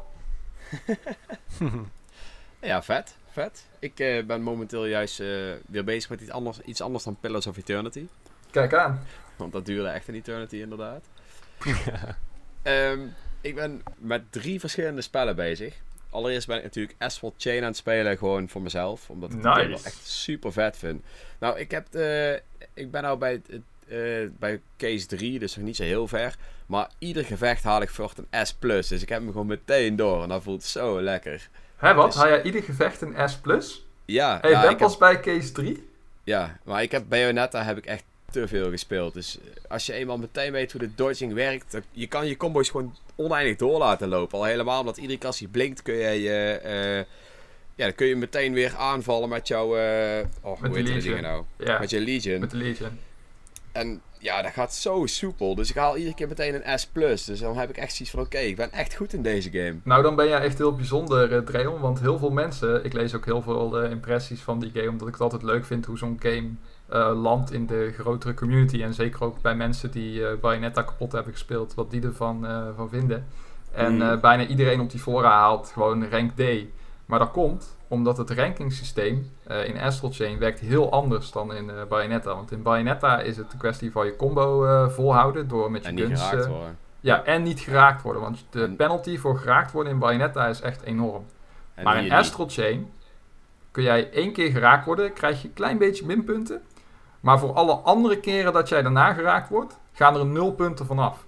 ja, 2.59 2.83
vet 2.83 3.15
vet. 3.41 3.65
Ik 3.79 3.99
uh, 3.99 4.23
ben 4.23 4.41
momenteel 4.41 4.85
juist 4.85 5.19
uh, 5.19 5.27
weer 5.67 5.83
bezig 5.83 6.09
met 6.09 6.21
iets 6.21 6.29
anders, 6.29 6.59
iets 6.61 6.81
anders 6.81 7.03
dan 7.03 7.17
Pillars 7.19 7.47
of 7.47 7.57
Eternity. 7.57 8.07
Kijk 8.51 8.73
aan. 8.73 9.05
Want 9.35 9.51
dat 9.51 9.65
duurde 9.65 9.89
echt 9.89 10.07
een 10.07 10.15
eternity 10.15 10.55
inderdaad. 10.55 11.05
um, 12.63 13.13
ik 13.41 13.55
ben 13.55 13.83
met 13.97 14.31
drie 14.31 14.59
verschillende 14.59 15.01
spellen 15.01 15.35
bezig. 15.35 15.75
Allereerst 16.09 16.47
ben 16.47 16.57
ik 16.57 16.63
natuurlijk 16.63 16.95
Asphalt 16.97 17.33
Chain 17.37 17.61
aan 17.61 17.67
het 17.67 17.77
spelen, 17.77 18.17
gewoon 18.17 18.49
voor 18.49 18.61
mezelf. 18.61 19.09
Omdat 19.09 19.33
ik 19.33 19.41
nice. 19.41 19.59
het 19.59 19.83
echt 19.83 20.07
super 20.07 20.51
vet 20.51 20.77
vind. 20.77 21.03
Nou, 21.39 21.59
ik, 21.59 21.71
heb 21.71 21.87
ik 22.73 22.91
ben 22.91 23.01
nou 23.01 23.17
bij, 23.17 23.41
uh, 23.87 24.29
bij 24.39 24.61
case 24.77 25.05
3, 25.05 25.39
dus 25.39 25.55
nog 25.55 25.65
niet 25.65 25.75
zo 25.75 25.83
heel 25.83 26.07
ver. 26.07 26.35
Maar 26.65 26.89
ieder 26.97 27.25
gevecht 27.25 27.63
haal 27.63 27.81
ik 27.81 27.89
voort 27.89 28.17
een 28.17 28.45
S+. 28.45 28.55
Dus 28.59 29.01
ik 29.01 29.09
heb 29.09 29.19
hem 29.19 29.31
gewoon 29.31 29.47
meteen 29.47 29.95
door 29.95 30.23
en 30.23 30.29
dat 30.29 30.43
voelt 30.43 30.63
zo 30.63 31.01
lekker. 31.01 31.49
Hé, 31.77 31.93
wat? 31.93 32.05
Dus... 32.05 32.15
Haal 32.21 32.29
jij 32.29 32.43
ieder 32.43 32.63
gevecht 32.63 33.01
een 33.01 33.29
S+. 33.29 33.39
Ja. 34.05 34.37
Hey, 34.41 34.51
ja, 34.51 34.61
ben 34.61 34.77
pas 34.77 34.97
bij 34.97 35.19
case 35.19 35.51
3? 35.51 35.89
Ja, 36.23 36.57
maar 36.63 36.81
ik 36.81 36.91
heb 36.91 37.03
Bayonetta 37.07 37.63
heb 37.63 37.77
ik 37.77 37.85
echt 37.85 38.03
te 38.31 38.47
veel 38.47 38.69
gespeeld. 38.69 39.13
Dus 39.13 39.37
als 39.67 39.85
je 39.85 39.93
eenmaal 39.93 40.17
meteen 40.17 40.51
weet 40.51 40.71
hoe 40.71 40.81
de 40.81 40.95
dodging 40.95 41.33
werkt, 41.33 41.71
dan, 41.71 41.81
je 41.91 42.07
kan 42.07 42.27
je 42.27 42.37
combo's 42.37 42.69
gewoon 42.69 42.95
oneindig 43.15 43.55
door 43.55 43.77
laten 43.77 44.07
lopen. 44.07 44.37
Al 44.37 44.43
helemaal 44.43 44.79
omdat 44.79 44.97
iedere 44.97 45.17
keer 45.17 45.27
als 45.27 45.39
hij 45.39 45.47
blinkt 45.47 45.81
kun 45.81 45.95
je 45.95 46.21
je... 46.21 46.61
Uh, 46.65 46.97
ja, 47.75 47.85
dan 47.85 47.95
kun 47.95 48.07
je 48.07 48.15
meteen 48.15 48.53
weer 48.53 48.75
aanvallen 48.75 49.29
met 49.29 49.47
jouw... 49.47 49.77
Uh, 49.77 50.25
oh, 50.41 50.61
met 50.61 50.69
hoe 50.69 50.77
heet 50.77 50.85
die 50.85 51.01
dingen 51.01 51.23
nou? 51.23 51.43
Ja. 51.57 51.79
Met 51.79 51.89
je 51.89 51.99
Legion. 51.99 52.39
Met 52.39 52.51
de 52.51 52.57
Legion. 52.57 52.99
En 53.77 54.01
ja, 54.19 54.41
dat 54.41 54.51
gaat 54.51 54.73
zo 54.73 55.05
soepel. 55.05 55.55
Dus 55.55 55.69
ik 55.69 55.75
haal 55.75 55.97
iedere 55.97 56.15
keer 56.15 56.27
meteen 56.27 56.69
een 56.69 56.79
S+. 56.79 56.89
Dus 57.25 57.39
dan 57.39 57.57
heb 57.57 57.69
ik 57.69 57.77
echt 57.77 57.95
zoiets 57.95 58.15
van, 58.15 58.23
oké, 58.23 58.37
ik 58.37 58.55
ben 58.55 58.71
echt 58.71 58.95
goed 58.95 59.13
in 59.13 59.21
deze 59.21 59.51
game. 59.51 59.75
Nou, 59.83 60.03
dan 60.03 60.15
ben 60.15 60.27
jij 60.27 60.39
echt 60.39 60.57
heel 60.57 60.75
bijzonder, 60.75 61.31
uh, 61.31 61.39
Dreon. 61.39 61.79
Want 61.79 61.99
heel 61.99 62.17
veel 62.17 62.29
mensen, 62.29 62.85
ik 62.85 62.93
lees 62.93 63.15
ook 63.15 63.25
heel 63.25 63.41
veel 63.41 63.83
uh, 63.83 63.91
impressies 63.91 64.41
van 64.41 64.59
die 64.59 64.71
game, 64.73 64.89
omdat 64.89 65.07
ik 65.07 65.13
het 65.13 65.23
altijd 65.23 65.43
leuk 65.43 65.65
vind 65.65 65.85
hoe 65.85 65.97
zo'n 65.97 66.19
game 66.19 66.49
uh, 66.93 67.21
landt 67.21 67.51
in 67.51 67.65
de 67.65 67.93
grotere 67.97 68.33
community. 68.33 68.83
En 68.83 68.93
zeker 68.93 69.23
ook 69.23 69.41
bij 69.41 69.55
mensen 69.55 69.91
die 69.91 70.19
uh, 70.19 70.27
Bayonetta 70.41 70.81
kapot 70.81 71.11
hebben 71.11 71.33
gespeeld, 71.33 71.73
wat 71.73 71.91
die 71.91 72.01
ervan 72.01 72.45
van 72.75 72.89
vinden. 72.89 73.27
En 73.71 73.93
mm. 73.93 74.19
bijna 74.19 74.45
iedereen 74.45 74.79
op 74.79 74.91
die 74.91 74.99
fora 74.99 75.29
haalt 75.29 75.67
gewoon 75.73 76.09
rank 76.09 76.31
D. 76.31 76.41
Maar 77.05 77.19
dat 77.19 77.31
komt 77.31 77.76
omdat 77.87 78.17
het 78.17 78.29
rankingsysteem 78.29 79.31
uh, 79.47 79.67
in 79.67 79.79
Astral 79.79 80.11
Chain 80.11 80.39
werkt 80.39 80.59
heel 80.59 80.91
anders 80.91 81.31
dan 81.31 81.53
in 81.53 81.65
uh, 81.65 81.83
Bayonetta. 81.89 82.35
Want 82.35 82.51
in 82.51 82.61
Bayonetta 82.61 83.19
is 83.19 83.37
het 83.37 83.53
een 83.53 83.59
kwestie 83.59 83.91
van 83.91 84.05
je 84.05 84.15
combo 84.15 84.65
uh, 84.65 84.89
volhouden 84.89 85.47
door 85.47 85.71
met 85.71 85.83
je 85.83 85.89
en 85.89 85.97
guns... 85.97 86.09
Niet 86.09 86.19
geraakt 86.19 86.47
worden. 86.47 86.77
Ja, 86.99 87.23
en 87.23 87.43
niet 87.43 87.59
geraakt 87.59 88.01
worden. 88.01 88.21
Want 88.21 88.45
de 88.49 88.69
penalty 88.69 89.17
voor 89.17 89.37
geraakt 89.37 89.71
worden 89.71 89.93
in 89.93 89.99
Bayonetta 89.99 90.47
is 90.47 90.61
echt 90.61 90.81
enorm. 90.81 91.25
maar 91.83 92.03
in 92.03 92.11
Astral 92.11 92.49
Chain 92.49 92.91
kun 93.71 93.83
jij 93.83 94.11
één 94.11 94.33
keer 94.33 94.51
geraakt 94.51 94.85
worden, 94.85 95.13
krijg 95.13 95.41
je 95.41 95.47
een 95.47 95.53
klein 95.53 95.77
beetje 95.77 96.05
minpunten. 96.05 96.61
Maar 97.19 97.39
voor 97.39 97.53
alle 97.53 97.73
andere 97.73 98.19
keren 98.19 98.53
dat 98.53 98.69
jij 98.69 98.81
daarna 98.81 99.13
geraakt 99.13 99.49
wordt, 99.49 99.77
gaan 99.93 100.15
er 100.15 100.25
nul 100.25 100.51
punten 100.51 100.85
vanaf. 100.85 101.25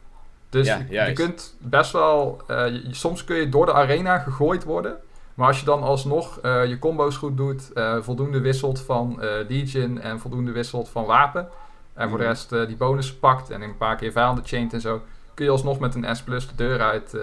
Dus 0.50 0.68
je, 0.68 0.86
je, 0.90 1.14
kunt 1.14 1.56
best 1.60 1.92
wel... 1.92 2.42
Je, 2.48 2.88
soms 2.92 3.24
kun 3.24 3.36
je 3.36 3.50
door 3.50 3.66
de 3.66 3.74
arena 3.74 4.20
gegooid 4.20 4.64
worden... 4.64 5.00
Maar 5.40 5.48
als 5.48 5.60
je 5.60 5.66
dan 5.66 5.84
alsnog 5.84 6.40
uh, 6.44 6.66
je 6.66 6.80
combo's 6.80 7.16
goed 7.16 7.38
doet, 7.38 7.70
uh, 7.74 7.98
voldoende 8.02 8.40
wisselt 8.40 8.82
van 8.82 9.18
uh, 9.22 9.32
Legion 9.48 10.00
en 10.00 10.20
voldoende 10.20 10.52
wisselt 10.52 10.90
van 10.90 11.06
wapen. 11.06 11.50
En 11.94 12.10
voor 12.10 12.18
de 12.18 12.24
mhm. 12.24 12.34
rest 12.34 12.50
die 12.50 12.76
bonus 12.76 13.14
pakt 13.14 13.50
en 13.50 13.62
een 13.62 13.78
paar 13.78 13.96
keer 13.96 14.12
vijanden 14.12 14.46
chaint 14.46 14.74
en 14.74 14.82
zo. 14.82 15.02
Kun 15.34 15.46
je 15.46 15.52
alsnog 15.52 15.80
met 15.80 15.96
een 15.96 16.16
S 16.16 16.24
plus 16.24 16.48
de 16.48 16.56
deur 16.56 16.82
uit 16.82 17.14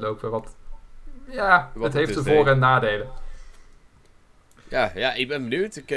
lopen. 0.00 0.30
Wat, 0.30 0.56
ja, 1.30 1.70
wat 1.74 1.84
het 1.84 1.92
heeft 1.92 2.14
de 2.14 2.22
voor- 2.22 2.48
en 2.48 2.58
nadelen. 2.58 3.06
Ja, 4.68 4.92
ja, 4.94 5.12
ik 5.12 5.28
ben 5.28 5.48
benieuwd. 5.48 5.76
Ik, 5.76 5.90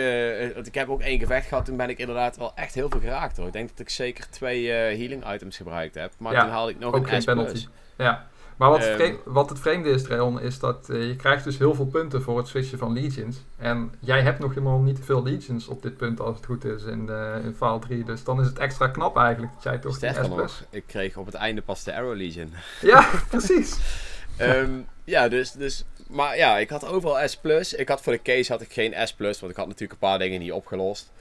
ik 0.66 0.76
heb 0.76 0.90
ook 0.90 1.02
één 1.02 1.20
gevecht 1.20 1.48
gehad. 1.48 1.66
Toen 1.66 1.78
ben 1.78 1.90
ik 1.90 1.98
inderdaad 1.98 2.38
wel 2.38 2.52
echt 2.56 2.74
heel 2.74 2.90
veel 2.90 3.00
geraakt 3.00 3.38
hoor. 3.38 3.48
Ik 3.48 3.54
denk 3.54 3.70
dat 3.70 3.80
ik 3.80 3.90
zeker 3.90 4.30
twee 4.30 4.70
healing 4.70 5.34
items 5.34 5.58
gebruikt 5.58 5.96
heb. 5.96 6.12
Maar 6.18 6.40
toen 6.40 6.50
haalde 6.50 6.72
ik 6.72 6.80
nog 6.80 6.94
een 6.94 7.22
S 7.22 7.26
plus. 7.26 7.70
Ja, 7.98 8.28
maar 8.58 8.70
wat, 8.70 8.84
het, 8.86 9.00
ehm. 9.00 9.16
wat 9.26 9.50
het 9.50 9.60
vreemde 9.60 9.90
is, 9.90 10.04
Treon, 10.04 10.42
is 10.42 10.60
dat 10.60 10.88
uh, 10.90 11.08
je 11.08 11.16
krijgt 11.16 11.44
dus 11.44 11.58
heel 11.58 11.76
veel 11.76 11.86
punten 11.86 12.22
voor 12.22 12.38
het 12.38 12.48
switchen 12.48 12.78
van 12.78 12.94
Legions. 12.94 13.38
En 13.58 13.94
jij 14.00 14.22
hebt 14.22 14.40
nog 14.40 14.50
helemaal 14.50 14.80
niet 14.80 15.00
veel 15.04 15.24
Legions 15.24 15.68
op 15.68 15.82
dit 15.82 15.98
punt, 15.98 16.20
als 16.20 16.36
het 16.36 16.46
goed 16.46 16.66
is, 16.66 16.84
in, 16.84 17.10
in 17.44 17.56
file 17.58 17.80
3. 17.80 18.04
Dus 18.04 18.24
dan 18.24 18.42
is 18.42 18.48
het 18.48 18.60
extra 18.60 18.88
knap 18.88 19.18
eigenlijk 19.18 19.54
dat 19.54 19.64
jij 19.64 19.78
toch 19.78 19.96
Sterker 19.96 20.30
nog, 20.30 20.64
ik 20.70 20.84
kreeg 20.88 21.18
op 21.18 21.26
het 21.26 21.36
einde 21.36 21.62
pas 21.62 21.84
de 21.84 21.96
Arrow 21.96 22.16
Legion. 22.16 22.54
Ja, 22.82 23.10
precies. 23.30 23.78
um, 24.42 24.88
ja, 25.04 25.28
dus, 25.28 25.52
dus... 25.52 25.86
Maar 26.10 26.38
ja, 26.38 26.58
ik 26.58 26.70
had 26.70 26.86
overal 26.86 27.28
S+. 27.28 27.40
Ik 27.74 27.90
had 27.90 28.02
voor 28.02 28.14
de 28.14 28.22
case 28.22 28.52
had 28.52 28.62
ik 28.62 28.72
geen 28.72 29.08
S+, 29.08 29.16
want 29.18 29.52
ik 29.52 29.56
had 29.56 29.68
natuurlijk 29.68 29.92
een 29.92 30.10
paar 30.10 30.20
dingen 30.20 30.40
niet 30.40 30.52
opgelost. 30.52 31.12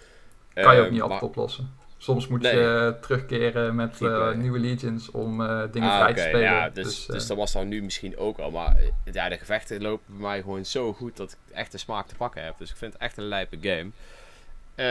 Kan 0.54 0.74
je 0.74 0.78
ook 0.80 0.84
ehm, 0.84 0.92
niet 0.92 1.02
altijd 1.02 1.22
oplossen. 1.22 1.74
Soms 2.04 2.28
moet 2.28 2.42
je 2.42 2.96
terugkeren 3.00 3.74
met 3.74 4.00
uh, 4.00 4.34
nieuwe 4.34 4.58
legions 4.58 5.10
om 5.10 5.40
uh, 5.40 5.62
dingen 5.70 5.90
ah, 5.90 6.00
vrij 6.00 6.14
te 6.14 6.20
spelen. 6.20 6.40
Ja, 6.40 6.70
dus, 6.70 6.84
dus, 6.84 7.06
dus, 7.06 7.26
dat 7.26 7.36
was 7.36 7.52
dan 7.52 7.68
nu 7.68 7.82
misschien 7.82 8.16
ook 8.16 8.38
al. 8.38 8.50
Maar 8.50 8.76
ja, 9.12 9.28
de 9.28 9.38
gevechten 9.38 9.82
lopen 9.82 10.04
bij 10.06 10.20
mij 10.20 10.40
gewoon 10.40 10.64
zo 10.64 10.92
goed 10.92 11.16
dat 11.16 11.32
ik 11.32 11.54
echt 11.54 11.72
de 11.72 11.78
smaak 11.78 12.06
te 12.06 12.14
pakken 12.14 12.44
heb. 12.44 12.58
Dus 12.58 12.70
ik 12.70 12.76
vind 12.76 12.92
het 12.92 13.02
echt 13.02 13.16
een 13.16 13.24
lijpe 13.24 13.56
game. 13.60 13.90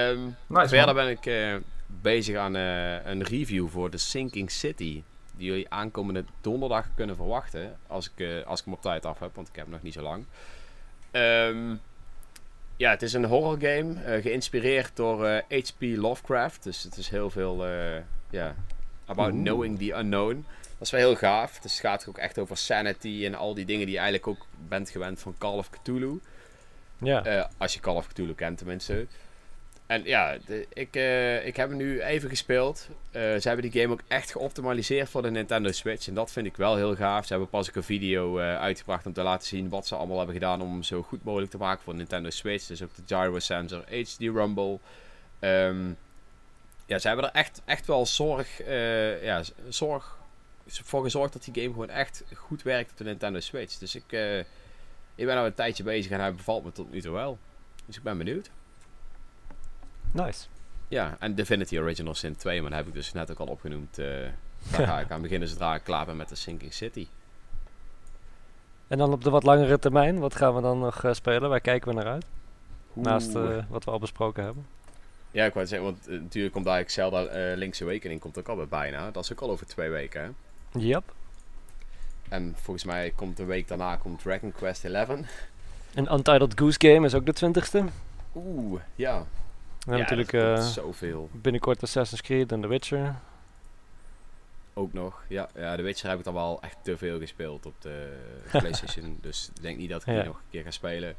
Um, 0.09 0.35
nice, 0.47 0.67
verder 0.67 0.93
ben 0.93 1.09
ik 1.09 1.25
uh, 1.25 1.55
bezig 2.01 2.37
aan 2.37 2.53
een 2.53 3.23
review 3.23 3.67
voor 3.69 3.89
The 3.89 3.97
Sinking 3.97 4.51
City. 4.51 5.03
Die 5.37 5.47
jullie 5.47 5.69
aankomende 5.69 6.23
donderdag 6.41 6.87
kunnen 6.95 7.15
verwachten. 7.15 7.77
Als 7.87 8.11
ik, 8.15 8.45
als 8.45 8.59
ik 8.59 8.65
hem 8.65 8.73
op 8.73 8.81
tijd 8.81 9.05
af 9.05 9.19
heb, 9.19 9.35
want 9.35 9.47
ik 9.47 9.55
heb 9.55 9.63
hem 9.63 9.73
nog 9.73 9.83
niet 9.83 9.93
zo 9.93 10.01
lang. 10.01 10.25
Um, 11.11 11.79
ja, 12.77 12.89
het 12.89 13.01
is 13.01 13.13
een 13.13 13.25
horror 13.25 13.57
game, 13.59 13.93
uh, 13.93 14.21
geïnspireerd 14.21 14.95
door 14.95 15.27
H.P. 15.27 15.81
Eh, 15.81 15.97
Lovecraft. 15.97 16.63
Dus 16.63 16.83
het 16.83 16.97
is 16.97 17.09
heel 17.09 17.29
veel, 17.29 17.67
uh, 17.67 17.95
ja, 18.29 18.55
about 19.05 19.31
knowing 19.31 19.79
the 19.79 19.93
unknown. 19.97 20.45
Dat 20.61 20.81
is 20.81 20.91
wel 20.91 20.99
heel 20.99 21.15
gaaf. 21.15 21.59
Dus 21.59 21.71
het 21.71 21.81
gaat 21.81 22.07
ook 22.09 22.17
echt 22.17 22.39
over 22.39 22.57
sanity 22.57 23.23
en 23.25 23.35
al 23.35 23.53
die 23.53 23.65
dingen 23.65 23.85
die 23.85 23.95
je 23.95 24.01
eigenlijk 24.01 24.27
ook 24.27 24.45
bent 24.67 24.89
gewend 24.89 25.19
van 25.19 25.35
Call 25.37 25.57
of 25.57 25.69
Cthulhu. 25.69 26.19
Ja. 26.97 27.49
als 27.57 27.73
je 27.73 27.79
Call 27.79 27.95
of 27.95 28.07
Cthulhu 28.07 28.33
kent 28.33 28.57
tenminste. 28.57 29.07
En 29.93 30.03
ja, 30.03 30.37
ik, 30.73 30.95
uh, 30.95 31.45
ik 31.45 31.55
heb 31.55 31.69
hem 31.69 31.77
nu 31.77 32.01
even 32.01 32.29
gespeeld. 32.29 32.87
Uh, 32.89 33.21
ze 33.21 33.47
hebben 33.47 33.71
die 33.71 33.81
game 33.81 33.93
ook 33.93 34.01
echt 34.07 34.31
geoptimaliseerd 34.31 35.09
voor 35.09 35.21
de 35.21 35.31
Nintendo 35.31 35.71
Switch. 35.71 36.07
En 36.07 36.13
dat 36.13 36.31
vind 36.31 36.45
ik 36.45 36.57
wel 36.57 36.75
heel 36.75 36.95
gaaf. 36.95 37.25
Ze 37.25 37.31
hebben 37.31 37.49
pas 37.49 37.69
ook 37.69 37.75
een 37.75 37.83
video 37.83 38.39
uh, 38.39 38.57
uitgebracht 38.57 39.05
om 39.05 39.13
te 39.13 39.21
laten 39.21 39.47
zien 39.47 39.69
wat 39.69 39.87
ze 39.87 39.95
allemaal 39.95 40.17
hebben 40.17 40.35
gedaan 40.35 40.61
om 40.61 40.71
hem 40.71 40.83
zo 40.83 41.01
goed 41.01 41.23
mogelijk 41.23 41.51
te 41.51 41.57
maken 41.57 41.83
voor 41.83 41.95
Nintendo 41.95 42.29
Switch. 42.29 42.67
Dus 42.67 42.83
ook 42.83 42.95
de 42.95 43.15
gyro 43.15 43.39
sensor, 43.39 43.83
HD 43.89 44.19
Rumble. 44.19 44.79
Um, 45.39 45.97
ja, 46.85 46.99
ze 46.99 47.07
hebben 47.07 47.25
er 47.25 47.31
echt, 47.31 47.61
echt 47.65 47.85
wel 47.85 48.05
zorg, 48.05 48.61
ja, 49.21 49.41
zorg 49.69 50.17
voor 50.67 51.03
gezorgd 51.03 51.33
dat 51.33 51.43
die 51.43 51.53
game 51.53 51.73
gewoon 51.73 51.89
echt 51.89 52.23
goed 52.35 52.61
werkt 52.61 52.91
op 52.91 52.97
de 52.97 53.03
Nintendo 53.03 53.39
Switch. 53.39 53.77
Dus 53.77 53.95
ik, 53.95 54.11
ik 55.15 55.25
ben 55.25 55.37
al 55.37 55.45
een 55.45 55.53
tijdje 55.53 55.83
bezig 55.83 56.11
en 56.11 56.19
hij 56.19 56.33
bevalt 56.33 56.63
me 56.63 56.71
tot 56.71 56.91
nu 56.91 57.01
toe 57.01 57.13
wel. 57.13 57.37
Dus 57.85 57.97
ik 57.97 58.03
ben 58.03 58.17
benieuwd. 58.17 58.49
Nice. 60.13 60.45
Ja, 60.87 61.15
en 61.19 61.35
Divinity 61.35 61.77
Original 61.77 62.15
Sin 62.15 62.35
2, 62.35 62.61
maar 62.61 62.69
dat 62.69 62.79
heb 62.79 62.87
ik 62.87 62.93
dus 62.93 63.13
net 63.13 63.31
ook 63.31 63.39
al 63.39 63.47
opgenoemd. 63.47 63.99
Uh, 63.99 64.05
daar 64.71 64.87
ga 64.87 64.99
ik 64.99 65.11
aan 65.11 65.21
beginnen 65.21 65.47
zodra 65.47 65.75
ik 65.75 65.83
klaar 65.83 66.05
ben 66.05 66.17
met 66.17 66.29
de 66.29 66.35
Sinking 66.35 66.73
City. 66.73 67.07
En 68.87 68.97
dan 68.97 69.11
op 69.11 69.23
de 69.23 69.29
wat 69.29 69.43
langere 69.43 69.79
termijn, 69.79 70.19
wat 70.19 70.35
gaan 70.35 70.55
we 70.55 70.61
dan 70.61 70.79
nog 70.79 71.03
uh, 71.03 71.13
spelen? 71.13 71.49
Waar 71.49 71.59
kijken 71.59 71.89
we 71.89 71.95
naar 71.95 72.11
uit? 72.11 72.25
Naast 72.93 73.35
uh, 73.35 73.57
wat 73.69 73.83
we 73.83 73.91
al 73.91 73.99
besproken 73.99 74.43
hebben. 74.43 74.65
Ja, 75.31 75.45
ik 75.45 75.53
wou 75.53 75.65
zeggen, 75.65 75.87
want 75.87 76.07
natuurlijk 76.21 76.53
komt 76.53 76.65
eigenlijk 76.67 76.89
Zelda 76.89 77.55
Link's 77.55 77.81
Awakening 77.81 78.19
komt 78.19 78.37
ook 78.37 78.47
al 78.47 78.65
bijna. 78.65 79.11
Dat 79.11 79.23
is 79.23 79.31
ook 79.31 79.41
al 79.41 79.49
over 79.49 79.65
twee 79.65 79.89
weken, 79.89 80.21
hè? 80.21 80.29
Yep. 80.79 81.13
En 82.29 82.55
volgens 82.61 82.85
mij 82.85 83.13
komt 83.15 83.37
de 83.37 83.45
week 83.45 83.67
daarna 83.67 83.95
komt 83.95 84.21
Dragon 84.21 84.51
Quest 84.51 84.85
11. 84.85 85.09
En 85.93 86.13
Untitled 86.13 86.59
Goose 86.59 86.77
Game 86.81 87.05
is 87.05 87.13
ook 87.13 87.25
de 87.25 87.51
20ste. 87.51 87.83
Oeh, 88.35 88.81
ja. 88.95 89.25
We 89.85 89.91
ja, 89.91 89.97
hebben 89.97 90.17
natuurlijk 90.17 90.59
uh, 90.59 90.67
zoveel. 90.67 91.29
binnenkort 91.31 91.83
Assassin's 91.83 92.21
Creed 92.21 92.51
en 92.51 92.61
The 92.61 92.67
Witcher. 92.67 93.15
Ook 94.73 94.93
nog, 94.93 95.23
ja. 95.27 95.49
ja. 95.55 95.75
The 95.75 95.81
Witcher 95.81 96.09
heb 96.09 96.17
ik 96.17 96.23
dan 96.23 96.33
wel 96.33 96.61
echt 96.61 96.77
te 96.81 96.97
veel 96.97 97.19
gespeeld 97.19 97.65
op 97.65 97.73
de 97.79 98.17
PlayStation. 98.51 99.17
dus 99.21 99.49
ik 99.55 99.61
denk 99.61 99.77
niet 99.77 99.89
dat 99.89 100.01
ik 100.01 100.05
die 100.05 100.23
nog 100.23 100.35
een 100.35 100.49
keer 100.49 100.63
ga 100.63 100.71
spelen. 100.71 101.15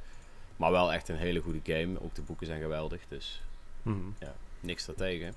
Maar 0.56 0.70
wel 0.70 0.92
echt 0.92 1.08
een 1.08 1.16
hele 1.16 1.40
goede 1.40 1.60
game. 1.72 2.02
Ook 2.02 2.14
de 2.14 2.22
boeken 2.22 2.46
zijn 2.46 2.60
geweldig, 2.60 3.00
dus 3.08 3.42
mm 3.82 4.14
ja, 4.18 4.34
niks 4.60 4.86
daartegen. 4.86 5.34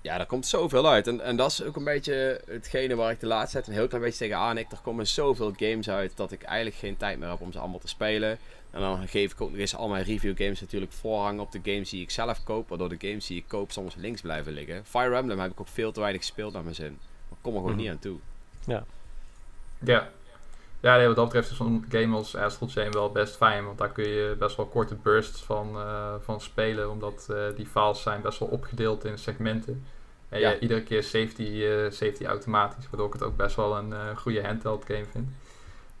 Ja, 0.00 0.16
daar 0.16 0.26
komt 0.26 0.46
zoveel 0.46 0.88
uit. 0.88 1.06
En, 1.06 1.20
en 1.20 1.36
dat 1.36 1.50
is 1.50 1.62
ook 1.62 1.76
een 1.76 1.84
beetje 1.84 2.40
hetgene 2.46 2.94
waar 2.94 3.10
ik 3.10 3.20
de 3.20 3.26
laatste 3.26 3.52
tijd 3.52 3.66
een 3.66 3.72
heel 3.72 3.88
klein 3.88 4.02
beetje 4.02 4.18
tegenaan 4.18 4.58
ik. 4.58 4.72
Er 4.72 4.78
komen 4.82 5.06
zoveel 5.06 5.52
games 5.56 5.90
uit 5.90 6.16
dat 6.16 6.32
ik 6.32 6.42
eigenlijk 6.42 6.76
geen 6.76 6.96
tijd 6.96 7.18
meer 7.18 7.28
heb 7.28 7.40
om 7.40 7.52
ze 7.52 7.58
allemaal 7.58 7.78
te 7.78 7.88
spelen. 7.88 8.38
En 8.78 8.84
dan 8.84 9.08
geef 9.08 9.32
ik 9.32 9.40
ook 9.40 9.50
nog 9.50 9.58
eens 9.58 9.76
al 9.76 9.88
mijn 9.88 10.04
review 10.04 10.36
games 10.36 10.60
natuurlijk 10.60 10.92
voorrang 10.92 11.40
op 11.40 11.52
de 11.52 11.60
games 11.62 11.90
die 11.90 12.02
ik 12.02 12.10
zelf 12.10 12.44
koop. 12.44 12.68
Waardoor 12.68 12.88
de 12.88 13.08
games 13.08 13.26
die 13.26 13.36
ik 13.36 13.44
koop 13.46 13.72
soms 13.72 13.94
links 13.94 14.20
blijven 14.20 14.52
liggen. 14.52 14.84
Fire 14.84 15.16
Emblem 15.16 15.38
heb 15.38 15.50
ik 15.50 15.60
ook 15.60 15.68
veel 15.68 15.92
te 15.92 16.00
weinig 16.00 16.20
gespeeld 16.20 16.52
naar 16.52 16.62
mijn 16.62 16.74
zin. 16.74 16.98
Ik 17.30 17.36
kom 17.40 17.54
er 17.54 17.60
gewoon 17.60 17.74
mhm. 17.74 17.82
niet 17.82 17.90
aan 17.90 17.98
toe. 17.98 18.18
Ja. 18.66 18.84
Ja. 19.78 20.10
Ja, 20.80 20.96
nee, 20.96 21.06
wat 21.06 21.16
dat 21.16 21.24
betreft 21.24 21.50
is 21.50 21.56
zo'n 21.56 21.84
game 21.88 22.16
als 22.16 22.36
Astral 22.36 22.68
Chain 22.68 22.92
wel 22.92 23.12
best 23.12 23.36
fijn. 23.36 23.64
Want 23.64 23.78
daar 23.78 23.92
kun 23.92 24.08
je 24.08 24.36
best 24.38 24.56
wel 24.56 24.66
korte 24.66 24.94
bursts 24.94 25.42
van, 25.42 25.76
uh, 25.76 26.14
van 26.20 26.40
spelen. 26.40 26.90
Omdat 26.90 27.28
uh, 27.30 27.36
die 27.56 27.66
files 27.66 28.02
zijn 28.02 28.20
best 28.20 28.38
wel 28.38 28.48
opgedeeld 28.48 29.04
in 29.04 29.18
segmenten. 29.18 29.84
En 30.28 30.40
ja. 30.40 30.58
iedere 30.58 30.82
keer 30.82 31.02
safety, 31.02 31.42
uh, 31.42 31.90
safety 31.90 32.24
automatisch. 32.24 32.84
Waardoor 32.90 33.06
ik 33.06 33.12
het 33.12 33.22
ook 33.22 33.36
best 33.36 33.56
wel 33.56 33.76
een 33.76 34.16
goede 34.16 34.46
handheld 34.46 34.84
game 34.84 35.06
vind. 35.12 35.28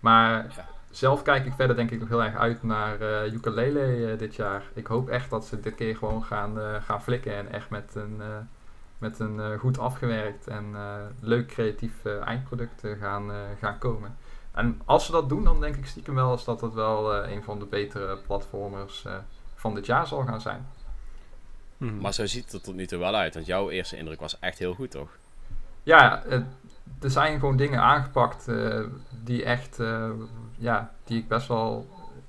Maar 0.00 0.54
ja 0.56 0.76
zelf 0.90 1.22
kijk 1.22 1.46
ik 1.46 1.52
verder 1.52 1.76
denk 1.76 1.90
ik 1.90 2.00
nog 2.00 2.08
heel 2.08 2.22
erg 2.22 2.36
uit 2.36 2.62
naar 2.62 3.00
uh, 3.00 3.32
ukulele 3.32 3.96
uh, 3.96 4.18
dit 4.18 4.34
jaar. 4.34 4.62
Ik 4.74 4.86
hoop 4.86 5.08
echt 5.08 5.30
dat 5.30 5.46
ze 5.46 5.60
dit 5.60 5.74
keer 5.74 5.96
gewoon 5.96 6.24
gaan, 6.24 6.58
uh, 6.58 6.74
gaan 6.82 7.02
flikken 7.02 7.34
en 7.34 7.52
echt 7.52 7.70
met 7.70 7.94
een, 7.94 8.22
met 8.98 9.18
een 9.18 9.58
goed 9.58 9.78
afgewerkt 9.78 10.46
en 10.46 10.76
leuk 11.20 11.46
creatief 11.46 12.04
eindproduct 12.04 12.82
gaan, 13.00 13.30
gaan 13.60 13.78
komen. 13.78 14.16
En 14.52 14.80
als 14.84 15.06
ze 15.06 15.12
dat 15.12 15.28
doen, 15.28 15.44
dan 15.44 15.60
denk 15.60 15.76
ik 15.76 15.86
stiekem 15.86 16.14
wel 16.14 16.32
eens 16.32 16.44
dat 16.44 16.60
het 16.60 16.74
wel 16.74 17.26
een 17.26 17.42
van 17.42 17.58
de 17.58 17.64
betere 17.64 18.18
platformers 18.26 19.06
van 19.54 19.74
dit 19.74 19.86
jaar 19.86 20.06
zal 20.06 20.24
gaan 20.24 20.40
zijn. 20.40 20.66
Hmm. 21.78 22.00
Maar 22.00 22.12
zo 22.12 22.26
ziet 22.26 22.44
het 22.44 22.52
er 22.52 22.60
tot 22.60 22.74
nu 22.74 22.86
toe 22.86 22.98
wel 22.98 23.14
uit, 23.14 23.34
want 23.34 23.46
jouw 23.46 23.70
eerste 23.70 23.96
indruk 23.96 24.20
was 24.20 24.38
echt 24.38 24.58
heel 24.58 24.74
goed, 24.74 24.90
toch? 24.90 25.08
Ja, 25.82 26.24
er 27.00 27.10
zijn 27.10 27.38
gewoon 27.38 27.56
dingen 27.56 27.80
aangepakt 27.80 28.48
die 29.24 29.44
echt 29.44 29.78
ja, 30.58 30.92
die 31.04 31.18
ik 31.18 31.28
best 31.28 31.48
wel 31.48 31.86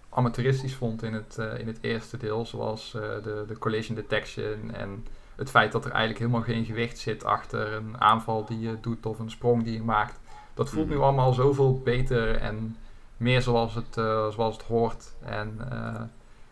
amateuristisch 0.10 0.76
vond 0.76 1.04
in 1.04 1.14
het, 1.14 1.38
uh, 1.40 1.60
in 1.60 1.68
het 1.68 1.78
eerste 1.82 2.18
deel. 2.18 2.46
Zoals 2.46 2.94
uh, 2.96 3.02
de, 3.24 3.44
de 3.48 3.58
collision 3.58 3.96
detection 3.96 4.72
en 4.74 5.06
het 5.36 5.50
feit 5.50 5.72
dat 5.72 5.86
er 5.86 5.92
eigenlijk 5.92 6.20
helemaal 6.20 6.42
geen 6.42 6.66
gewicht 6.66 6.98
zit 6.98 7.24
achter 7.24 7.74
een 7.74 8.02
aanval 8.02 8.46
die 8.46 8.60
je 8.60 8.78
doet 8.82 9.06
of 9.06 9.20
een 9.20 9.32
sprong 9.32 9.64
die 9.64 9.74
je 9.74 9.84
maakt. 9.84 10.20
Dat 10.54 10.70
voelt 10.70 10.88
nu 10.88 10.94
mhm. 10.94 11.04
allemaal 11.04 11.34
zoveel 11.34 11.82
beter 11.84 12.36
en 12.36 12.76
meer 13.18 13.42
zoals 13.42 13.76
het, 13.76 13.98
uh, 13.98 14.28
zoals 14.28 14.58
het 14.58 14.66
hoort. 14.66 15.14
En 15.26 15.58
uh, 15.72 16.02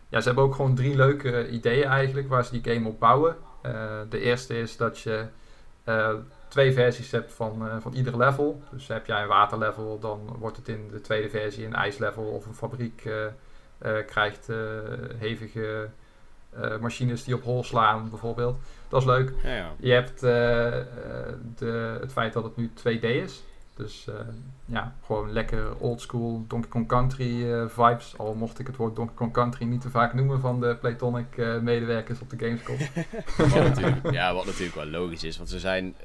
ja, 0.09 0.19
ze 0.19 0.28
hebben 0.28 0.43
ook 0.43 0.55
gewoon 0.55 0.75
drie 0.75 0.95
leuke 0.95 1.49
ideeën 1.49 1.88
eigenlijk 1.88 2.30
waar 2.30 2.45
ze 2.45 2.59
die 2.61 2.73
game 2.73 2.88
op 2.88 2.99
bouwen. 2.99 3.36
Uh, 3.65 3.71
de 4.09 4.19
eerste 4.19 4.59
is 4.59 4.78
dat 4.78 4.99
je 4.99 5.25
twee 6.48 6.74
versies 6.74 7.12
hebt 7.12 7.34
van, 7.34 7.82
van 7.82 7.93
ieder 7.93 8.18
level. 8.18 8.62
Dus 8.72 8.88
heb 8.88 9.06
jij 9.06 9.22
een 9.22 9.28
waterlevel, 9.28 10.00
dan 10.00 10.36
wordt 10.39 10.58
het 10.58 10.68
in 10.68 10.88
de 10.91 11.02
tweede 11.02 11.30
versie 11.30 11.66
een 11.66 11.76
ijslevel 11.76 12.24
of 12.24 12.45
een 12.45 12.54
fabriek 12.54 13.10
krijgt 14.06 14.48
hevige 15.18 15.89
machines 16.80 17.24
die 17.24 17.36
op 17.36 17.43
hol 17.43 17.64
slaan 17.64 18.10
bijvoorbeeld. 18.10 18.58
Dat 18.88 19.02
is 19.02 19.08
leuk. 19.08 19.34
Ja, 19.43 19.56
ja. 19.56 19.72
Je 19.80 19.91
hebt 19.91 20.20
de, 20.20 21.98
het 22.02 22.12
feit 22.12 22.34
dat 22.34 22.43
het 22.43 22.56
nu 22.56 22.72
2D 22.80 23.02
is. 23.02 23.43
Dus 23.78 24.05
uh, 24.09 24.15
ja, 24.65 24.95
gewoon 25.05 25.32
lekker 25.32 25.75
oldschool 25.78 26.45
Donkey 26.47 26.69
Kong 26.69 26.88
Country 26.88 27.43
uh, 27.43 27.67
vibes. 27.67 28.17
Al 28.17 28.34
mocht 28.34 28.59
ik 28.59 28.67
het 28.67 28.75
woord 28.75 28.95
Donkey 28.95 29.15
Kong 29.15 29.34
Country 29.34 29.65
niet 29.65 29.82
te 29.82 29.89
vaak 29.89 30.13
noemen 30.13 30.39
van 30.39 30.59
de 30.59 30.75
Playtonic 30.75 31.38
uh, 31.38 31.59
medewerkers 31.59 32.19
op 32.19 32.30
de 32.30 32.38
Gamescom. 32.38 32.78
wat 33.53 33.63
natuurlijk, 33.63 34.11
ja, 34.11 34.34
wat 34.34 34.45
natuurlijk 34.45 34.75
wel 34.75 34.86
logisch 34.86 35.23
is. 35.23 35.38
Want 35.38 35.49
ze 35.49 35.59
zijn 35.59 35.95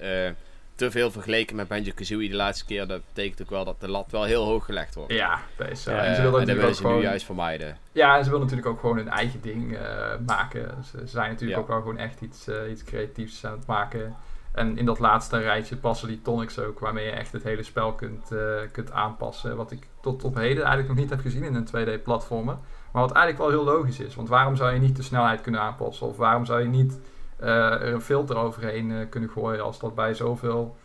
te 0.74 0.90
veel 0.90 1.10
vergeleken 1.10 1.56
met 1.56 1.68
Banjo-Kazooie 1.68 2.28
de 2.28 2.36
laatste 2.36 2.64
keer. 2.64 2.86
Dat 2.86 3.02
betekent 3.06 3.42
ook 3.42 3.50
wel 3.50 3.64
dat 3.64 3.80
de 3.80 3.88
lat 3.88 4.10
wel 4.10 4.24
heel 4.24 4.44
hoog 4.44 4.64
gelegd 4.64 4.94
wordt. 4.94 5.12
Ja, 5.12 5.40
dat 5.56 5.70
is 5.70 5.82
zo. 5.82 5.90
en 5.90 6.14
ze 6.14 6.22
willen, 6.22 6.40
en 6.40 6.56
willen 6.56 6.74
ze 6.74 6.86
nu 6.86 7.00
juist 7.00 7.24
vermijden. 7.24 7.76
Ja, 7.92 8.16
en 8.16 8.24
ze 8.24 8.30
willen 8.30 8.44
natuurlijk 8.44 8.72
ook 8.72 8.80
gewoon 8.80 8.96
hun 8.96 9.08
eigen 9.08 9.40
ding 9.40 9.78
maken. 10.26 10.84
Ze, 10.84 10.98
ze, 10.98 11.06
zijn 11.06 11.30
natuurlijk 11.30 11.60
ook 11.60 11.68
wel 11.68 11.80
gewoon 11.80 11.98
echt 11.98 12.20
iets, 12.20 12.48
iets 12.70 12.84
creatiefs 12.84 13.44
aan 13.44 13.58
het 13.58 13.66
maken. 13.66 14.16
En 14.52 14.78
in 14.78 14.84
dat 14.84 14.98
laatste 14.98 15.38
rijtje 15.38 15.76
passen 15.76 16.08
die 16.08 16.22
tonics 16.22 16.58
ook, 16.58 16.78
waarmee 16.78 17.04
je 17.04 17.10
echt 17.10 17.32
het 17.32 17.42
hele 17.42 17.62
spel 17.62 17.92
kunt, 17.92 18.32
uh, 18.32 18.40
kunt 18.72 18.92
aanpassen. 18.92 19.56
Wat 19.56 19.70
ik 19.70 19.86
tot 20.00 20.24
op 20.24 20.34
heden 20.34 20.64
eigenlijk 20.64 20.88
nog 20.88 20.96
niet 20.96 21.10
heb 21.10 21.20
gezien 21.20 21.42
in 21.42 21.54
een 21.54 21.66
2D-platformer. 21.66 22.56
Maar 22.92 23.02
wat 23.02 23.12
eigenlijk 23.12 23.38
wel 23.38 23.64
heel 23.64 23.74
logisch 23.74 24.00
is. 24.00 24.14
Want 24.14 24.28
waarom 24.28 24.56
zou 24.56 24.72
je 24.72 24.80
niet 24.80 24.96
de 24.96 25.02
snelheid 25.02 25.40
kunnen 25.40 25.60
aanpassen? 25.60 26.06
Of 26.06 26.16
waarom 26.16 26.44
zou 26.44 26.60
je 26.60 26.68
niet 26.68 27.00
uh, 27.40 27.48
er 27.70 27.92
een 27.92 28.00
filter 28.00 28.36
overheen 28.36 28.90
uh, 28.90 29.08
kunnen 29.10 29.30
gooien 29.30 29.64
als 29.64 29.78
dat 29.78 29.94
bij 29.94 30.14
zoveel 30.14 30.76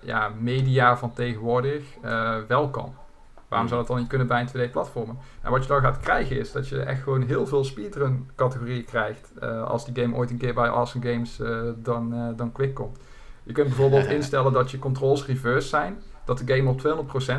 ja, 0.00 0.30
media 0.38 0.96
van 0.96 1.12
tegenwoordig 1.12 1.84
wel 2.48 2.68
kan? 2.70 2.94
Waarom 3.50 3.68
zou 3.68 3.80
dat 3.80 3.88
dan 3.88 3.98
niet 3.98 4.08
kunnen 4.08 4.26
bij 4.26 4.40
een 4.40 4.68
2D-platformer? 4.68 5.14
En 5.42 5.50
wat 5.50 5.62
je 5.62 5.68
dan 5.68 5.80
gaat 5.80 6.00
krijgen 6.00 6.38
is 6.38 6.52
dat 6.52 6.68
je 6.68 6.80
echt 6.80 7.02
gewoon 7.02 7.22
heel 7.22 7.46
veel 7.46 7.64
speedrun-categorieën 7.64 8.84
krijgt. 8.84 9.32
Uh, 9.42 9.62
als 9.62 9.84
die 9.84 10.02
game 10.02 10.16
ooit 10.16 10.30
een 10.30 10.38
keer 10.38 10.54
bij 10.54 10.68
Awesome 10.68 11.12
Games 11.12 11.40
uh, 11.40 11.60
dan, 11.76 12.14
uh, 12.14 12.28
dan 12.36 12.52
quick 12.52 12.74
komt. 12.74 12.98
Je 13.42 13.52
kunt 13.52 13.66
bijvoorbeeld 13.66 14.06
instellen 14.06 14.52
dat 14.52 14.70
je 14.70 14.78
controls 14.78 15.26
reverse 15.26 15.68
zijn. 15.68 16.02
Dat 16.24 16.38
de 16.38 16.54
game 16.54 16.70
op 16.70 16.80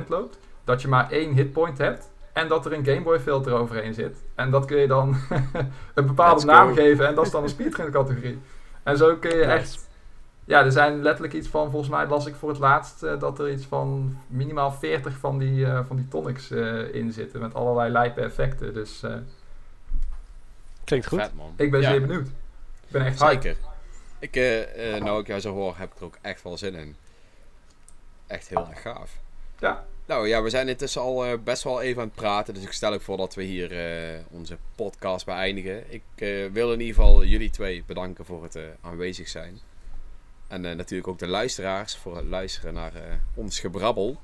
200% 0.06 0.08
loopt. 0.08 0.38
Dat 0.64 0.82
je 0.82 0.88
maar 0.88 1.12
één 1.12 1.34
hitpoint 1.34 1.78
hebt. 1.78 2.12
En 2.34 2.48
dat 2.48 2.66
er 2.66 2.74
een 2.74 2.86
Game 2.86 3.02
Boy 3.02 3.20
filter 3.20 3.54
overheen 3.54 3.94
zit. 3.94 4.24
En 4.36 4.52
dat 4.52 4.66
kun 4.66 4.78
je 4.78 4.88
dan 4.88 5.16
een 5.94 6.06
bepaalde 6.06 6.46
naam 6.46 6.74
geven. 6.74 7.08
En 7.08 7.16
dat 7.16 7.26
is 7.26 7.32
dan 7.32 7.44
een 7.44 7.50
speedrun-categorie. 7.50 8.42
En 8.84 8.98
zo 8.98 9.16
kun 9.16 9.38
je 9.38 9.44
echt 9.44 9.90
ja, 10.52 10.64
er 10.64 10.72
zijn 10.72 11.02
letterlijk 11.02 11.34
iets 11.34 11.48
van, 11.48 11.70
volgens 11.70 11.92
mij 11.92 12.08
las 12.08 12.26
ik 12.26 12.36
voor 12.36 12.50
het 12.50 12.60
laatst 12.60 13.04
uh, 13.04 13.20
dat 13.20 13.40
er 13.40 13.52
iets 13.52 13.66
van 13.66 14.18
minimaal 14.28 14.72
40 14.72 15.18
van 15.18 15.38
die, 15.38 15.60
uh, 15.60 15.86
van 15.86 15.96
die 15.96 16.08
tonics 16.08 16.52
uh, 16.52 16.96
in 16.96 17.12
zitten. 17.12 17.40
Met 17.40 17.54
allerlei 17.54 17.92
lijpe 17.92 18.22
effecten. 18.22 18.74
Dus. 18.74 19.04
Klinkt 20.84 21.08
goed. 21.08 21.22
Vet, 21.22 21.36
man. 21.36 21.54
Ik 21.56 21.72
ben 21.72 21.84
zeer 21.84 22.02
benieuwd. 22.02 22.28
Ik 22.28 22.88
ben 22.88 23.06
echt 23.06 23.20
Zeker. 23.20 23.56
Ik, 24.20 24.36
nou 25.00 25.20
ik 25.22 25.28
jou 25.28 25.40
zo 25.40 25.54
hoor, 25.54 25.78
heb 25.78 25.92
ik 25.92 25.98
er 26.00 26.06
ook 26.06 26.18
echt 26.22 26.44
wel 26.44 26.58
zin 26.58 26.76
in. 26.76 26.96
Echt 28.28 28.48
heel 28.48 28.68
erg 28.70 28.82
gaaf. 28.82 29.18
Ja. 29.60 29.86
Nou 30.06 30.28
ja, 30.28 30.42
we 30.42 30.50
zijn 30.50 30.68
intussen 30.68 31.02
al 31.02 31.38
best 31.38 31.64
wel 31.64 31.82
even 31.82 32.02
aan 32.02 32.08
het 32.08 32.18
praten. 32.18 32.54
Dus 32.54 32.64
ik 32.64 32.72
stel 32.72 32.94
ook 32.94 33.02
voor 33.02 33.18
dat 33.18 33.36
we 33.36 33.44
hier 33.44 33.72
onze 34.30 34.58
podcast 34.76 35.26
beëindigen. 35.26 35.84
Ik 35.88 36.04
wil 36.52 36.74
in 36.74 36.80
ieder 36.80 36.96
geval 36.96 37.24
jullie 37.24 37.50
twee 37.50 37.84
bedanken 37.88 38.26
voor 38.26 38.44
het 38.44 38.60
aanwezig 38.82 39.28
zijn. 39.28 39.60
En 40.52 40.64
uh, 40.64 40.72
natuurlijk 40.72 41.08
ook 41.08 41.20
de 41.20 41.28
luisteraars 41.28 41.96
voor 41.96 42.16
het 42.16 42.26
luisteren 42.26 42.74
naar 42.74 42.96
uh, 42.96 43.02
ons 43.34 43.60
gebrabbel. 43.60 44.22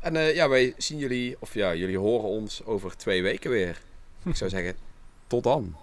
En 0.00 0.14
uh, 0.14 0.34
ja, 0.34 0.48
wij 0.48 0.74
zien 0.76 0.98
jullie, 0.98 1.36
of 1.38 1.54
ja, 1.54 1.74
jullie 1.74 1.98
horen 1.98 2.28
ons 2.28 2.64
over 2.64 2.96
twee 2.96 3.22
weken 3.22 3.50
weer. 3.50 3.80
Ik 4.22 4.36
zou 4.36 4.50
zeggen, 4.50 4.76
tot 5.26 5.42
dan. 5.42 5.76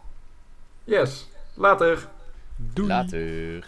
Yes, 0.84 1.28
later. 1.54 2.08
Doei. 2.56 2.88
Later. 2.88 3.66